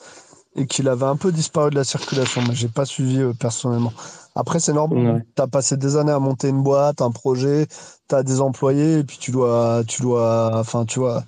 et 0.56 0.68
qu'il 0.68 0.90
avait 0.90 1.06
un 1.06 1.16
peu 1.16 1.32
disparu 1.32 1.72
de 1.72 1.76
la 1.76 1.84
circulation, 1.84 2.42
mais 2.48 2.54
j'ai 2.54 2.68
pas 2.68 2.86
suivi 2.86 3.20
personnellement. 3.40 3.94
Après, 4.36 4.60
c'est 4.60 4.74
normal. 4.74 5.26
Tu 5.36 5.42
as 5.42 5.48
passé 5.48 5.78
des 5.78 5.96
années 5.96 6.12
à 6.12 6.20
monter 6.20 6.50
une 6.50 6.64
boîte, 6.64 7.02
un 7.02 7.12
projet, 7.12 7.68
tu 8.10 8.16
as 8.16 8.24
des 8.24 8.42
employés, 8.42 9.00
et 9.00 9.04
puis 9.04 9.18
tu 9.20 9.32
dois, 9.32 9.84
tu 9.88 10.02
dois, 10.02 10.52
enfin, 10.56 10.86
tu 10.86 11.00
vois, 11.00 11.24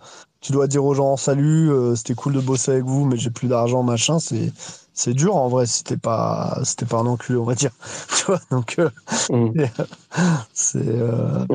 tu 0.45 0.51
dois 0.51 0.67
dire 0.67 0.85
aux 0.85 0.93
gens 0.93 1.17
salut, 1.17 1.71
euh, 1.71 1.95
c'était 1.95 2.13
cool 2.13 2.33
de 2.33 2.39
bosser 2.39 2.71
avec 2.71 2.83
vous, 2.83 3.05
mais 3.05 3.17
j'ai 3.17 3.31
plus 3.31 3.47
d'argent, 3.47 3.83
machin. 3.83 4.19
C'est, 4.19 4.51
c'est 4.93 5.13
dur 5.13 5.35
en 5.35 5.49
vrai 5.49 5.65
si 5.65 5.83
t'es 5.83 5.97
pas, 5.97 6.59
si 6.63 6.75
pas 6.75 6.97
un 6.97 7.05
enculé, 7.05 7.37
on 7.37 7.45
va 7.45 7.55
dire. 7.55 7.71
tu 8.17 8.25
vois, 8.25 8.39
donc, 8.51 8.75
euh, 8.79 8.89
mm. 9.29 9.65
c'est. 10.53 10.87
Euh, 10.87 11.45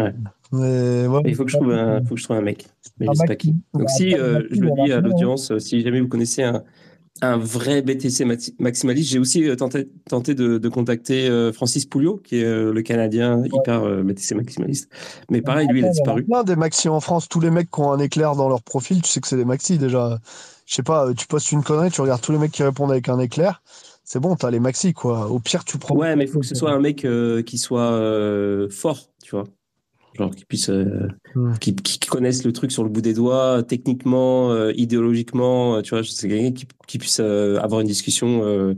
mais, 0.52 1.05
il 1.24 1.36
faut 1.36 1.44
que, 1.44 1.51
je 1.51 1.56
trouve 1.56 1.72
un, 1.72 2.05
faut 2.05 2.14
que 2.14 2.20
je 2.20 2.24
trouve 2.24 2.36
un 2.36 2.43
mec. 2.43 2.66
Mais 2.98 3.06
je 3.06 3.12
sais 3.12 3.27
pas 3.27 3.36
qui. 3.36 3.55
Donc, 3.74 3.89
si, 3.90 4.10
je 4.10 4.60
le 4.60 4.85
dis 4.85 4.93
à 4.93 5.01
l'audience, 5.01 5.56
si 5.59 5.82
jamais 5.82 6.01
vous 6.01 6.09
connaissez 6.09 6.43
un, 6.43 6.64
un 7.23 7.37
vrai 7.37 7.83
BTC 7.83 8.25
maximaliste. 8.59 9.11
J'ai 9.11 9.19
aussi 9.19 9.49
euh, 9.49 9.57
tenté, 9.57 9.89
tenté 10.09 10.35
de, 10.35 10.69
contacter 10.69 11.29
euh, 11.29 11.53
Francis 11.53 11.85
Pouliot, 11.87 12.21
qui 12.23 12.41
est 12.41 12.45
euh, 12.45 12.73
le 12.73 12.83
Canadien 12.83 13.43
hyper 13.45 13.83
BTC 14.03 14.35
maximaliste. 14.35 14.91
Mais 15.31 15.43
pareil, 15.43 15.69
lui, 15.69 15.81
il 15.81 15.87
a 15.87 15.91
disparu. 15.91 16.25
Il 16.27 16.33
y 16.33 16.37
a 16.37 16.43
des 16.43 16.57
maxi 16.57 16.89
en 16.89 17.01
France. 17.01 17.29
Tous 17.29 17.41
les 17.41 17.51
mecs 17.51 17.71
qui 17.71 17.81
ont 17.81 17.93
un 17.93 17.99
éclair 17.99 18.35
dans 18.35 18.49
leur 18.49 18.63
profil, 18.63 19.03
tu 19.03 19.11
sais 19.11 19.21
que 19.21 19.29
c'est 19.29 19.37
des 19.37 19.45
maxi 19.45 19.79
déjà. 19.79 20.19
Je 20.67 20.75
sais 20.75 20.83
pas, 20.83 21.13
tu 21.15 21.27
postes 21.27 21.51
une 21.51 21.65
connerie, 21.65 21.91
tu 21.91 22.01
regardes 22.01 22.21
tous 22.21 22.33
les 22.33 22.39
mecs 22.39 22.53
qui 22.53 22.63
répondent 22.63 22.93
avec 22.93 23.09
un 23.09 23.19
éclair. 23.19 23.63
C'est 24.05 24.21
bon, 24.21 24.37
t'as 24.37 24.51
les 24.51 24.61
maxi, 24.61 24.93
quoi. 24.93 25.29
Au 25.31 25.39
pire, 25.39 25.65
tu 25.65 25.79
prends. 25.79 25.97
Ouais, 25.97 26.17
mais 26.17 26.25
il 26.25 26.31
faut 26.31 26.41
que 26.41 26.47
ce 26.47 26.55
soit 26.55 26.73
un 26.73 26.81
mec 26.81 27.07
qui 27.47 27.59
soit 27.59 28.69
fort, 28.71 29.11
tu 29.23 29.37
vois 29.37 29.45
genre 30.15 30.35
qui 30.35 30.45
puissent 30.45 30.70
euh, 30.70 31.09
qui, 31.61 31.99
connaissent 32.09 32.45
le 32.45 32.53
truc 32.53 32.73
sur 32.73 32.82
le 32.82 32.91
bout 32.91 33.01
des 33.01 33.15
doigts 33.15 33.62
techniquement 33.62 34.51
euh, 34.51 34.73
idéologiquement 34.74 35.77
euh, 35.77 35.82
tu 35.82 35.91
vois 35.91 36.03
c'est 36.05 36.28
quelqu'un 36.28 36.53
qui, 36.53 36.66
qui, 36.87 36.99
puisse 36.99 37.20
avoir 37.20 37.81
une 37.81 37.87
discussion 37.87 38.74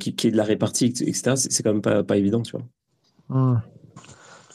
qui, 0.00 0.14
qui 0.14 0.26
est 0.26 0.30
de 0.30 0.36
la 0.36 0.44
répartie 0.44 0.86
etc 0.86 1.34
c'est 1.36 1.62
quand 1.62 1.72
même 1.72 1.82
pas, 1.82 2.02
pas 2.02 2.16
évident 2.16 2.42
tu 2.42 2.52
vois 2.52 2.66
hmm. 3.28 3.60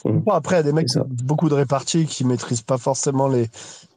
Hmm. 0.04 0.22
après 0.30 0.56
il 0.56 0.58
y 0.58 0.62
a 0.62 0.64
des 0.64 0.74
mecs 0.74 0.88
qui 0.88 0.98
ont 0.98 1.08
beaucoup 1.24 1.48
de 1.48 1.54
réparties 1.54 2.06
qui 2.06 2.26
maîtrisent 2.26 2.64
pas 2.64 2.78
forcément 2.78 3.28
les, 3.28 3.48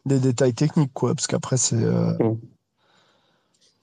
les 0.06 0.18
détails 0.18 0.54
techniques 0.54 0.92
quoi 0.92 1.14
parce 1.14 1.26
qu'après 1.26 1.56
c'est 1.56 1.82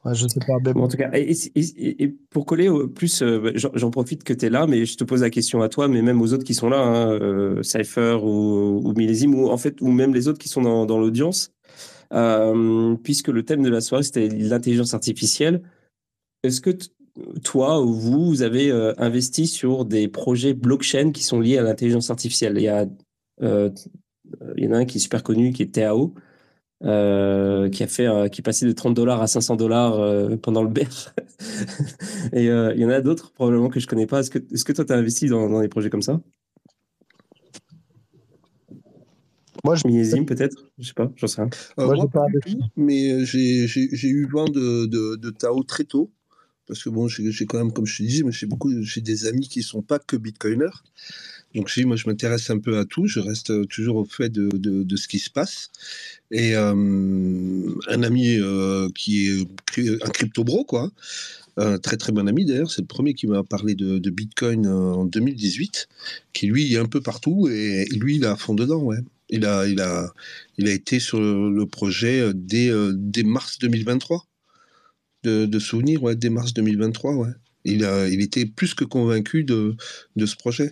je 0.06 0.28
sais 0.28 0.40
pas. 0.40 0.54
en 0.80 0.88
tout 0.88 0.98
cas, 0.98 1.12
et, 1.14 2.16
pour 2.30 2.46
coller 2.46 2.70
au 2.70 2.88
plus, 2.88 3.22
euh, 3.22 3.40
bah, 3.40 3.50
j'en 3.54 3.92
profite 3.92 4.24
que 4.24 4.34
tu 4.34 4.48
es 4.48 4.50
là, 4.50 4.66
mais 4.66 4.86
je 4.86 4.98
te 4.98 5.04
pose 5.04 5.22
la 5.22 5.30
question 5.30 5.62
à 5.62 5.70
toi, 5.70 5.88
mais 5.88 6.02
même 6.02 6.22
aux 6.22 6.34
autres 6.34 6.44
qui 6.44 6.56
sont 6.56 6.70
là, 6.70 6.80
hein, 6.80 7.12
euh, 7.12 7.62
Cypher 7.62 8.18
ou, 8.24 8.82
ou 8.84 8.94
Millésime, 8.94 9.36
ou 9.36 9.50
en 9.50 9.58
fait, 9.58 9.80
ou 9.82 9.92
même 9.92 10.14
les 10.14 10.28
autres 10.28 10.40
qui 10.40 10.50
sont 10.50 10.62
dans, 10.62 11.00
l'audience, 11.00 11.54
euh, 12.14 12.96
puisque 13.04 13.28
le 13.28 13.44
thème 13.44 13.62
de 13.62 13.70
la 13.70 13.82
soirée 13.82 14.04
c'était 14.04 14.28
l'intelligence 14.28 14.94
artificielle. 14.96 15.62
Est-ce 16.44 16.62
que 16.62 16.72
toi 17.44 17.82
ou 17.82 17.94
vous, 17.94 18.26
vous 18.26 18.42
avez 18.42 18.72
investi 18.98 19.46
sur 19.46 19.86
des 19.86 20.08
projets 20.08 20.56
blockchain 20.56 21.12
qui 21.12 21.24
sont 21.24 21.40
liés 21.40 21.60
à 21.60 21.62
l'intelligence 21.62 22.10
artificielle? 22.10 22.56
Il 22.58 22.64
y 22.64 22.68
a, 22.70 22.88
il 23.42 24.64
y 24.64 24.68
en 24.68 24.72
a 24.72 24.78
un 24.78 24.86
qui 24.86 24.98
est 24.98 25.02
super 25.02 25.22
connu, 25.22 25.54
qui 25.54 25.62
est 25.62 25.76
TAO. 25.76 26.16
Euh, 26.84 27.70
qui 27.70 27.84
a 27.84 27.88
fait, 27.88 28.08
euh, 28.08 28.28
qui 28.28 28.42
est 28.42 28.44
passé 28.44 28.66
de 28.66 28.72
30 28.72 28.96
dollars 28.96 29.22
à 29.22 29.28
500 29.28 29.56
dollars 29.56 30.00
euh, 30.00 30.36
pendant 30.36 30.64
le 30.64 30.70
bear. 30.74 31.14
et 32.34 32.46
il 32.46 32.80
y 32.80 32.86
en 32.86 32.90
a 32.90 33.02
d'autres 33.02 33.32
probablement 33.34 33.70
que 33.70 33.80
je 33.80 33.86
connais 33.86 34.08
pas. 34.08 34.22
Est-ce 34.22 34.32
que, 34.32 34.40
est-ce 34.52 34.66
que 34.66 34.74
toi, 34.74 34.84
tu 34.84 34.92
as 34.92 34.96
investi 34.96 35.28
dans, 35.28 35.48
dans, 35.48 35.62
des 35.62 35.68
projets 35.68 35.92
comme 35.92 36.02
ça? 36.02 36.20
Moi, 39.64 39.76
je... 39.76 39.86
Millésime 39.86 40.26
peut-être? 40.26 40.72
Je 40.80 40.88
sais 40.88 40.94
pas, 40.96 41.12
j'en 41.18 41.28
sais 41.28 41.42
rien. 41.44 41.50
moi, 41.78 42.08
pas 42.08 42.26
mais 42.76 43.26
j'ai, 43.26 43.68
j'ai, 43.68 44.08
eu 44.08 44.26
vent 44.26 44.46
de, 44.46 44.88
de, 44.88 45.18
de, 45.18 45.30
Tao 45.30 45.62
très 45.64 45.84
tôt. 45.84 46.12
Parce 46.66 46.84
que 46.84 46.90
bon, 46.90 47.08
j'ai, 47.08 47.32
j'ai 47.32 47.46
quand 47.46 47.60
même, 47.60 47.74
comme 47.74 47.86
je 47.86 47.98
te 47.98 48.04
disais, 48.04 48.24
j'ai 48.30 48.48
beaucoup, 48.48 48.72
j'ai 48.82 49.02
des 49.02 49.28
amis 49.28 49.48
qui 49.48 49.62
sont 49.62 49.84
pas 49.84 50.00
que 50.00 50.16
bitcoiners. 50.16 50.82
Donc, 51.56 51.70
si 51.70 51.84
moi, 51.86 51.96
je 51.96 52.08
m'intéresse 52.08 52.50
un 52.50 52.60
peu 52.60 52.78
à 52.78 52.86
tout. 52.86 53.08
Je 53.08 53.20
reste 53.20 53.68
toujours 53.68 53.98
au 53.98 54.06
fait 54.06 54.30
de, 54.30 54.50
de, 54.54 54.96
ce 54.96 55.08
qui 55.08 55.20
se 55.20 55.30
passe. 55.30 55.70
Et 56.32 56.56
euh, 56.56 56.74
un 57.88 58.04
ami 58.04 58.38
euh, 58.40 58.90
qui 58.96 59.28
est 59.28 60.04
un 60.04 60.10
crypto 60.10 60.44
bro, 60.44 60.64
quoi. 60.64 60.92
Un 61.58 61.78
très 61.80 61.98
très 61.98 62.14
bon 62.14 62.28
ami 62.30 62.46
d'ailleurs, 62.46 62.72
c'est 62.72 62.82
le 62.82 62.88
premier 62.88 63.14
qui 63.14 63.28
m'a 63.28 63.44
parlé 63.44 63.76
de, 63.76 64.10
Bitcoin 64.10 64.66
euh, 64.66 64.94
en 64.94 65.06
2018, 65.06 65.90
qui 66.32 66.48
lui 66.48 66.74
est 66.74 66.78
un 66.78 66.86
peu 66.86 67.02
partout 67.02 67.50
et 67.50 67.86
lui 67.92 68.16
il 68.16 68.26
a 68.26 68.38
fond 68.38 68.54
dedans, 68.54 68.82
ouais. 68.82 69.00
Il 69.30 69.46
a, 69.46 69.68
il 69.68 69.82
a, 69.82 70.14
il 70.58 70.68
a 70.70 70.72
été 70.72 71.00
sur 71.00 71.20
le 71.20 71.66
projet 71.66 72.32
dès, 72.34 72.72
dès 72.94 73.24
mars 73.24 73.60
2023, 73.60 74.26
de, 75.24 75.46
de 75.46 75.60
souvenir, 75.60 76.02
ouais, 76.04 76.16
dès 76.16 76.30
mars 76.30 76.54
2023, 76.54 77.16
ouais. 77.16 77.30
Il, 77.66 77.84
a, 77.84 78.08
il 78.08 78.22
était 78.22 78.46
plus 78.46 78.74
que 78.74 78.86
convaincu 78.86 79.44
de, 79.44 79.76
de 80.16 80.26
ce 80.26 80.36
projet 80.36 80.72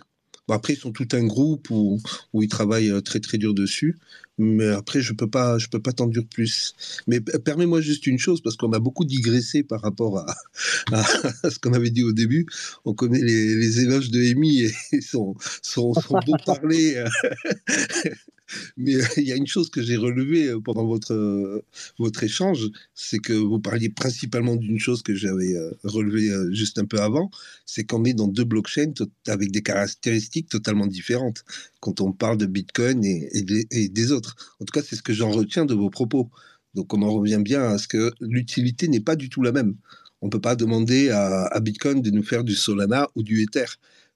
après, 0.51 0.73
ils 0.73 0.79
sont 0.79 0.91
tout 0.91 1.07
un 1.13 1.25
groupe 1.25 1.69
où, 1.69 1.99
ils 2.33 2.47
travaillent 2.47 2.91
euh, 2.91 3.01
très 3.01 3.19
très 3.19 3.37
dur 3.37 3.53
dessus. 3.53 3.97
Mais 4.37 4.67
après, 4.67 5.01
je 5.01 5.13
peux 5.13 5.29
pas, 5.29 5.57
peux 5.69 5.81
pas 5.81 5.91
t'en 5.91 6.07
dire 6.07 6.23
plus. 6.25 6.73
Mais 7.07 7.19
permets-moi 7.19 7.81
juste 7.81 8.07
une 8.07 8.17
chose, 8.17 8.41
parce 8.41 8.55
qu'on 8.55 8.71
a 8.71 8.79
beaucoup 8.79 9.03
digressé 9.03 9.63
par 9.63 9.81
rapport 9.81 10.17
à, 10.91 11.03
ce 11.49 11.59
qu'on 11.59 11.73
avait 11.73 11.89
dit 11.89 12.03
au 12.03 12.13
début. 12.13 12.45
On 12.85 12.93
connaît 12.93 13.21
les, 13.21 13.55
les 13.55 13.81
éloges 13.81 14.11
de 14.11 14.31
Amy 14.31 14.61
et 14.61 15.01
son, 15.01 15.35
son, 15.61 15.93
son 15.93 16.19
beau 16.25 16.35
parler 16.45 17.03
mais 18.77 18.95
euh, 18.95 19.03
il 19.17 19.23
y 19.23 19.31
a 19.31 19.35
une 19.35 19.47
chose 19.47 19.69
que 19.69 19.81
j'ai 19.81 19.97
relevée 19.97 20.47
euh, 20.47 20.59
pendant 20.59 20.85
votre, 20.85 21.13
euh, 21.13 21.63
votre 21.97 22.23
échange, 22.23 22.69
c'est 22.93 23.19
que 23.19 23.33
vous 23.33 23.59
parliez 23.59 23.89
principalement 23.89 24.55
d'une 24.55 24.79
chose 24.79 25.01
que 25.01 25.15
j'avais 25.15 25.55
relevée 25.83 26.29
juste 26.51 26.79
un 26.79 26.85
peu 26.85 26.99
avant, 26.99 27.31
c'est 27.65 27.83
qu'on 27.83 28.03
est 28.05 28.13
dans 28.13 28.27
deux 28.27 28.43
blockchains 28.43 28.93
avec 29.27 29.51
des 29.51 29.61
caractéristiques 29.61 30.49
totalement 30.49 30.87
différentes 30.87 31.43
quand 31.79 32.01
on 32.01 32.11
parle 32.11 32.37
de 32.37 32.45
Bitcoin 32.45 33.03
et, 33.03 33.41
des, 33.89 34.11
autres. 34.11 34.35
En 34.59 34.65
tout 34.65 34.71
cas, 34.71 34.81
c'est 34.85 34.95
ce 34.95 35.01
que 35.01 35.13
j'en 35.13 35.31
retiens 35.31 35.65
de 35.65 35.73
vos 35.73 35.89
propos. 35.89 36.29
Donc 36.75 36.93
on 36.93 37.01
en 37.01 37.11
revient 37.11 37.41
bien 37.41 37.63
à 37.63 37.77
ce 37.77 37.87
que 37.87 38.13
l'utilité 38.19 38.87
n'est 38.87 38.99
pas 38.99 39.15
du 39.15 39.29
tout 39.29 39.41
la 39.41 39.51
même. 39.51 39.75
On 40.21 40.27
ne 40.27 40.31
peut 40.31 40.41
pas 40.41 40.55
demander 40.55 41.09
à, 41.09 41.59
Bitcoin 41.61 42.01
de 42.01 42.11
nous 42.11 42.23
faire 42.23 42.43
du 42.43 42.55
Solana 42.55 43.07
ou 43.15 43.23
du 43.23 43.41
Ether. 43.41 43.65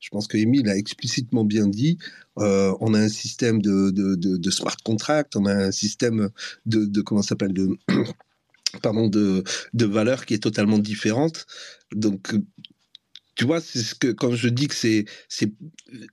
Je 0.04 0.10
pense 0.10 0.28
que 0.28 0.36
Emile 0.36 0.70
a 0.70 0.76
explicitement 0.76 1.46
bien 1.46 1.66
dit, 1.66 1.98
euh, 2.38 2.76
on 2.82 2.94
a 2.94 3.00
un 3.00 3.08
système 3.08 3.62
de, 3.62 3.90
de, 3.90 4.52
smart 4.52 4.76
contract, 4.84 5.38
on 5.38 5.46
a 5.46 5.54
un 5.54 5.72
système 5.72 6.30
de, 6.66 6.84
de 6.84 7.02
comment 7.02 7.22
s'appelle 7.22 7.54
de 7.54 7.70
pardon 8.82 9.08
de, 9.08 9.46
de 9.74 9.86
valeur 9.86 10.26
qui 10.26 10.34
est 10.34 10.44
totalement 10.44 10.78
différente. 10.78 11.46
Donc 11.96 12.36
tu 13.36 13.46
vois, 13.46 13.60
c'est 13.62 13.80
ce 13.80 13.96
que 13.96 14.08
quand 14.12 14.36
je 14.36 14.48
dis 14.48 14.68
que 14.68 14.76
c'est 14.76 15.06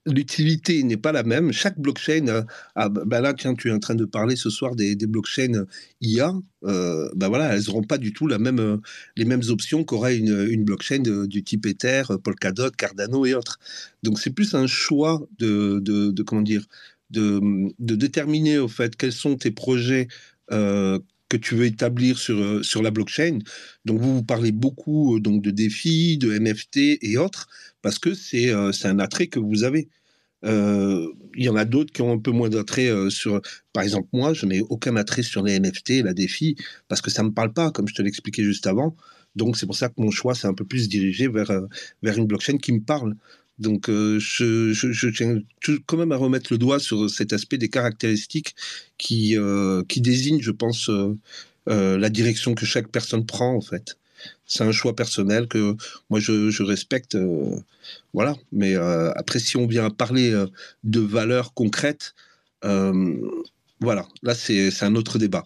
l'utilité 0.05 0.81
n'est 0.83 0.97
pas 0.97 1.11
la 1.11 1.23
même. 1.23 1.51
Chaque 1.51 1.79
blockchain, 1.79 2.45
ah, 2.75 2.89
bah 2.89 3.21
là 3.21 3.33
tiens, 3.33 3.53
tu 3.53 3.69
es 3.69 3.71
en 3.71 3.79
train 3.79 3.95
de 3.95 4.05
parler 4.05 4.35
ce 4.35 4.49
soir 4.49 4.75
des, 4.75 4.95
blockchains 4.95 5.65
IA. 6.01 6.33
Euh, 6.63 7.09
bah 7.15 7.29
voilà, 7.29 7.55
elles 7.55 7.63
n'auront 7.67 7.83
pas 7.83 7.97
du 7.97 8.13
tout 8.13 8.27
la 8.27 8.39
même 8.39 8.81
les 9.15 9.25
mêmes 9.25 9.43
options 9.49 9.83
qu'aurait 9.83 10.17
une, 10.17 10.63
blockchain 10.63 11.03
du 11.27 11.43
type 11.43 11.65
Ether, 11.65 12.03
Polkadot, 12.23 12.71
Cardano 12.71 13.25
et 13.25 13.35
autres. 13.35 13.59
Donc 14.03 14.19
c'est 14.19 14.31
plus 14.31 14.55
un 14.55 14.67
choix 14.67 15.27
de, 15.37 16.13
comment 16.25 16.41
dire 16.41 16.65
de, 17.11 17.73
déterminer 17.79 18.57
au 18.57 18.67
fait 18.67 18.95
quels 18.95 19.13
sont 19.13 19.35
tes 19.35 19.51
projets 19.51 20.07
euh, 20.51 20.99
que 21.31 21.37
tu 21.37 21.55
veux 21.55 21.65
établir 21.65 22.17
sur, 22.17 22.37
euh, 22.37 22.61
sur 22.61 22.81
la 22.81 22.91
blockchain. 22.91 23.39
Donc, 23.85 24.01
vous, 24.01 24.15
vous 24.17 24.23
parlez 24.23 24.51
beaucoup 24.51 25.15
euh, 25.15 25.19
donc, 25.21 25.41
de 25.41 25.49
défis, 25.49 26.17
de 26.17 26.37
NFT 26.37 26.99
et 27.01 27.17
autres, 27.17 27.47
parce 27.81 27.99
que 27.99 28.13
c'est 28.13 28.49
euh, 28.49 28.73
c'est 28.73 28.89
un 28.89 28.99
attrait 28.99 29.27
que 29.27 29.39
vous 29.39 29.63
avez. 29.63 29.87
Il 30.43 31.45
y 31.45 31.49
en 31.49 31.55
a 31.55 31.65
d'autres 31.65 31.93
qui 31.93 32.01
ont 32.01 32.11
un 32.11 32.17
peu 32.17 32.31
moins 32.31 32.49
d'attrait 32.49 32.89
sur. 33.09 33.39
Par 33.73 33.83
exemple, 33.83 34.09
moi, 34.11 34.33
je 34.33 34.45
n'ai 34.47 34.61
aucun 34.61 34.95
attrait 34.95 35.23
sur 35.23 35.43
les 35.43 35.59
NFT 35.59 36.03
la 36.03 36.13
défi 36.13 36.55
parce 36.87 36.99
que 36.99 37.11
ça 37.11 37.21
me 37.23 37.31
parle 37.31 37.53
pas, 37.53 37.71
comme 37.71 37.87
je 37.87 37.93
te 37.93 38.01
l'expliquais 38.01 38.43
juste 38.43 38.65
avant. 38.65 38.95
Donc 39.35 39.55
c'est 39.55 39.67
pour 39.67 39.75
ça 39.75 39.87
que 39.89 39.93
mon 39.97 40.09
choix 40.09 40.33
s'est 40.33 40.47
un 40.47 40.55
peu 40.55 40.65
plus 40.65 40.89
dirigé 40.89 41.27
vers, 41.27 41.51
vers 42.01 42.17
une 42.17 42.25
blockchain 42.25 42.57
qui 42.57 42.73
me 42.73 42.81
parle. 42.81 43.15
Donc, 43.61 43.87
je, 43.87 44.73
je, 44.73 45.09
tiens 45.09 45.39
quand 45.85 45.97
même 45.97 46.11
à 46.11 46.17
remettre 46.17 46.51
le 46.51 46.57
doigt 46.57 46.79
sur 46.79 47.09
cet 47.09 47.33
aspect 47.33 47.57
des 47.57 47.69
caractéristiques 47.69 48.55
qui, 48.97 49.35
qui 49.87 50.01
désignent, 50.01 50.41
je 50.41 50.51
pense, 50.51 50.89
la 51.67 52.09
direction 52.09 52.55
que 52.55 52.65
chaque 52.65 52.89
personne 52.89 53.25
prend, 53.25 53.55
en 53.55 53.61
fait. 53.61 53.97
C'est 54.45 54.63
un 54.63 54.71
choix 54.71 54.95
personnel 54.95 55.47
que 55.47 55.75
moi, 56.09 56.19
je, 56.19 56.49
je 56.49 56.63
respecte. 56.63 57.17
voilà. 58.13 58.35
Mais 58.51 58.75
après, 58.75 59.39
si 59.39 59.57
on 59.57 59.67
vient 59.67 59.89
parler 59.89 60.31
de 60.83 60.99
valeurs 60.99 61.53
concrètes, 61.53 62.13
voilà, 63.81 64.07
là, 64.21 64.35
c'est 64.35 64.83
un 64.83 64.95
autre 64.95 65.17
débat. 65.17 65.45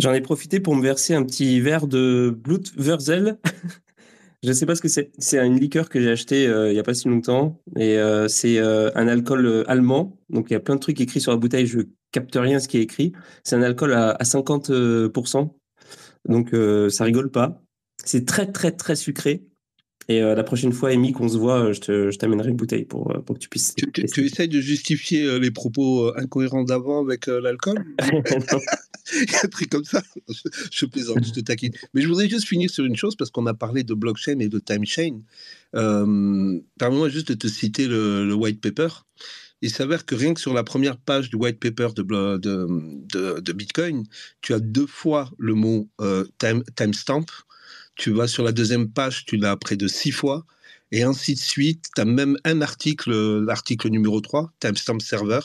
J'en 0.00 0.14
ai 0.14 0.22
profité 0.22 0.60
pour 0.60 0.74
me 0.74 0.82
verser 0.82 1.12
un 1.12 1.22
petit 1.22 1.60
verre 1.60 1.86
de 1.86 2.34
Blutwurzel. 2.34 3.38
je 4.42 4.48
ne 4.48 4.54
sais 4.54 4.64
pas 4.64 4.74
ce 4.74 4.80
que 4.80 4.88
c'est. 4.88 5.10
C'est 5.18 5.38
une 5.44 5.60
liqueur 5.60 5.88
que 5.90 6.00
j'ai 6.00 6.10
acheté 6.10 6.46
euh, 6.46 6.70
il 6.70 6.74
n'y 6.74 6.78
a 6.78 6.82
pas 6.82 6.94
si 6.94 7.08
longtemps. 7.08 7.60
Et 7.76 7.98
euh, 7.98 8.26
c'est 8.26 8.58
euh, 8.58 8.90
un 8.94 9.06
alcool 9.06 9.64
allemand. 9.68 10.18
Donc 10.30 10.46
il 10.50 10.54
y 10.54 10.56
a 10.56 10.60
plein 10.60 10.76
de 10.76 10.80
trucs 10.80 11.00
écrits 11.00 11.20
sur 11.20 11.32
la 11.32 11.38
bouteille. 11.38 11.66
Je 11.66 11.80
capte 12.10 12.36
rien 12.36 12.58
ce 12.58 12.66
qui 12.66 12.78
est 12.78 12.82
écrit. 12.82 13.12
C'est 13.44 13.56
un 13.56 13.62
alcool 13.62 13.92
à, 13.92 14.10
à 14.12 14.22
50%. 14.22 15.50
Donc 16.28 16.54
ça 16.90 17.04
rigole 17.04 17.30
pas. 17.30 17.62
C'est 18.04 18.26
très 18.26 18.50
très 18.50 18.72
très 18.72 18.96
sucré. 18.96 19.44
Et 20.08 20.20
la 20.20 20.42
prochaine 20.42 20.72
fois, 20.72 20.88
Amy, 20.88 21.12
qu'on 21.12 21.28
se 21.28 21.38
voit, 21.38 21.70
je 21.72 22.16
t'amènerai 22.16 22.48
une 22.48 22.56
bouteille 22.56 22.84
pour, 22.84 23.12
pour 23.24 23.36
que 23.36 23.40
tu 23.40 23.48
puisses. 23.48 23.74
Tu, 23.76 23.86
tu, 23.92 24.24
essayes 24.24 24.48
de 24.48 24.60
justifier 24.60 25.38
les 25.38 25.50
propos 25.52 26.12
incohérents 26.16 26.64
d'avant 26.64 27.00
avec 27.04 27.26
l'alcool? 27.26 27.84
Il 29.60 29.62
y 29.62 29.68
comme 29.68 29.84
ça. 29.84 30.02
Je, 30.70 30.86
plaisante, 30.86 31.24
je 31.24 31.32
te 31.32 31.40
taquine. 31.40 31.72
Mais 31.94 32.02
je 32.02 32.08
voudrais 32.08 32.28
juste 32.28 32.46
finir 32.46 32.70
sur 32.70 32.84
une 32.84 32.96
chose 32.96 33.16
parce 33.16 33.30
qu'on 33.30 33.46
a 33.46 33.54
parlé 33.54 33.84
de 33.84 33.94
blockchain 33.94 34.38
et 34.38 34.48
de 34.48 34.58
time 34.58 34.84
chain. 34.84 35.20
Permets-moi 35.72 37.08
juste 37.08 37.28
de 37.28 37.34
te 37.34 37.48
citer 37.48 37.86
le, 37.86 38.32
white 38.34 38.60
paper. 38.60 38.88
Il 39.62 39.70
s'avère 39.70 40.06
que 40.06 40.14
rien 40.14 40.32
que 40.32 40.40
sur 40.40 40.54
la 40.54 40.64
première 40.64 40.96
page 40.96 41.28
du 41.28 41.36
white 41.36 41.60
paper 41.60 41.88
de, 41.94 43.52
Bitcoin, 43.52 44.04
tu 44.40 44.54
as 44.54 44.60
deux 44.60 44.86
fois 44.86 45.30
le 45.38 45.54
mot 45.54 45.88
time, 46.38 46.62
timestamp 46.76 47.26
tu 48.00 48.12
vas 48.12 48.26
sur 48.26 48.42
la 48.42 48.52
deuxième 48.52 48.90
page, 48.90 49.26
tu 49.26 49.36
l'as 49.36 49.58
près 49.58 49.76
de 49.76 49.86
six 49.86 50.10
fois, 50.10 50.46
et 50.90 51.02
ainsi 51.02 51.34
de 51.34 51.38
suite. 51.38 51.84
Tu 51.94 52.00
as 52.00 52.06
même 52.06 52.38
un 52.44 52.62
article, 52.62 53.12
l'article 53.44 53.88
numéro 53.90 54.22
3, 54.22 54.52
timestamp 54.58 55.00
server, 55.00 55.40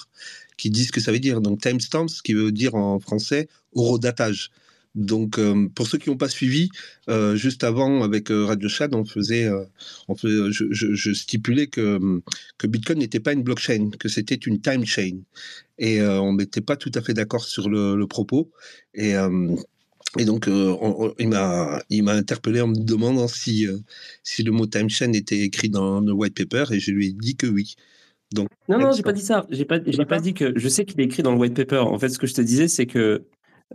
qui 0.58 0.70
dit 0.70 0.86
ce 0.86 0.92
que 0.92 1.02
ça 1.02 1.12
veut 1.12 1.20
dire. 1.20 1.42
Donc 1.42 1.62
timestamp, 1.62 2.08
ce 2.08 2.22
qui 2.22 2.34
veut 2.34 2.52
dire 2.52 2.76
en 2.76 3.00
français 3.00 3.48
horodatage. 3.74 4.52
Donc, 4.96 5.40
euh, 5.40 5.68
pour 5.76 5.88
ceux 5.88 5.98
qui 5.98 6.10
n'ont 6.10 6.16
pas 6.16 6.30
suivi, 6.30 6.70
euh, 7.10 7.36
juste 7.36 7.66
avant 7.66 8.02
avec 8.04 8.32
euh, 8.32 8.46
Radio 8.46 8.70
on 8.94 9.04
faisait, 9.04 9.50
on 10.08 10.16
je, 10.16 11.14
stipulais 11.14 11.68
que, 11.68 12.22
que 12.58 12.66
Bitcoin 12.66 13.00
n'était 13.00 13.20
pas 13.20 13.34
une 13.34 13.44
blockchain, 13.44 13.90
que 14.00 14.08
c'était 14.08 14.36
une 14.36 14.62
time 14.62 14.86
chain, 14.86 15.18
et 15.78 16.02
on 16.02 16.34
n'était 16.36 16.62
pas 16.62 16.78
tout 16.78 16.92
à 16.96 17.02
fait 17.02 17.14
d'accord 17.14 17.44
sur 17.44 17.70
le, 17.70 18.06
propos. 18.08 18.50
Et 18.94 19.16
et 20.18 20.24
donc, 20.24 20.48
euh, 20.48 21.14
il 21.20 21.28
m'a, 21.28 21.82
il 21.90 22.04
m'a 22.04 22.14
interpellé 22.14 22.62
en 22.62 22.68
me 22.68 22.76
demandant 22.76 23.28
si, 23.28 23.68
euh, 23.68 23.78
si 24.24 24.44
le 24.44 24.52
mot 24.52 24.66
time 24.66 24.90
chain 24.90 25.12
était 25.12 25.40
écrit 25.40 25.70
dans 25.70 26.00
le 26.00 26.14
white 26.14 26.36
paper, 26.36 26.74
et 26.74 26.80
je 26.80 26.92
lui 26.92 27.08
ai 27.08 27.12
dit 27.12 27.36
que 27.36 27.48
oui. 27.48 27.76
Donc, 28.36 28.50
non, 28.70 28.78
non, 28.78 28.92
j'ai 28.92 29.02
pas 29.02 29.14
dit 29.14 29.22
ça. 29.22 29.46
J'ai 29.50 29.66
pas, 29.66 29.80
j'ai 29.86 30.06
pas 30.06 30.20
dit 30.20 30.34
que. 30.34 30.54
Je 30.56 30.68
sais 30.70 30.86
qu'il 30.86 31.00
est 31.02 31.06
écrit 31.06 31.24
dans 31.24 31.32
le 31.32 31.40
white 31.40 31.56
paper. 31.56 31.78
En 31.78 31.98
fait, 31.98 32.10
ce 32.10 32.20
que 32.20 32.28
je 32.28 32.34
te 32.34 32.42
disais, 32.42 32.68
c'est 32.68 32.86
que 32.86 33.24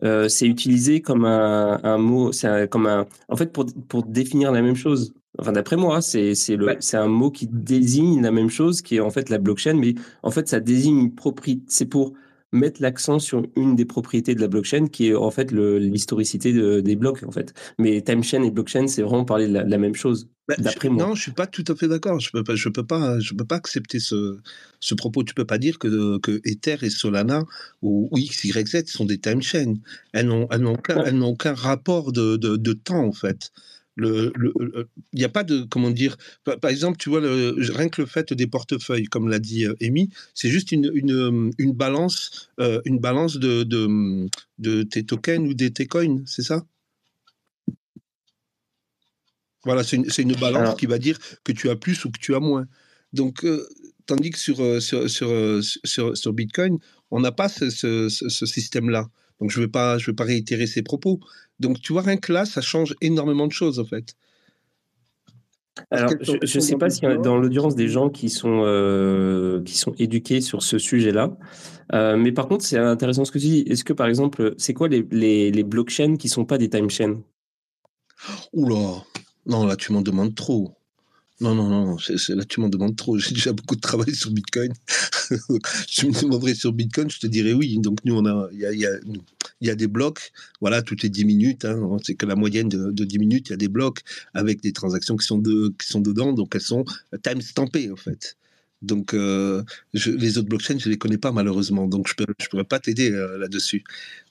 euh, 0.05 0.29
c'est 0.29 0.47
utilisé 0.47 1.01
comme 1.01 1.25
un, 1.25 1.81
un 1.83 1.99
mot, 1.99 2.33
c'est 2.33 2.69
comme 2.71 2.87
un, 2.87 3.07
en 3.29 3.37
fait, 3.37 3.53
pour, 3.53 3.67
pour 3.89 4.05
définir 4.05 4.53
la 4.53 4.63
même 4.63 4.77
chose. 4.77 5.13
Enfin, 5.39 5.53
d'après 5.53 5.77
moi, 5.77 6.01
c'est, 6.01 6.35
c'est, 6.35 6.57
le, 6.57 6.77
c'est 6.81 6.97
un 6.97 7.09
mot 7.09 7.31
qui 7.31 7.49
désigne 7.51 8.23
la 8.23 8.31
même 8.31 8.51
chose, 8.51 8.83
qui 8.83 8.97
est 8.97 9.01
en 9.01 9.11
fait 9.11 9.31
la 9.31 9.39
blockchain, 9.39 9.75
mais 9.75 9.95
en 10.23 10.31
fait, 10.31 10.49
ça 10.49 10.61
désigne 10.61 10.99
une 10.99 11.15
propriété. 11.15 11.63
C'est 11.69 11.87
pour 11.87 12.13
mettre 12.53 12.83
l'accent 12.83 13.19
sur 13.19 13.43
une 13.57 13.77
des 13.77 13.85
propriétés 13.85 14.35
de 14.35 14.41
la 14.41 14.49
blockchain 14.49 14.87
qui 14.87 15.09
est 15.09 15.15
en 15.15 15.31
fait 15.31 15.53
l'historicité 15.53 16.53
des 16.83 16.97
blocs 16.97 17.23
en 17.27 17.31
fait. 17.31 17.55
Mais 17.79 18.03
chain 18.23 18.43
et 18.43 18.51
blockchain, 18.51 18.87
c'est 18.87 19.03
vraiment 19.03 19.25
parler 19.25 19.49
de 19.49 19.53
la, 19.53 19.79
même 19.79 19.95
chose. 19.95 20.29
Bah, 20.49 20.57
d'après 20.59 20.89
moi. 20.89 21.07
Non, 21.07 21.15
je 21.15 21.23
suis 21.23 21.33
pas 21.33 21.47
tout 21.47 21.65
à 21.69 21.77
fait 21.77 21.87
d'accord. 21.87 22.19
Je 22.19 22.31
peux 22.33 22.43
pas, 22.43 22.57
je 22.57 22.69
peux 22.69 22.85
pas, 22.85 23.21
je 23.21 23.35
peux 23.35 23.45
pas 23.45 23.57
accepter 23.57 24.01
ce, 24.01 24.39
ce 24.81 24.95
propos. 24.95 25.23
Tu 25.23 25.35
peux 25.35 25.45
pas 25.45 25.59
dire 25.59 25.79
que, 25.79 26.19
que 26.19 26.41
Ether 26.45 26.77
et 26.83 26.91
Solana 26.91 27.45
ou, 27.83 28.09
X, 28.17 28.45
Y, 28.45 28.69
Z 28.69 28.87
sont 28.87 29.05
des 29.05 29.19
timeshares. 29.19 29.75
Elles 30.13 30.27
n'ont, 30.27 30.49
elles 30.51 30.61
n'ont 30.61 30.75
aucun, 30.75 31.05
elles 31.05 31.17
n'ont 31.17 31.31
aucun 31.31 31.55
rapport 31.55 32.13
de, 32.13 32.37
de, 32.37 32.57
de 32.57 32.73
temps 32.73 33.05
en 33.05 33.13
fait 33.13 33.53
il 34.03 34.89
n'y 35.13 35.25
a 35.25 35.29
pas 35.29 35.45
de 35.45 35.63
comment 35.63 35.91
dire 35.91 36.17
par, 36.45 36.71
exemple 36.71 36.99
tu 36.99 37.09
vois 37.09 37.21
le, 37.21 37.55
rien 37.73 37.89
que 37.89 38.01
le 38.01 38.07
fait 38.07 38.33
des 38.33 38.47
portefeuilles 38.47 39.05
comme 39.05 39.29
l'a 39.29 39.39
dit 39.39 39.67
euh, 39.67 39.75
Amy 39.83 40.11
c'est 40.35 40.49
juste 40.49 40.73
une, 40.73 40.91
une, 40.95 41.53
une 41.59 41.73
balance 41.73 42.51
euh, 42.61 42.81
une 42.85 42.99
balance 42.99 43.37
de, 43.37 43.63
de, 43.63 44.29
de, 44.59 44.83
tes 44.83 45.05
tokens 45.05 45.49
ou 45.49 45.55
des 45.55 45.73
tes 45.73 45.87
coins 45.87 46.23
c'est 46.27 46.43
ça? 46.43 46.65
Voilà 49.65 49.85
c'est 49.85 49.97
une, 49.97 50.07
une, 50.19 50.37
balance 50.37 50.77
qui 50.77 50.87
va 50.87 50.99
dire 50.99 51.19
que 51.45 51.53
tu 51.53 51.69
as 51.69 51.77
plus 51.77 52.05
ou 52.05 52.11
que 52.11 52.19
tu 52.19 52.35
as 52.35 52.41
moins. 52.41 52.67
Donc 53.13 53.45
euh, 53.45 53.69
tandis 54.07 54.31
que 54.31 54.39
sur 54.39 54.81
sur, 54.81 55.11
sur, 55.11 56.17
sur, 56.17 56.33
Bitcoin 56.33 56.79
on 57.11 57.21
n'a 57.21 57.33
pas 57.33 57.49
ce, 57.49 57.69
ce, 57.71 58.09
ce 58.09 58.47
système 58.47 58.89
là 58.89 59.09
donc 59.41 59.51
je 59.51 59.61
ne 59.61 59.65
vais, 59.65 59.71
pas, 59.71 59.99
je 59.99 60.11
vais 60.11 60.15
pas 60.15 60.25
réitérer 60.25 60.67
ses 60.67 60.83
propos. 60.83 61.21
Donc 61.59 61.81
tu 61.81 61.93
vois, 61.93 62.03
rien 62.03 62.17
que 62.17 62.33
là, 62.33 62.45
ça 62.45 62.61
change 62.61 62.95
énormément 63.01 63.47
de 63.47 63.53
choses 63.53 63.79
en 63.79 63.85
fait. 63.85 64.15
Alors, 65.91 66.13
je 66.21 66.33
ne 66.33 66.61
sais 66.61 66.77
pas 66.77 66.91
s'il 66.91 67.05
y 67.05 67.07
a 67.07 67.17
dans 67.17 67.39
l'audience 67.39 67.75
des 67.75 67.89
gens 67.89 68.11
qui 68.11 68.29
sont, 68.29 68.63
euh, 68.65 69.63
qui 69.63 69.79
sont 69.79 69.95
éduqués 69.99 70.41
sur 70.41 70.63
ce 70.63 70.79
sujet-là. 70.79 71.37
Euh, 71.93 72.17
mais 72.17 72.33
par 72.33 72.49
contre, 72.49 72.65
c'est 72.65 72.77
intéressant 72.77 73.25
ce 73.25 73.33
que 73.33 73.39
tu 73.39 73.47
dis. 73.47 73.65
Est-ce 73.67 73.85
que, 73.85 73.93
par 73.93 74.07
exemple, 74.07 74.55
c'est 74.59 74.75
quoi 74.75 74.89
les, 74.89 75.07
les, 75.11 75.51
les 75.51 75.63
blockchains 75.63 76.17
qui 76.17 76.27
ne 76.27 76.33
sont 76.33 76.45
pas 76.45 76.59
des 76.59 76.69
timeshares? 76.69 77.17
Oula, 78.53 79.05
non, 79.47 79.65
là, 79.65 79.77
tu 79.77 79.93
m'en 79.93 80.03
demandes 80.03 80.35
trop. 80.35 80.73
Non, 81.41 81.55
non, 81.55 81.69
non, 81.71 81.97
là 81.97 82.45
tu 82.45 82.61
m'en 82.61 82.69
demandes 82.69 82.97
trop. 82.97 83.19
J'ai 83.19 83.35
déjà 83.35 83.53
beaucoup 83.53 83.75
de 83.75 83.81
travail 83.81 84.15
sur 84.15 84.31
Bitcoin. 84.31 84.73
tu 85.89 86.07
me 86.07 86.21
demanderais 86.21 86.55
sur 86.55 86.73
Bitcoin, 86.73 87.11
je 87.11 87.19
te 87.19 87.27
dirais 87.27 87.55
oui. 87.55 87.79
Donc 87.79 87.99
nous, 88.05 88.15
on 88.15 88.27
a, 88.27 88.49
il 88.53 88.61
y 88.61 88.67
a, 88.67 88.99
y 89.61 89.71
a, 89.71 89.75
des 89.75 89.87
blocs, 89.87 90.33
voilà, 90.61 90.83
toutes 90.83 91.03
les 91.03 91.09
10 91.09 91.25
minutes. 91.25 91.65
Hein, 91.65 91.97
c'est 92.05 92.15
que 92.15 92.27
la 92.27 92.37
moyenne 92.37 92.69
de, 92.69 92.91
de, 92.91 93.05
10 93.05 93.19
minutes, 93.19 93.49
il 93.49 93.53
y 93.53 93.55
a 93.55 93.57
des 93.57 93.69
blocs 93.69 94.01
avec 94.35 94.61
des 94.61 94.73
transactions 94.73 95.17
qui 95.17 95.27
sont, 95.27 95.39
de, 95.39 95.75
qui 95.79 95.87
sont 95.89 96.01
dedans, 96.01 96.35
donc 96.35 96.55
elles 96.55 96.61
sont 96.61 96.85
time 97.23 97.41
stampées 97.41 97.91
en 97.91 97.97
fait. 97.97 98.37
Donc 98.83 99.15
euh, 99.15 99.63
je, 99.95 100.11
les 100.11 100.39
autres 100.39 100.49
blockchains, 100.49 100.79
je 100.79 100.89
les 100.89 100.99
connais 100.99 101.19
pas 101.19 101.33
malheureusement, 101.33 101.87
donc 101.87 102.09
je 102.09 102.15
ne 102.23 102.27
je 102.39 102.49
pourrais 102.49 102.65
pas 102.65 102.81
t'aider 102.81 103.11
euh, 103.13 103.39
là-dessus. 103.39 103.85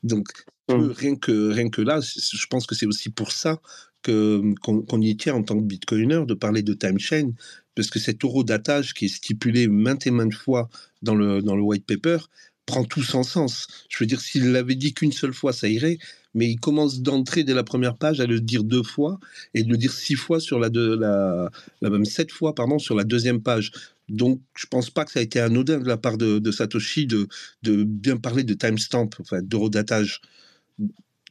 Donc 0.03 0.27
mmh. 0.69 0.73
rien 0.73 1.15
que 1.15 1.51
rien 1.51 1.69
que 1.69 1.81
là, 1.81 2.01
je 2.01 2.45
pense 2.47 2.65
que 2.65 2.75
c'est 2.75 2.87
aussi 2.87 3.09
pour 3.09 3.31
ça 3.31 3.61
qu'on 4.03 5.01
y 5.01 5.17
tient 5.17 5.35
en 5.35 5.43
tant 5.43 5.57
que 5.57 5.65
bitcoiner 5.65 6.25
de 6.25 6.33
parler 6.33 6.61
de 6.61 6.73
time 6.73 6.99
chain, 6.99 7.31
parce 7.75 7.89
que 7.89 7.99
cet 7.99 8.19
datage 8.45 8.93
qui 8.93 9.05
est 9.05 9.09
stipulé 9.09 9.67
maintes 9.67 10.07
et 10.07 10.11
maintes 10.11 10.33
fois 10.33 10.69
dans 11.01 11.15
le, 11.15 11.41
dans 11.41 11.55
le 11.55 11.61
white 11.61 11.85
paper 11.85 12.17
prend 12.65 12.83
tout 12.83 13.03
son 13.03 13.23
sens. 13.23 13.67
Je 13.89 13.97
veux 13.99 14.05
dire, 14.05 14.21
s'il 14.21 14.51
l'avait 14.51 14.75
dit 14.75 14.93
qu'une 14.93 15.11
seule 15.11 15.33
fois, 15.33 15.53
ça 15.53 15.67
irait, 15.67 15.97
mais 16.35 16.49
il 16.49 16.59
commence 16.59 17.01
d'entrer 17.01 17.43
dès 17.43 17.53
la 17.53 17.63
première 17.63 17.97
page 17.97 18.19
à 18.19 18.27
le 18.27 18.39
dire 18.39 18.63
deux 18.63 18.83
fois 18.83 19.19
et 19.53 19.63
de 19.63 19.69
le 19.69 19.77
dire 19.77 19.91
six 19.91 20.15
fois 20.15 20.39
sur 20.39 20.59
la, 20.59 20.69
de, 20.69 20.95
la, 20.95 21.49
la 21.81 21.89
même 21.89 22.05
sept 22.05 22.31
fois 22.31 22.53
pardon 22.53 22.77
sur 22.77 22.95
la 22.95 23.03
deuxième 23.03 23.41
page. 23.41 23.71
Donc, 24.07 24.41
je 24.55 24.65
pense 24.65 24.89
pas 24.89 25.05
que 25.05 25.11
ça 25.11 25.19
a 25.19 25.23
été 25.23 25.39
anodin 25.39 25.79
de 25.79 25.87
la 25.87 25.97
part 25.97 26.17
de, 26.17 26.51
Satoshi 26.51 27.05
de, 27.05 27.27
de 27.63 27.83
bien 27.83 28.17
parler 28.17 28.43
de 28.43 28.53
timestamp, 28.53 29.09
enfin, 29.19 29.41
d'eurodatage. 29.41 30.21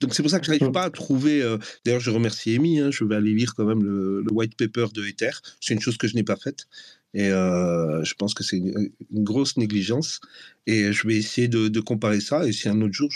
Donc 0.01 0.15
c'est 0.15 0.23
pour 0.23 0.31
ça 0.31 0.39
que 0.39 0.47
je 0.47 0.53
n'arrive 0.53 0.71
pas 0.71 0.85
à 0.85 0.91
trouver. 0.91 1.43
Euh, 1.43 1.59
d'ailleurs, 1.85 2.01
je 2.01 2.11
remercie 2.11 2.55
Amy. 2.55 2.79
Hein, 2.79 2.91
je 2.91 3.05
vais 3.05 3.17
aller 3.17 3.35
lire 3.35 3.55
quand 3.55 3.65
même 3.65 3.83
le, 3.83 4.25
white 4.31 4.57
paper 4.57 4.87
de 4.95 5.05
Ether. 5.05 5.31
C'est 5.61 5.75
une 5.75 5.81
chose 5.81 5.97
que 5.97 6.07
je 6.07 6.15
n'ai 6.15 6.23
pas 6.23 6.37
faite. 6.37 6.67
Et 7.15 7.31
euh, 7.31 8.05
je 8.05 8.15
pense 8.15 8.35
que 8.35 8.45
c'est 8.45 8.59
une, 8.59 8.91
grosse 9.13 9.57
négligence. 9.57 10.21
Et 10.67 10.93
je 10.93 11.07
vais 11.09 11.17
essayer 11.17 11.49
de, 11.49 11.81
comparer 11.81 12.21
ça. 12.21 12.47
Et 12.47 12.53
si 12.53 12.69
un 12.69 12.81
autre 12.81 12.93
jour, 12.93 13.11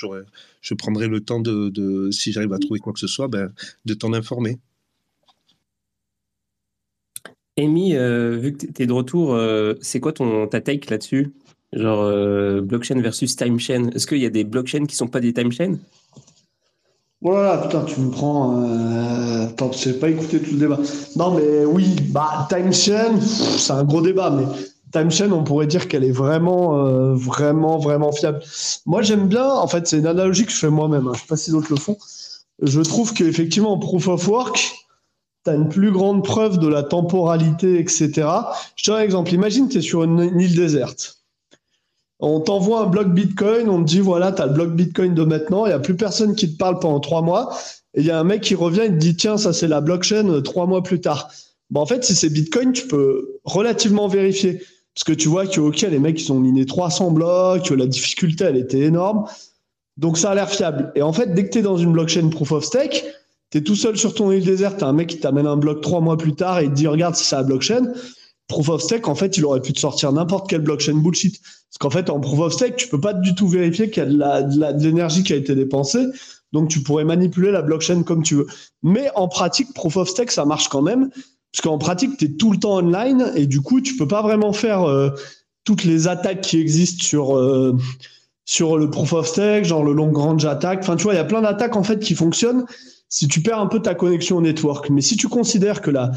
je 0.60 0.74
prendrai 0.74 1.08
le 1.08 1.20
temps 1.20 1.40
de, 1.40 2.10
si 2.10 2.32
j'arrive 2.32 2.52
à 2.52 2.58
trouver 2.58 2.80
quoi 2.80 2.92
que 2.92 3.00
ce 3.00 3.06
soit, 3.06 3.28
ben, 3.28 3.52
de 3.84 3.94
t'en 3.94 4.12
informer. 4.12 4.58
Amy, 7.58 7.94
euh, 7.94 8.38
vu 8.38 8.54
que 8.54 8.66
tu 8.66 8.82
es 8.82 8.86
de 8.86 8.92
retour, 8.92 9.38
c'est 9.82 10.00
quoi 10.00 10.12
ton, 10.12 10.48
ta 10.48 10.60
take 10.60 10.90
là-dessus? 10.90 11.32
Genre 11.74 12.62
blockchain 12.62 13.00
versus 13.00 13.36
time 13.36 13.60
chain. 13.60 13.90
Est-ce 13.94 14.06
qu'il 14.06 14.18
y 14.18 14.26
a 14.26 14.30
des 14.30 14.44
blockchains 14.44 14.86
qui 14.86 14.94
ne 14.94 14.98
sont 14.98 15.08
pas 15.08 15.20
des 15.20 15.32
time 15.32 15.52
chains? 15.52 15.78
Voilà, 17.22 17.60
oh 17.60 17.66
putain, 17.66 17.82
tu 17.84 18.00
me 18.00 18.10
prends. 18.10 18.62
Euh... 18.62 19.46
Attends, 19.46 19.70
je 19.72 19.88
n'ai 19.88 19.94
pas 19.94 20.08
écouté 20.08 20.40
tout 20.40 20.52
le 20.52 20.58
débat. 20.58 20.78
Non, 21.16 21.30
mais 21.32 21.64
oui, 21.64 21.96
bah, 22.10 22.48
Time 22.50 22.72
Chain, 22.72 23.20
c'est 23.20 23.72
un 23.72 23.84
gros 23.84 24.00
débat, 24.00 24.30
mais 24.30 24.44
Time 24.92 25.10
Chain, 25.10 25.30
on 25.30 25.44
pourrait 25.44 25.68
dire 25.68 25.88
qu'elle 25.88 26.04
est 26.04 26.12
vraiment, 26.12 26.78
euh, 26.78 27.14
vraiment, 27.14 27.78
vraiment 27.78 28.10
fiable. 28.12 28.40
Moi, 28.86 29.02
j'aime 29.02 29.28
bien, 29.28 29.48
en 29.48 29.68
fait, 29.68 29.86
c'est 29.86 29.98
une 29.98 30.06
analogie 30.06 30.44
que 30.44 30.52
je 30.52 30.58
fais 30.58 30.70
moi-même, 30.70 31.06
hein, 31.06 31.12
je 31.14 31.20
sais 31.20 31.26
pas 31.28 31.36
si 31.36 31.50
d'autres 31.52 31.70
le 31.70 31.76
font. 31.76 31.96
je 32.60 32.80
trouve 32.80 33.14
qu'effectivement, 33.14 33.78
Proof 33.78 34.08
of 34.08 34.28
Work, 34.28 34.74
tu 35.44 35.50
as 35.50 35.54
une 35.54 35.68
plus 35.68 35.92
grande 35.92 36.24
preuve 36.24 36.58
de 36.58 36.68
la 36.68 36.82
temporalité, 36.82 37.78
etc. 37.78 38.10
Je 38.76 38.84
te 38.84 38.90
donne 38.90 39.00
un 39.00 39.04
exemple. 39.04 39.32
Imagine, 39.32 39.68
tu 39.68 39.78
es 39.78 39.82
sur 39.82 40.04
une, 40.04 40.40
île 40.40 40.56
déserte. 40.56 41.21
On 42.24 42.38
t'envoie 42.38 42.82
un 42.82 42.86
bloc 42.86 43.08
Bitcoin, 43.08 43.68
on 43.68 43.82
te 43.82 43.88
dit 43.88 44.00
voilà, 44.00 44.30
tu 44.30 44.40
as 44.42 44.46
le 44.46 44.52
bloc 44.52 44.70
Bitcoin 44.70 45.12
de 45.12 45.24
maintenant, 45.24 45.66
il 45.66 45.70
n'y 45.70 45.74
a 45.74 45.80
plus 45.80 45.96
personne 45.96 46.36
qui 46.36 46.52
te 46.52 46.56
parle 46.56 46.78
pendant 46.78 47.00
trois 47.00 47.20
mois. 47.20 47.58
Et 47.94 48.00
il 48.00 48.06
y 48.06 48.12
a 48.12 48.18
un 48.18 48.24
mec 48.24 48.42
qui 48.42 48.54
revient, 48.54 48.82
il 48.84 48.92
te 48.92 48.98
dit 48.98 49.16
tiens, 49.16 49.36
ça 49.36 49.52
c'est 49.52 49.66
la 49.66 49.80
blockchain 49.80 50.28
euh, 50.28 50.40
trois 50.40 50.66
mois 50.66 50.84
plus 50.84 51.00
tard. 51.00 51.28
Bon, 51.70 51.80
en 51.80 51.86
fait, 51.86 52.04
si 52.04 52.14
c'est 52.14 52.28
Bitcoin, 52.28 52.72
tu 52.72 52.86
peux 52.86 53.40
relativement 53.44 54.06
vérifier. 54.06 54.62
Parce 54.94 55.04
que 55.04 55.12
tu 55.12 55.28
vois 55.28 55.46
que, 55.46 55.60
OK, 55.60 55.80
les 55.80 55.98
mecs, 55.98 56.22
ils 56.22 56.30
ont 56.30 56.38
miné 56.38 56.64
300 56.64 57.10
blocs, 57.10 57.70
la 57.70 57.86
difficulté, 57.86 58.44
elle 58.44 58.58
était 58.58 58.80
énorme. 58.80 59.24
Donc, 59.96 60.18
ça 60.18 60.30
a 60.30 60.34
l'air 60.34 60.50
fiable. 60.50 60.92
Et 60.94 61.02
en 61.02 61.12
fait, 61.12 61.34
dès 61.34 61.46
que 61.46 61.50
tu 61.50 61.58
es 61.58 61.62
dans 61.62 61.78
une 61.78 61.92
blockchain 61.92 62.28
proof 62.28 62.52
of 62.52 62.64
stake, 62.64 63.04
tu 63.50 63.58
es 63.58 63.60
tout 63.62 63.74
seul 63.74 63.96
sur 63.96 64.14
ton 64.14 64.30
île 64.30 64.44
déserte, 64.44 64.78
tu 64.78 64.84
un 64.84 64.92
mec 64.92 65.08
qui 65.08 65.18
t'amène 65.18 65.46
un 65.46 65.56
bloc 65.56 65.80
trois 65.80 66.00
mois 66.00 66.18
plus 66.18 66.34
tard 66.34 66.60
et 66.60 66.64
il 66.64 66.70
te 66.70 66.74
dit, 66.74 66.86
regarde, 66.86 67.14
c'est 67.14 67.34
la 67.34 67.42
blockchain. 67.42 67.92
Proof 68.48 68.68
of 68.68 68.82
stake, 68.82 69.08
en 69.08 69.14
fait, 69.14 69.36
il 69.36 69.44
aurait 69.44 69.62
pu 69.62 69.72
te 69.72 69.80
sortir 69.80 70.12
n'importe 70.12 70.48
quelle 70.48 70.60
blockchain 70.60 70.94
bullshit. 70.94 71.40
Parce 71.40 71.78
qu'en 71.78 71.90
fait, 71.90 72.10
en 72.10 72.20
proof 72.20 72.40
of 72.40 72.52
stake, 72.52 72.76
tu 72.76 72.88
peux 72.88 73.00
pas 73.00 73.14
du 73.14 73.34
tout 73.34 73.48
vérifier 73.48 73.90
qu'il 73.90 74.02
y 74.02 74.22
a 74.22 74.42
de 74.42 74.82
l'énergie 74.82 75.22
qui 75.22 75.32
a 75.32 75.36
été 75.36 75.54
dépensée. 75.54 76.04
Donc, 76.52 76.68
tu 76.68 76.82
pourrais 76.82 77.04
manipuler 77.04 77.50
la 77.50 77.62
blockchain 77.62 78.02
comme 78.02 78.22
tu 78.22 78.34
veux. 78.34 78.46
Mais 78.82 79.10
en 79.14 79.28
pratique, 79.28 79.72
proof 79.72 79.96
of 79.96 80.08
stake, 80.08 80.30
ça 80.30 80.44
marche 80.44 80.68
quand 80.68 80.82
même. 80.82 81.08
Parce 81.52 81.62
qu'en 81.62 81.78
pratique, 81.78 82.16
tu 82.16 82.26
es 82.26 82.28
tout 82.28 82.50
le 82.50 82.58
temps 82.58 82.76
online 82.76 83.32
et 83.36 83.46
du 83.46 83.60
coup, 83.60 83.80
tu 83.80 83.96
peux 83.96 84.08
pas 84.08 84.22
vraiment 84.22 84.52
faire 84.52 84.88
euh, 84.88 85.10
toutes 85.64 85.84
les 85.84 86.08
attaques 86.08 86.40
qui 86.40 86.58
existent 86.58 87.02
sur, 87.02 87.36
euh, 87.36 87.76
sur 88.44 88.78
le 88.78 88.90
proof 88.90 89.12
of 89.12 89.26
stake, 89.26 89.64
genre 89.64 89.84
le 89.84 89.92
long 89.92 90.12
range 90.12 90.44
attack. 90.44 90.80
Enfin, 90.80 90.96
tu 90.96 91.04
vois, 91.04 91.14
il 91.14 91.18
y 91.18 91.20
a 91.20 91.24
plein 91.24 91.42
d'attaques 91.42 91.76
en 91.76 91.82
fait 91.82 92.00
qui 92.00 92.14
fonctionnent 92.14 92.64
si 93.08 93.28
tu 93.28 93.42
perds 93.42 93.58
un 93.58 93.66
peu 93.66 93.80
ta 93.80 93.94
connexion 93.94 94.38
au 94.38 94.40
network. 94.40 94.88
Mais 94.88 95.02
si 95.02 95.16
tu 95.16 95.28
considères 95.28 95.82
que 95.82 95.90
la, 95.90 96.12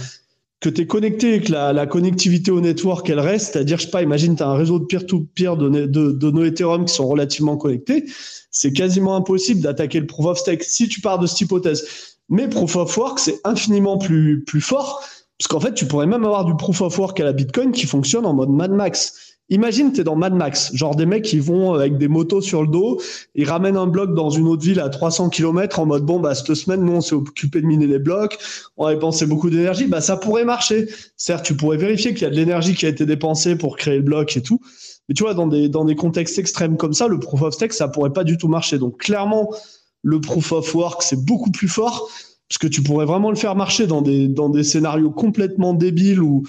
que 0.62 0.70
tu 0.70 0.82
es 0.82 0.88
connecté 0.88 1.36
et 1.36 1.42
que 1.42 1.52
la, 1.52 1.74
la, 1.74 1.86
connectivité 1.86 2.50
au 2.52 2.62
network, 2.62 3.10
elle 3.10 3.20
reste, 3.20 3.54
c'est-à-dire, 3.54 3.78
je 3.78 3.86
sais 3.86 3.92
pas, 3.92 4.02
imagine, 4.02 4.36
tu 4.36 4.44
as 4.44 4.48
un 4.48 4.56
réseau 4.56 4.80
de 4.80 4.86
peer-to-peer 4.86 5.58
de, 5.58 5.70
de, 5.70 6.12
de, 6.12 6.32
nos 6.32 6.44
Ethereum 6.44 6.86
qui 6.86 6.94
sont 6.94 7.08
relativement 7.08 7.58
connectés, 7.58 8.06
c'est 8.52 8.72
quasiment 8.72 9.16
impossible 9.16 9.62
d'attaquer 9.62 10.00
le 10.00 10.08
proof 10.08 10.26
of 10.26 10.38
stake 10.38 10.64
si 10.64 10.88
tu 10.88 11.02
pars 11.02 11.20
de 11.20 11.28
cette 11.28 11.42
hypothèse. 11.42 11.86
Mais 12.30 12.48
proof 12.48 12.76
of 12.78 12.98
work, 12.98 13.20
c'est 13.20 13.40
infiniment 13.44 13.98
plus, 13.98 14.44
plus 14.44 14.62
fort 14.62 15.04
parce 15.38 15.48
qu'en 15.50 15.60
fait, 15.60 15.74
tu 15.74 15.86
pourrais 15.86 16.08
même 16.08 16.24
avoir 16.24 16.46
du 16.46 16.56
proof 16.56 16.82
of 16.82 16.98
work 16.98 17.20
à 17.20 17.26
la 17.26 17.34
Bitcoin 17.34 17.72
qui 17.72 17.86
fonctionne 17.86 18.26
en 18.26 18.34
mode 18.34 18.50
Mad 18.50 18.72
Max. 18.72 19.35
Imagine, 19.50 19.92
tu 19.94 20.02
es 20.02 20.04
dans 20.04 20.16
Mad 20.16 20.34
Max, 20.34 20.74
genre 20.74 20.96
des 20.96 21.06
mecs 21.06 21.24
qui 21.24 21.40
vont 21.40 21.74
avec 21.74 22.00
des 22.00 22.08
motos 22.08 22.42
sur 22.42 22.64
le 22.64 22.68
dos, 22.68 23.00
ils 23.36 23.48
ramènent 23.48 23.78
un 23.78 23.86
bloc 23.86 24.16
dans 24.16 24.32
une 24.32 24.48
autre 24.48 24.64
ville 24.64 24.80
à 24.80 24.90
300 24.90 25.30
km 25.30 25.80
en 25.80 25.86
mode 25.86 26.04
bon, 26.04 26.20
bah, 26.20 26.34
cette 26.34 26.56
semaine, 26.56 26.84
nous, 26.84 26.94
on 26.94 27.02
s'est 27.02 27.14
occupé 27.14 27.62
de 27.62 27.68
miner 27.68 27.86
les 27.86 28.00
blocs, 28.00 28.40
on 28.78 28.88
a 28.88 28.94
dépensé 28.94 29.28
beaucoup 29.28 29.52
d'énergie, 29.52 29.86
bah, 29.86 30.02
ça 30.02 30.18
pourrait 30.18 30.46
marcher. 30.46 30.88
Certes, 31.16 31.46
tu 31.46 31.56
pourrais 31.56 31.78
vérifier 31.78 32.16
qu'il 32.16 32.24
y 32.24 32.26
a 32.26 32.32
de 32.32 32.36
l'énergie 32.36 32.74
qui 32.74 32.88
a 32.88 32.90
été 32.90 33.06
dépensée 33.06 33.56
pour 33.56 33.78
créer 33.78 33.98
le 33.98 34.04
bloc 34.04 34.36
et 34.36 34.42
tout. 34.42 34.60
Mais 35.08 35.14
tu 35.14 35.22
vois, 35.22 35.36
dans 35.36 35.46
des, 35.46 35.70
dans 35.70 35.86
des 35.86 35.96
contextes 35.96 36.40
extrêmes 36.40 36.76
comme 36.76 36.94
ça, 36.94 37.08
le 37.08 37.20
proof 37.20 37.44
of 37.44 37.54
stake, 37.54 37.74
ça 37.74 37.88
pourrait 37.88 38.14
pas 38.14 38.24
du 38.24 38.40
tout 38.40 38.48
marcher. 38.48 38.80
Donc, 38.80 38.98
clairement, 38.98 39.54
le 40.02 40.20
proof 40.20 40.54
of 40.54 40.74
work, 40.74 41.04
c'est 41.04 41.24
beaucoup 41.24 41.52
plus 41.52 41.68
fort 41.68 42.10
parce 42.48 42.60
que 42.60 42.68
tu 42.68 42.84
pourrais 42.84 43.06
vraiment 43.06 43.32
le 43.32 43.36
faire 43.36 43.56
marcher 43.56 43.88
dans 43.88 44.02
des, 44.02 44.64
scénarios 44.64 45.10
complètement 45.10 45.74
débiles 45.74 46.22
où, 46.22 46.44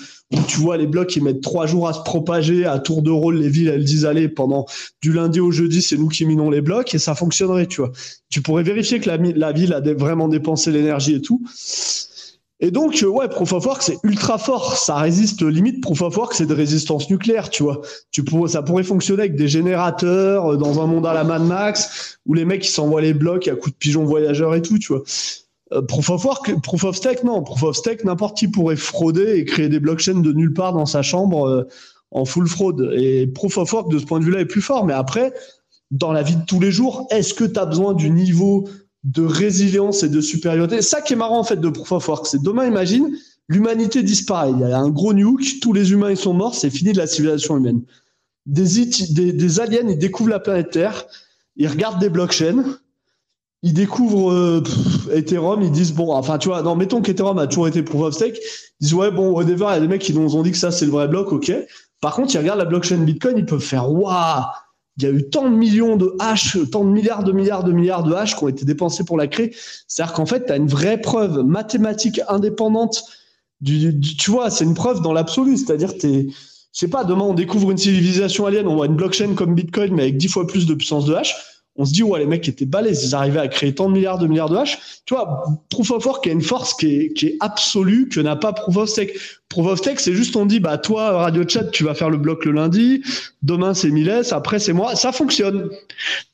tu 0.47 0.59
vois 0.59 0.77
les 0.77 0.87
blocs 0.87 1.09
qui 1.09 1.21
mettent 1.23 1.41
trois 1.41 1.67
jours 1.67 1.89
à 1.89 1.95
se 1.95 2.01
propager 2.01 2.67
à 2.67 2.79
tour 2.79 3.01
de 3.01 3.11
rôle 3.11 3.37
les 3.37 3.49
villes 3.49 3.69
elles 3.69 3.85
disent 3.85 4.05
allez 4.05 4.29
pendant 4.29 4.67
du 5.01 5.13
lundi 5.13 5.41
au 5.41 5.51
jeudi 5.51 5.81
c'est 5.81 5.97
nous 5.97 6.09
qui 6.09 6.27
minons 6.27 6.51
les 6.51 6.61
blocs 6.61 6.95
et 6.95 6.99
ça 6.99 7.15
fonctionnerait 7.15 7.67
tu 7.67 7.81
vois. 7.81 7.93
Tu 8.29 8.43
pourrais 8.43 8.63
vérifier 8.63 9.01
que 9.01 9.09
la, 9.09 9.53
ville 9.53 9.73
a 9.73 9.81
vraiment 9.81 10.29
dépensé 10.29 10.71
l'énergie 10.71 11.15
et 11.15 11.23
tout. 11.23 11.43
Et 12.59 12.71
donc 12.71 13.03
euh, 13.03 13.07
ouais 13.07 13.29
proof 13.29 13.53
of 13.53 13.65
work 13.67 13.83
c'est 13.83 13.99
ultra 14.03 14.39
fort. 14.39 14.77
Ça 14.77 14.97
résiste 14.97 15.43
limite 15.43 15.81
proof 15.81 16.03
of 16.03 16.17
work 16.17 16.35
c'est 16.35 16.47
de 16.47 16.55
résistance 16.55 17.09
nucléaire 17.09 17.49
tu 17.49 17.63
vois. 17.63 17.81
Ça 18.49 18.63
pourrait 18.63 18.83
fonctionner 18.83 19.21
avec 19.21 19.37
des 19.37 19.49
générateurs 19.49 20.53
euh, 20.53 20.57
dans 20.57 20.83
un 20.83 20.87
monde 20.87 21.07
à 21.07 21.15
la 21.15 21.25
Mad 21.25 21.43
Max 21.43 22.19
où 22.27 22.35
les 22.35 22.45
mecs 22.45 22.63
qui 22.63 22.71
s'envoient 22.71 23.03
les 23.03 23.15
blocs 23.15 23.49
à 23.49 23.55
coups 23.55 23.73
de 23.73 23.79
pigeons 23.79 24.05
voyageurs 24.05 24.55
et 24.55 24.63
tout 24.63 24.79
tu 24.79 24.93
vois 24.93 25.03
euh, 25.73 25.83
proof 25.83 26.11
of 26.11 26.25
work, 26.25 26.61
proof 26.63 26.85
of 26.85 26.97
stake, 26.97 27.25
non. 27.25 27.43
Proof 27.43 27.63
of 27.65 27.77
stake, 27.77 28.05
n'importe 28.05 28.37
qui 28.37 28.49
pourrait 28.49 28.77
frauder 28.77 29.37
et 29.37 29.45
créer 29.45 29.69
des 29.69 29.81
blockchains 29.81 30.21
de 30.21 30.33
nulle 30.33 30.53
part 30.53 30.73
dans 30.73 30.87
sa 30.87 31.03
chambre 31.03 31.49
euh, 31.49 31.65
en 32.11 32.25
full 32.25 32.47
fraude. 32.47 32.93
Et 32.97 33.27
proof 33.27 33.59
of 33.59 33.73
work, 33.73 33.91
de 33.91 33.99
ce 33.99 34.05
point 34.05 34.21
de 34.21 34.25
vue-là, 34.25 34.41
est 34.41 34.47
plus 34.47 34.63
fort. 34.63 34.85
Mais 34.85 34.93
après, 34.93 35.33
dans 35.91 36.13
la 36.13 36.23
vie 36.23 36.37
de 36.37 36.45
tous 36.47 36.61
les 36.61 36.71
jours, 36.71 37.07
est-ce 37.11 37.35
que 37.35 37.45
tu 37.45 37.59
as 37.59 37.67
besoin 37.67 37.95
du 37.95 38.11
niveau 38.11 38.69
de 39.05 39.25
résilience 39.25 40.03
et 40.03 40.09
de 40.09 40.21
supériorité? 40.21 40.83
Ça 40.83 41.01
qui 41.01 41.15
est 41.15 41.17
marrant, 41.17 41.41
en 41.41 41.45
fait, 41.45 41.61
de 41.61 41.69
proof 41.69 41.93
of 41.93 42.09
work, 42.09 42.27
c'est 42.27 42.43
demain, 42.43 42.67
imagine, 42.67 43.17
l'humanité 43.49 44.03
disparaît. 44.03 44.53
Il 44.53 44.61
y 44.61 44.65
a 44.65 44.79
un 44.79 44.91
gros 44.91 45.15
nuke, 45.15 45.61
tous 45.61 45.73
les 45.73 45.93
humains, 45.93 46.11
ils 46.11 46.17
sont 46.17 46.35
morts, 46.35 46.55
c'est 46.55 46.71
fini 46.71 46.93
de 46.93 46.99
la 46.99 47.07
civilisation 47.07 47.57
humaine. 47.57 47.83
Des, 48.47 48.87
des, 49.11 49.33
des 49.33 49.61
aliens, 49.61 49.89
ils 49.89 49.99
découvrent 49.99 50.31
la 50.31 50.39
planète 50.41 50.71
Terre, 50.71 51.07
ils 51.57 51.69
regardent 51.69 52.01
des 52.01 52.09
blockchains, 52.09 52.65
ils 53.67 53.75
découvrent 53.75 54.31
euh, 54.31 54.63
Ethereum, 55.13 55.61
ils 55.61 55.73
disent 55.73 55.93
bon, 55.93 56.13
enfin 56.13 56.39
tu 56.39 56.47
vois, 56.47 56.63
non, 56.63 56.77
mettons 56.77 57.03
qu'Ethereum 57.03 57.37
a 57.41 57.49
toujours 57.49 57.67
été 57.67 57.83
proof 57.83 58.03
of 58.03 58.15
stake, 58.15 58.39
ils 58.39 58.85
disent 58.85 58.95
ouais 58.95 59.11
bon, 59.11 59.33
whatever, 59.33 59.67
il 59.71 59.75
y 59.75 59.77
a 59.77 59.81
des 59.81 59.89
mecs 59.89 60.03
qui 60.03 60.15
nous 60.15 60.37
ont 60.37 60.43
dit 60.45 60.53
que 60.53 60.57
ça 60.57 60.71
c'est 60.71 60.85
le 60.85 60.93
vrai 60.93 61.09
bloc, 61.09 61.33
ok. 61.33 61.53
Par 62.01 62.15
contre, 62.15 62.33
ils 62.33 62.39
regardent 62.39 62.61
la 62.61 62.65
blockchain 62.65 62.99
Bitcoin, 62.99 63.39
ils 63.39 63.45
peuvent 63.45 63.59
faire 63.59 63.91
waouh, 63.91 64.45
il 64.99 65.03
y 65.03 65.07
a 65.07 65.11
eu 65.11 65.29
tant 65.29 65.51
de 65.51 65.57
millions 65.57 65.97
de 65.97 66.15
hash, 66.21 66.57
tant 66.71 66.85
de 66.85 66.91
milliards 66.91 67.25
de 67.25 67.33
milliards 67.33 67.65
de 67.65 67.73
milliards 67.73 68.05
de 68.05 68.15
hash 68.15 68.37
qui 68.37 68.45
ont 68.45 68.49
été 68.49 68.65
dépensés 68.65 69.03
pour 69.03 69.17
la 69.17 69.27
créer. 69.27 69.53
C'est-à-dire 69.89 70.15
qu'en 70.15 70.27
fait, 70.27 70.47
tu 70.47 70.53
as 70.53 70.57
une 70.57 70.69
vraie 70.69 71.01
preuve 71.01 71.43
mathématique 71.43 72.21
indépendante. 72.29 73.03
Du, 73.61 73.99
tu 73.99 74.31
vois, 74.31 74.49
c'est 74.49 74.65
une 74.65 74.75
preuve 74.75 75.03
dans 75.03 75.13
l'absolu. 75.13 75.57
C'est-à-dire, 75.57 75.93
tu 75.99 76.31
je 76.73 76.81
sais 76.81 76.89
pas, 76.89 77.05
demain 77.05 77.25
on 77.25 77.35
découvre 77.35 77.71
une 77.73 77.79
civilisation 77.79 78.47
alien, 78.47 78.69
on 78.69 78.77
voit 78.77 78.87
une 78.87 78.97
blockchain 78.97 79.35
comme 79.35 79.55
Bitcoin, 79.55 79.95
mais 79.95 80.03
avec 80.03 80.19
dix 80.19 80.29
fois 80.29 80.47
plus 80.47 80.67
de 80.67 80.75
puissance 80.75 81.07
de 81.07 81.15
hash 81.15 81.35
on 81.79 81.85
se 81.85 81.93
dit, 81.93 82.03
ouais, 82.03 82.19
les 82.19 82.27
mecs 82.27 82.49
étaient 82.49 82.65
balèzes, 82.65 83.05
ils 83.05 83.15
arrivaient 83.15 83.41
à 83.41 83.49
créer 83.49 83.75
tant 83.75 83.89
de 83.89 83.95
milliards 83.95 84.19
de 84.19 84.27
milliards 84.27 84.49
de 84.49 84.57
hash. 84.57 84.79
Tu 85.05 85.15
vois, 85.15 85.45
Proof 85.69 85.91
of 85.91 86.07
Work 86.07 86.27
a 86.27 86.31
une 86.31 86.41
force 86.41 86.75
qui 86.75 86.87
est, 86.87 87.13
qui 87.13 87.27
est 87.27 87.37
absolue, 87.41 88.09
que 88.09 88.21
n'a 88.21 88.37
pas 88.37 88.53
Proof 88.53 88.77
of 88.77 88.89
Stake. 88.89 89.13
Proof 89.49 89.67
of 89.67 89.79
Stake, 89.79 90.01
c'est 90.01 90.15
juste, 90.15 90.37
on 90.37 90.47
dit, 90.47 90.61
bah, 90.61 90.79
toi, 90.79 91.19
Radio 91.19 91.45
Chat, 91.47 91.65
tu 91.65 91.85
vas 91.85 91.95
faire 91.95 92.11
le 92.11 92.17
bloc 92.17 92.45
le 92.45 92.53
lundi, 92.53 93.03
demain, 93.43 93.75
c'est 93.75 93.91
Miles, 93.91 94.23
après, 94.31 94.59
c'est 94.59 94.73
moi. 94.73 94.97
Ça 94.97 95.13
fonctionne. 95.13 95.71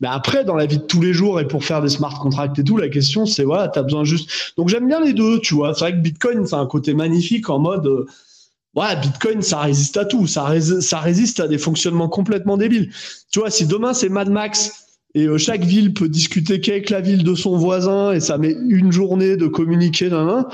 Mais 0.01 0.09
après, 0.09 0.45
dans 0.45 0.55
la 0.55 0.67
vie 0.67 0.79
de 0.79 0.85
tous 0.85 1.01
les 1.01 1.13
jours 1.13 1.41
et 1.41 1.47
pour 1.47 1.65
faire 1.65 1.83
des 1.83 1.89
smart 1.89 2.19
contracts 2.21 2.59
et 2.59 2.65
tout, 2.65 2.77
la 2.77 2.89
question, 2.89 3.27
c'est, 3.27 3.45
voilà, 3.45 3.69
t'as 3.69 3.83
besoin 3.83 4.05
juste. 4.05 4.31
Donc, 4.57 4.69
j'aime 4.69 4.87
bien 4.87 5.01
les 5.01 5.13
deux, 5.13 5.41
tu 5.41 5.55
vois. 5.55 5.75
C'est 5.75 5.81
vrai 5.81 5.93
que 5.93 5.99
Bitcoin, 5.99 6.47
c'est 6.47 6.57
un 6.57 6.67
côté 6.67 6.95
magnifique 6.95 7.51
en 7.51 7.59
mode, 7.59 7.87
euh, 7.87 8.07
Ouais, 8.75 8.97
Bitcoin, 8.97 9.43
ça 9.43 9.61
résiste 9.61 9.99
à 9.99 10.07
tout. 10.07 10.27
Ça, 10.27 10.49
ça 10.81 10.99
résiste 10.99 11.41
à 11.41 11.49
des 11.49 11.59
fonctionnements 11.59 12.09
complètement 12.09 12.57
débiles. 12.57 12.91
Tu 13.31 13.41
vois, 13.41 13.51
si 13.51 13.67
demain 13.67 13.93
c'est 13.93 14.09
Mad 14.09 14.31
Max 14.31 14.83
et 15.15 15.27
euh, 15.27 15.39
chaque 15.39 15.65
ville 15.65 15.93
peut 15.93 16.09
discuter 16.09 16.61
qu'avec 16.61 16.91
la 16.91 17.01
ville 17.01 17.25
de 17.25 17.35
son 17.35 17.57
voisin 17.57 18.13
et 18.13 18.21
ça 18.21 18.39
met 18.39 18.57
une 18.69 18.93
journée 18.93 19.37
de 19.37 19.47
communiquer 19.47 20.09
d'un 20.09 20.29
un. 20.29 20.49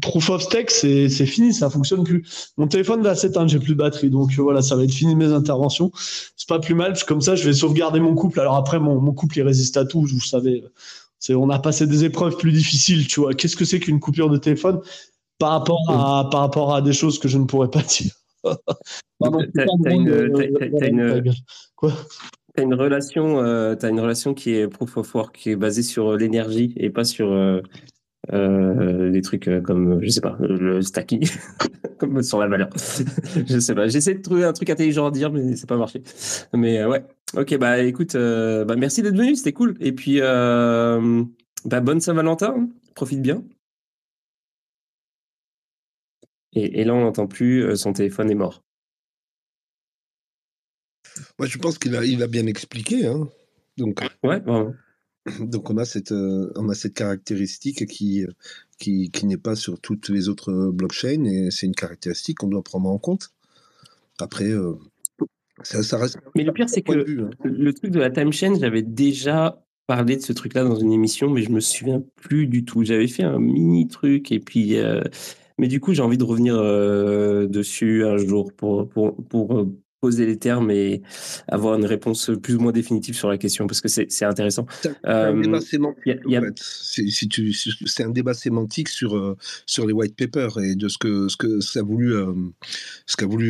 Proof 0.00 0.28
of 0.30 0.42
stake, 0.42 0.72
c'est 0.72 1.08
fini, 1.08 1.54
ça 1.54 1.70
fonctionne 1.70 2.02
plus. 2.02 2.52
Mon 2.56 2.66
téléphone 2.66 3.02
va 3.02 3.14
s'éteindre, 3.14 3.48
j'ai 3.48 3.60
plus 3.60 3.74
de 3.74 3.78
batterie, 3.78 4.10
donc 4.10 4.32
euh, 4.32 4.42
voilà, 4.42 4.60
ça 4.60 4.74
va 4.74 4.82
être 4.82 4.92
fini 4.92 5.14
mes 5.14 5.26
interventions. 5.26 5.92
C'est 6.36 6.48
pas 6.48 6.58
plus 6.58 6.74
mal, 6.74 6.88
parce 6.88 7.04
que 7.04 7.08
comme 7.08 7.20
ça, 7.20 7.36
je 7.36 7.44
vais 7.44 7.52
sauvegarder 7.52 8.00
mon 8.00 8.16
couple. 8.16 8.40
Alors 8.40 8.56
après, 8.56 8.80
mon, 8.80 9.00
mon 9.00 9.12
couple, 9.12 9.38
il 9.38 9.42
résiste 9.42 9.76
à 9.76 9.84
tout, 9.84 10.02
vous 10.02 10.20
savez. 10.20 10.64
On 11.30 11.48
a 11.48 11.60
passé 11.60 11.86
des 11.86 12.04
épreuves 12.04 12.36
plus 12.36 12.50
difficiles, 12.50 13.06
tu 13.06 13.20
vois. 13.20 13.34
Qu'est-ce 13.34 13.56
que 13.56 13.64
c'est 13.64 13.78
qu'une 13.78 14.00
coupure 14.00 14.28
de 14.30 14.36
téléphone 14.36 14.80
par 15.38 15.52
rapport 15.52 15.80
à 15.88 16.28
par 16.28 16.40
rapport 16.40 16.74
à 16.74 16.82
des 16.82 16.92
choses 16.92 17.18
que 17.18 17.28
je 17.28 17.38
ne 17.38 17.44
pourrais 17.44 17.70
pas 17.70 17.82
dire? 17.82 18.12
Quoi? 21.76 21.92
T'as 22.54 22.62
une 22.62 22.74
relation, 22.74 23.40
euh, 23.40 23.74
as 23.82 23.88
une 23.88 23.98
relation 23.98 24.32
qui 24.32 24.54
est 24.54 24.68
proof 24.68 24.96
of 24.96 25.12
work, 25.14 25.36
qui 25.36 25.50
est 25.50 25.56
basée 25.56 25.82
sur 25.82 26.12
euh, 26.12 26.16
l'énergie 26.16 26.72
et 26.76 26.88
pas 26.88 27.02
sur 27.02 27.32
euh, 27.32 27.60
des 29.10 29.22
trucs 29.22 29.50
comme, 29.64 30.00
je 30.00 30.08
sais 30.08 30.20
pas, 30.20 30.36
le 30.38 30.80
stacking, 30.80 31.28
comme 31.98 32.22
sur 32.22 32.38
la 32.38 32.46
valeur. 32.46 32.70
je 32.76 33.58
sais 33.58 33.74
pas. 33.74 33.88
J'essaie 33.88 34.14
de 34.14 34.22
trouver 34.22 34.44
un 34.44 34.52
truc 34.52 34.70
intelligent 34.70 35.06
à 35.06 35.10
dire, 35.10 35.32
mais 35.32 35.56
c'est 35.56 35.68
pas 35.68 35.76
marché. 35.76 36.02
Mais 36.52 36.84
ouais. 36.84 37.04
Ok, 37.36 37.58
bah 37.58 37.80
écoute, 37.80 38.14
bah 38.14 38.76
merci 38.76 39.02
d'être 39.02 39.16
venu, 39.16 39.34
c'était 39.34 39.52
cool. 39.52 39.76
Et 39.80 39.92
puis, 39.92 40.20
bah, 40.20 41.80
bonne 41.82 42.00
Saint-Valentin, 42.00 42.54
hein. 42.56 42.68
profite 42.94 43.20
bien. 43.20 43.42
Et 46.52 46.84
là, 46.84 46.94
on 46.94 47.00
n'entend 47.00 47.26
plus, 47.26 47.76
son 47.76 47.92
téléphone 47.92 48.30
est 48.30 48.36
mort. 48.36 48.62
Moi, 51.38 51.48
je 51.48 51.58
pense 51.58 51.78
qu'il 51.78 51.94
a, 51.96 52.04
il 52.04 52.22
a 52.22 52.26
bien 52.26 52.46
expliqué. 52.46 53.06
Hein. 53.06 53.28
Donc, 53.76 54.00
ouais, 54.22 54.42
donc 55.40 55.70
on 55.70 55.76
a 55.78 55.84
cette, 55.84 56.12
euh, 56.12 56.52
on 56.56 56.68
a 56.68 56.74
cette 56.74 56.94
caractéristique 56.94 57.86
qui, 57.86 58.26
qui, 58.78 59.10
qui 59.10 59.26
n'est 59.26 59.36
pas 59.36 59.56
sur 59.56 59.80
toutes 59.80 60.08
les 60.08 60.28
autres 60.28 60.70
blockchains 60.70 61.24
et 61.24 61.50
c'est 61.50 61.66
une 61.66 61.74
caractéristique 61.74 62.38
qu'on 62.38 62.48
doit 62.48 62.62
prendre 62.62 62.88
en 62.88 62.98
compte. 62.98 63.30
Après, 64.20 64.48
euh, 64.48 64.74
ça, 65.62 65.82
ça, 65.82 65.98
reste. 65.98 66.18
Mais 66.34 66.44
le 66.44 66.52
pire, 66.52 66.68
c'est 66.68 66.82
que 66.82 66.92
hein. 66.92 67.30
le 67.44 67.72
truc 67.72 67.90
de 67.90 68.00
la 68.00 68.10
time 68.10 68.32
chain, 68.32 68.54
j'avais 68.58 68.82
déjà 68.82 69.64
parlé 69.86 70.16
de 70.16 70.22
ce 70.22 70.32
truc-là 70.32 70.64
dans 70.64 70.76
une 70.76 70.92
émission, 70.92 71.30
mais 71.30 71.42
je 71.42 71.50
me 71.50 71.60
souviens 71.60 72.02
plus 72.16 72.46
du 72.46 72.64
tout. 72.64 72.84
J'avais 72.84 73.08
fait 73.08 73.22
un 73.22 73.38
mini 73.38 73.88
truc 73.88 74.32
et 74.32 74.40
puis, 74.40 74.76
euh, 74.76 75.02
mais 75.58 75.68
du 75.68 75.80
coup, 75.80 75.94
j'ai 75.94 76.02
envie 76.02 76.18
de 76.18 76.24
revenir 76.24 76.56
euh, 76.56 77.46
dessus 77.46 78.04
un 78.04 78.16
jour 78.16 78.52
pour 78.52 78.88
pour 78.88 79.16
pour 79.26 79.66
poser 80.04 80.26
les 80.26 80.38
termes 80.38 80.70
et 80.70 81.02
avoir 81.48 81.72
une 81.78 81.86
réponse 81.86 82.30
plus 82.42 82.54
ou 82.56 82.60
moins 82.60 82.72
définitive 82.72 83.16
sur 83.16 83.28
la 83.28 83.38
question 83.38 83.66
parce 83.66 83.80
que 83.80 83.88
c'est 83.88 84.24
intéressant. 84.24 84.66
C'est 84.82 84.94
un 85.04 85.34
débat 85.40 85.60
sémantique. 85.60 86.18
C'est 87.86 88.04
un 88.04 88.10
débat 88.10 88.34
sémantique 88.34 88.88
sur 88.88 89.36
sur 89.66 89.86
les 89.86 89.94
white 89.98 90.16
papers 90.16 90.58
et 90.58 90.74
de 90.74 90.88
ce 90.88 90.98
que 90.98 91.28
ce 91.28 91.36
que 91.36 91.60
ça 91.60 91.80
a 91.80 91.82
voulu 91.82 92.14
ce 93.06 93.16
qu'a 93.16 93.26
voulu 93.26 93.48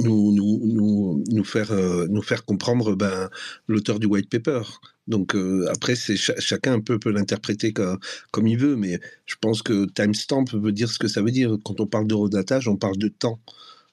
nous, 0.00 0.32
nous, 0.32 0.60
nous, 0.62 1.24
nous, 1.28 1.44
faire, 1.44 1.72
euh, 1.72 2.06
nous 2.08 2.22
faire 2.22 2.44
comprendre 2.44 2.94
ben, 2.94 3.28
l'auteur 3.68 3.98
du 3.98 4.06
white 4.06 4.30
paper. 4.30 4.62
Donc 5.06 5.34
euh, 5.34 5.66
après, 5.70 5.96
c'est 5.96 6.16
chacun 6.16 6.74
un 6.74 6.80
peu 6.80 6.98
peut 6.98 7.10
l'interpréter 7.10 7.72
comme, 7.72 7.98
comme, 8.30 8.46
il 8.46 8.56
veut, 8.58 8.76
mais 8.76 9.00
je 9.26 9.34
pense 9.40 9.62
que 9.62 9.86
timestamp 9.86 10.44
veut 10.52 10.72
dire 10.72 10.90
ce 10.90 10.98
que 10.98 11.08
ça 11.08 11.22
veut 11.22 11.30
dire. 11.30 11.56
Quand 11.64 11.80
on 11.80 11.86
parle 11.86 12.06
d'eurodatage, 12.06 12.68
on 12.68 12.76
parle 12.76 12.96
de 12.96 13.08
temps. 13.08 13.40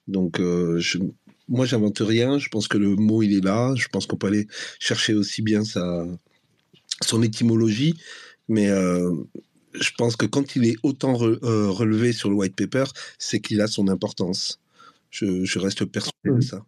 Donc 0.07 0.39
euh, 0.39 0.79
je, 0.79 0.99
moi, 1.49 1.65
j'invente 1.65 1.99
rien. 1.99 2.37
Je 2.37 2.47
pense 2.49 2.67
que 2.67 2.77
le 2.77 2.95
mot, 2.95 3.21
il 3.23 3.35
est 3.35 3.43
là. 3.43 3.73
Je 3.75 3.87
pense 3.89 4.05
qu'on 4.05 4.15
peut 4.15 4.27
aller 4.27 4.47
chercher 4.79 5.13
aussi 5.13 5.41
bien 5.41 5.63
sa, 5.65 6.05
son 7.01 7.21
étymologie, 7.21 7.95
mais 8.47 8.67
je 8.67 9.91
pense 9.97 10.15
que 10.15 10.25
quand 10.25 10.55
il 10.55 10.65
est 10.65 10.75
autant 10.83 11.13
relevé 11.13 12.13
sur 12.13 12.29
le 12.29 12.35
white 12.35 12.55
paper, 12.55 12.85
c'est 13.17 13.39
qu'il 13.39 13.61
a 13.61 13.67
son 13.67 13.87
importance. 13.87 14.59
Je, 15.09 15.59
reste 15.59 15.85
persuadé 15.85 16.13
de 16.25 16.31
mmh. 16.31 16.41
ça. 16.41 16.65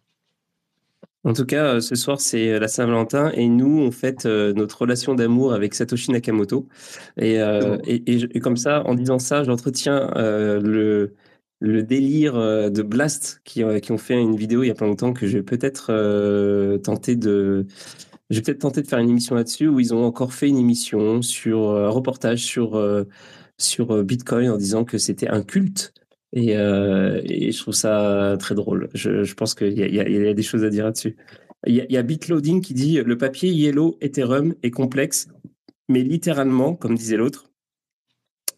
En 1.24 1.34
tout 1.34 1.46
cas, 1.46 1.74
euh, 1.74 1.80
ce 1.80 1.94
soir, 1.94 2.20
c'est 2.20 2.50
euh, 2.50 2.58
la 2.58 2.66
Saint-Valentin 2.66 3.30
et 3.34 3.48
nous, 3.48 3.78
on 3.78 3.92
fête 3.92 4.26
euh, 4.26 4.52
notre 4.54 4.82
relation 4.82 5.14
d'amour 5.14 5.52
avec 5.52 5.74
Satoshi 5.74 6.10
Nakamoto. 6.10 6.66
Et, 7.16 7.36
et, 7.36 8.40
comme 8.40 8.56
ça, 8.56 8.82
en 8.86 8.94
disant 8.94 9.18
ça, 9.18 9.44
j'entretiens 9.44 10.10
le, 10.16 11.14
le 11.62 11.82
délire 11.82 12.34
de 12.34 12.82
Blast 12.82 13.40
qui, 13.44 13.62
qui, 13.80 13.92
ont 13.92 13.98
fait 13.98 14.20
une 14.20 14.36
vidéo 14.36 14.64
il 14.64 14.66
y 14.66 14.70
a 14.70 14.74
pas 14.74 14.86
longtemps 14.86 15.12
que 15.12 15.26
je 15.26 15.38
vais 15.38 15.44
peut-être 15.44 15.86
tenter 16.82 17.16
de. 17.16 17.66
Je 18.30 18.36
vais 18.36 18.42
peut-être 18.42 18.60
tenter 18.60 18.82
de 18.82 18.88
faire 18.88 18.98
une 18.98 19.10
émission 19.10 19.34
là-dessus 19.34 19.68
où 19.68 19.78
ils 19.78 19.94
ont 19.94 20.04
encore 20.04 20.32
fait 20.32 20.48
une 20.48 20.58
émission 20.58 21.22
sur 21.22 21.70
un 21.76 21.88
reportage 21.88 22.40
sur, 22.40 22.82
sur 23.58 24.04
Bitcoin 24.04 24.50
en 24.50 24.56
disant 24.56 24.84
que 24.84 24.98
c'était 24.98 25.28
un 25.28 25.42
culte 25.42 25.94
et, 26.32 26.56
euh, 26.56 27.20
je 27.26 27.58
trouve 27.58 27.74
ça 27.74 28.36
très 28.38 28.54
drôle. 28.54 28.88
Je, 28.94 29.34
pense 29.34 29.54
qu'il 29.54 29.78
y, 29.78 29.82
y, 29.82 29.96
y, 29.96 30.28
a 30.28 30.34
des 30.34 30.42
choses 30.42 30.64
à 30.64 30.70
dire 30.70 30.84
là-dessus. 30.84 31.16
Il 31.66 31.74
y, 31.88 31.96
a 31.96 32.02
Bitloading 32.02 32.60
qui 32.60 32.74
dit 32.74 33.00
le 33.00 33.16
papier 33.16 33.50
Yellow 33.50 33.96
Ethereum 34.00 34.54
est 34.64 34.72
complexe, 34.72 35.28
mais 35.88 36.02
littéralement, 36.02 36.74
comme 36.74 36.96
disait 36.96 37.16
l'autre, 37.16 37.50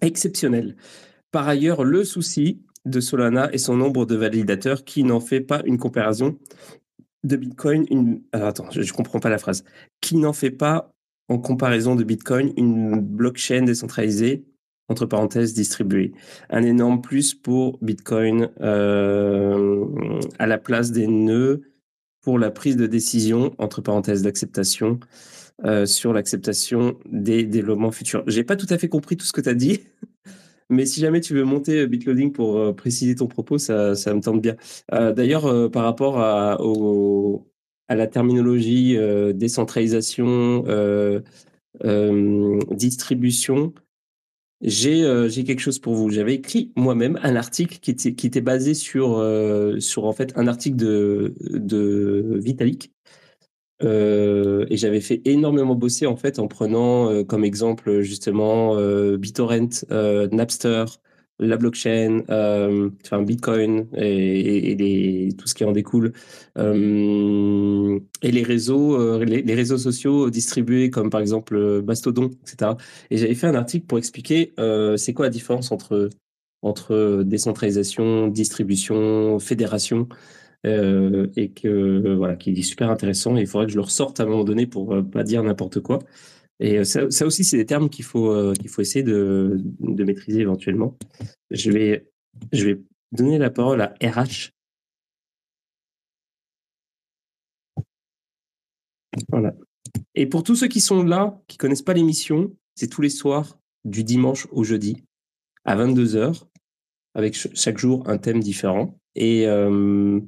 exceptionnel. 0.01 0.77
Par 1.31 1.47
ailleurs, 1.47 1.85
le 1.85 2.05
souci 2.05 2.63
de 2.85 3.01
Solana 3.01 3.51
est 3.53 3.59
son 3.59 3.77
nombre 3.77 4.07
de 4.07 4.15
validateurs 4.15 4.85
qui 4.85 5.05
n'en 5.05 5.21
fait 5.21 5.41
pas 5.41 5.63
une 5.65 5.79
comparaison 5.79 6.39
de 7.23 7.37
Bitcoin. 7.37 7.87
Une... 7.91 8.23
Alors, 8.33 8.49
attends, 8.49 8.71
je 8.71 8.81
ne 8.81 8.97
comprends 8.97 9.21
pas 9.21 9.31
la 9.31 9.39
phrase. 9.39 9.65
Qui 10.01 10.17
n'en 10.17 10.33
fait 10.33 10.51
pas 10.51 10.93
en 11.29 11.39
comparaison 11.39 11.95
de 11.95 12.05
Bitcoin 12.05 12.53
une 12.57 13.01
blockchain 13.01 13.63
décentralisée 13.63 14.45
entre 14.89 15.07
parenthèses, 15.07 15.55
distribué. 15.55 16.13
Un 16.51 16.63
énorme 16.63 17.01
plus 17.01 17.35
pour 17.35 17.79
Bitcoin 17.81 18.51
euh, 18.61 19.87
à 20.39 20.47
la 20.47 20.59
place 20.59 20.93
des 20.93 21.07
nœuds 21.07 21.63
pour 22.21 22.39
la 22.39 22.51
prise 22.51 22.77
de 22.77 22.87
décision, 22.87 23.55
entre 23.59 23.81
parenthèses, 23.81 24.23
d'acceptation 24.23 25.01
euh, 25.65 25.87
sur 25.87 26.13
l'acceptation 26.13 26.99
des 27.11 27.45
développements 27.45 27.93
futurs. 27.93 28.25
J'ai 28.27 28.45
pas 28.45 28.57
tout 28.57 28.67
à 28.71 28.79
fait 28.79 28.89
compris 28.89 29.17
tout 29.17 29.27
ce 29.27 29.33
que 29.33 29.41
tu 29.41 29.49
as 29.49 29.55
dit, 29.55 29.81
mais 30.71 30.87
si 30.87 31.01
jamais 31.01 31.21
tu 31.21 31.35
veux 31.35 31.45
monter 31.45 31.87
Bitloading 31.87 32.33
pour 32.33 32.57
euh, 32.57 32.73
préciser 32.73 33.15
ton 33.15 33.27
propos, 33.27 33.59
ça, 33.59 33.95
ça 33.95 34.15
me 34.15 34.21
tente 34.21 34.41
bien. 34.41 34.57
D'ailleurs, 34.91 35.71
par 35.71 35.85
rapport 35.85 36.21
à, 36.21 36.59
la 37.91 38.07
terminologie 38.07 38.97
décentralisation, 39.35 40.65
distribution, 42.71 43.73
euh, 44.65 45.29
j'ai 45.29 45.45
quelque 45.45 45.61
chose 45.61 45.79
pour 45.79 45.95
vous. 45.95 46.11
J'avais 46.11 46.35
écrit 46.35 46.73
moi-même 46.77 47.19
un 47.23 47.37
article 47.37 47.79
qui 47.81 47.91
était, 47.91 48.15
qui 48.15 48.27
était 48.27 48.41
basé 48.41 48.75
sur, 48.75 49.19
euh, 49.19 49.79
sur 49.81 50.05
en 50.05 50.13
fait 50.13 50.33
un 50.37 50.47
article 50.47 50.77
de, 50.77 51.35
de 51.41 52.39
Vitalik. 52.43 52.93
Euh, 53.83 54.67
et 54.71 54.77
j'avais 54.77 55.01
fait 55.01 55.21
énormément 55.25 55.75
bosser 55.75 56.07
en 56.07 56.17
fait 56.17 56.39
en 56.39 56.47
prenant 56.47 57.25
comme 57.25 57.45
exemple 57.45 58.01
justement 58.03 58.77
BitTorrent, 59.17 59.85
Napster, 60.33 60.85
la 61.39 61.57
blockchain, 61.57 62.23
euh, 62.31 62.91
enfin 63.05 63.23
Bitcoin 63.23 63.89
et, 63.97 65.29
tout 65.37 65.49
ce 65.49 65.55
qui 65.55 65.65
en 65.65 65.73
découle, 65.73 66.13
euh, 66.59 67.99
et 68.23 68.31
les 68.31 68.43
réseaux, 68.43 69.01
euh, 69.01 69.25
les, 69.25 69.55
réseaux 69.55 69.79
sociaux 69.79 70.31
distribués 70.31 70.91
comme 70.91 71.11
par 71.11 71.21
exemple 71.21 71.83
Mastodon, 71.83 72.31
etc. 72.43 72.73
Et 73.11 73.17
j'avais 73.17 73.35
fait 73.35 73.47
un 73.47 73.55
article 73.55 73.87
pour 73.87 73.99
expliquer 73.99 74.53
c'est 74.97 75.15
quoi 75.15 75.27
la 75.27 75.31
différence 75.31 75.73
entre 75.73 76.11
entre 76.63 77.23
décentralisation, 77.25 78.29
distribution, 78.29 79.39
fédération. 79.39 80.09
Et 80.65 81.51
que 81.51 82.15
voilà, 82.15 82.37
qui 82.37 82.51
est 82.51 82.63
super 82.63 82.91
intéressant. 82.91 83.37
Il 83.37 83.47
faudrait 83.47 83.67
que 83.67 83.73
je 83.73 83.77
le 83.77 83.83
ressorte 83.83 84.21
à 84.21 84.23
un 84.23 84.27
moment 84.27 84.45
donné 84.45 84.67
pour 84.67 84.97
pas 85.11 85.23
dire 85.23 85.43
n'importe 85.43 85.81
quoi. 85.81 85.99
Et 86.61 86.79
euh, 86.79 86.85
ça, 86.85 87.11
ça 87.11 87.27
aussi, 87.27 87.45
c'est 87.45 87.57
des 87.57 87.67
termes 87.67 87.91
qu'il 87.91 88.05
faut, 88.05 88.31
euh, 88.31 88.55
qu'il 88.55 88.69
faut 88.69 88.83
essayer 88.83 89.03
de, 89.03 89.61
maîtriser 89.81 90.41
éventuellement. 90.41 90.97
Je 91.51 91.71
vais, 91.71 92.11
je 92.53 92.67
vais 92.67 92.81
donner 93.13 93.39
la 93.39 93.51
parole 93.51 93.81
à 93.81 93.95
RH. 94.03 94.51
Voilà. 99.29 99.55
Et 100.15 100.27
pour 100.27 100.43
tous 100.43 100.57
ceux 100.57 100.69
qui 100.69 100.81
sont 100.81 101.03
là, 101.03 101.41
qui 101.49 101.57
connaissent 101.57 101.83
pas 101.83 101.95
l'émission, 101.95 102.53
c'est 102.75 102.89
tous 102.89 103.03
les 103.03 103.11
soirs 103.11 103.59
du 103.85 104.03
dimanche 104.05 104.49
au 104.51 104.65
jeudi 104.65 105.05
à 105.65 105.77
22h, 105.77 106.45
avec 107.15 107.35
chaque 107.35 107.79
jour 107.79 108.09
un 108.09 108.19
thème 108.19 108.41
différent. 108.41 108.99
Et, 109.15 109.47
euh, 109.47 110.21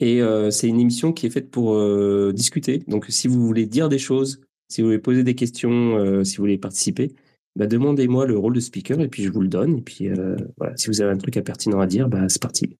et 0.00 0.20
euh, 0.20 0.50
c'est 0.50 0.68
une 0.68 0.80
émission 0.80 1.12
qui 1.12 1.26
est 1.26 1.30
faite 1.30 1.50
pour 1.50 1.74
euh, 1.74 2.32
discuter. 2.34 2.82
Donc 2.88 3.06
si 3.08 3.28
vous 3.28 3.44
voulez 3.46 3.66
dire 3.66 3.88
des 3.88 3.98
choses, 3.98 4.40
si 4.68 4.80
vous 4.80 4.88
voulez 4.88 4.98
poser 4.98 5.22
des 5.22 5.34
questions, 5.34 5.96
euh, 5.96 6.24
si 6.24 6.36
vous 6.36 6.42
voulez 6.42 6.58
participer, 6.58 7.14
bah, 7.56 7.66
demandez-moi 7.66 8.26
le 8.26 8.36
rôle 8.38 8.54
de 8.54 8.60
speaker 8.60 9.00
et 9.00 9.08
puis 9.08 9.22
je 9.22 9.30
vous 9.30 9.40
le 9.40 9.48
donne. 9.48 9.78
Et 9.78 9.82
puis 9.82 10.08
voilà, 10.56 10.76
si 10.76 10.88
vous 10.88 11.00
avez 11.02 11.12
un 11.12 11.18
truc 11.18 11.36
à 11.36 11.42
pertinent 11.42 11.80
à 11.80 11.86
dire, 11.86 12.08
bah, 12.08 12.28
c'est 12.28 12.42
parti. 12.42 12.76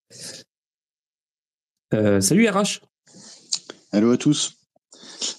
Salut 1.92 2.48
RH. 2.48 2.80
Hello 3.92 4.12
à 4.12 4.16
tous. 4.16 4.61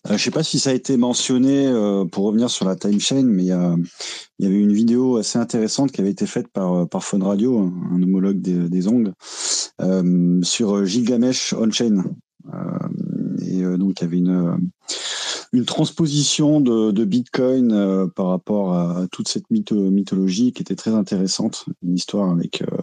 Je 0.08 0.14
ne 0.14 0.18
sais 0.18 0.32
pas 0.32 0.44
si 0.44 0.60
ça 0.60 0.72
a 0.72 0.74
été 0.74 0.98
mentionné 0.98 1.72
pour 2.12 2.26
revenir 2.26 2.50
sur 2.50 2.66
la 2.66 2.76
time 2.76 3.00
chain, 3.00 3.24
mais 3.24 3.44
il 3.44 3.48
y, 3.48 3.52
avait 4.46 4.60
une 4.60 4.74
vidéo 4.74 5.18
assez 5.18 5.40
intéressante 5.40 5.92
qui 5.92 6.02
avait 6.02 6.12
été 6.12 6.26
faite 6.26 6.48
par, 6.48 6.88
par 6.88 7.04
Phone 7.04 7.24
Radio, 7.24 7.60
un, 7.60 8.02
homologue 8.02 8.42
des, 8.42 8.70
des 8.70 8.88
ongles, 8.88 9.14
sur 10.44 10.86
Gilgamesh 10.86 11.54
on-chain. 11.54 12.04
et 13.42 13.64
donc, 13.78 14.00
il 14.00 14.04
y 14.04 14.06
avait 14.06 14.18
une, 14.18 15.66
transposition 15.66 16.62
de, 16.62 17.04
Bitcoin 17.06 17.72
euh, 17.72 18.08
par 18.08 18.28
rapport 18.28 18.74
à, 18.74 19.08
toute 19.12 19.28
cette 19.28 19.50
mythologie 19.50 20.54
qui 20.54 20.62
était 20.62 20.76
très 20.76 20.92
intéressante, 20.92 21.66
une 21.84 21.96
histoire 21.96 22.30
avec 22.32 22.62
euh, 22.62 22.78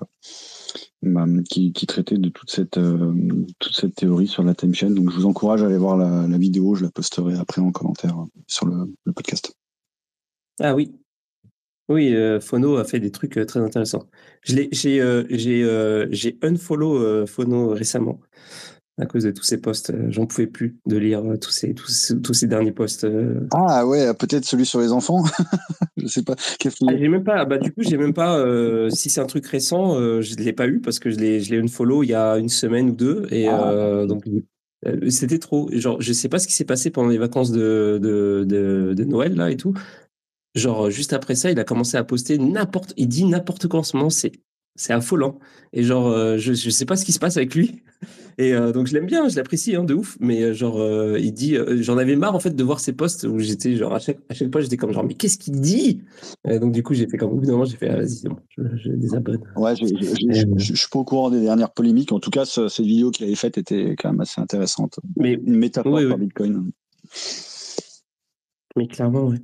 bah, 1.02 1.24
qui, 1.48 1.72
traitait 1.72 2.18
de 2.18 2.28
toute 2.28 2.50
cette 2.50 2.78
euh, 2.78 3.14
toute 3.58 3.74
cette 3.74 3.94
théorie 3.94 4.26
sur 4.26 4.42
la 4.42 4.54
time. 4.54 4.72
Donc 4.94 5.10
je 5.10 5.16
vous 5.16 5.26
encourage 5.26 5.62
à 5.62 5.66
aller 5.66 5.78
voir 5.78 5.96
la, 5.96 6.38
vidéo, 6.38 6.74
je 6.74 6.84
la 6.84 6.90
posterai 6.90 7.36
après 7.36 7.60
en 7.60 7.72
commentaire 7.72 8.16
sur 8.46 8.66
le, 8.66 8.86
podcast. 9.14 9.54
Ah 10.60 10.74
oui, 10.74 10.92
oui, 11.88 12.14
Phono 12.40 12.76
a 12.76 12.84
fait 12.84 13.00
des 13.00 13.10
trucs 13.10 13.38
très 13.46 13.60
intéressants. 13.60 14.08
J'ai 14.42 14.68
j'ai 14.72 16.38
unfollow 16.42 17.26
Phono 17.26 17.70
récemment 17.70 18.20
à 18.98 19.06
cause 19.06 19.24
de 19.24 19.30
tous 19.30 19.42
ces 19.42 19.60
posts. 19.60 19.90
Euh, 19.90 20.06
j'en 20.10 20.26
pouvais 20.26 20.46
plus 20.46 20.76
de 20.86 20.96
lire 20.96 21.20
euh, 21.24 21.36
tous 21.36 21.50
ces, 21.50 21.74
tous, 21.74 22.14
tous 22.22 22.34
ces 22.34 22.46
derniers 22.46 22.72
posts. 22.72 23.04
Euh. 23.04 23.40
Ah 23.52 23.86
ouais, 23.86 24.12
peut-être 24.14 24.44
celui 24.44 24.66
sur 24.66 24.80
les 24.80 24.92
enfants. 24.92 25.24
je 25.96 26.06
sais 26.06 26.22
pas. 26.22 26.34
Ah, 26.38 26.96
j'ai 26.96 27.08
même 27.08 27.24
pas. 27.24 27.44
Bah 27.44 27.58
du 27.58 27.72
coup, 27.72 27.82
j'ai 27.82 27.96
même 27.96 28.14
pas. 28.14 28.44
si 28.90 29.10
c'est 29.10 29.20
un 29.20 29.26
truc 29.26 29.46
récent, 29.46 29.94
je 30.20 30.34
ne 30.34 30.42
l'ai 30.42 30.52
pas 30.52 30.66
eu 30.66 30.80
parce 30.80 30.98
que 30.98 31.10
je 31.10 31.18
l'ai, 31.18 31.40
je 31.40 31.50
l'ai 31.50 31.60
unfollow 31.60 32.02
il 32.02 32.10
y 32.10 32.14
a 32.14 32.36
une 32.38 32.48
semaine 32.48 32.90
ou 32.90 32.94
deux 32.94 33.26
et 33.30 33.48
ah. 33.48 34.04
donc 34.06 34.24
c'était 35.08 35.38
trop. 35.38 35.68
Genre, 35.72 36.00
je 36.00 36.12
sais 36.12 36.28
pas 36.28 36.38
ce 36.38 36.46
qui 36.46 36.54
s'est 36.54 36.64
passé 36.64 36.90
pendant 36.90 37.08
les 37.08 37.18
vacances 37.18 37.52
de, 37.52 37.98
de, 38.00 38.44
de, 38.46 38.94
de 38.94 39.04
Noël 39.04 39.34
là 39.34 39.50
et 39.50 39.56
tout. 39.56 39.74
Genre 40.54 40.90
juste 40.90 41.12
après 41.12 41.36
ça, 41.36 41.50
il 41.50 41.60
a 41.60 41.64
commencé 41.64 41.96
à 41.96 42.04
poster 42.04 42.38
n'importe. 42.38 42.92
Il 42.96 43.08
dit 43.08 43.24
n'importe 43.24 43.68
quoi 43.68 43.80
en 43.80 43.84
ce 43.84 43.96
moment. 43.96 44.10
C'est 44.10 44.32
c'est 44.76 44.92
affolant. 44.92 45.38
Et 45.72 45.82
genre, 45.82 46.08
euh, 46.08 46.36
je, 46.38 46.52
je 46.54 46.70
sais 46.70 46.84
pas 46.86 46.96
ce 46.96 47.04
qui 47.04 47.12
se 47.12 47.18
passe 47.18 47.36
avec 47.36 47.54
lui. 47.54 47.82
Et 48.38 48.54
euh, 48.54 48.72
donc 48.72 48.86
je 48.86 48.94
l'aime 48.94 49.04
bien, 49.04 49.28
je 49.28 49.36
l'apprécie 49.36 49.76
hein, 49.76 49.84
de 49.84 49.92
ouf. 49.92 50.16
Mais 50.20 50.42
euh, 50.42 50.54
genre, 50.54 50.80
euh, 50.80 51.18
il 51.20 51.32
dit, 51.34 51.56
j'en 51.80 51.98
avais 51.98 52.16
marre 52.16 52.34
en 52.34 52.40
fait 52.40 52.50
de 52.56 52.64
voir 52.64 52.80
ses 52.80 52.94
posts 52.94 53.24
où 53.24 53.38
j'étais 53.38 53.76
genre 53.76 53.92
à 53.94 53.98
chaque, 53.98 54.18
à 54.30 54.34
chaque 54.34 54.50
fois 54.50 54.62
j'étais 54.62 54.78
comme 54.78 54.92
genre, 54.92 55.04
mais 55.04 55.12
qu'est-ce 55.14 55.36
qu'il 55.36 55.60
dit? 55.60 56.02
Et 56.48 56.58
Donc 56.58 56.72
du 56.72 56.82
coup 56.82 56.94
j'ai 56.94 57.06
fait 57.06 57.18
comme 57.18 57.32
au 57.32 57.36
bout 57.36 57.44
d'un 57.44 57.52
moment 57.52 57.66
j'ai 57.66 57.76
fait, 57.76 57.88
ah, 57.90 57.96
vas-y 57.96 58.22
bon, 58.28 58.36
je, 58.56 58.62
je 58.76 58.92
désabonne. 58.92 59.40
Ouais, 59.56 59.74
je, 59.76 59.84
je, 60.56 60.74
suis 60.74 60.88
pas 60.90 60.98
au 61.00 61.04
courant 61.04 61.28
des 61.30 61.40
dernières 61.42 61.72
polémiques. 61.72 62.12
En 62.12 62.20
tout 62.20 62.30
cas, 62.30 62.46
ce- 62.46 62.68
cette 62.68 62.86
vidéo 62.86 63.10
qu'il 63.10 63.26
avait 63.26 63.34
faite 63.34 63.58
était 63.58 63.94
quand 63.98 64.10
même 64.12 64.20
assez 64.20 64.40
intéressante. 64.40 64.98
Mais 65.18 65.34
Une 65.34 65.56
métaphore 65.56 65.92
Oui, 65.92 66.08
par 66.08 66.16
oui. 66.18 66.24
Bitcoin. 66.24 66.70
mais 68.76 68.86
clairement 68.88 69.26
ouais. 69.28 69.38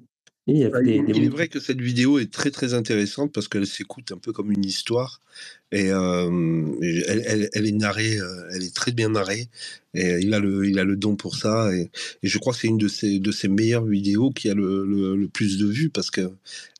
Et 0.48 0.52
il 0.52 0.58
y 0.58 0.64
a 0.64 0.70
Ouais, 0.72 0.82
des, 0.82 1.00
il, 1.06 1.06
des 1.06 1.14
il 1.14 1.24
est 1.24 1.28
vrai 1.28 1.48
que 1.48 1.60
cette 1.60 1.80
vidéo 1.80 2.18
est 2.18 2.32
très 2.32 2.50
très 2.50 2.74
intéressante 2.74 3.32
parce 3.32 3.48
qu'elle 3.48 3.66
s'écoute 3.66 4.12
un 4.12 4.18
peu 4.18 4.32
comme 4.32 4.52
une 4.52 4.64
histoire 4.64 5.20
et 5.72 5.90
euh, 5.90 6.72
elle, 7.08 7.66
est 7.66 7.72
narrée, 7.72 8.18
euh, 8.18 8.48
elle 8.52 8.62
est 8.62 8.74
très 8.74 8.92
bien 8.92 9.08
narrée 9.10 9.48
et 9.94 10.18
il 10.20 10.32
a 10.34 10.38
le, 10.38 10.68
il 10.68 10.78
a 10.78 10.84
le 10.84 10.94
don 10.94 11.16
pour 11.16 11.36
ça 11.36 11.74
et, 11.74 11.90
je 12.22 12.38
crois 12.38 12.52
que 12.52 12.60
c'est 12.60 12.68
une 12.68 12.78
de 12.78 12.86
ses, 12.86 13.18
de 13.18 13.32
ses 13.32 13.48
meilleures 13.48 13.84
vidéos 13.84 14.30
qui 14.30 14.48
a 14.48 14.54
le, 14.54 14.84
le, 14.84 15.26
plus 15.26 15.58
de 15.58 15.66
vues 15.66 15.90
parce 15.90 16.10
que 16.10 16.30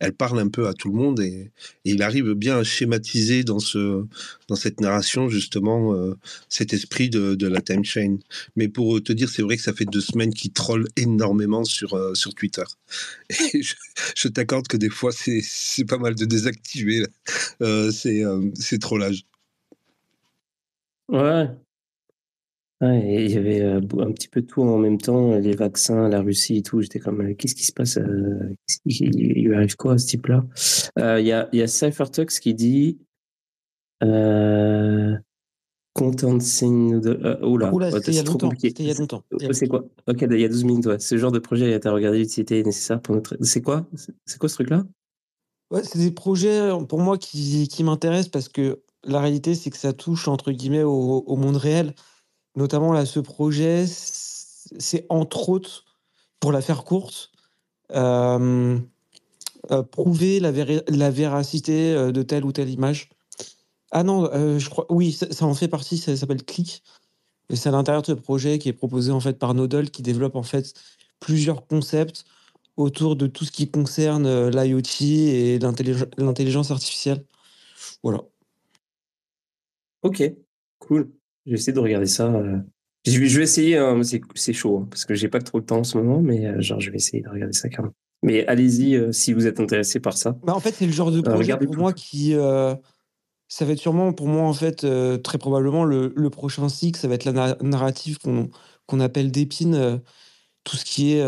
elle 0.01 0.13
parle 0.13 0.39
un 0.39 0.49
peu 0.49 0.69
à 0.69 0.75
tout 0.75 0.89
le 0.89 0.95
monde 0.95 1.21
et, 1.21 1.51
il 1.85 2.03
arrive 2.03 2.33
bien 2.35 2.59
à 2.59 2.65
schématiser 2.65 3.43
dans 3.43 3.59
ce, 3.59 4.05
dans 4.49 4.57
cette 4.57 4.81
narration 4.81 5.29
justement 5.29 5.95
euh, 5.95 6.15
cet 6.49 6.73
esprit 6.73 7.11
de, 7.11 7.35
de 7.35 7.47
la 7.49 7.61
time 7.61 7.85
chain. 7.85 8.19
Mais 8.57 8.69
pour 8.69 9.03
te 9.03 9.13
dire, 9.13 9.29
c'est 9.29 9.43
vrai 9.43 9.57
que 9.57 9.63
ça 9.63 9.73
fait 9.73 9.85
deux 9.85 10.01
semaines 10.01 10.35
qu'il 10.35 10.53
troll 10.53 10.87
énormément 10.97 11.65
sur, 11.65 12.17
sur 12.17 12.35
Twitter. 12.35 12.65
Et 13.55 13.63
je, 13.63 13.75
je 14.17 14.29
t'accorde 14.29 14.67
que 14.67 14.77
des 14.77 14.91
fois, 14.91 15.13
c'est 15.13 15.41
c'est 15.43 15.85
pas 15.85 15.99
mal 15.99 16.15
de 16.15 16.25
désactiver 16.25 17.01
là. 17.01 17.09
Ces, 18.77 18.79
trollages. 18.81 19.23
Ouais. 21.09 21.49
Ouais, 22.83 23.01
et 23.07 23.25
il 23.25 23.31
y 23.31 23.39
avait 23.39 23.63
euh, 23.63 23.79
un 24.01 24.13
petit 24.13 24.29
peu 24.29 24.43
tout 24.43 24.61
en 24.61 24.77
même 24.77 24.99
temps, 24.99 25.37
les 25.39 25.57
vaccins, 25.57 26.09
la 26.11 26.21
Russie 26.21 26.59
et 26.59 26.63
tout. 26.63 26.83
J'étais 26.83 26.99
comme, 26.99 27.23
euh, 27.23 27.35
qu'est-ce 27.35 27.55
qui 27.55 27.65
se 27.65 27.73
passe 27.73 27.97
euh, 27.97 28.55
qui- 28.67 29.05
Il 29.07 29.45
lui 29.47 29.55
arrive 29.55 29.77
quoi 29.77 29.95
à 29.95 29.99
ce 29.99 30.07
type-là? 30.07 30.45
Euh, 30.99 31.19
Il 31.21 31.27
y 31.27 31.33
a, 31.33 31.49
il 31.53 31.59
y 31.59 31.63
a 31.63 31.67
CypherTux 31.69 32.27
qui 32.39 32.53
dit 32.55 32.99
euh, 34.03 35.17
Contenting 35.95 37.01
de. 37.01 37.19
Euh, 37.25 37.47
oula, 37.47 37.73
Oula, 37.73 37.89
oh, 37.91 37.97
c'était 37.97 38.11
il 38.11 38.15
y 38.15 38.19
a 38.19 38.21
c'est 38.21 38.25
trop 38.25 38.35
longtemps. 38.35 38.49
compliqué. 38.49 38.69
C'était 38.69 38.83
il 38.83 38.89
y 38.89 38.93
a 38.93 38.95
longtemps. 38.99 39.23
Oh, 39.33 39.53
C'est 39.53 39.69
quoi? 39.69 39.87
Ok, 40.07 40.27
il 40.31 40.39
y 40.41 40.45
a 40.45 40.49
12 40.49 40.65
minutes, 40.65 40.85
ouais. 40.87 40.99
Ce 40.99 41.17
genre 41.17 41.33
de 41.33 41.39
projet 41.39 41.73
a 41.73 41.77
été 41.77 41.89
regardé 41.89 42.19
l'utilité 42.19 42.63
nécessaire 42.63 43.01
pour 43.01 43.15
notre. 43.15 43.39
C'est 43.41 43.63
quoi? 43.63 43.87
C'est 44.27 44.39
quoi 44.39 44.51
ce 44.51 44.55
truc-là? 44.57 44.85
Ouais, 45.71 45.83
c'est 45.83 45.99
des 45.99 46.13
projets 46.13 46.61
euh, 46.61 46.79
pour 46.85 47.01
moi 47.01 47.19
qui, 47.19 47.67
qui 47.69 47.83
m'intéressent 47.83 48.31
parce 48.31 48.49
que 48.49 48.83
la 49.05 49.21
réalité, 49.21 49.55
c'est 49.55 49.71
que 49.71 49.77
ça 49.77 49.93
touche 49.93 50.29
entre 50.29 50.53
guillemets 50.53 50.83
au, 50.83 51.37
monde 51.37 51.57
réel. 51.57 51.95
Notamment 52.55 52.93
là, 52.93 53.05
ce 53.07 53.21
projet, 53.21 53.87
c'est 53.87 55.07
entre 55.09 55.49
autres, 55.49 55.85
pour 56.41 56.53
la 56.53 56.61
faire 56.61 56.85
courte, 56.85 57.33
euh, 57.93 58.79
euh, 59.71 59.83
prouver 59.83 60.41
la, 60.41 60.53
la 60.89 61.11
véracité 61.11 61.95
de 62.13 62.23
telle 62.23 62.45
ou 62.45 62.53
telle 62.53 62.71
image. 62.71 63.11
Ah 63.93 64.03
non, 64.03 64.29
je 64.59 64.69
crois, 64.69 64.87
oui, 64.91 65.13
ça, 65.13 65.31
ça 65.33 65.47
en 65.47 65.55
fait 65.55 65.69
partie, 65.69 65.99
ça 65.99 66.17
s'appelle 66.17 66.45
Click. 66.45 66.83
Et 67.51 67.57
c'est 67.57 67.69
à 67.69 67.73
l'intérieur 67.73 68.03
de 68.03 68.07
ce 68.07 68.13
projet 68.13 68.59
qui 68.59 68.69
est 68.69 68.73
proposé 68.73 69.13
en 69.13 69.21
fait 69.21 69.39
par 69.39 69.55
Nodal 69.55 69.91
qui 69.91 70.03
développe 70.03 70.37
en 70.37 70.43
fait 70.43 70.75
plusieurs 71.21 71.67
concepts 71.67 72.25
autour 72.77 73.17
de 73.17 73.27
tout 73.27 73.45
ce 73.45 73.51
qui 73.51 73.71
concerne 73.71 74.27
euh, 74.27 74.51
l'IoT 74.51 74.83
et 75.03 75.59
l'intellig- 75.59 76.09
l'intelligence 76.19 76.71
artificielle. 76.71 77.25
Voilà. 78.03 78.23
Ok, 80.03 80.23
cool. 80.79 81.11
Je 81.47 81.53
vais 81.53 81.57
essayer 81.57 81.73
de 81.73 81.81
regarder 81.81 82.07
ça. 82.07 82.27
euh. 82.33 82.59
Je 83.07 83.19
vais, 83.21 83.43
essayer, 83.43 83.79
hein, 83.79 84.01
c'est 84.35 84.53
chaud, 84.53 84.81
hein, 84.83 84.89
parce 84.91 85.05
que 85.05 85.15
j'ai 85.15 85.29
pas 85.29 85.39
trop 85.39 85.59
le 85.59 85.65
temps 85.65 85.79
en 85.79 85.85
ce 85.85 85.97
moment, 85.97 86.21
mais 86.21 86.47
euh, 86.47 86.61
genre, 86.61 86.81
je 86.81 86.91
vais 86.91 86.97
essayer 86.97 87.23
de 87.23 87.29
regarder 87.29 87.53
ça 87.53 87.69
quand 87.69 87.85
même. 87.85 87.93
Mais 88.23 88.45
allez-y 88.47 88.97
euh, 88.97 89.13
si 89.13 89.33
vous 89.33 89.47
êtes 89.47 89.61
intéressé 89.61 90.01
par 90.01 90.17
ça. 90.17 90.37
Bah, 90.43 90.55
en 90.55 90.61
fait, 90.61 90.73
c'est 90.75 90.87
le 90.87 90.93
genre 90.93 91.13
de 91.13 91.21
projet 91.21 91.57
pour 91.57 91.77
moi 91.77 91.93
qui. 91.93 92.35
euh, 92.35 92.75
ça 93.49 93.65
va 93.65 93.73
être 93.73 93.79
sûrement 93.79 94.13
pour 94.13 94.27
moi, 94.27 94.43
en 94.43 94.53
fait, 94.53 94.85
très 95.23 95.39
probablement 95.39 95.85
le, 95.85 96.13
le 96.17 96.31
prochain 96.31 96.69
cycle. 96.69 96.99
Ça 96.99 97.07
va 97.07 97.15
être 97.15 97.25
la 97.25 97.33
na- 97.33 97.57
narrative 97.63 98.19
qu'on 98.19 98.51
qu'on 98.87 98.99
appelle 99.01 99.31
d'épine. 99.31 100.01
tout 100.65 100.77
ce 100.77 100.85
qui 100.85 101.13
est. 101.13 101.23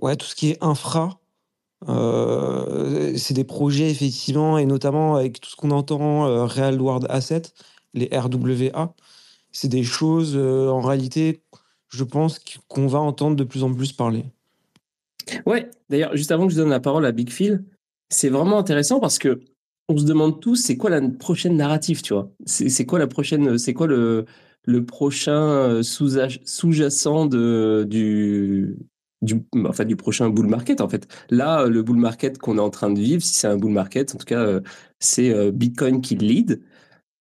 ouais, 0.00 0.16
tout 0.16 0.26
ce 0.26 0.34
qui 0.34 0.50
est 0.50 0.58
infra. 0.62 1.18
Euh, 1.88 3.16
c'est 3.16 3.34
des 3.34 3.44
projets, 3.44 3.90
effectivement, 3.90 4.58
et 4.58 4.66
notamment 4.66 5.16
avec 5.16 5.40
tout 5.40 5.50
ce 5.50 5.56
qu'on 5.56 5.70
entend, 5.70 6.26
euh, 6.26 6.44
Real 6.44 6.80
World 6.80 7.06
Asset, 7.08 7.42
les 7.94 8.08
RWA. 8.12 8.94
C'est 9.50 9.68
des 9.68 9.82
choses, 9.82 10.34
euh, 10.36 10.68
en 10.68 10.80
réalité, 10.80 11.42
je 11.88 12.04
pense 12.04 12.40
qu'on 12.68 12.86
va 12.86 13.00
entendre 13.00 13.36
de 13.36 13.44
plus 13.44 13.64
en 13.64 13.72
plus 13.74 13.92
parler. 13.92 14.24
Ouais, 15.46 15.68
d'ailleurs, 15.90 16.16
juste 16.16 16.32
avant 16.32 16.46
que 16.46 16.52
je 16.52 16.58
donne 16.58 16.70
la 16.70 16.80
parole 16.80 17.04
à 17.04 17.12
Big 17.12 17.30
Phil, 17.30 17.64
c'est 18.08 18.28
vraiment 18.28 18.58
intéressant 18.58 19.00
parce 19.00 19.18
que 19.18 19.40
on 19.88 19.98
se 19.98 20.04
demande 20.04 20.40
tous 20.40 20.56
c'est 20.56 20.76
quoi 20.76 20.90
la 20.90 21.00
prochaine 21.08 21.56
narrative, 21.56 22.02
tu 22.02 22.14
vois? 22.14 22.30
C'est 22.46 22.86
quoi 22.86 22.98
la 22.98 23.06
prochaine, 23.08 23.58
c'est 23.58 23.74
quoi 23.74 23.86
le, 23.86 24.24
le 24.64 24.86
prochain 24.86 25.82
sous- 25.82 26.18
sous-jacent 26.44 27.26
de, 27.26 27.84
du, 27.88 28.76
du, 29.22 29.44
enfin, 29.66 29.84
du 29.84 29.96
prochain 29.96 30.28
bull 30.28 30.46
market, 30.46 30.80
en 30.80 30.88
fait. 30.88 31.06
Là, 31.30 31.66
le 31.66 31.82
bull 31.82 31.98
market 31.98 32.38
qu'on 32.38 32.58
est 32.58 32.60
en 32.60 32.70
train 32.70 32.90
de 32.90 33.00
vivre, 33.00 33.22
si 33.22 33.34
c'est 33.34 33.46
un 33.48 33.56
bull 33.56 33.72
market, 33.72 34.14
en 34.14 34.18
tout 34.18 34.26
cas, 34.26 34.40
euh, 34.40 34.60
c'est 34.98 35.30
euh, 35.32 35.50
Bitcoin 35.52 36.00
qui 36.00 36.16
lead. 36.16 36.60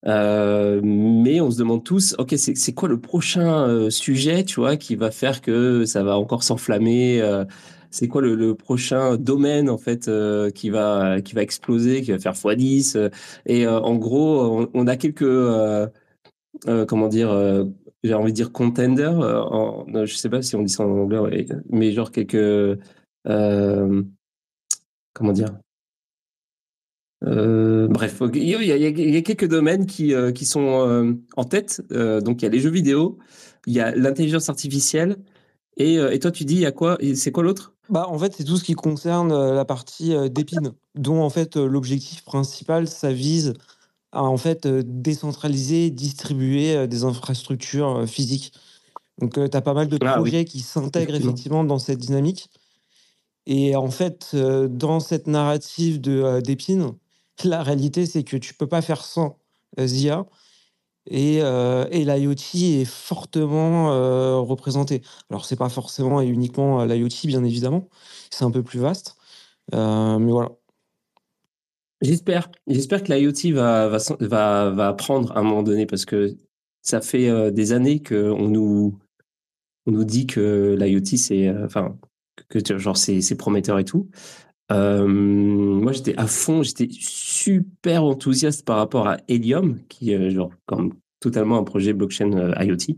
Euh, 0.07 0.81
mais 0.83 1.41
on 1.41 1.51
se 1.51 1.59
demande 1.59 1.83
tous, 1.83 2.15
ok, 2.17 2.33
c'est 2.37 2.73
quoi 2.73 2.89
le 2.89 2.99
prochain 2.99 3.67
euh, 3.67 3.89
sujet, 3.91 4.43
tu 4.43 4.59
vois, 4.59 4.75
qui 4.77 4.95
va 4.95 5.11
faire 5.11 5.41
que 5.41 5.85
ça 5.85 6.03
va 6.03 6.17
encore 6.17 6.43
s'enflammer 6.43 7.21
euh, 7.21 7.45
C'est 7.91 8.07
quoi 8.07 8.21
le, 8.21 8.55
prochain 8.55 9.17
domaine 9.17 9.69
en 9.69 9.77
fait 9.77 10.07
euh, 10.07 10.49
qui 10.49 10.69
va 10.71 11.21
qui 11.21 11.35
va 11.35 11.43
exploser, 11.43 12.01
qui 12.01 12.11
va 12.11 12.19
faire 12.19 12.33
x10 12.33 12.97
euh, 12.97 13.09
Et 13.45 13.67
euh, 13.67 13.79
en 13.79 13.95
gros, 13.95 14.67
on, 14.73 14.87
a 14.87 14.97
quelques 14.97 15.21
euh, 15.23 15.87
euh, 16.67 16.85
comment 16.85 17.07
dire, 17.07 17.31
euh, 17.31 17.65
j'ai 18.03 18.13
envie 18.13 18.31
de 18.31 18.35
dire 18.35 18.51
contenders. 18.51 19.19
euh, 19.19 20.05
je 20.05 20.15
sais 20.15 20.29
pas 20.29 20.41
si 20.41 20.55
on 20.55 20.63
dit 20.63 20.71
ça 20.71 20.85
en 20.85 20.91
anglais, 20.91 21.45
mais 21.69 21.91
genre 21.91 22.11
quelques 22.11 22.35
euh, 23.27 24.03
comment 25.13 25.33
dire 25.33 25.53
bref, 27.23 28.21
il 28.33 28.43
y, 28.43 29.15
a, 29.15 29.21
quelques 29.21 29.47
domaines 29.47 29.85
qui, 29.85 30.13
euh, 30.13 30.31
qui 30.31 30.45
sont 30.45 31.15
en 31.35 31.43
tête. 31.43 31.81
Donc, 31.91 32.41
il 32.41 32.45
y 32.45 32.47
a 32.47 32.51
les 32.51 32.59
jeux 32.59 32.71
vidéo, 32.71 33.19
il 33.67 33.73
y 33.73 33.79
a 33.79 33.95
l'intelligence 33.95 34.49
artificielle. 34.49 35.17
Et, 35.77 35.95
et 35.95 36.19
toi, 36.19 36.31
tu 36.31 36.45
dis, 36.45 36.55
il 36.55 36.61
y 36.61 36.65
a 36.65 36.71
quoi 36.71 36.97
C'est 37.13 37.31
quoi 37.31 37.43
l'autre? 37.43 37.75
Bah, 37.91 38.07
en 38.07 38.17
fait, 38.17 38.33
c'est 38.33 38.45
tout 38.45 38.55
ce 38.55 38.63
qui 38.63 38.73
concerne 38.73 39.53
la 39.53 39.65
partie 39.65 40.15
euh, 40.15 40.29
d'épine, 40.29 40.71
dont 40.95 41.21
en 41.21 41.29
fait 41.29 41.57
l'objectif 41.57 42.23
principal, 42.23 42.87
ça 42.87 43.11
vise 43.11 43.53
à 44.11 44.23
en 44.23 44.37
fait 44.37 44.65
euh, 44.65 44.83
décentraliser, 44.85 45.89
distribuer 45.89 46.75
euh, 46.75 46.87
des 46.87 47.03
infrastructures 47.03 47.97
euh, 47.99 48.05
physiques. 48.05 48.53
Donc, 49.19 49.33
tu 49.33 49.57
as 49.57 49.61
pas 49.61 49.73
mal 49.73 49.87
de 49.87 49.97
Ah 50.01 50.15
oui, 50.21 50.31
projets 50.31 50.45
qui 50.45 50.61
s'intègrent 50.61 51.15
effectivement. 51.15 51.63
dans 51.63 51.79
cette 51.79 51.99
dynamique. 51.99 52.49
Et 53.45 53.75
en 53.75 53.89
fait, 53.89 54.35
dans 54.35 54.99
cette 54.99 55.27
narrative 55.27 55.99
de 56.01 56.21
euh, 56.21 56.41
d'épine, 56.41 56.93
la 57.43 57.61
réalité, 57.63 58.05
c'est 58.05 58.23
que 58.23 58.37
tu 58.37 58.53
peux 58.53 58.67
pas 58.67 58.81
faire 58.81 59.03
sans 59.03 59.37
ZIA. 59.79 60.25
Et, 61.07 61.39
euh, 61.41 61.87
et 61.91 62.05
l'IoT 62.05 62.35
est 62.53 62.85
fortement 62.85 63.91
euh, 63.91 64.37
représenté. 64.37 65.01
Alors, 65.29 65.45
c'est 65.45 65.55
pas 65.55 65.69
forcément 65.69 66.21
et 66.21 66.27
uniquement 66.27 66.83
l'IoT, 66.85 67.09
bien 67.25 67.43
évidemment. 67.43 67.89
C'est 68.29 68.45
un 68.45 68.51
peu 68.51 68.61
plus 68.63 68.79
vaste. 68.79 69.17
Euh, 69.73 70.19
mais 70.19 70.31
voilà. 70.31 70.51
J'espère. 72.01 72.49
J'espère 72.67 73.03
que 73.03 73.13
l'IoT 73.13 73.53
va, 73.55 73.87
va, 73.87 73.97
va, 74.19 74.69
va 74.71 74.93
prendre 74.93 75.31
à 75.33 75.39
un 75.39 75.43
moment 75.43 75.63
donné 75.63 75.85
parce 75.85 76.05
que 76.05 76.35
ça 76.81 76.99
fait 77.01 77.29
euh, 77.29 77.51
des 77.51 77.73
années 77.73 78.01
qu'on 78.01 78.47
nous, 78.47 78.97
on 79.85 79.91
nous 79.91 80.03
dit 80.03 80.25
que 80.25 80.75
l'IoT, 80.79 81.17
c'est. 81.17 81.47
euh, 81.47 81.67
prometteur 83.35 83.77
et 83.77 83.85
tout. 83.85 84.09
Euh, 84.71 85.05
moi, 85.07 85.91
j'étais 85.91 86.17
à 86.17 86.27
fond, 86.27 86.63
j'étais 86.63 86.87
super 86.91 88.03
enthousiaste 88.03 88.65
par 88.65 88.77
rapport 88.77 89.07
à 89.07 89.17
Helium, 89.27 89.79
qui 89.87 90.11
est 90.11 90.31
genre 90.31 90.51
comme 90.65 90.93
totalement 91.19 91.57
un 91.59 91.63
projet 91.63 91.93
blockchain 91.93 92.53
IoT. 92.59 92.97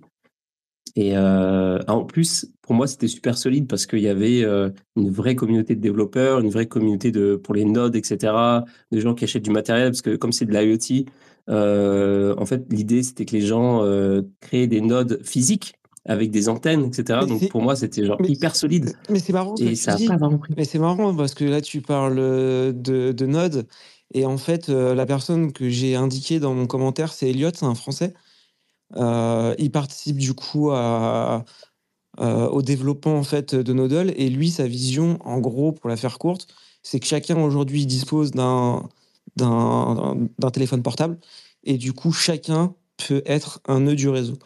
Et 0.95 1.17
euh, 1.17 1.79
en 1.87 2.03
plus, 2.03 2.47
pour 2.61 2.75
moi, 2.75 2.85
c'était 2.85 3.07
super 3.07 3.37
solide 3.37 3.67
parce 3.67 3.87
qu'il 3.87 3.99
y 3.99 4.07
avait 4.07 4.43
euh, 4.43 4.69
une 4.95 5.09
vraie 5.09 5.35
communauté 5.35 5.75
de 5.75 5.81
développeurs, 5.81 6.39
une 6.39 6.49
vraie 6.51 6.67
communauté 6.67 7.11
de 7.11 7.35
pour 7.35 7.55
les 7.55 7.65
nodes, 7.65 7.95
etc. 7.95 8.33
De 8.91 8.99
gens 8.99 9.15
qui 9.15 9.23
achètent 9.23 9.43
du 9.43 9.51
matériel 9.51 9.89
parce 9.89 10.03
que 10.03 10.15
comme 10.15 10.31
c'est 10.31 10.45
de 10.45 10.51
l'IoT, 10.51 11.05
euh, 11.49 12.35
en 12.37 12.45
fait, 12.45 12.63
l'idée 12.71 13.01
c'était 13.01 13.25
que 13.25 13.35
les 13.35 13.41
gens 13.41 13.83
créent 14.39 14.67
des 14.67 14.81
nodes 14.81 15.19
physiques 15.23 15.73
avec 16.05 16.31
des 16.31 16.47
antennes, 16.49 16.85
etc. 16.85 17.21
Mais 17.23 17.27
Donc 17.27 17.49
pour 17.49 17.61
moi, 17.61 17.75
c'était 17.75 18.05
genre 18.05 18.17
mais- 18.21 18.27
hyper 18.29 18.55
solide. 18.55 18.91
Mais 19.09 19.19
c'est 19.19 19.33
marrant 19.33 19.55
Et 19.55 19.75
ça 19.75 19.97
pas 19.97 20.17
pris. 20.37 20.53
Mais 20.57 20.65
c'est 20.65 20.79
marrant 20.79 21.15
parce 21.15 21.33
que 21.33 21.45
là, 21.45 21.61
tu 21.61 21.81
parles 21.81 22.17
de, 22.17 23.11
de 23.11 23.25
Node. 23.25 23.65
Et 24.13 24.27
en 24.27 24.37
fait, 24.37 24.67
la 24.67 25.07
personne 25.07 25.53
que 25.53 25.69
j'ai 25.69 25.95
indiquée 25.95 26.39
dans 26.39 26.53
mon 26.53 26.67
commentaire, 26.67 27.11
c'est 27.11 27.31
Elliot, 27.31 27.49
c'est 27.55 27.65
un 27.65 27.73
Français. 27.73 28.13
Il 28.95 29.71
participe 29.71 30.17
du 30.17 30.33
coup 30.33 30.71
à, 30.71 31.43
au 32.17 32.61
développement 32.61 33.17
en 33.17 33.23
fait 33.23 33.55
de 33.55 33.73
Nodle. 33.73 34.13
Et 34.15 34.29
lui, 34.29 34.51
sa 34.51 34.67
vision, 34.67 35.17
en 35.25 35.39
gros, 35.39 35.71
pour 35.71 35.89
la 35.89 35.97
faire 35.97 36.19
courte, 36.19 36.47
c'est 36.83 36.99
que 36.99 37.05
chacun 37.05 37.41
aujourd'hui 37.41 37.85
dispose 37.85 38.31
d'un 38.31 38.87
d'un 39.35 40.51
téléphone 40.51 40.83
portable. 40.83 41.17
Et 41.63 41.77
du 41.77 41.93
coup, 41.93 42.11
chacun 42.11 42.75
peut 42.97 43.23
être 43.25 43.61
un 43.67 43.81
nœud 43.81 43.95
du 43.95 44.09
réseau. 44.09 44.37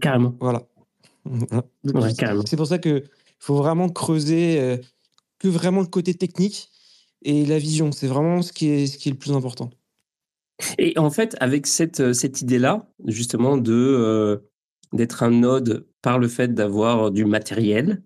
Carrément. 0.00 0.34
Voilà. 0.40 0.62
c'est 2.46 2.56
pour 2.56 2.66
ça 2.66 2.78
qu'il 2.78 3.04
faut 3.38 3.56
vraiment 3.56 3.88
creuser 3.88 4.60
euh, 4.60 4.78
que 5.38 5.48
vraiment 5.48 5.80
le 5.80 5.86
côté 5.86 6.14
technique 6.14 6.70
et 7.22 7.46
la 7.46 7.58
vision. 7.58 7.92
C'est 7.92 8.08
vraiment 8.08 8.42
ce 8.42 8.52
qui 8.52 8.68
est, 8.68 8.86
ce 8.86 8.98
qui 8.98 9.08
est 9.08 9.12
le 9.12 9.18
plus 9.18 9.32
important. 9.32 9.70
Et 10.78 10.98
en 10.98 11.10
fait, 11.10 11.36
avec 11.40 11.66
cette, 11.66 12.00
euh, 12.00 12.12
cette 12.12 12.40
idée-là, 12.40 12.88
justement, 13.06 13.56
de 13.56 13.72
euh, 13.72 14.38
d'être 14.92 15.22
un 15.22 15.30
node 15.30 15.86
par 16.02 16.18
le 16.18 16.28
fait 16.28 16.54
d'avoir 16.54 17.10
du 17.10 17.24
matériel, 17.24 18.02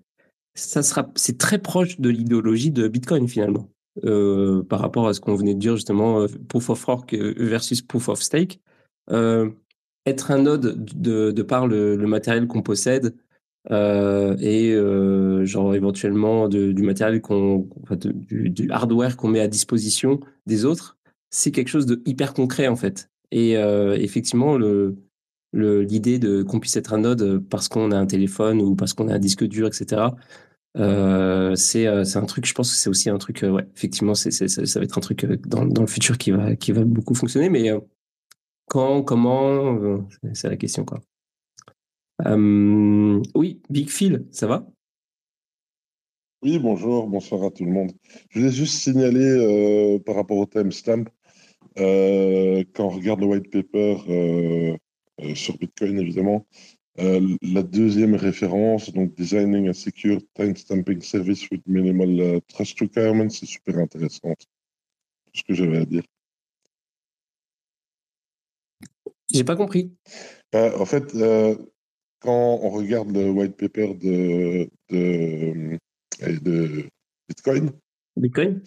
ça 0.54 0.82
sera, 0.82 1.10
c'est 1.14 1.38
très 1.38 1.58
proche 1.58 2.00
de 2.00 2.08
l'idéologie 2.08 2.70
de 2.70 2.88
Bitcoin 2.88 3.28
finalement, 3.28 3.68
par 4.02 4.80
rapport 4.80 5.06
à 5.06 5.14
ce 5.14 5.20
qu'on 5.20 5.34
venait 5.36 5.54
de 5.54 5.60
dire 5.60 5.76
justement, 5.76 6.26
proof 6.48 6.70
of 6.70 6.88
work 6.88 7.14
versus 7.14 7.82
proof 7.82 8.08
of 8.08 8.20
stake. 8.20 8.60
Être 10.06 10.30
un 10.30 10.42
node 10.42 10.84
de, 10.84 11.30
de 11.30 11.42
par 11.42 11.66
le, 11.66 11.96
matériel 11.98 12.46
qu'on 12.46 12.62
possède 12.62 13.14
euh, 13.70 14.34
et 14.38 14.72
euh, 14.72 15.44
genre 15.44 15.74
éventuellement 15.74 16.48
du 16.48 16.82
matériel 16.82 17.20
qu'on, 17.20 17.68
du, 17.90 18.70
hardware 18.70 19.16
qu'on 19.16 19.28
met 19.28 19.40
à 19.40 19.48
disposition 19.48 20.20
des 20.46 20.64
autres, 20.64 20.98
c'est 21.30 21.52
quelque 21.52 21.68
chose 21.68 21.86
de 21.86 22.02
hyper 22.06 22.34
concret 22.34 22.68
en 22.68 22.76
fait. 22.76 23.10
Et 23.30 23.56
euh, 23.56 23.96
effectivement, 23.96 24.56
le, 24.58 24.96
l'idée 25.52 26.18
de 26.18 26.42
qu'on 26.42 26.60
puisse 26.60 26.76
être 26.76 26.92
un 26.94 26.98
node 26.98 27.44
parce 27.48 27.68
qu'on 27.68 27.90
a 27.92 27.98
un 27.98 28.06
téléphone 28.06 28.60
ou 28.60 28.74
parce 28.74 28.92
qu'on 28.92 29.08
a 29.08 29.14
un 29.14 29.18
disque 29.18 29.44
dur, 29.44 29.66
etc. 29.68 30.02
c'est 31.56 32.04
c'est 32.04 32.18
un 32.18 32.26
truc. 32.26 32.46
Je 32.46 32.54
pense 32.54 32.70
que 32.70 32.76
c'est 32.76 32.90
aussi 32.90 33.10
un 33.10 33.18
truc. 33.18 33.44
ouais, 33.48 33.66
effectivement, 33.76 34.14
c'est, 34.14 34.30
ça, 34.30 34.80
va 34.80 34.84
être 34.84 34.98
un 34.98 35.00
truc 35.00 35.26
dans, 35.46 35.64
dans 35.64 35.82
le 35.82 35.88
futur 35.88 36.18
qui 36.18 36.30
va 36.32 36.56
qui 36.56 36.72
va 36.72 36.84
beaucoup 36.84 37.14
fonctionner. 37.14 37.48
Mais 37.48 37.70
quand, 38.70 39.02
comment, 39.02 39.74
euh, 39.82 39.98
c'est 40.32 40.48
la 40.48 40.56
question 40.56 40.84
quoi. 40.84 41.00
Euh, 42.24 43.20
oui, 43.34 43.60
Big 43.68 43.90
Phil, 43.90 44.26
ça 44.30 44.46
va? 44.46 44.64
Oui, 46.42 46.58
bonjour, 46.58 47.08
bonsoir 47.08 47.42
à 47.42 47.50
tout 47.50 47.64
le 47.64 47.72
monde. 47.72 47.90
Je 48.28 48.38
voulais 48.38 48.52
juste 48.52 48.76
signaler 48.76 49.26
euh, 49.26 49.98
par 49.98 50.14
rapport 50.14 50.36
au 50.36 50.46
timestamp, 50.46 51.04
quand 51.76 52.84
on 52.84 52.88
regarde 52.88 53.20
le 53.20 53.26
white 53.26 53.50
paper 53.50 54.76
sur 55.34 55.56
Bitcoin 55.58 55.98
évidemment, 55.98 56.46
la 56.96 57.62
deuxième 57.62 58.14
référence, 58.14 58.92
donc 58.92 59.14
Designing 59.14 59.68
a 59.68 59.72
Secure 59.72 60.20
Timestamping 60.34 61.00
Service 61.00 61.48
with 61.50 61.62
Minimal 61.66 62.40
Trust 62.48 62.80
Requirements, 62.80 63.30
c'est 63.30 63.46
super 63.46 63.78
intéressant. 63.78 64.34
ce 65.32 65.42
que 65.42 65.54
j'avais 65.54 65.78
à 65.78 65.84
dire. 65.84 66.02
J'ai 69.32 69.44
pas 69.44 69.56
compris. 69.56 69.92
En 70.52 70.84
fait, 70.84 71.14
euh, 71.14 71.56
quand 72.20 72.58
on 72.62 72.70
regarde 72.70 73.12
le 73.12 73.30
white 73.30 73.56
paper 73.56 73.94
de, 73.94 74.68
de, 74.90 75.78
de 76.20 76.84
Bitcoin, 77.28 77.70
Bitcoin 78.16 78.60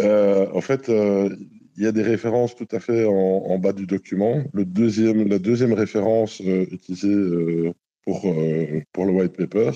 euh, 0.00 0.50
en 0.52 0.60
fait, 0.60 0.88
euh, 0.88 1.36
il 1.78 1.84
y 1.84 1.86
a 1.86 1.92
des 1.92 2.02
références 2.02 2.56
tout 2.56 2.66
à 2.72 2.80
fait 2.80 3.04
en, 3.04 3.56
bas 3.58 3.72
du 3.72 3.86
document. 3.86 4.42
Le 4.52 4.64
deuxième, 4.64 5.28
la 5.28 5.38
deuxième 5.38 5.72
référence 5.72 6.40
utilisée 6.40 7.72
pour, 8.02 8.22
pour 8.92 9.06
le 9.06 9.12
white 9.12 9.36
paper 9.36 9.70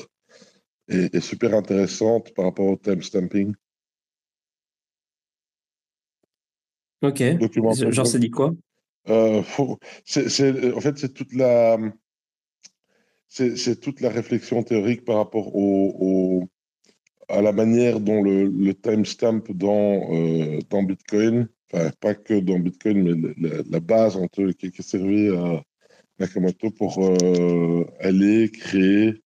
est, 0.88 1.14
est, 1.14 1.20
super 1.20 1.54
intéressante 1.54 2.34
par 2.34 2.46
rapport 2.46 2.66
au 2.66 2.76
timestamping. 2.76 3.54
Ok. 7.02 7.22
Genre, 7.92 8.06
c'est 8.06 8.18
dit 8.18 8.30
quoi? 8.30 8.52
Euh, 9.08 9.42
en 9.58 9.78
fait, 10.80 10.98
c'est 10.98 11.14
toute 11.14 11.34
la, 11.34 11.78
c'est, 13.28 13.80
toute 13.80 14.00
la 14.00 14.08
réflexion 14.08 14.64
théorique 14.64 15.04
par 15.04 15.18
rapport 15.18 15.54
au, 15.54 16.48
à 17.28 17.42
la 17.42 17.52
manière 17.52 18.00
dont 18.00 18.22
le, 18.22 18.46
le 18.46 18.74
timestamp 18.74 19.42
dans, 19.50 20.12
euh, 20.12 20.58
dans 20.68 20.82
Bitcoin, 20.82 21.48
pas 22.00 22.14
que 22.14 22.40
dans 22.40 22.58
Bitcoin, 22.58 23.02
mais 23.02 23.62
la, 23.70 23.80
base 23.80 24.16
en 24.16 24.28
tout, 24.28 24.52
qui, 24.52 24.66
a 24.66 24.82
servi 24.82 25.28
à 25.28 25.62
Nakamoto 26.18 26.70
pour 26.70 26.98
euh, 26.98 27.84
aller 28.00 28.50
créer 28.50 29.22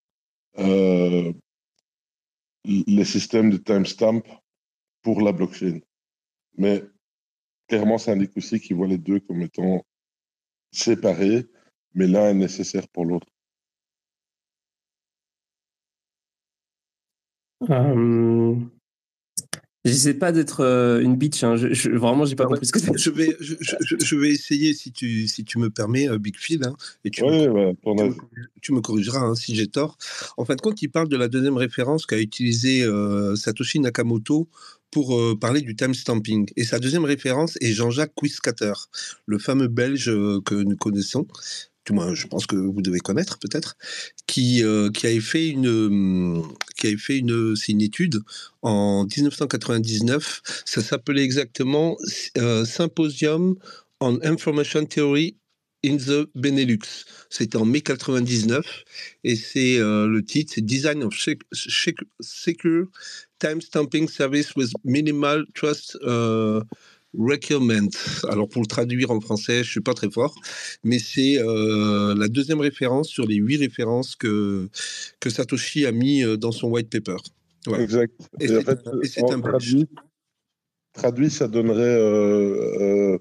les 2.65 3.05
systèmes 3.05 3.51
de 3.51 3.59
timestamp 3.59 4.23
pour 5.03 5.21
la 5.21 5.33
blockchain. 5.33 5.81
Mais 6.57 6.83
clairement, 7.69 7.99
ça 7.99 8.13
indique 8.13 8.37
aussi 8.37 8.61
qu'ils 8.61 8.77
voient 8.77 8.87
les 8.87 8.99
deux 8.99 9.21
comme 9.21 9.43
étant 9.43 9.85
séparés, 10.73 11.47
mais 11.95 12.07
l'un 12.07 12.31
est 12.31 12.35
nécessaire 12.35 12.89
pour 12.89 13.05
l'autre. 13.05 13.27
Euh... 17.71 18.57
J'essaie 19.87 20.15
pas 20.15 20.33
d'être 20.33 20.61
euh, 20.61 21.01
une 21.01 21.17
bitch. 21.17 21.45
Hein. 21.45 21.57
Je, 21.57 21.73
je, 21.73 21.91
vraiment, 21.91 22.25
j'ai 22.25 22.37
pas 22.37 22.47
compris 22.47 22.67
ce 22.67 22.73
que 22.73 22.79
c'est. 22.79 22.97
Je 22.97 23.11
vais, 23.11 23.37
je, 23.41 23.55
je, 23.61 24.17
vais 24.17 24.31
essayer, 24.31 24.75
si 24.75 24.93
tu, 24.93 25.29
si 25.29 25.45
tu 25.45 25.59
me 25.59 25.71
permets, 25.71 26.09
euh, 26.09 26.19
Big 26.19 26.37
Phil, 26.37 26.63
hein, 26.65 26.75
et 27.05 27.11
tu, 27.11 27.23
me, 27.23 27.49
ouais, 27.49 27.75
tu, 28.61 28.73
me, 28.73 28.81
corrigeras 28.81 29.21
hein, 29.21 29.35
si 29.35 29.55
j'ai 29.55 29.67
tort. 29.67 29.97
En 30.37 30.45
fin 30.45 30.57
de 30.57 30.61
compte, 30.61 30.83
il 30.83 30.89
parle 30.89 31.09
de 31.09 31.17
la 31.17 31.29
deuxième 31.29 31.57
référence 31.57 32.07
qu'a 32.07 32.21
utilisée 32.21 32.83
euh, 32.83 33.37
Satoshi 33.37 33.81
Nakamoto 33.81 34.49
pour 34.91 35.17
euh, 35.17 35.39
parler 35.39 35.61
du 35.61 35.77
timestamping. 35.77 36.51
Et 36.57 36.65
sa 36.65 36.79
deuxième 36.79 37.05
référence 37.05 37.57
est 37.61 37.73
Jean-Jacques 37.73 38.15
Quiscater, 38.15 38.73
le 39.27 39.39
fameux 39.39 39.69
Belge 39.69 40.07
que 40.45 40.55
nous 40.55 40.77
connaissons, 40.77 41.27
du 41.87 42.15
je 42.15 42.27
pense 42.27 42.47
que 42.47 42.57
vous 42.57 42.83
devez 42.83 42.99
connaître 42.99 43.39
peut-être, 43.39 43.77
qui, 44.27 44.63
euh, 44.65 44.91
qui 44.91 45.07
avait 45.07 45.21
fait 45.21 45.49
une, 45.49 46.43
qui 46.77 46.89
avait 46.89 46.97
fait 46.97 47.19
une, 47.19 47.55
une 47.69 47.81
étude 47.81 48.21
en 48.63 49.07
1999. 49.07 50.43
Ça 50.65 50.83
s'appelait 50.83 51.23
exactement 51.23 51.97
Symposium 52.65 53.57
on 54.01 54.19
Information 54.23 54.85
Theory 54.85 55.37
in 55.85 55.97
the 55.97 56.29
Benelux. 56.35 57.07
C'était 57.31 57.57
en 57.57 57.65
mai 57.65 57.81
99 57.81 58.85
et 59.25 59.37
c'est 59.37 59.79
le 59.79 60.21
titre, 60.27 60.53
c'est 60.55 60.65
Design 60.65 61.05
of 61.05 61.15
Secure 62.21 62.87
Time 63.39 63.61
Stamping 63.61 64.09
Service 64.09 64.55
with 64.57 64.73
Minimal 64.85 65.47
Trust 65.55 65.97
Requirement. 67.19 67.89
Alors 68.29 68.49
pour 68.49 68.63
le 68.63 68.67
traduire 68.67 69.11
en 69.11 69.21
français, 69.21 69.65
je 69.65 69.71
suis 69.71 69.81
pas 69.81 69.95
très 69.95 70.11
fort, 70.11 70.35
mais 70.85 70.99
c'est 70.99 71.39
euh, 71.39 72.15
la 72.15 72.29
deuxième 72.29 72.61
référence 72.61 73.09
sur 73.09 73.27
les 73.27 73.37
huit 73.37 73.57
références 73.57 74.17
que, 74.17 74.69
que 75.21 75.31
Satoshi 75.31 75.87
a 75.87 75.93
mis 75.93 76.23
euh, 76.25 76.37
dans 76.37 76.53
son 76.53 76.69
white 76.69 76.91
paper. 76.91 77.17
Exact. 77.79 78.13
Et, 78.41 78.55
en 78.57 78.61
fait, 78.61 78.79
un 79.31 79.41
traduit, 79.41 79.89
traduit, 80.93 81.31
ça 81.31 81.49
donnerait 81.49 83.19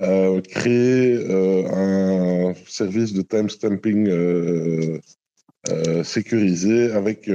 euh, 0.00 0.40
créer 0.42 1.16
un 1.24 2.54
service 2.66 3.12
de 3.12 3.22
time 3.22 3.48
stamping 3.48 4.10
sécurisé 6.02 6.90
avec 6.90 7.28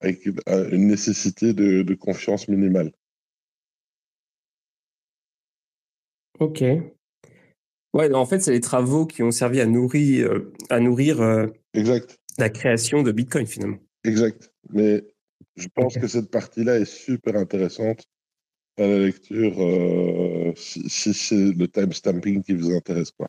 avec 0.00 0.26
une 0.26 0.86
nécessité 0.86 1.52
de, 1.52 1.94
confiance 1.94 2.48
minimale. 2.48 2.92
Ok. 6.40 6.62
Ouais, 7.96 8.12
en 8.12 8.26
fait, 8.26 8.40
c'est 8.40 8.52
les 8.52 8.60
travaux 8.60 9.06
qui 9.06 9.22
ont 9.22 9.30
servi 9.30 9.58
à 9.58 9.64
nourrir, 9.64 10.30
euh, 10.30 10.52
à 10.68 10.80
nourrir 10.80 11.22
euh, 11.22 11.46
exact. 11.72 12.18
la 12.36 12.50
création 12.50 13.02
de 13.02 13.10
Bitcoin 13.10 13.46
finalement. 13.46 13.78
Exact. 14.04 14.52
Mais 14.70 15.02
je 15.56 15.66
pense 15.74 15.96
que 15.96 16.06
cette 16.06 16.30
partie-là 16.30 16.78
est 16.78 16.84
super 16.84 17.36
intéressante 17.36 18.04
à 18.76 18.86
la 18.86 18.98
lecture 18.98 19.54
euh, 19.62 20.52
si, 20.56 20.86
si 20.90 21.14
c'est 21.14 21.52
le 21.52 21.68
timestamping 21.68 22.42
qui 22.42 22.52
vous 22.52 22.70
intéresse. 22.70 23.12
Quoi. 23.12 23.28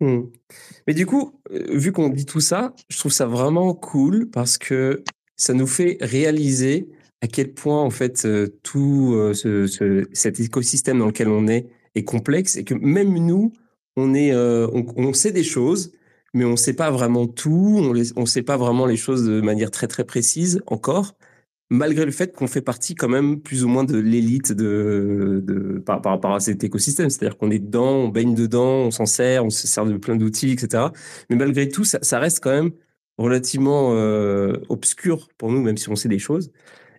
Hmm. 0.00 0.30
Mais 0.86 0.94
du 0.94 1.04
coup, 1.04 1.38
vu 1.50 1.92
qu'on 1.92 2.08
dit 2.08 2.24
tout 2.24 2.40
ça, 2.40 2.74
je 2.88 2.98
trouve 2.98 3.12
ça 3.12 3.26
vraiment 3.26 3.74
cool 3.74 4.30
parce 4.30 4.56
que 4.56 5.04
ça 5.36 5.52
nous 5.52 5.66
fait 5.66 5.98
réaliser 6.00 6.88
à 7.20 7.26
quel 7.26 7.52
point 7.52 7.82
en 7.82 7.90
fait 7.90 8.26
tout 8.62 9.34
ce, 9.34 10.06
cet 10.14 10.40
écosystème 10.40 11.00
dans 11.00 11.08
lequel 11.08 11.28
on 11.28 11.46
est 11.46 11.66
est 11.94 12.04
complexe 12.04 12.56
et 12.56 12.64
que 12.64 12.74
même 12.74 13.14
nous, 13.14 13.52
on 13.96 14.14
est, 14.14 14.32
euh, 14.32 14.68
on, 14.72 15.12
sait 15.12 15.32
des 15.32 15.44
choses, 15.44 15.92
mais 16.34 16.44
on 16.44 16.52
ne 16.52 16.56
sait 16.56 16.74
pas 16.74 16.90
vraiment 16.90 17.26
tout, 17.26 17.80
on 18.16 18.20
ne 18.20 18.26
sait 18.26 18.42
pas 18.42 18.56
vraiment 18.56 18.86
les 18.86 18.96
choses 18.96 19.24
de 19.24 19.40
manière 19.40 19.70
très 19.70 19.86
très 19.88 20.04
précise 20.04 20.62
encore. 20.66 21.16
malgré 21.70 22.04
le 22.04 22.12
fait 22.12 22.34
qu'on 22.34 22.48
fait 22.48 22.62
partie 22.62 22.94
quand 22.96 23.08
même 23.08 23.40
plus 23.40 23.64
ou 23.64 23.68
moins 23.68 23.84
de 23.84 23.96
l'élite 23.98 24.52
de, 24.52 25.42
de, 25.46 25.78
par, 25.78 26.02
par 26.02 26.12
rapport 26.12 26.34
à 26.34 26.40
cet 26.40 26.64
écosystème. 26.64 27.10
C'est-à-dire 27.10 27.38
qu'on 27.38 27.50
est 27.50 27.60
dedans, 27.60 27.92
on 27.92 28.08
baigne 28.08 28.34
dedans, 28.34 28.86
on 28.86 28.90
s'en 28.90 29.06
sert, 29.06 29.44
on 29.44 29.50
se 29.50 29.66
sert 29.68 29.86
de 29.86 29.96
plein 29.96 30.16
d'outils, 30.16 30.50
etc. 30.52 30.88
Mais 31.30 31.36
malgré 31.36 31.68
tout, 31.68 31.84
ça, 31.84 32.18
reste 32.18 32.40
quand 32.40 32.50
même 32.50 32.72
relativement 33.18 33.94
euh, 33.94 34.54
obscur 34.68 35.28
pour 35.38 35.52
nous, 35.52 35.62
même 35.62 35.76
si 35.76 35.88
on 35.90 35.96
sait 35.96 36.08
des 36.08 36.18
choses. 36.18 36.50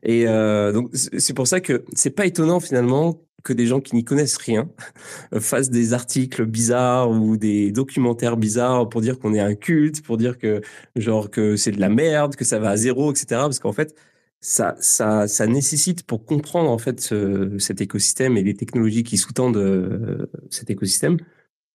Et 0.03 0.27
euh, 0.27 0.71
donc 0.71 0.89
c'est 0.93 1.33
pour 1.33 1.47
ça 1.47 1.61
que 1.61 1.85
c'est 1.95 2.11
pas 2.11 2.25
étonnant 2.25 2.59
finalement 2.59 3.21
que 3.43 3.53
des 3.53 3.65
gens 3.65 3.81
qui 3.81 3.95
n'y 3.95 4.03
connaissent 4.03 4.37
rien 4.37 4.69
fassent 5.39 5.69
des 5.69 5.93
articles 5.93 6.45
bizarres 6.45 7.09
ou 7.09 7.37
des 7.37 7.71
documentaires 7.71 8.37
bizarres 8.37 8.89
pour 8.89 9.01
dire 9.01 9.19
qu'on 9.19 9.33
est 9.33 9.39
un 9.39 9.55
culte, 9.55 10.03
pour 10.03 10.17
dire 10.17 10.37
que 10.37 10.61
genre 10.95 11.29
que 11.29 11.55
c'est 11.55 11.71
de 11.71 11.79
la 11.79 11.89
merde, 11.89 12.35
que 12.35 12.45
ça 12.45 12.59
va 12.59 12.69
à 12.71 12.77
zéro, 12.77 13.11
etc. 13.11 13.25
Parce 13.29 13.59
qu'en 13.59 13.73
fait, 13.73 13.95
ça, 14.41 14.75
ça, 14.79 15.47
nécessite 15.47 16.03
pour 16.03 16.25
comprendre 16.25 16.69
en 16.69 16.77
fait 16.79 16.99
ce, 16.99 17.57
cet 17.59 17.79
écosystème 17.81 18.37
et 18.37 18.43
les 18.43 18.55
technologies 18.55 19.03
qui 19.03 19.17
sous-tendent 19.17 19.57
euh, 19.57 20.27
cet 20.49 20.69
écosystème, 20.71 21.17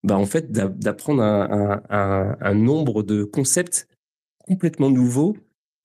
bah 0.03 0.17
en 0.17 0.27
fait 0.27 0.53
d'apprendre 0.53 1.23
un, 1.23 2.55
nombre 2.55 3.03
de 3.03 3.25
concepts 3.25 3.89
complètement 4.47 4.91
nouveaux 4.91 5.37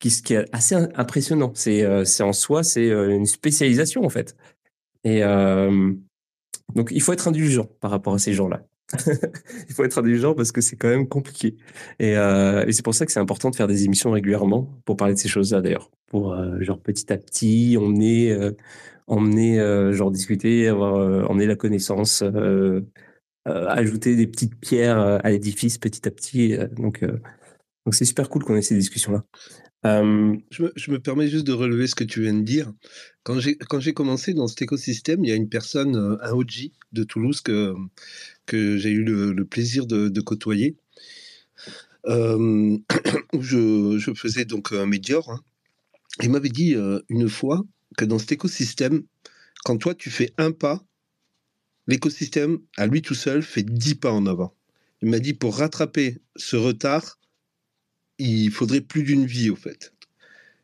qui, 0.01 0.09
qui 0.21 0.33
est 0.33 0.45
assez 0.51 0.75
impressionnant. 0.75 1.51
C'est 1.55 1.83
euh, 1.83 2.03
c'est 2.03 2.23
en 2.23 2.33
soi 2.33 2.63
c'est 2.63 2.89
euh, 2.89 3.15
une 3.15 3.25
spécialisation 3.25 4.03
en 4.03 4.09
fait. 4.09 4.35
Et 5.05 5.21
donc 6.75 6.89
il 6.91 7.01
faut 7.01 7.13
être 7.13 7.27
indulgent 7.27 7.67
par 7.79 7.91
rapport 7.91 8.13
à 8.13 8.19
ces 8.19 8.33
gens-là. 8.33 8.63
il 9.69 9.73
faut 9.73 9.85
être 9.85 9.99
indulgent 9.99 10.33
parce 10.33 10.51
que 10.51 10.59
c'est 10.59 10.75
quand 10.75 10.89
même 10.89 11.07
compliqué. 11.07 11.55
Et, 11.99 12.17
euh, 12.17 12.65
et 12.65 12.73
c'est 12.73 12.83
pour 12.83 12.93
ça 12.93 13.05
que 13.05 13.11
c'est 13.11 13.19
important 13.19 13.49
de 13.49 13.55
faire 13.55 13.67
des 13.67 13.85
émissions 13.85 14.11
régulièrement 14.11 14.69
pour 14.85 14.97
parler 14.97 15.13
de 15.13 15.19
ces 15.19 15.29
choses-là 15.29 15.61
d'ailleurs. 15.61 15.89
Pour 16.07 16.35
genre 16.59 16.79
petit 16.79 17.11
à 17.11 17.17
petit 17.17 17.77
emmener, 17.77 18.51
emmener 19.07 19.91
genre 19.93 20.11
discuter, 20.11 20.67
avoir, 20.67 21.29
emmener 21.29 21.47
la 21.47 21.55
connaissance, 21.55 22.23
ajouter 23.45 24.15
des 24.15 24.27
petites 24.27 24.59
pierres 24.59 24.99
à 24.99 25.29
l'édifice 25.29 25.77
petit 25.77 26.07
à 26.07 26.11
petit. 26.11 26.57
donc 26.75 27.03
c'est 27.91 28.05
super 28.05 28.29
cool 28.29 28.43
qu'on 28.43 28.55
ait 28.55 28.61
ces 28.61 28.75
discussions-là. 28.75 29.23
Euh... 29.85 30.35
Je, 30.51 30.91
me, 30.91 30.99
permets 30.99 31.27
juste 31.27 31.45
de 31.45 31.53
relever 31.53 31.87
ce 31.87 31.95
que 31.95 32.03
tu 32.03 32.21
viens 32.21 32.33
de 32.33 32.43
dire. 32.43 32.71
Quand 33.23 33.39
j'ai, 33.39 33.93
commencé 33.93 34.33
dans 34.33 34.47
cet 34.47 34.61
écosystème, 34.61 35.23
il 35.23 35.29
y 35.29 35.31
a 35.31 35.35
une 35.35 35.49
personne, 35.49 35.95
un 36.21 36.31
OG 36.31 36.71
de 36.91 37.03
Toulouse 37.03 37.41
que, 37.41 37.75
j'ai 38.47 38.89
eu 38.89 39.03
le, 39.03 39.45
plaisir 39.45 39.85
de, 39.85 40.21
côtoyer, 40.21 40.75
euh, 42.07 42.77
où 43.33 43.41
je, 43.41 44.13
faisais 44.15 44.45
donc 44.45 44.71
un 44.71 44.85
médior. 44.85 45.29
Hein. 45.29 45.41
Il 46.21 46.31
m'avait 46.31 46.49
dit 46.49 46.75
euh, 46.75 46.99
une 47.09 47.29
fois 47.29 47.63
que 47.97 48.05
dans 48.05 48.19
cet 48.19 48.31
écosystème, 48.33 49.03
quand 49.63 49.77
toi 49.77 49.95
tu 49.95 50.09
fais 50.09 50.33
un 50.37 50.51
pas, 50.51 50.83
l'écosystème 51.87 52.59
à 52.77 52.87
lui 52.87 53.01
tout 53.01 53.15
seul 53.15 53.43
fait 53.43 53.63
dix 53.63 53.95
pas 53.95 54.11
en 54.11 54.25
avant. 54.25 54.55
Il 55.01 55.09
m'a 55.09 55.19
dit 55.19 55.33
pour 55.33 55.57
rattraper 55.57 56.19
ce 56.35 56.55
retard, 56.55 57.19
il 58.21 58.51
faudrait 58.51 58.81
plus 58.81 59.03
d'une 59.03 59.25
vie 59.25 59.49
au 59.49 59.55
fait. 59.55 59.93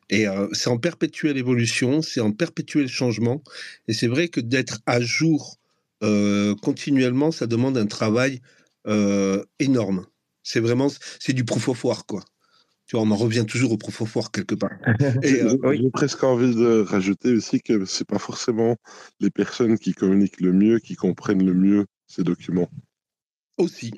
Et 0.10 0.28
euh, 0.28 0.48
c'est 0.54 0.70
en 0.70 0.78
perpétuelle 0.78 1.38
évolution, 1.38 2.02
c'est 2.02 2.22
en 2.22 2.32
perpétuel 2.32 2.88
changement. 2.88 3.44
Et 3.88 3.94
c'est 3.94 4.08
vrai 4.08 4.30
que 4.30 4.40
d'être 4.40 4.80
à 4.86 5.02
jour 5.02 5.58
euh, 6.04 6.56
continuellement, 6.56 7.32
ça 7.32 7.48
demande 7.48 7.78
un 7.78 7.88
travail 7.88 8.42
euh, 8.88 9.44
énorme. 9.60 10.06
C'est 10.44 10.60
vraiment, 10.60 10.88
c'est 11.20 11.34
du 11.34 11.44
proof 11.44 11.68
of 11.70 11.84
work, 11.84 12.08
quoi. 12.08 12.24
Tu 12.86 12.96
vois, 12.96 13.06
on 13.06 13.12
en 13.12 13.18
revient 13.18 13.46
toujours 13.46 13.74
au 13.74 13.78
proof 13.78 14.02
of 14.02 14.16
work 14.16 14.34
quelque 14.34 14.56
part. 14.56 14.78
Et, 15.24 15.42
euh, 15.42 15.58
J'ai 15.74 15.90
presque 15.92 16.24
envie 16.24 16.56
de 16.56 16.86
rajouter 16.88 17.34
aussi 17.34 17.60
que 17.60 17.84
c'est 17.84 18.08
pas 18.08 18.20
forcément 18.20 18.78
les 19.20 19.30
personnes 19.30 19.78
qui 19.78 19.94
communiquent 19.94 20.40
le 20.40 20.54
mieux, 20.54 20.80
qui 20.80 20.96
comprennent 20.96 21.46
le 21.46 21.54
mieux 21.54 21.86
ces 22.06 22.24
documents. 22.24 22.70
Aussi, 23.58 23.92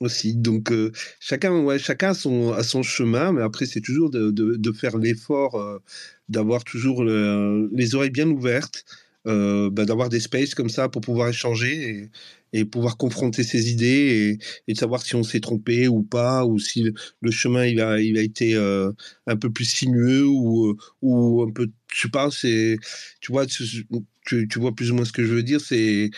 aussi. 0.00 0.34
Donc 0.34 0.72
euh, 0.72 0.92
chacun, 1.20 1.78
chacun 1.78 2.10
a 2.10 2.14
son, 2.14 2.62
son 2.62 2.82
chemin, 2.82 3.32
mais 3.32 3.42
après 3.42 3.66
c'est 3.66 3.80
toujours 3.80 4.10
de, 4.10 4.72
faire 4.72 4.98
l'effort 4.98 5.54
euh, 5.56 5.78
d'avoir 6.28 6.64
toujours 6.64 7.04
le, 7.04 7.70
les 7.72 7.94
oreilles 7.94 8.10
bien 8.10 8.28
ouvertes, 8.28 8.84
euh, 9.26 9.70
bah, 9.70 9.84
d'avoir 9.84 10.08
des 10.08 10.20
spaces 10.20 10.54
comme 10.54 10.68
ça 10.68 10.88
pour 10.88 11.02
pouvoir 11.02 11.28
échanger 11.28 12.10
et, 12.52 12.64
pouvoir 12.66 12.96
confronter 12.96 13.42
ses 13.42 13.70
idées 13.70 14.38
et, 14.68 14.72
de 14.72 14.78
savoir 14.78 15.02
si 15.02 15.16
on 15.16 15.24
s'est 15.24 15.40
trompé 15.40 15.88
ou 15.88 16.02
pas, 16.02 16.44
ou 16.44 16.58
si 16.58 16.92
le, 17.20 17.30
chemin 17.30 17.66
il 17.66 17.80
a, 17.80 17.98
été 17.98 18.54
un 19.26 19.36
peu 19.36 19.50
plus 19.50 19.64
sinueux 19.64 20.24
ou, 20.26 20.76
un 21.42 21.50
peu, 21.52 21.68
je 21.92 22.08
tu 23.20 23.32
vois, 23.32 23.46
tu, 23.46 24.48
tu 24.48 24.58
vois 24.58 24.74
plus 24.74 24.92
ou 24.92 24.94
moins 24.94 25.04
ce 25.04 25.12
que 25.12 25.24
je 25.24 25.34
veux 25.34 25.42
dire, 25.42 25.60
c'est 25.60 26.10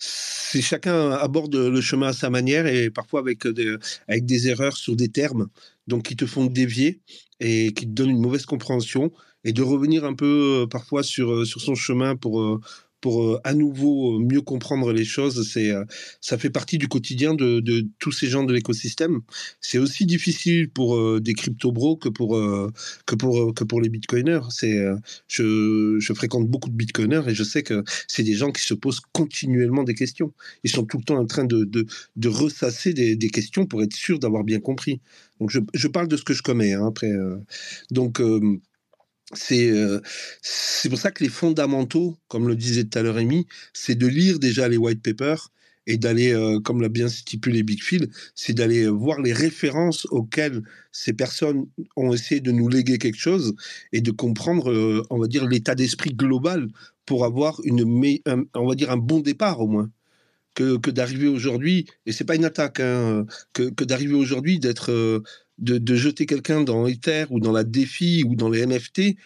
c'est 0.00 0.62
chacun 0.62 1.12
aborde 1.12 1.54
le 1.54 1.80
chemin 1.80 2.08
à 2.08 2.12
sa 2.12 2.30
manière 2.30 2.66
et 2.66 2.90
parfois 2.90 3.20
avec 3.20 3.46
des, 3.46 3.76
avec 4.08 4.26
des 4.26 4.48
erreurs 4.48 4.76
sur 4.76 4.96
des 4.96 5.08
termes, 5.08 5.48
donc 5.86 6.04
qui 6.04 6.16
te 6.16 6.26
font 6.26 6.46
dévier 6.46 7.00
et 7.38 7.72
qui 7.72 7.86
te 7.86 7.92
donnent 7.92 8.10
une 8.10 8.20
mauvaise 8.20 8.46
compréhension 8.46 9.12
et 9.44 9.52
de 9.52 9.62
revenir 9.62 10.04
un 10.04 10.14
peu 10.14 10.66
parfois 10.70 11.02
sur, 11.02 11.46
sur 11.46 11.60
son 11.60 11.74
chemin 11.74 12.16
pour, 12.16 12.60
pour 13.00 13.22
euh, 13.22 13.40
à 13.44 13.54
nouveau 13.54 14.16
euh, 14.16 14.24
mieux 14.24 14.40
comprendre 14.40 14.92
les 14.92 15.04
choses. 15.04 15.48
C'est, 15.48 15.70
euh, 15.70 15.84
ça 16.20 16.38
fait 16.38 16.50
partie 16.50 16.78
du 16.78 16.88
quotidien 16.88 17.34
de, 17.34 17.60
tous 17.98 18.12
ces 18.12 18.28
gens 18.28 18.44
de 18.44 18.52
l'écosystème. 18.52 19.20
C'est 19.60 19.78
aussi 19.78 20.06
difficile 20.06 20.70
pour 20.70 21.20
des 21.20 21.34
crypto-bros 21.34 21.96
que 21.96 22.08
pour, 22.08 22.38
que 23.06 23.14
pour, 23.14 23.54
que 23.54 23.64
pour 23.64 23.80
les 23.80 23.88
bitcoiners. 23.88 24.40
C'est, 24.50 24.84
je, 25.28 25.96
je 25.98 26.12
fréquente 26.12 26.48
beaucoup 26.48 26.68
de 26.68 26.74
bitcoiners 26.74 27.22
et 27.28 27.34
je 27.34 27.42
sais 27.42 27.62
que 27.62 27.84
c'est 28.08 28.22
des 28.22 28.34
gens 28.34 28.50
qui 28.50 28.62
se 28.62 28.74
posent 28.74 29.00
continuellement 29.12 29.84
des 29.84 29.94
questions. 29.94 30.32
Ils 30.64 30.70
sont 30.70 30.84
tout 30.84 30.98
le 30.98 31.04
temps 31.04 31.18
en 31.18 31.26
train 31.26 31.44
de, 31.44 31.64
de, 31.64 31.86
de 32.16 32.28
ressasser 32.28 32.92
des, 32.92 33.16
des 33.16 33.30
questions 33.30 33.66
pour 33.66 33.82
être 33.82 33.94
sûr 33.94 34.18
d'avoir 34.18 34.44
bien 34.44 34.60
compris. 34.60 35.00
Donc 35.40 35.50
je, 35.50 35.60
je 35.74 35.88
parle 35.88 36.08
de 36.08 36.16
ce 36.16 36.24
que 36.24 36.34
je 36.34 36.42
connais 36.42 36.74
hein, 36.74 36.86
après. 36.86 37.12
donc 37.90 38.20
c'est 39.32 39.70
euh, 39.70 40.00
c'est 40.42 40.88
pour 40.88 40.98
ça 40.98 41.10
que 41.10 41.22
les 41.22 41.30
fondamentaux, 41.30 42.18
comme 42.28 42.48
le 42.48 42.56
disait 42.56 42.84
tout 42.84 42.98
à 42.98 43.02
l'heure 43.02 43.14
Rémi, 43.16 43.46
c'est 43.72 43.94
de 43.94 44.06
lire 44.06 44.38
déjà 44.38 44.68
les 44.68 44.76
white 44.76 45.02
papers 45.02 45.50
et 45.86 45.98
d'aller, 45.98 46.32
euh, 46.32 46.60
comme 46.60 46.82
l'a 46.82 46.88
bien 46.88 47.08
stipulé 47.08 47.62
Big 47.62 47.82
Phil, 47.82 48.10
c'est 48.34 48.52
d'aller 48.52 48.86
voir 48.88 49.20
les 49.20 49.32
références 49.32 50.06
auxquelles 50.10 50.62
ces 50.92 51.12
personnes 51.12 51.66
ont 51.96 52.12
essayé 52.12 52.40
de 52.40 52.52
nous 52.52 52.68
léguer 52.68 52.98
quelque 52.98 53.18
chose 53.18 53.54
et 53.92 54.00
de 54.00 54.10
comprendre, 54.10 54.70
euh, 54.70 55.02
on 55.10 55.18
va 55.18 55.26
dire, 55.26 55.46
l'état 55.48 55.74
d'esprit 55.74 56.10
global 56.14 56.68
pour 57.06 57.24
avoir 57.24 57.60
une, 57.64 58.20
un, 58.26 58.44
on 58.54 58.68
va 58.68 58.74
dire, 58.74 58.90
un 58.90 58.96
bon 58.96 59.20
départ 59.20 59.60
au 59.60 59.68
moins. 59.68 59.90
Que, 60.54 60.76
que 60.78 60.90
d'arriver 60.90 61.28
aujourd'hui, 61.28 61.86
et 62.06 62.12
c'est 62.12 62.24
pas 62.24 62.34
une 62.34 62.44
attaque, 62.44 62.80
hein, 62.80 63.24
que, 63.52 63.70
que 63.70 63.84
d'arriver 63.84 64.14
aujourd'hui 64.14 64.58
d'être 64.58 64.90
euh, 64.90 65.22
de, 65.60 65.94
jeter 65.94 66.26
quelqu'un 66.26 66.62
dans 66.62 66.86
Ether 66.86 67.26
ou 67.30 67.40
dans 67.40 67.52
la 67.52 67.64
défi 67.64 68.24
ou 68.26 68.34
dans 68.34 68.48
les 68.48 68.66
NFT 68.66 69.16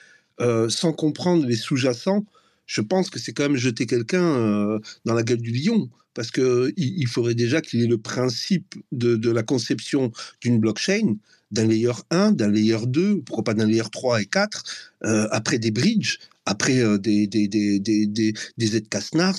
euh, 0.41 0.69
sans 0.69 0.93
comprendre 0.93 1.47
les 1.47 1.57
sous-jacents, 1.57 2.25
je 2.67 2.81
pense 2.81 3.11
que 3.11 3.19
c'est 3.19 3.33
quand 3.33 3.45
même 3.45 3.57
jeter 3.57 3.87
quelqu'un 3.87 4.25
euh, 4.25 4.79
dans 5.05 5.15
la 5.15 5.23
gueule 5.23 5.41
du 5.41 5.53
lion. 5.53 5.91
Parce 6.13 6.31
qu'il 6.31 6.73
il 6.77 7.09
faudrait 7.09 7.35
déjà 7.35 7.61
qu'il 7.61 7.83
ait 7.83 7.89
le 7.89 7.99
principe 7.99 8.75
de, 8.93 9.31
la 9.31 9.43
conception 9.43 10.13
d'une 10.41 10.61
blockchain, 10.61 11.17
d'un 11.51 11.67
layer 11.67 11.93
1, 12.11 12.33
d'un 12.33 12.51
layer 12.51 12.87
2, 12.87 13.23
pourquoi 13.23 13.43
pas 13.43 13.55
d'un 13.55 13.67
layer 13.67 13.91
3 13.91 14.23
et 14.23 14.27
4, 14.27 14.63
euh, 15.05 15.27
après 15.33 15.59
des 15.59 15.73
bridges, 15.73 16.19
après 16.47 16.83
des, 16.99 17.27
des, 17.27 17.49
des, 17.49 17.81
des, 17.81 18.07
des, 18.07 18.37
des 18.57 18.81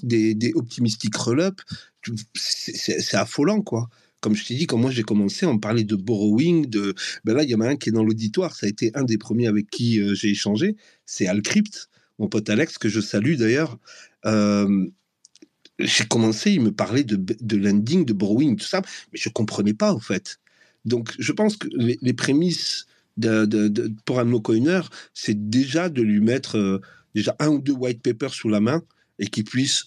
des, 0.04 0.36
des 0.36 0.52
Optimistic 0.54 1.16
Rollup. 1.16 1.62
C'est 2.36 3.16
affolant, 3.16 3.62
quoi 3.62 3.90
comme 4.26 4.34
je 4.34 4.44
t'ai 4.44 4.56
dit, 4.56 4.66
quand 4.66 4.80
moi 4.80 4.90
j'ai 4.90 5.04
commencé, 5.04 5.46
on 5.46 5.60
parlait 5.60 5.84
de 5.84 5.96
borrowing, 5.96 6.68
de 6.68 6.96
ben 7.26 7.36
là 7.36 7.44
il 7.44 7.50
y 7.52 7.54
en 7.54 7.62
a 7.62 7.68
un 7.68 7.76
qui 7.76 7.90
est 7.90 7.92
dans 7.92 8.04
l'auditoire, 8.04 8.56
ça 8.56 8.66
a 8.66 8.70
été 8.70 8.90
un 8.96 9.04
des 9.04 9.20
premiers 9.20 9.46
avec 9.46 9.70
qui 9.70 10.02
euh, 10.02 10.16
j'ai 10.16 10.30
échangé, 10.30 10.78
c'est 11.06 11.28
Alcrypt, 11.28 11.90
mon 12.18 12.28
pote 12.28 12.50
Alex 12.50 12.80
que 12.80 12.90
je 12.90 13.02
salue 13.02 13.36
d'ailleurs. 13.36 13.78
Euh, 14.26 14.88
j'ai 15.78 16.06
commencé, 16.06 16.54
il 16.54 16.62
me 16.62 16.72
parlait 16.72 17.04
de, 17.04 17.18
de 17.18 17.56
lending, 17.56 18.04
de 18.04 18.14
borrowing, 18.14 18.56
tout 18.56 18.66
ça, 18.66 18.82
mais 19.14 19.20
je 19.20 19.30
comprenais 19.30 19.76
pas 19.76 19.94
en 19.94 20.00
fait. 20.00 20.40
Donc 20.86 21.14
je 21.20 21.32
pense 21.32 21.56
que 21.56 21.68
les, 21.76 22.00
les 22.02 22.14
prémices 22.14 22.88
pour 24.06 24.20
un 24.20 24.26
no-coiner, 24.26 24.82
c'est 25.14 25.52
déjà 25.52 25.90
de 25.90 26.02
lui 26.02 26.20
mettre 26.20 26.58
euh, 26.58 26.82
déjà 27.14 27.36
un 27.38 27.50
ou 27.50 27.62
deux 27.62 27.74
white 27.74 28.02
papers 28.02 28.34
sous 28.34 28.50
la 28.50 28.60
main 28.60 28.82
et 29.20 29.28
qu'il 29.28 29.44
puisse 29.44 29.84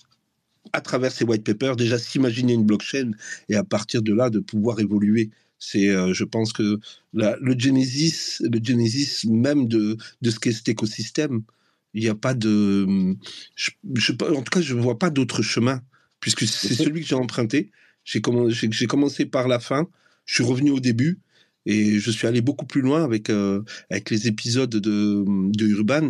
à 0.73 0.81
travers 0.81 1.13
ces 1.13 1.25
white 1.25 1.45
papers, 1.45 1.77
déjà 1.77 1.99
s'imaginer 1.99 2.55
une 2.55 2.65
blockchain 2.65 3.13
et 3.49 3.57
à 3.57 3.65
partir 3.65 4.03
de 4.03 4.13
là 4.13 4.31
de 4.31 4.41
pouvoir 4.41 4.81
évoluer. 4.81 5.31
C'est, 5.59 5.89
euh, 5.89 6.13
je 6.13 6.25
pense 6.25 6.53
que 6.53 6.79
la, 7.13 7.37
le 7.41 7.59
genesis, 7.59 8.41
le 8.41 8.61
genesis 8.63 9.25
même 9.29 9.67
de, 9.67 9.97
de 10.23 10.31
ce 10.31 10.39
qu'est 10.39 10.53
cet 10.53 10.69
écosystème, 10.69 11.43
il 11.95 12.03
n'y 12.03 12.09
a 12.09 12.15
pas 12.15 12.35
de, 12.35 12.87
je, 13.57 13.71
je, 13.95 14.13
en 14.13 14.43
tout 14.43 14.51
cas, 14.51 14.61
je 14.61 14.75
ne 14.75 14.81
vois 14.81 14.99
pas 14.99 15.11
d'autre 15.11 15.43
chemin 15.43 15.83
puisque 16.21 16.47
c'est 16.47 16.75
celui 16.75 17.01
que 17.01 17.07
j'ai 17.07 17.15
emprunté. 17.15 17.71
J'ai 18.05 18.21
commencé, 18.21 18.69
j'ai 18.71 18.87
commencé 18.87 19.27
par 19.27 19.49
la 19.49 19.59
fin, 19.59 19.89
je 20.25 20.35
suis 20.35 20.45
revenu 20.45 20.71
au 20.71 20.81
début 20.81 21.19
et 21.67 21.99
je 21.99 22.11
suis 22.11 22.27
allé 22.27 22.41
beaucoup 22.41 22.65
plus 22.67 22.81
loin 22.81 23.05
avec, 23.05 23.29
euh, 23.29 23.63
avec 23.91 24.11
les 24.11 24.29
épisodes 24.29 24.71
de, 24.71 25.25
de 25.27 25.67
Urban 25.67 26.09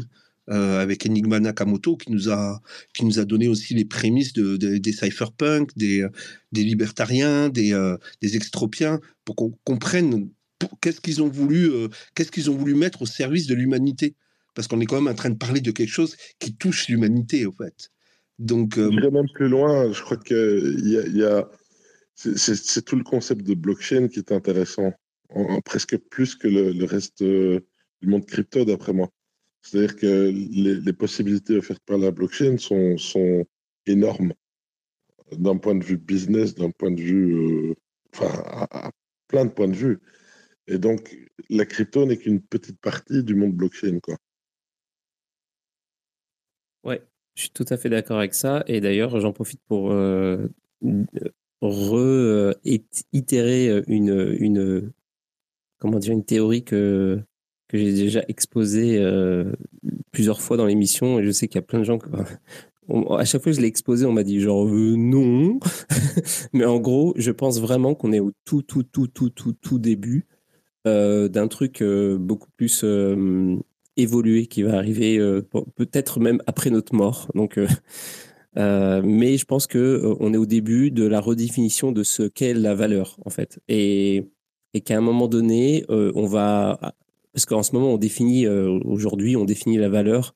avec 0.49 1.07
Enigma 1.07 1.41
Nakamoto 1.41 1.97
qui 1.97 2.11
nous 2.11 2.31
a 2.31 2.61
qui 2.95 3.05
nous 3.05 3.19
a 3.19 3.25
donné 3.25 3.49
aussi 3.49 3.75
les 3.75 3.85
prémices 3.85 4.33
de, 4.33 4.57
des 4.57 4.93
cypherpunk, 4.93 5.70
des 5.77 6.07
des 6.53 6.65
libertariens, 6.65 7.49
des 7.49 7.73
des 8.20 8.37
extropiens, 8.37 9.01
pour 9.25 9.37
qu'on 9.37 9.51
comprenne 9.65 10.31
qu'est-ce 10.81 11.01
qu'ils 11.01 11.23
ont 11.23 11.29
voulu 11.29 11.70
qu'est-ce 12.15 12.31
qu'ils 12.31 12.51
ont 12.51 12.57
voulu 12.57 12.75
mettre 12.75 13.03
au 13.03 13.07
service 13.07 13.47
de 13.47 13.55
l'humanité, 13.55 14.16
parce 14.55 14.69
qu'on 14.69 14.81
est 14.81 14.87
quand 14.87 15.01
même 15.01 15.12
en 15.12 15.16
train 15.16 15.31
de 15.31 15.39
parler 15.39 15.61
de 15.61 15.70
quelque 15.70 15.93
chose 15.93 16.16
qui 16.39 16.55
touche 16.55 16.89
l'humanité 16.89 17.47
en 17.47 17.53
fait. 17.53 17.91
Donc, 18.39 18.77
je 18.77 19.09
même 19.09 19.29
plus 19.35 19.49
loin. 19.49 19.93
Je 19.93 20.01
crois 20.01 20.16
que 20.16 20.35
a, 20.35 21.09
y 21.09 21.25
a 21.25 21.49
c'est 22.19 22.85
tout 22.85 22.97
le 22.97 23.05
concept 23.05 23.47
de 23.47 23.55
blockchain 23.55 24.09
qui 24.09 24.19
est 24.19 24.33
intéressant, 24.33 24.93
presque 25.65 25.97
plus 26.11 26.35
que 26.35 26.49
le, 26.49 26.85
reste 26.85 27.23
du 27.23 27.62
monde 28.03 28.27
crypto, 28.27 28.65
d'après 28.65 28.93
moi. 28.93 29.11
C'est-à-dire 29.69 29.97
que 29.97 30.31
les, 30.31 30.93
possibilités 30.95 31.59
offertes 31.59 31.82
par 31.85 31.99
la 31.99 32.11
blockchain 32.11 32.57
sont, 32.57 32.97
sont 32.97 33.45
énormes 33.86 34.32
d'un 35.32 35.59
point 35.59 35.74
de 35.74 35.85
vue 35.85 35.99
business, 35.99 36.55
d'un 36.55 36.70
point 36.70 36.90
de 36.90 37.03
vue, 37.03 37.35
euh, 37.35 37.74
enfin, 38.15 38.43
à, 38.70 38.90
plein 39.27 39.45
de 39.45 39.51
points 39.51 39.69
de 39.69 39.77
vue. 39.77 39.99
Et 40.69 40.78
donc, 40.78 41.15
la 41.51 41.66
crypto 41.66 42.07
n'est 42.07 42.16
qu'une 42.16 42.40
petite 42.40 42.81
partie 42.81 43.23
du 43.23 43.35
monde 43.35 43.53
blockchain, 43.53 43.99
quoi. 44.01 44.16
Ouais, 46.85 47.03
je 47.35 47.43
suis 47.43 47.51
tout 47.51 47.66
à 47.69 47.77
fait 47.77 47.90
d'accord 47.90 48.16
avec 48.16 48.32
ça. 48.32 48.65
Et 48.69 48.81
d'ailleurs, 48.81 49.20
j'en 49.20 49.35
profite 49.35 49.61
pour 49.66 49.93
euh, 49.93 50.49
re-itérer 51.61 53.69
euh, 53.69 53.82
une, 53.86 54.35
une, 54.40 54.93
comment 55.77 55.99
dire, 55.99 56.15
une 56.15 56.24
théorie 56.24 56.65
que, 56.65 57.23
que 57.69 57.78
j'ai 57.78 57.93
déjà 57.93 58.23
exposée 58.28 58.99
euh, 58.99 59.53
plusieurs 60.11 60.40
fois 60.40 60.57
dans 60.57 60.66
l'émission. 60.66 61.19
Et 61.19 61.24
je 61.24 61.31
sais 61.31 61.49
qu'il 61.49 61.57
y 61.57 61.65
a 61.65 61.66
plein 61.66 61.81
de 61.81 61.85
gens 61.85 61.99
à 63.19 63.24
chaque 63.27 63.43
fois 63.43 63.53
que 63.53 63.57
je 63.57 63.61
l'ai 63.61 63.69
exposé, 63.69 64.07
on 64.07 64.12
m'a 64.12 64.24
dit 64.24 64.40
genre 64.40 64.66
euh, 64.66 64.97
non. 64.97 65.61
Mais 66.55 66.65
en 66.65 66.78
gros, 66.81 67.12
je 67.16 67.31
pense 67.31 67.61
vraiment 67.61 67.95
qu'on 67.95 68.12
est 68.12 68.20
au 68.20 68.32
tout, 68.45 68.62
tout, 68.62 68.82
tout, 68.82 69.09
tout, 69.09 69.31
tout, 69.31 69.53
tout 69.53 69.78
début 69.78 70.27
d'un 70.86 71.49
truc 71.49 71.85
beaucoup 71.85 72.49
plus 72.57 72.82
évolué 73.99 74.47
qui 74.47 74.62
va 74.62 74.78
arriver 74.78 75.19
peut-être 75.77 76.19
même 76.19 76.40
après 76.47 76.70
notre 76.70 76.95
mort. 76.95 77.28
Donc, 77.35 77.59
euh, 78.57 79.03
mais 79.05 79.36
je 79.36 79.45
pense 79.45 79.66
que 79.66 79.78
euh, 79.78 80.16
on 80.20 80.35
est 80.35 80.36
au 80.36 80.47
début 80.47 80.90
de 80.90 81.07
la 81.07 81.20
redéfinition 81.20 81.93
de 81.93 82.03
ce 82.03 82.24
qu'est 82.24 82.55
la 82.55 82.74
valeur, 82.74 83.16
en 83.24 83.31
fait. 83.31 83.61
Et, 83.69 84.31
qu'à 84.85 84.97
un 84.97 85.01
moment 85.01 85.27
donné, 85.27 85.85
euh, 85.90 86.12
on 86.15 86.27
va. 86.27 86.95
Parce 87.39 87.47
qu'en 87.47 87.62
ce 87.62 87.73
moment, 87.73 87.97
définit, 87.98 88.47
aujourd'hui, 88.48 89.36
on 89.36 89.44
définit 89.44 89.78
la 89.78 89.89
valeur 89.89 90.35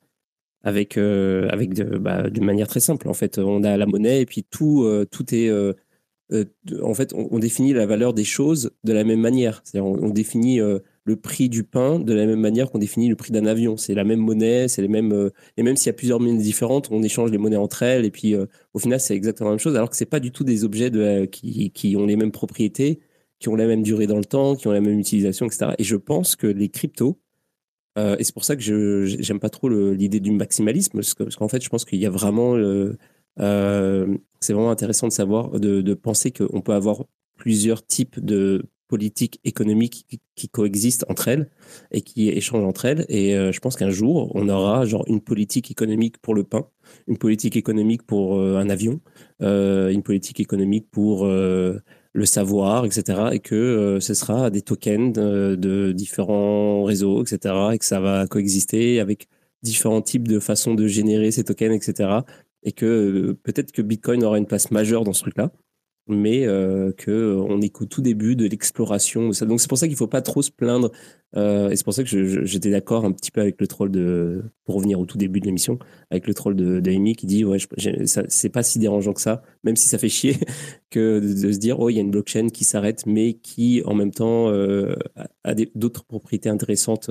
avec, 0.63 0.97
avec 0.97 1.75
bah, 1.75 2.31
d'une 2.31 2.45
manière 2.45 2.69
très 2.69 2.81
simple. 2.81 3.09
En 3.09 3.15
fait, 3.15 3.39
on 3.39 3.65
a 3.65 3.77
la 3.77 3.87
monnaie 3.87 4.21
et 4.21 4.27
puis 4.27 4.45
tout, 4.45 4.89
tout 5.11 5.35
est. 5.35 5.51
en 5.51 6.95
fait, 6.95 7.13
on, 7.15 7.39
définit 7.39 7.73
la 7.73 7.87
valeur 7.87 8.15
des 8.15 8.25
choses 8.25 8.71
de 8.85 8.93
la 8.93 9.05
même 9.05 9.21
manière. 9.21 9.63
C'est-à-dire, 9.65 9.87
on, 9.87 10.11
définit 10.11 10.61
le 11.05 11.17
prix 11.17 11.49
du 11.49 11.65
pain 11.65 11.99
de 11.99 12.13
la 12.13 12.27
même 12.27 12.41
manière 12.41 12.71
qu'on 12.71 12.79
définit 12.79 13.09
le 13.09 13.17
prix 13.17 13.33
d'un 13.33 13.47
avion. 13.47 13.77
C'est 13.77 13.95
la 13.95 14.05
même 14.05 14.21
monnaie, 14.21 14.69
c'est 14.69 14.83
les 14.83 14.89
mêmes. 14.89 15.13
Euh, 15.13 15.31
et 15.57 15.63
même 15.63 15.77
s'il 15.77 15.89
y 15.89 15.91
a 15.91 15.95
plusieurs 15.95 16.21
monnaies 16.21 16.39
différentes, 16.39 16.89
on 16.91 17.03
échange 17.03 17.31
les 17.31 17.39
monnaies 17.39 17.57
entre 17.57 17.83
elles. 17.83 18.05
Et 18.05 18.11
puis, 18.11 18.35
euh, 18.35 18.47
au 18.75 18.79
final, 18.79 19.01
c'est 19.01 19.15
exactement 19.15 19.51
la 19.51 19.55
même 19.55 19.61
chose, 19.61 19.77
alors 19.77 19.91
que 19.91 19.97
c'est 19.97 20.07
pas 20.07 20.21
du 20.21 20.31
tout 20.31 20.45
des 20.45 20.65
objets 20.65 20.91
de, 20.91 21.25
qui, 21.25 21.97
ont 21.97 22.07
les 22.07 22.17
mêmes 22.17 22.33
propriétés, 22.33 23.01
qui 23.43 23.49
ont 23.49 23.57
la 23.57 23.67
même 23.67 23.83
durée 23.83 24.07
dans 24.07 24.19
le 24.19 24.25
temps, 24.25 24.55
qui 24.55 24.69
ont 24.69 24.73
la 24.73 24.81
même 24.81 24.99
utilisation, 24.99 25.47
etc. 25.47 25.73
Et 25.79 25.85
je 25.85 25.97
pense 25.97 26.37
que 26.37 26.47
les 26.47 26.69
cryptos, 26.69 27.19
euh, 27.99 28.17
et 28.19 28.25
c'est 28.25 28.33
pour 28.33 28.45
ça 28.45 28.57
que 28.57 28.63
je 28.63 29.05
j'aime 29.05 29.41
pas 29.41 29.51
trop 29.51 29.69
l'idée 29.69 30.21
du 30.21 30.31
maximalisme, 30.31 30.93
parce 30.99 31.15
qu'en 31.15 31.49
fait, 31.49 31.63
je 31.63 31.69
pense 31.69 31.85
qu'il 31.85 31.99
y 31.99 32.07
a 32.07 32.11
vraiment. 32.11 32.57
c'est 33.37 34.53
vraiment 34.53 34.71
intéressant 34.71 35.09
de 35.09 35.13
savoir, 35.13 35.51
de, 35.61 35.81
de 35.81 35.95
penser 35.95 36.31
qu'on 36.31 36.61
peut 36.63 36.73
avoir 36.73 37.05
plusieurs 37.37 37.85
types 37.85 38.25
de 38.25 38.65
politiques 38.93 39.41
économiques 39.45 40.07
qui, 40.37 40.49
coexistent 40.51 41.07
entre 41.09 41.29
elles 41.29 41.49
et 41.93 42.03
qui 42.03 42.29
échangent 42.29 42.67
entre 42.67 42.85
elles. 42.85 43.07
Et 43.09 43.35
euh, 43.35 43.51
je 43.51 43.59
pense 43.59 43.75
qu'un 43.75 43.89
jour, 43.89 44.31
on 44.35 44.51
aura 44.51 44.85
genre 44.85 45.05
une 45.07 45.23
politique 45.23 45.71
économique 45.71 46.19
pour 46.19 46.35
le 46.35 46.45
pain, 46.45 46.69
une 47.07 47.17
politique 47.17 47.57
économique 47.57 48.03
pour 48.03 48.37
euh, 48.37 48.59
un 48.59 48.69
avion, 48.69 49.01
euh, 49.41 49.89
une 49.89 50.03
politique 50.03 50.41
économique 50.41 50.91
pour 50.91 51.27
le 52.13 52.27
savoir, 52.27 52.85
etc. 52.85 53.31
Et 53.33 53.39
que 53.41 53.99
ce 54.01 54.15
sera 54.15 54.51
des 54.51 54.63
tokens 54.63 55.13
de, 55.13 55.57
de, 55.57 55.93
différents 55.93 56.85
réseaux, 56.85 57.23
etc. 57.23 57.55
Et 57.73 57.79
que 57.79 57.85
ça 57.85 58.01
va 58.01 58.27
coexister 58.27 59.01
avec 59.01 59.29
différents 59.63 60.03
types 60.03 60.29
de 60.29 60.39
façons 60.39 60.75
de 60.75 60.87
générer 60.87 61.31
ces 61.31 61.45
tokens, 61.45 61.75
etc. 61.75 62.21
Et 62.65 62.73
que 62.73 63.37
peut-être 63.43 63.73
que 63.73 63.83
Bitcoin 63.83 64.25
aura 64.25 64.39
une 64.39 64.47
place 64.47 64.71
majeure 64.71 65.05
dans 65.05 65.13
ce 65.13 65.23
truc-là 65.23 65.53
mais 66.09 66.47
euh, 66.47 66.93
que 66.93 67.11
euh, 67.11 67.47
on 67.49 67.61
est 67.61 67.69
qu'au 67.69 67.87
tout 67.87 68.03
début 68.03 68.37
de 68.37 68.47
l'exploration 68.47 69.29
de 69.29 69.33
ça. 69.33 69.47
Donc 69.47 69.61
c'est 69.61 69.69
pour 69.69 69.79
ça 69.79 69.87
qu'il 69.87 69.97
faut 69.97 70.09
pas 70.09 70.23
trop 70.23 70.43
se 70.43 70.51
plaindre. 70.51 70.91
Euh, 71.37 71.71
et 71.71 71.77
c'est 71.77 71.85
pour 71.85 71.95
ça 71.95 72.05
que 72.05 72.45
j'étais 72.45 72.71
d'accord 72.71 73.05
un 73.05 73.13
petit 73.13 73.31
peu 73.31 73.41
avec 73.41 73.61
le 73.61 73.67
troll 73.67 73.91
de, 73.91 74.45
pour 74.65 74.75
revenir 74.75 75.01
au 75.01 75.07
tout 75.07 75.17
début 75.17 75.41
de 75.41 75.47
l'émission, 75.47 75.79
avec 76.11 76.27
le 76.27 76.35
troll 76.35 76.55
de, 76.57 76.81
d'Amy 76.81 77.17
qui 77.17 77.27
dit 77.27 77.45
ouais, 77.45 77.59
c'est 78.29 78.49
pas 78.51 78.63
si 78.63 78.79
dérangeant 78.79 79.13
que 79.13 79.21
ça, 79.21 79.43
même 79.65 79.77
si 79.77 79.89
ça 79.89 79.99
fait 79.99 80.11
chier 80.11 80.37
que 80.91 81.21
de, 81.21 81.53
se 81.53 81.59
dire 81.59 81.81
oh 81.81 81.89
il 81.89 81.95
y 81.95 81.99
a 81.99 82.03
une 82.03 82.11
blockchain 82.11 82.49
qui 82.49 82.65
s'arrête, 82.65 83.07
mais 83.07 83.35
qui 83.35 83.83
en 83.87 83.95
même 83.95 84.11
temps 84.11 84.51
euh, 84.51 84.95
a 85.45 85.55
d'autres 85.75 86.05
propriétés 86.05 86.49
intéressantes. 86.49 87.11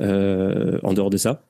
Euh, 0.00 0.78
en 0.82 0.94
dehors 0.94 1.10
de 1.10 1.18
ça. 1.18 1.44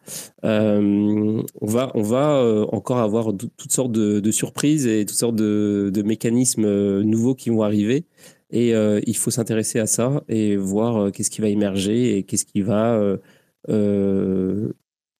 Euh, 0.44 1.40
on 1.60 1.66
va, 1.66 1.93
on 1.94 2.02
va 2.02 2.32
euh, 2.35 2.66
encore 2.72 2.98
avoir 2.98 3.32
toutes 3.32 3.70
sortes 3.70 3.93
de, 3.93 4.31
surprises 4.32 4.89
et 4.89 5.06
toutes 5.06 5.18
sortes 5.18 5.36
de, 5.36 6.02
mécanismes 6.05 7.01
nouveaux 7.02 7.36
qui 7.36 7.51
vont 7.51 7.62
arriver. 7.62 8.06
Et 8.51 8.72
il 8.72 9.16
faut 9.16 9.31
s'intéresser 9.31 9.78
à 9.78 9.86
ça 9.86 10.24
et 10.28 10.56
voir 10.56 11.12
qu'est-ce 11.12 11.31
qui 11.31 11.40
va 11.40 11.48
émerger 11.48 12.16
et 12.16 12.24
qu'est-ce 12.24 12.44
qui 12.44 12.62
va 12.62 13.01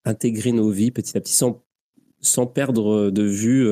intégrer 0.05 0.53
nos 0.53 0.71
vies 0.71 0.91
petit 0.91 1.17
à 1.17 1.21
petit 1.21 1.35
sans, 1.35 1.63
sans 2.21 2.47
perdre 2.47 3.11
de 3.11 3.23
vue 3.23 3.69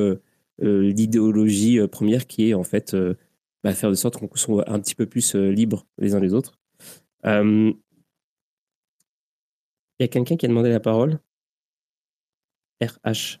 l'idéologie 0.61 1.85
première 1.91 2.27
qui 2.27 2.49
est 2.49 2.53
en 2.53 2.63
fait 2.63 2.95
bah, 3.65 3.73
faire 3.73 3.89
de 3.89 3.95
sorte 3.95 4.15
qu'on 4.15 4.29
soit 4.35 4.71
un 4.71 4.79
petit 4.79 4.95
peu 4.95 5.05
plus 5.05 5.35
libres 5.35 5.85
les 5.97 6.15
uns 6.15 6.21
les 6.21 6.33
autres. 6.33 6.57
Il 9.99 10.03
y 10.03 10.05
a 10.05 10.07
quelqu'un 10.07 10.37
qui 10.37 10.45
a 10.45 10.49
demandé 10.49 10.69
la 10.69 10.79
parole 10.79 11.19
RH. 12.81 13.39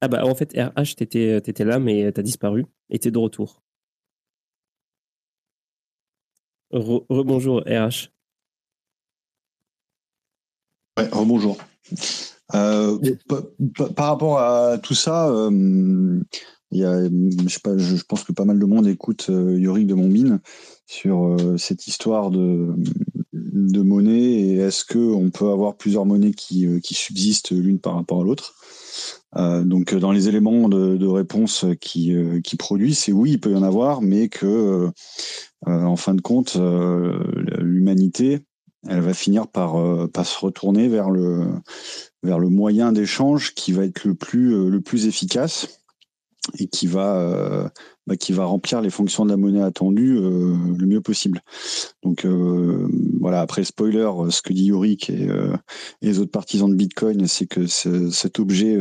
Ah 0.00 0.08
bah 0.08 0.24
en 0.24 0.34
fait, 0.34 0.52
RH, 0.52 0.96
t'étais 0.96 1.28
euh, 1.34 1.36
étais 1.38 1.64
là, 1.64 1.78
mais 1.78 2.10
t'as 2.10 2.22
disparu 2.22 2.66
et 2.88 2.98
t'es 2.98 3.10
de 3.10 3.18
retour. 3.18 3.62
rebonjour 6.72 7.62
RH. 7.66 8.10
Ouais, 10.96 11.08
rebonjour. 11.12 11.58
Euh, 12.54 12.98
par 13.96 14.06
rapport 14.06 14.38
à 14.38 14.78
tout 14.78 14.94
ça, 14.94 15.28
euh, 15.28 16.20
il 16.70 16.78
y 16.78 16.84
a, 16.84 17.04
je, 17.04 17.48
sais 17.48 17.60
pas, 17.60 17.76
je, 17.76 18.02
pense 18.04 18.24
que 18.24 18.32
pas 18.32 18.44
mal 18.44 18.58
de 18.58 18.64
monde 18.64 18.86
écoute 18.86 19.26
Yorick 19.28 19.86
de 19.86 19.94
Montmine 19.94 20.40
sur 20.86 21.36
cette 21.56 21.86
histoire 21.86 22.30
de, 22.30 22.74
de 23.52 23.82
monnaie 23.82 24.32
et 24.32 24.56
est-ce 24.56 24.84
qu'on 24.84 25.30
peut 25.30 25.50
avoir 25.50 25.76
plusieurs 25.76 26.06
monnaies 26.06 26.32
qui, 26.32 26.66
euh, 26.66 26.80
qui 26.80 26.94
subsistent 26.94 27.52
l'une 27.52 27.78
par 27.78 27.94
rapport 27.94 28.20
à 28.20 28.24
l'autre? 28.24 28.54
Euh, 29.36 29.62
donc 29.62 29.94
dans 29.94 30.12
les 30.12 30.28
éléments 30.28 30.68
de, 30.68 31.06
réponse 31.06 31.64
qui, 31.80 32.14
euh, 32.14 32.40
qui 32.40 32.56
produit, 32.56 32.94
c'est 32.94 33.12
oui, 33.12 33.32
il 33.32 33.40
peut 33.40 33.52
y 33.52 33.56
en 33.56 33.62
avoir, 33.62 34.02
mais 34.02 34.28
que 34.28 34.88
en 35.66 35.96
fin 35.96 36.14
de 36.14 36.22
compte, 36.22 36.56
l'humanité, 37.58 38.40
elle 38.88 39.00
va 39.00 39.12
finir 39.12 39.46
par, 39.46 39.76
par 40.08 40.24
se 40.24 40.38
retourner 40.38 40.88
vers 40.88 41.10
le, 41.10 41.46
vers 42.22 42.38
le 42.38 42.48
moyen 42.48 42.92
d'échange 42.92 43.54
qui 43.54 43.72
va 43.72 43.84
être 43.84 44.04
le 44.04 44.14
plus, 44.14 44.70
le 44.70 44.80
plus 44.80 45.06
efficace 45.06 45.79
et 46.58 46.66
qui 46.66 46.86
va 46.86 47.70
bah, 48.10 48.16
qui 48.16 48.32
va 48.32 48.44
remplir 48.44 48.80
les 48.80 48.90
fonctions 48.90 49.24
de 49.24 49.30
la 49.30 49.36
monnaie 49.36 49.62
attendue 49.62 50.16
euh, 50.16 50.56
le 50.76 50.86
mieux 50.86 51.00
possible. 51.00 51.42
Donc 52.02 52.24
euh, 52.24 52.88
voilà, 53.20 53.40
après 53.40 53.62
spoiler, 53.62 53.98
euh, 53.98 54.30
ce 54.30 54.42
que 54.42 54.52
dit 54.52 54.64
Yorick 54.64 55.10
et, 55.10 55.28
les 56.02 56.18
autres 56.18 56.32
partisans 56.32 56.68
de 56.68 56.74
Bitcoin, 56.74 57.28
c'est 57.28 57.46
que 57.46 57.66
cet 57.68 58.40
objet, 58.40 58.76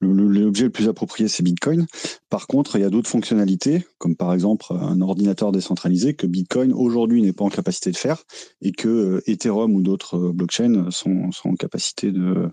l'objet 0.00 0.64
le 0.64 0.70
plus 0.70 0.88
approprié, 0.88 1.28
c'est 1.28 1.44
Bitcoin. 1.44 1.86
Par 2.28 2.48
contre, 2.48 2.74
il 2.74 2.82
y 2.82 2.84
a 2.84 2.90
d'autres 2.90 3.08
fonctionnalités, 3.08 3.86
comme 3.98 4.16
par 4.16 4.34
exemple 4.34 4.66
un 4.70 5.00
ordinateur 5.00 5.52
décentralisé, 5.52 6.14
que 6.14 6.26
Bitcoin 6.26 6.72
aujourd'hui 6.72 7.22
n'est 7.22 7.32
pas 7.32 7.44
en 7.44 7.50
capacité 7.50 7.92
de 7.92 7.96
faire, 7.96 8.24
et 8.62 8.72
que 8.72 9.22
Ethereum 9.26 9.74
ou 9.74 9.82
d'autres 9.82 10.18
blockchains 10.18 10.90
sont, 10.90 11.30
en 11.44 11.54
capacité 11.54 12.10
de, 12.10 12.48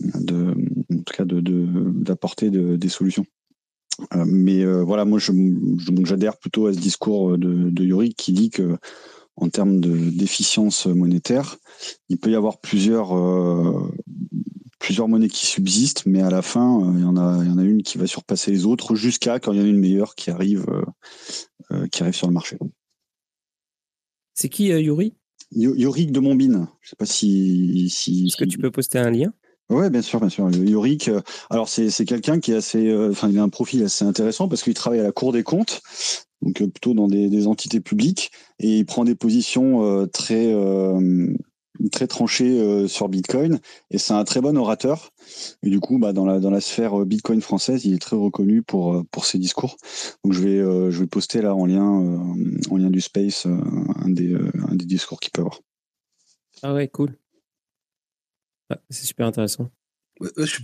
de, 0.00 0.54
en 0.92 1.02
tout 1.02 1.14
cas, 1.14 1.24
d'apporter 1.26 2.50
des 2.50 2.88
solutions. 2.88 3.26
Euh, 4.14 4.24
mais 4.26 4.64
euh, 4.64 4.82
voilà, 4.82 5.04
moi, 5.04 5.18
j'adhère 5.18 6.36
plutôt 6.36 6.66
à 6.66 6.74
ce 6.74 6.78
discours 6.78 7.38
de, 7.38 7.70
de 7.70 7.84
Yuri 7.84 8.14
qui 8.14 8.32
dit 8.32 8.50
que 8.50 8.76
en 9.36 9.48
termes 9.48 9.80
d'efficience 9.80 10.86
monétaire. 10.86 11.56
Il 12.08 12.18
peut 12.18 12.30
y 12.30 12.36
avoir 12.36 12.60
plusieurs, 12.60 13.12
plusieurs 14.78 15.08
monnaies 15.08 15.28
qui 15.28 15.46
subsistent, 15.46 16.06
mais 16.06 16.22
à 16.22 16.30
la 16.30 16.40
fin, 16.40 16.94
il 16.94 17.00
y, 17.00 17.04
en 17.04 17.16
a, 17.16 17.42
il 17.42 17.48
y 17.48 17.52
en 17.52 17.58
a 17.58 17.64
une 17.64 17.82
qui 17.82 17.98
va 17.98 18.06
surpasser 18.06 18.52
les 18.52 18.64
autres 18.64 18.94
jusqu'à 18.94 19.40
quand 19.40 19.52
il 19.52 19.58
y 19.58 19.60
en 19.60 19.64
a 19.64 19.68
une 19.68 19.80
meilleure 19.80 20.14
qui 20.14 20.30
arrive, 20.30 20.64
qui 21.90 22.04
arrive 22.04 22.14
sur 22.14 22.28
le 22.28 22.32
marché. 22.32 22.58
C'est 24.34 24.48
qui, 24.48 24.66
Yuri? 24.66 25.14
Yorick 25.50 26.12
de 26.12 26.20
Montbine. 26.20 26.68
Je 26.80 26.90
sais 26.90 26.96
pas 26.96 27.06
si. 27.06 27.90
si 27.90 28.26
Est-ce 28.26 28.36
que 28.36 28.44
tu 28.44 28.58
peux 28.58 28.70
poster 28.70 28.98
un 28.98 29.10
lien? 29.10 29.32
Ouais, 29.70 29.88
bien 29.88 30.02
sûr, 30.02 30.20
bien 30.20 30.28
sûr. 30.28 30.50
Yorick, 30.50 31.08
euh, 31.08 31.22
alors 31.48 31.68
c'est 31.68 31.90
quelqu'un 32.04 32.38
qui 32.38 32.52
est 32.52 32.56
assez, 32.56 32.86
euh, 32.88 33.10
enfin, 33.10 33.30
il 33.30 33.38
a 33.38 33.42
un 33.42 33.48
profil 33.48 33.82
assez 33.82 34.04
intéressant 34.04 34.46
parce 34.46 34.62
qu'il 34.62 34.74
travaille 34.74 35.00
à 35.00 35.04
la 35.04 35.12
Cour 35.12 35.32
des 35.32 35.42
comptes, 35.42 35.80
donc 36.42 36.60
euh, 36.60 36.68
plutôt 36.68 36.92
dans 36.92 37.08
des, 37.08 37.46
entités 37.46 37.80
publiques, 37.80 38.30
et 38.58 38.78
il 38.78 38.84
prend 38.84 39.04
des 39.04 39.14
positions 39.14 40.06
très 40.08 40.54
très 41.90 42.06
tranchées 42.06 42.86
sur 42.88 43.08
Bitcoin. 43.08 43.58
Et 43.90 43.98
c'est 43.98 44.12
un 44.12 44.24
très 44.24 44.40
bon 44.40 44.56
orateur. 44.56 45.10
Et 45.62 45.70
du 45.70 45.80
coup, 45.80 45.98
bah, 45.98 46.12
dans 46.12 46.24
la 46.24 46.38
dans 46.40 46.50
la 46.50 46.60
sphère 46.60 47.04
Bitcoin 47.04 47.40
française, 47.40 47.84
il 47.84 47.94
est 47.94 47.98
très 47.98 48.16
reconnu 48.16 48.62
pour 48.62 49.04
pour 49.10 49.24
ses 49.24 49.38
discours. 49.38 49.76
Donc 50.24 50.32
je 50.32 50.40
vais 50.40 50.58
je 50.90 51.00
vais 51.00 51.06
poster 51.06 51.42
là 51.42 51.54
en 51.54 51.66
lien 51.66 51.84
en 52.70 52.76
lien 52.76 52.90
du 52.90 53.00
space 53.00 53.46
un 53.46 54.08
des 54.08 54.34
un 54.34 54.74
des 54.74 54.86
discours 54.86 55.20
qu'il 55.20 55.32
peut 55.32 55.40
avoir. 55.40 55.60
Ah 56.62 56.74
ouais, 56.74 56.88
cool 56.88 57.16
c'est 58.90 59.06
super 59.06 59.26
intéressant. 59.26 59.70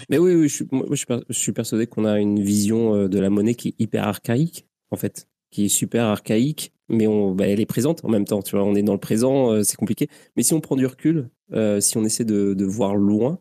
Mais 0.09 0.19
oui, 0.19 0.35
oui 0.35 0.49
je, 0.49 0.55
suis, 0.55 0.69
moi, 0.71 0.87
je, 0.91 1.33
suis, 1.33 1.53
persuadé 1.53 1.87
qu'on 1.87 2.05
a 2.05 2.21
une 2.21 2.41
vision 2.41 2.95
euh, 2.95 3.09
de 3.09 3.19
la 3.19 3.31
monnaie 3.31 3.55
qui 3.55 3.69
est 3.69 3.75
hyper 3.81 4.07
archaïque, 4.07 4.67
en 4.91 4.97
fait, 4.97 5.27
qui 5.51 5.65
est 5.65 5.69
super 5.69 6.05
archaïque, 6.05 6.73
mais 6.89 7.07
on, 7.07 7.35
bah, 7.35 7.47
elle 7.47 7.61
est 7.61 7.67
présente 7.67 8.05
en 8.05 8.09
même 8.09 8.25
temps. 8.25 8.43
Tu 8.43 8.57
vois, 8.57 8.65
on 8.65 8.75
est 8.75 8.83
dans 8.83 8.93
le 8.93 9.01
présent, 9.01 9.53
euh, 9.53 9.63
c'est 9.63 9.77
compliqué. 9.77 10.09
Mais 10.37 10.43
si 10.43 10.55
on 10.55 10.61
prend 10.61 10.77
du 10.77 10.87
recul, 10.87 11.31
euh, 11.53 11.81
si 11.81 11.97
on 11.97 12.05
essaie 12.05 12.25
de, 12.25 12.55
de 12.55 12.65
voir 12.65 12.95
loin, 12.95 13.41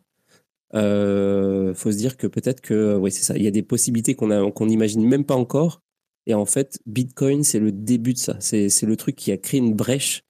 euh, 0.75 1.73
faut 1.73 1.91
se 1.91 1.97
dire 1.97 2.17
que 2.17 2.27
peut-être 2.27 2.61
que, 2.61 2.95
oui, 2.95 3.11
c'est 3.11 3.23
ça. 3.23 3.35
Il 3.37 3.43
y 3.43 3.47
a 3.47 3.51
des 3.51 3.63
possibilités 3.63 4.15
qu'on 4.15 4.51
qu'on 4.51 4.65
n'imagine 4.67 5.05
même 5.05 5.25
pas 5.25 5.35
encore. 5.35 5.81
Et 6.25 6.33
en 6.33 6.45
fait, 6.45 6.79
Bitcoin, 6.85 7.43
c'est 7.43 7.59
le 7.59 7.71
début 7.71 8.13
de 8.13 8.19
ça. 8.19 8.37
C'est 8.39 8.83
le 8.83 8.95
truc 8.97 9.15
qui 9.15 9.31
a 9.31 9.37
créé 9.37 9.59
une 9.59 9.73
brèche 9.73 10.23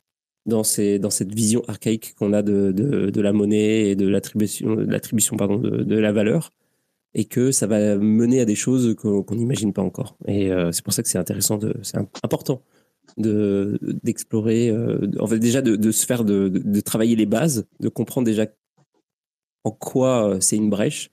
dans, 0.45 0.64
cette 0.64 1.34
vision 1.34 1.64
archaïque 1.68 2.16
qu'on 2.16 2.34
a 2.34 2.41
de, 2.41 3.22
la 3.22 3.34
monnaie 3.34 3.90
et 3.90 3.95
de 3.95 4.07
l'attribution, 4.07 4.76
de, 4.76 5.95
la 5.95 6.11
valeur, 6.11 6.52
et 7.14 7.26
que 7.26 7.52
ça 7.52 7.68
va 7.68 7.98
mener 7.98 8.41
à 8.41 8.45
des 8.45 8.56
choses 8.56 8.95
qu'on 8.95 9.36
n'imagine 9.36 9.74
pas 9.74 9.82
encore. 9.82 10.18
Et 10.28 10.52
euh, 10.52 10.72
c'est 10.72 10.84
pour 10.84 10.94
ça 10.94 11.03
que 11.03 11.10
c'est 11.10 11.18
intéressant, 11.18 11.60
c'est 11.82 11.98
important 12.24 12.61
de, 13.18 13.80
d'explorer, 14.03 14.70
euh, 14.70 15.10
en 15.20 15.28
fait 15.28 15.40
déjà 15.40 15.61
de, 15.61 15.91
se 15.91 16.06
faire, 16.06 16.24
de, 16.24 16.80
travailler 16.82 17.16
les 17.16 17.26
bases, 17.26 17.68
de 17.80 17.90
comprendre 17.90 18.26
déjà 18.26 18.48
en 19.64 19.72
quoi 19.72 20.30
euh, 20.30 20.40
c'est 20.40 20.56
une 20.56 20.70
brèche, 20.70 21.11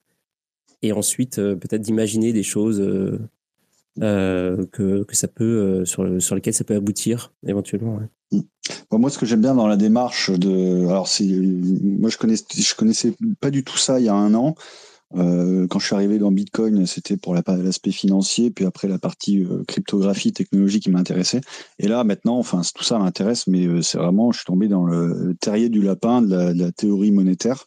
et 0.83 0.93
ensuite 0.93 1.37
peut-être 1.37 1.81
d'imaginer 1.81 2.33
des 2.33 2.43
choses 2.43 2.79
que, 3.99 5.07
ça 5.13 5.29
peut, 5.29 5.85
sur, 5.87 6.23
sur 6.23 6.35
lesquelles 6.35 6.55
ça 6.55 6.65
peut 6.65 6.75
aboutir 6.75 7.33
éventuellement. 7.47 8.01
Moi, 8.93 9.11
ce 9.11 9.19
que 9.19 9.27
j'aime 9.27 9.43
bien 9.43 9.55
dans 9.55 9.69
la 9.69 9.77
démarche 9.77 10.31
de, 10.31 10.87
alors 10.87 11.09
c'est, 11.09 11.27
moi 11.27 12.11
je 12.11 12.17
connais, 12.17 12.37
je 12.37 12.75
connaissais 12.75 13.15
pas 13.41 13.51
du 13.51 13.65
tout 13.65 13.77
ça 13.77 14.01
il 14.01 14.07
y 14.07 14.09
a 14.09 14.15
un 14.15 14.35
an. 14.35 14.55
Euh, 15.17 15.67
quand 15.69 15.79
je 15.79 15.87
suis 15.87 15.95
arrivé 15.95 16.19
dans 16.19 16.31
Bitcoin, 16.31 16.87
c'était 16.87 17.17
pour 17.17 17.35
l'aspect 17.35 17.91
financier, 17.91 18.51
puis 18.51 18.65
après 18.65 18.89
la 18.89 18.99
partie 18.99 19.45
euh, 19.45 19.65
cryptographie, 19.67 20.33
technologie 20.33 20.81
qui 20.81 20.91
m'intéressait. 20.91 21.41
Et 21.79 21.89
là, 21.89 22.05
maintenant, 22.05 22.39
enfin, 22.39 22.61
tout 22.75 22.85
ça 22.85 22.99
m'intéresse, 22.99 23.47
mais 23.47 23.67
euh, 23.67 23.83
c'est 23.83 23.99
vraiment, 23.99 24.33
je 24.33 24.39
suis 24.39 24.47
tombé 24.47 24.69
dans 24.69 24.85
le 24.85 25.35
terrier 25.41 25.69
du 25.69 25.83
lapin 25.83 26.23
de 26.23 26.53
la, 26.53 26.73
théorie 26.73 27.11
monétaire, 27.11 27.65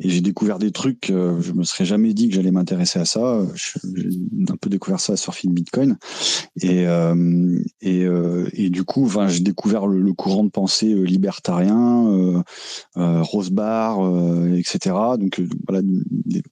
et 0.00 0.08
j'ai 0.08 0.20
découvert 0.20 0.58
des 0.58 0.70
trucs. 0.70 1.08
Je 1.08 1.52
me 1.52 1.64
serais 1.64 1.84
jamais 1.84 2.14
dit 2.14 2.28
que 2.28 2.34
j'allais 2.34 2.52
m'intéresser 2.52 2.98
à 2.98 3.04
ça. 3.04 3.42
J'ai 3.54 4.08
un 4.48 4.56
peu 4.56 4.70
découvert 4.70 5.00
ça 5.00 5.16
sur 5.16 5.34
Film 5.34 5.52
Bitcoin, 5.52 5.98
et 6.62 6.86
du 8.70 8.84
coup, 8.84 9.04
enfin, 9.04 9.28
j'ai 9.28 9.40
découvert 9.40 9.86
le, 9.86 10.12
courant 10.14 10.44
de 10.44 10.50
pensée 10.50 10.94
libertarien, 10.94 12.42
Rosebar, 12.94 13.98
etc. 14.56 14.94
Donc 15.18 15.42
voilà. 15.66 15.82
Des 15.82 16.42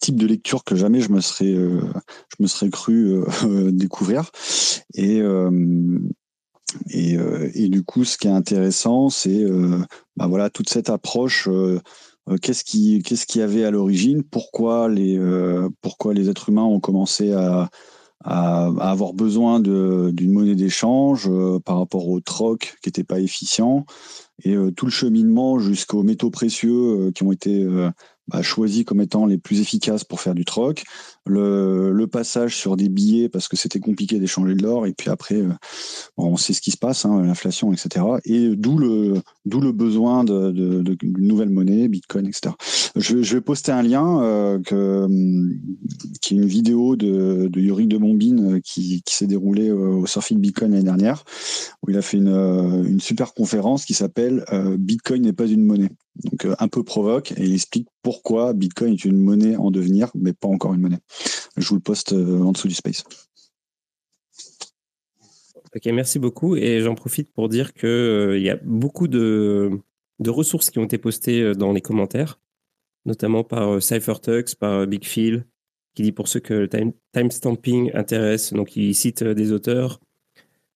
types 0.00 0.16
de 0.16 0.26
lectures 0.26 0.64
que 0.64 0.76
jamais 0.76 1.00
je 1.00 1.10
me 1.10 1.20
serais, 1.20 1.54
euh, 1.54 2.70
cru 2.70 3.22
euh, 3.44 3.70
découvrir. 3.72 4.30
Et, 4.94 5.20
euh, 5.20 5.98
et, 6.90 7.16
et, 7.54 7.68
du 7.68 7.82
coup, 7.82 8.04
ce 8.04 8.18
qui 8.18 8.28
est 8.28 8.32
intéressant, 8.32 9.08
c'est 9.08 9.46
bah 10.16 10.26
voilà, 10.26 10.50
toute 10.50 10.68
cette 10.68 10.90
approche. 10.90 11.48
qu'est-ce 12.42 12.62
qui, 12.62 13.02
qu'il 13.02 13.40
y 13.40 13.44
avait 13.44 13.64
à 13.64 13.70
l'origine 13.70 14.22
Pourquoi 14.22 14.90
les, 14.90 15.18
pourquoi 15.80 16.12
les 16.12 16.28
êtres 16.28 16.50
humains 16.50 16.64
ont 16.64 16.80
commencé 16.80 17.32
à, 17.32 17.70
avoir 18.22 19.14
besoin 19.14 19.60
d'une 19.60 20.30
monnaie 20.30 20.56
d'échange 20.56 21.30
par 21.64 21.78
rapport 21.78 22.06
au 22.06 22.20
troc 22.20 22.76
qui 22.82 22.88
n'était 22.88 23.04
pas 23.04 23.20
efficient 23.20 23.86
et 24.44 24.54
tout 24.76 24.84
le 24.84 24.92
cheminement 24.92 25.58
jusqu'aux 25.58 26.02
métaux 26.02 26.30
précieux 26.30 27.12
qui 27.14 27.22
ont 27.22 27.32
été 27.32 27.66
bah, 28.28 28.42
choisis 28.42 28.84
comme 28.84 29.00
étant 29.00 29.26
les 29.26 29.38
plus 29.38 29.60
efficaces 29.60 30.04
pour 30.04 30.20
faire 30.20 30.34
du 30.34 30.44
troc, 30.44 30.84
le, 31.26 31.92
le 31.92 32.06
passage 32.06 32.56
sur 32.56 32.76
des 32.76 32.88
billets 32.88 33.28
parce 33.28 33.48
que 33.48 33.56
c'était 33.56 33.80
compliqué 33.80 34.18
d'échanger 34.18 34.54
de 34.54 34.62
l'or, 34.62 34.86
et 34.86 34.92
puis 34.92 35.10
après, 35.10 35.36
euh, 35.36 35.52
on 36.16 36.36
sait 36.36 36.52
ce 36.52 36.60
qui 36.60 36.70
se 36.70 36.76
passe, 36.76 37.04
hein, 37.04 37.22
l'inflation, 37.22 37.72
etc. 37.72 38.04
Et 38.24 38.54
d'où 38.56 38.78
le, 38.78 39.14
le 39.44 39.72
besoin 39.72 40.24
de, 40.24 40.50
de, 40.50 40.82
de, 40.82 40.96
nouvelles 41.02 41.50
monnaies, 41.50 41.88
Bitcoin, 41.88 42.26
etc. 42.26 42.54
Je, 42.96 43.22
je 43.22 43.34
vais 43.34 43.40
poster 43.40 43.72
un 43.72 43.82
lien 43.82 44.22
euh, 44.22 44.58
que, 44.60 45.04
hum, 45.04 45.58
qui 46.20 46.34
est 46.34 46.36
une 46.36 46.46
vidéo 46.46 46.96
de, 46.96 47.48
de 47.48 47.60
Yuri 47.60 47.86
de 47.86 47.98
Bombine 47.98 48.56
euh, 48.56 48.60
qui, 48.60 49.02
qui 49.04 49.14
s'est 49.14 49.26
déroulée 49.26 49.70
au 49.70 50.06
Surfing 50.06 50.38
Bitcoin 50.38 50.72
l'année 50.72 50.84
dernière, 50.84 51.24
où 51.82 51.90
il 51.90 51.96
a 51.96 52.02
fait 52.02 52.18
une, 52.18 52.28
une 52.28 53.00
super 53.00 53.34
conférence 53.34 53.84
qui 53.84 53.94
s'appelle 53.94 54.44
Bitcoin 54.78 55.22
n'est 55.22 55.32
pas 55.32 55.46
une 55.46 55.64
monnaie 55.64 55.90
donc 56.24 56.44
euh, 56.44 56.54
un 56.58 56.68
peu 56.68 56.82
provoque, 56.82 57.32
et 57.32 57.44
il 57.44 57.54
explique 57.54 57.88
pourquoi 58.02 58.52
Bitcoin 58.52 58.92
est 58.92 59.04
une 59.04 59.18
monnaie 59.18 59.56
en 59.56 59.70
devenir, 59.70 60.10
mais 60.14 60.32
pas 60.32 60.48
encore 60.48 60.74
une 60.74 60.80
monnaie. 60.80 61.00
Je 61.56 61.68
vous 61.68 61.76
le 61.76 61.80
poste 61.80 62.12
euh, 62.12 62.42
en 62.42 62.52
dessous 62.52 62.68
du 62.68 62.74
space. 62.74 63.04
Ok, 65.74 65.84
merci 65.86 66.18
beaucoup. 66.18 66.56
Et 66.56 66.80
j'en 66.80 66.94
profite 66.94 67.30
pour 67.32 67.48
dire 67.48 67.74
qu'il 67.74 67.88
euh, 67.88 68.38
y 68.38 68.50
a 68.50 68.56
beaucoup 68.62 69.06
de, 69.06 69.70
de, 70.18 70.30
ressources 70.30 70.70
qui 70.70 70.78
ont 70.78 70.84
été 70.84 70.98
postées 70.98 71.54
dans 71.54 71.72
les 71.72 71.82
commentaires, 71.82 72.40
notamment 73.04 73.44
par 73.44 73.82
CypherTux, 73.82 74.56
par 74.58 74.86
Big 74.86 75.02
qui 75.02 76.02
dit 76.02 76.12
pour 76.12 76.28
ceux 76.28 76.40
que 76.40 76.54
le 76.54 76.68
time, 76.68 76.92
timestamping 77.12 77.90
intéresse, 77.94 78.52
donc 78.52 78.76
il 78.76 78.94
cite 78.94 79.22
des 79.22 79.52
auteurs. 79.52 80.00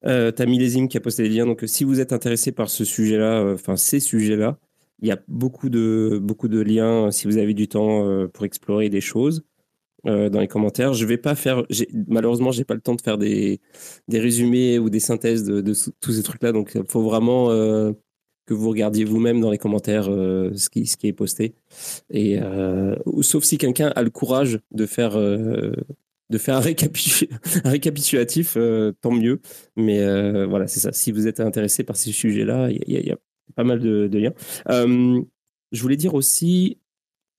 Euh, 0.04 0.32
T'as 0.32 0.46
qui 0.46 0.96
a 0.96 1.00
posté 1.00 1.22
des 1.22 1.28
liens. 1.28 1.46
Donc, 1.46 1.62
si 1.66 1.84
vous 1.84 2.00
êtes 2.00 2.12
intéressé 2.12 2.50
par 2.52 2.68
ce 2.68 2.84
sujet-là, 2.84 3.52
enfin 3.54 3.76
ces 3.76 4.00
sujets-là, 4.00 4.58
il 5.02 5.08
y 5.08 5.10
a 5.10 5.18
beaucoup 5.28 5.68
de, 5.68 6.18
beaucoup 6.22 6.48
de 6.48 6.60
liens 6.60 7.10
si 7.10 7.26
vous 7.26 7.36
avez 7.36 7.54
du 7.54 7.68
temps 7.68 8.06
euh, 8.06 8.28
pour 8.28 8.44
explorer 8.44 8.88
des 8.88 9.00
choses 9.00 9.42
euh, 10.06 10.30
dans 10.30 10.40
les 10.40 10.46
commentaires. 10.48 10.94
Je 10.94 11.04
vais 11.04 11.18
pas 11.18 11.34
faire, 11.34 11.64
malheureusement, 12.06 12.52
j'ai 12.52 12.64
pas 12.64 12.74
le 12.74 12.80
temps 12.80 12.94
de 12.94 13.00
faire 13.02 13.18
des, 13.18 13.60
des 14.06 14.20
résumés 14.20 14.78
ou 14.78 14.90
des 14.90 15.00
synthèses 15.00 15.44
de, 15.44 15.74
tous 16.00 16.12
ces 16.12 16.22
trucs-là. 16.22 16.52
Donc, 16.52 16.72
il 16.76 16.84
faut 16.88 17.02
vraiment 17.02 17.50
euh, 17.50 17.92
que 18.46 18.54
vous 18.54 18.70
regardiez 18.70 19.04
vous-même 19.04 19.40
dans 19.40 19.50
les 19.50 19.58
commentaires 19.58 20.04
ce, 20.04 20.68
qui, 20.68 20.88
est 21.02 21.12
posté. 21.12 21.54
Et, 22.10 22.38
sauf 23.22 23.44
si 23.44 23.58
quelqu'un 23.58 23.88
a 23.94 24.02
le 24.02 24.10
courage 24.10 24.60
de 24.70 24.86
faire 24.86 25.16
de 25.16 26.38
faire 26.38 26.56
un, 26.56 26.60
récapitulatif, 26.60 28.56
tant 29.00 29.12
mieux. 29.12 29.40
Mais 29.76 30.44
voilà, 30.46 30.66
c'est 30.66 30.80
ça. 30.80 30.92
Si 30.92 31.12
vous 31.12 31.28
êtes 31.28 31.40
intéressé 31.40 31.84
par 31.84 31.96
ces 31.96 32.10
sujets-là, 32.10 32.70
il 32.70 33.06
y, 33.06 33.12
a 33.12 33.16
pas 33.54 33.64
mal 33.64 33.80
de, 33.80 34.18
liens. 34.18 34.34
Euh, 34.68 35.22
je 35.72 35.82
voulais 35.82 35.96
dire 35.96 36.14
aussi, 36.14 36.78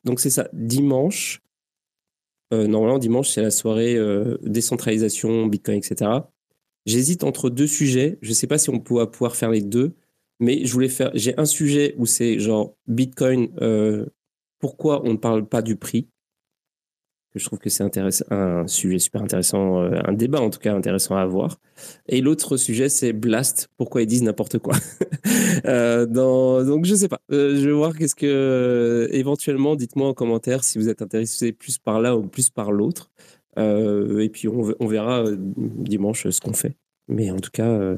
donc 0.03 0.19
c'est 0.19 0.29
ça, 0.29 0.49
dimanche, 0.53 1.41
euh, 2.53 2.67
normalement 2.67 2.99
dimanche 2.99 3.29
c'est 3.29 3.41
la 3.41 3.51
soirée 3.51 3.95
euh, 3.95 4.37
décentralisation, 4.41 5.47
Bitcoin, 5.47 5.77
etc. 5.77 6.11
J'hésite 6.85 7.23
entre 7.23 7.49
deux 7.49 7.67
sujets, 7.67 8.17
je 8.21 8.29
ne 8.29 8.33
sais 8.33 8.47
pas 8.47 8.57
si 8.57 8.69
on 8.69 8.79
pourra 8.79 9.09
pouvoir 9.09 9.35
faire 9.35 9.51
les 9.51 9.61
deux, 9.61 9.93
mais 10.39 10.65
je 10.65 10.73
voulais 10.73 10.89
faire, 10.89 11.11
j'ai 11.13 11.37
un 11.39 11.45
sujet 11.45 11.95
où 11.97 12.05
c'est 12.05 12.39
genre 12.39 12.75
Bitcoin, 12.87 13.49
pourquoi 14.59 15.05
on 15.05 15.13
ne 15.13 15.17
parle 15.17 15.47
pas 15.47 15.61
du 15.61 15.75
prix? 15.75 16.07
Je 17.35 17.45
trouve 17.45 17.59
que 17.59 17.69
c'est 17.69 17.83
un 18.31 18.67
sujet 18.67 18.99
super 18.99 19.21
intéressant, 19.21 19.81
euh, 19.81 19.99
un 20.05 20.13
débat 20.13 20.41
en 20.41 20.49
tout 20.49 20.59
cas 20.59 20.73
intéressant 20.73 21.15
à 21.15 21.21
avoir. 21.21 21.59
Et 22.07 22.21
l'autre 22.21 22.57
sujet, 22.57 22.89
c'est 22.89 23.11
Blast, 23.11 23.69
pourquoi 23.77 24.03
ils 24.03 24.07
disent 24.07 24.23
n'importe 24.23 24.59
quoi? 24.59 24.75
euh, 25.65 26.05
donc 26.05 26.85
je 26.85 26.93
sais 26.93 27.07
pas, 27.07 27.21
euh, 27.31 27.55
je 27.55 27.65
vais 27.65 27.73
voir 27.73 27.97
qu'est-ce 27.97 28.15
que, 28.15 29.09
éventuellement, 29.11 29.75
dites-moi 29.75 30.07
en 30.07 30.13
commentaire 30.13 30.63
si 30.63 30.77
vous 30.77 30.89
êtes 30.89 31.01
intéressé 31.01 31.51
plus 31.51 31.79
par 31.79 31.99
là 32.01 32.15
ou 32.15 32.23
plus 32.23 32.49
par 32.49 32.71
l'autre. 32.71 33.11
Et 33.57 34.29
puis 34.29 34.47
on, 34.47 34.73
on, 34.79 34.87
verra 34.87 35.25
dimanche 35.37 36.27
ce 36.27 36.41
qu'on 36.41 36.53
fait. 36.53 36.75
Mais 37.07 37.29
en 37.29 37.37
tout 37.37 37.51
cas, 37.51 37.97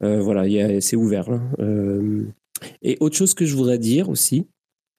voilà, 0.00 0.80
c'est 0.80 0.96
ouvert. 0.96 1.28
et 2.82 2.96
autre 3.00 3.16
chose 3.16 3.34
que 3.34 3.44
je 3.44 3.54
voudrais 3.56 3.78
dire 3.78 4.08
aussi, 4.08 4.46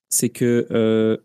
c'est 0.08 0.28
que 0.28 1.18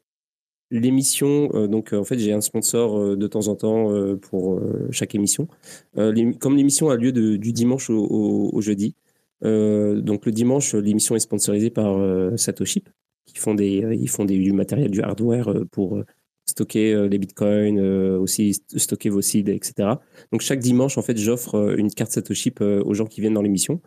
l'émission, 0.74 1.68
donc 1.68 1.94
en 1.94 2.04
fait 2.04 2.18
j'ai 2.18 2.34
un 2.34 2.42
sponsor 2.42 3.16
de 3.16 3.28
temps 3.28 3.48
en 3.48 3.56
temps 3.56 3.92
pour 4.22 4.60
chaque 4.92 5.16
émission. 5.16 5.48
comme 5.96 6.58
l'émission 6.58 6.90
a 6.90 6.96
lieu 6.96 7.12
du 7.12 7.54
dimanche 7.54 7.90
au, 7.90 8.60
jeudi, 8.62 8.96
donc 9.42 10.26
le 10.26 10.32
dimanche 10.32 10.74
l'émission 10.74 11.16
est 11.16 11.20
sponsorisée 11.20 11.70
par 11.70 11.98
Satoshi, 12.38 12.84
qui 13.26 13.38
font 13.38 13.54
des, 13.54 13.86
ils 14.00 14.10
font 14.10 14.26
du 14.26 14.52
matériel, 14.52 14.90
du 14.90 15.02
hardware 15.02 15.54
pour 15.72 16.02
stocker 16.46 17.08
les 17.08 17.18
bitcoins, 17.20 17.80
aussi 18.18 18.60
stocker 18.76 19.10
vos 19.10 19.22
seeds, 19.22 19.50
etc. 19.50 19.90
Donc 20.32 20.42
chaque 20.42 20.60
dimanche, 20.60 20.98
en 20.98 21.02
fait, 21.02 21.18
j'offre 21.18 21.76
une 21.78 21.92
carte 21.92 22.12
Satoshi 22.12 22.52
aux 22.60 22.94
gens 22.94 23.06
qui 23.06 23.22
viennent 23.22 23.36
dans 23.36 23.44
l'émission. 23.44 23.80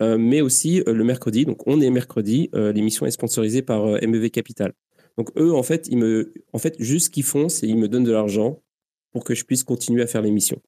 mais 0.00 0.40
aussi 0.40 0.82
le 0.86 1.04
mercredi, 1.04 1.44
donc 1.44 1.66
on 1.66 1.80
est 1.80 1.90
mercredi, 1.90 2.50
l'émission 2.52 3.06
est 3.06 3.12
sponsorisée 3.12 3.62
par 3.62 3.86
MEV 4.02 4.30
Capital. 4.30 4.72
Donc 5.18 5.30
eux, 5.36 5.52
en 5.52 5.62
fait, 5.62 5.88
ils 5.88 5.98
me, 5.98 6.32
en 6.52 6.58
fait, 6.58 6.76
juste 6.80 7.06
ce 7.06 7.10
qu'ils 7.10 7.24
font, 7.24 7.48
c'est 7.48 7.68
ils 7.68 7.76
me 7.76 7.88
donnent 7.88 8.04
de 8.04 8.12
l'argent 8.12 8.62
pour 9.12 9.24
que 9.24 9.34
je 9.34 9.44
puisse 9.44 9.64
continuer 9.64 10.02
à 10.02 10.06
faire 10.06 10.22
l'émission. 10.22 10.60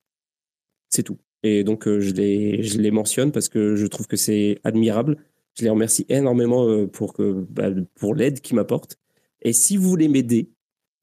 C'est 0.90 1.02
tout. 1.02 1.18
Et 1.42 1.64
donc 1.64 1.86
je 1.86 2.12
les, 2.12 2.62
je 2.62 2.78
les 2.78 2.90
mentionne 2.90 3.32
parce 3.32 3.48
que 3.48 3.76
je 3.76 3.86
trouve 3.86 4.06
que 4.06 4.16
c'est 4.16 4.60
admirable. 4.64 5.18
Je 5.58 5.64
les 5.64 5.70
remercie 5.70 6.06
énormément 6.08 6.86
pour 6.88 7.12
que, 7.14 7.32
bah, 7.48 7.70
pour 7.94 8.14
l'aide 8.14 8.40
qu'ils 8.40 8.56
m'apportent. 8.56 8.98
Et 9.42 9.52
si 9.52 9.76
vous 9.76 9.88
voulez 9.88 10.08
m'aider, 10.08 10.50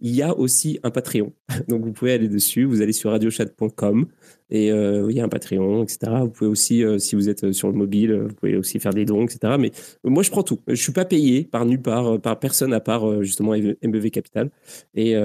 il 0.02 0.16
y 0.16 0.22
a 0.24 0.36
aussi 0.36 0.80
un 0.84 0.90
Patreon. 0.90 1.32
Donc 1.68 1.84
vous 1.86 1.94
pouvez 1.94 2.14
aller 2.14 2.28
dessus, 2.28 2.66
vous 2.66 2.82
allez 2.82 2.94
sur 2.94 3.12
radiochat.com 3.12 4.08
et 4.50 4.70
euh, 4.72 5.08
il 5.10 5.16
y 5.16 5.22
a 5.22 5.24
un 5.24 5.30
Patreon, 5.30 5.84
etc. 5.84 6.12
Vous 6.22 6.30
pouvez 6.30 6.50
aussi, 6.50 6.84
euh, 6.84 7.00
si 7.00 7.16
vous 7.16 7.30
êtes 7.30 7.46
euh, 7.46 7.54
sur 7.54 7.70
le 7.70 7.74
mobile, 7.74 8.14
vous 8.14 8.34
pouvez 8.34 8.58
aussi 8.58 8.80
faire 8.80 8.94
des 8.94 9.06
dons, 9.06 9.24
etc. 9.24 9.56
Mais 9.58 9.72
moi, 10.04 10.24
je 10.24 10.30
prends 10.30 10.44
tout. 10.44 10.60
Je 10.68 10.76
suis 10.76 10.92
pas 10.92 11.06
payé 11.06 11.44
par 11.46 11.66
nulle 11.66 11.82
par 11.82 12.40
personne 12.40 12.74
à 12.74 12.82
part 12.82 13.24
justement 13.24 13.54
MBV 13.54 14.12
Capital. 14.12 14.52
Et, 14.94 15.16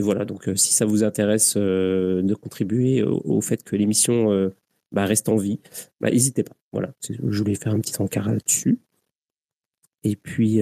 voilà, 0.00 0.24
donc 0.24 0.48
si 0.54 0.72
ça 0.72 0.84
vous 0.86 1.02
intéresse 1.02 1.56
de 1.56 2.34
contribuer 2.34 3.02
au, 3.02 3.40
fait 3.40 3.62
que 3.62 3.76
l'émission 3.76 4.50
bah, 4.92 5.04
reste 5.04 5.28
en 5.28 5.36
vie, 5.36 5.58
bah, 6.00 6.10
n'hésitez 6.10 6.44
pas. 6.44 6.54
Voilà, 6.72 6.92
je 7.02 7.38
voulais 7.38 7.54
faire 7.56 7.74
un 7.74 7.80
petit 7.80 8.00
encart 8.00 8.28
là-dessus. 8.28 8.78
Et 10.04 10.16
puis, 10.16 10.60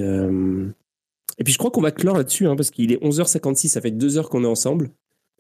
et 1.39 1.45
puis 1.45 1.53
je 1.53 1.59
crois 1.59 1.71
qu'on 1.71 1.81
va 1.81 1.93
clore 1.93 2.17
là-dessus, 2.17 2.47
hein, 2.47 2.57
parce 2.57 2.71
qu'il 2.71 2.93
est 2.93 3.03
11h56, 3.03 3.69
ça 3.69 3.81
fait 3.81 3.91
deux 3.91 4.19
heures 4.19 4.29
qu'on 4.29 4.45
est 4.45 4.49
ensemble. 4.49 4.91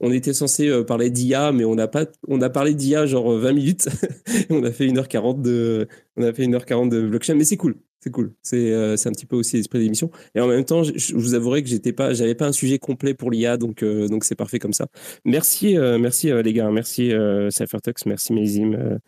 On 0.00 0.12
était 0.12 0.32
censé 0.32 0.68
euh, 0.68 0.84
parler 0.84 1.10
d'IA, 1.10 1.50
mais 1.50 1.64
on 1.64 1.76
a, 1.76 1.88
pas, 1.88 2.06
on 2.28 2.40
a 2.40 2.50
parlé 2.50 2.74
d'IA 2.74 3.06
genre 3.06 3.32
20 3.32 3.48
euh, 3.48 3.52
minutes. 3.52 3.88
on 4.50 4.62
a 4.62 4.70
fait 4.70 4.86
1h40 4.86 5.42
de, 5.42 5.88
on 6.16 6.22
a 6.22 6.32
fait 6.32 6.46
1h40 6.46 6.88
de 6.88 7.02
blockchain, 7.02 7.34
mais 7.34 7.44
c'est 7.44 7.56
cool. 7.56 7.74
C'est 8.00 8.10
cool. 8.10 8.32
C'est 8.42 8.70
euh, 8.70 8.94
un 8.94 9.10
petit 9.10 9.26
peu 9.26 9.34
aussi 9.34 9.56
l'esprit 9.56 9.80
d'émission. 9.80 10.12
Et 10.36 10.40
en 10.40 10.46
même 10.46 10.64
temps, 10.64 10.84
je, 10.84 11.16
vous 11.16 11.34
avouerai 11.34 11.64
que 11.64 11.68
j'étais 11.68 11.92
pas, 11.92 12.12
pas 12.38 12.46
un 12.46 12.52
sujet 12.52 12.78
complet 12.78 13.12
pour 13.12 13.32
l'IA, 13.32 13.56
donc 13.56 13.82
donc 13.82 14.22
c'est 14.22 14.36
parfait 14.36 14.60
comme 14.60 14.72
ça. 14.72 14.86
Merci, 15.24 15.76
merci 15.76 16.30
les 16.30 16.52
gars, 16.52 16.70
merci 16.70 17.12
Cyphertux, 17.50 18.06
merci 18.06 18.32
Mézim, 18.32 19.00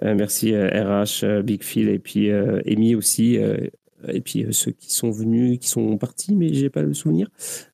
merci 0.00 0.54
RH, 0.54 1.42
Big 1.42 1.64
Phil 1.64 1.88
et 1.88 1.98
puis 1.98 2.30
Amy 2.30 2.94
aussi 2.94 3.36
et 4.08 4.20
puis 4.20 4.44
euh, 4.44 4.52
ceux 4.52 4.72
qui 4.72 4.92
sont 4.92 5.10
venus, 5.10 5.58
qui 5.58 5.68
sont 5.68 5.96
partis, 5.98 6.34
mais 6.34 6.52
j'ai 6.52 6.70
pas 6.70 6.82
le 6.82 6.94
souvenir. 6.94 7.28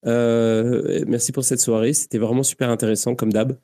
Euh, 0.06 1.04
merci 1.06 1.32
pour 1.32 1.44
cette 1.44 1.60
soirée, 1.60 1.92
c'était 1.92 2.18
vraiment 2.18 2.42
super 2.42 2.70
intéressant 2.70 3.14
comme 3.14 3.32
d'hab. 3.32 3.58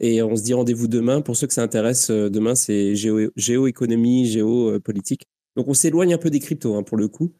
Et 0.00 0.22
on 0.22 0.34
se 0.34 0.42
dit 0.42 0.54
rendez-vous 0.54 0.88
demain. 0.88 1.20
Pour 1.20 1.36
ceux 1.36 1.46
que 1.46 1.54
ça 1.54 1.62
intéresse, 1.62 2.10
euh, 2.10 2.28
demain 2.28 2.54
c'est 2.54 2.94
géo, 2.96 3.30
géoéconomie, 3.36 4.26
géopolitique. 4.26 5.26
Donc 5.56 5.68
on 5.68 5.74
s'éloigne 5.74 6.14
un 6.14 6.18
peu 6.18 6.30
des 6.30 6.40
cryptos 6.40 6.74
hein, 6.74 6.82
pour 6.82 6.96
le 6.98 7.08
coup, 7.08 7.32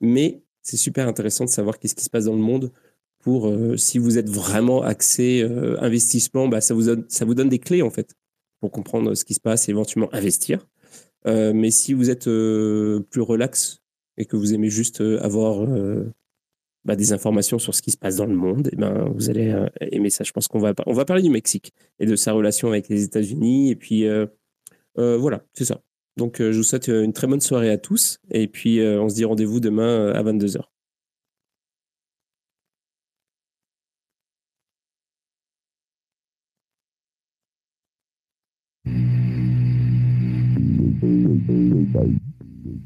mais 0.00 0.42
c'est 0.62 0.76
super 0.76 1.08
intéressant 1.08 1.44
de 1.44 1.50
savoir 1.50 1.78
qu'est-ce 1.78 1.94
qui 1.94 2.04
se 2.04 2.10
passe 2.10 2.26
dans 2.26 2.34
le 2.34 2.42
monde. 2.42 2.72
Pour 3.20 3.52
si 3.76 3.98
vous 3.98 4.18
êtes 4.18 4.28
vraiment 4.28 4.82
axé 4.82 5.48
investissement, 5.78 6.48
bah, 6.48 6.60
ça, 6.60 6.74
vous 6.74 6.86
donne, 6.86 7.04
ça 7.08 7.24
vous 7.24 7.34
donne 7.34 7.48
des 7.48 7.60
clés 7.60 7.80
en 7.80 7.90
fait 7.90 8.16
pour 8.58 8.72
comprendre 8.72 9.14
ce 9.14 9.24
qui 9.24 9.34
se 9.34 9.40
passe 9.40 9.68
et 9.68 9.70
éventuellement 9.70 10.12
investir. 10.12 10.66
mais 11.24 11.70
si 11.70 11.94
vous 11.94 12.10
êtes 12.10 12.24
plus 12.24 13.20
relax 13.20 13.81
et 14.16 14.24
que 14.24 14.36
vous 14.36 14.54
aimez 14.54 14.70
juste 14.70 15.00
euh, 15.00 15.22
avoir 15.22 15.62
euh, 15.62 16.12
bah, 16.84 16.96
des 16.96 17.12
informations 17.12 17.58
sur 17.58 17.74
ce 17.74 17.82
qui 17.82 17.90
se 17.90 17.96
passe 17.96 18.16
dans 18.16 18.26
le 18.26 18.34
monde, 18.34 18.68
eh 18.72 18.76
ben, 18.76 19.08
vous 19.14 19.30
allez 19.30 19.50
euh, 19.50 19.68
aimer 19.80 20.10
ça. 20.10 20.24
Je 20.24 20.32
pense 20.32 20.48
qu'on 20.48 20.58
va, 20.58 20.74
on 20.86 20.92
va 20.92 21.04
parler 21.04 21.22
du 21.22 21.30
Mexique 21.30 21.72
et 21.98 22.06
de 22.06 22.16
sa 22.16 22.32
relation 22.32 22.68
avec 22.68 22.88
les 22.88 23.04
États-Unis. 23.04 23.70
Et 23.70 23.76
puis, 23.76 24.06
voilà, 24.96 25.44
c'est 25.54 25.64
ça. 25.64 25.80
Donc, 26.18 26.36
je 26.38 26.56
vous 26.56 26.62
souhaite 26.62 26.88
une 26.88 27.12
très 27.12 27.26
bonne 27.26 27.40
soirée 27.40 27.70
à 27.70 27.78
tous. 27.78 28.18
Et 28.30 28.48
puis, 28.48 28.80
on 28.82 29.08
se 29.08 29.14
dit 29.14 29.24
rendez-vous 29.24 29.60
demain 29.60 30.12
à 30.12 30.22
22h. 30.22 30.62
Watch 41.94 42.31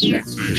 Yes. 0.00 0.58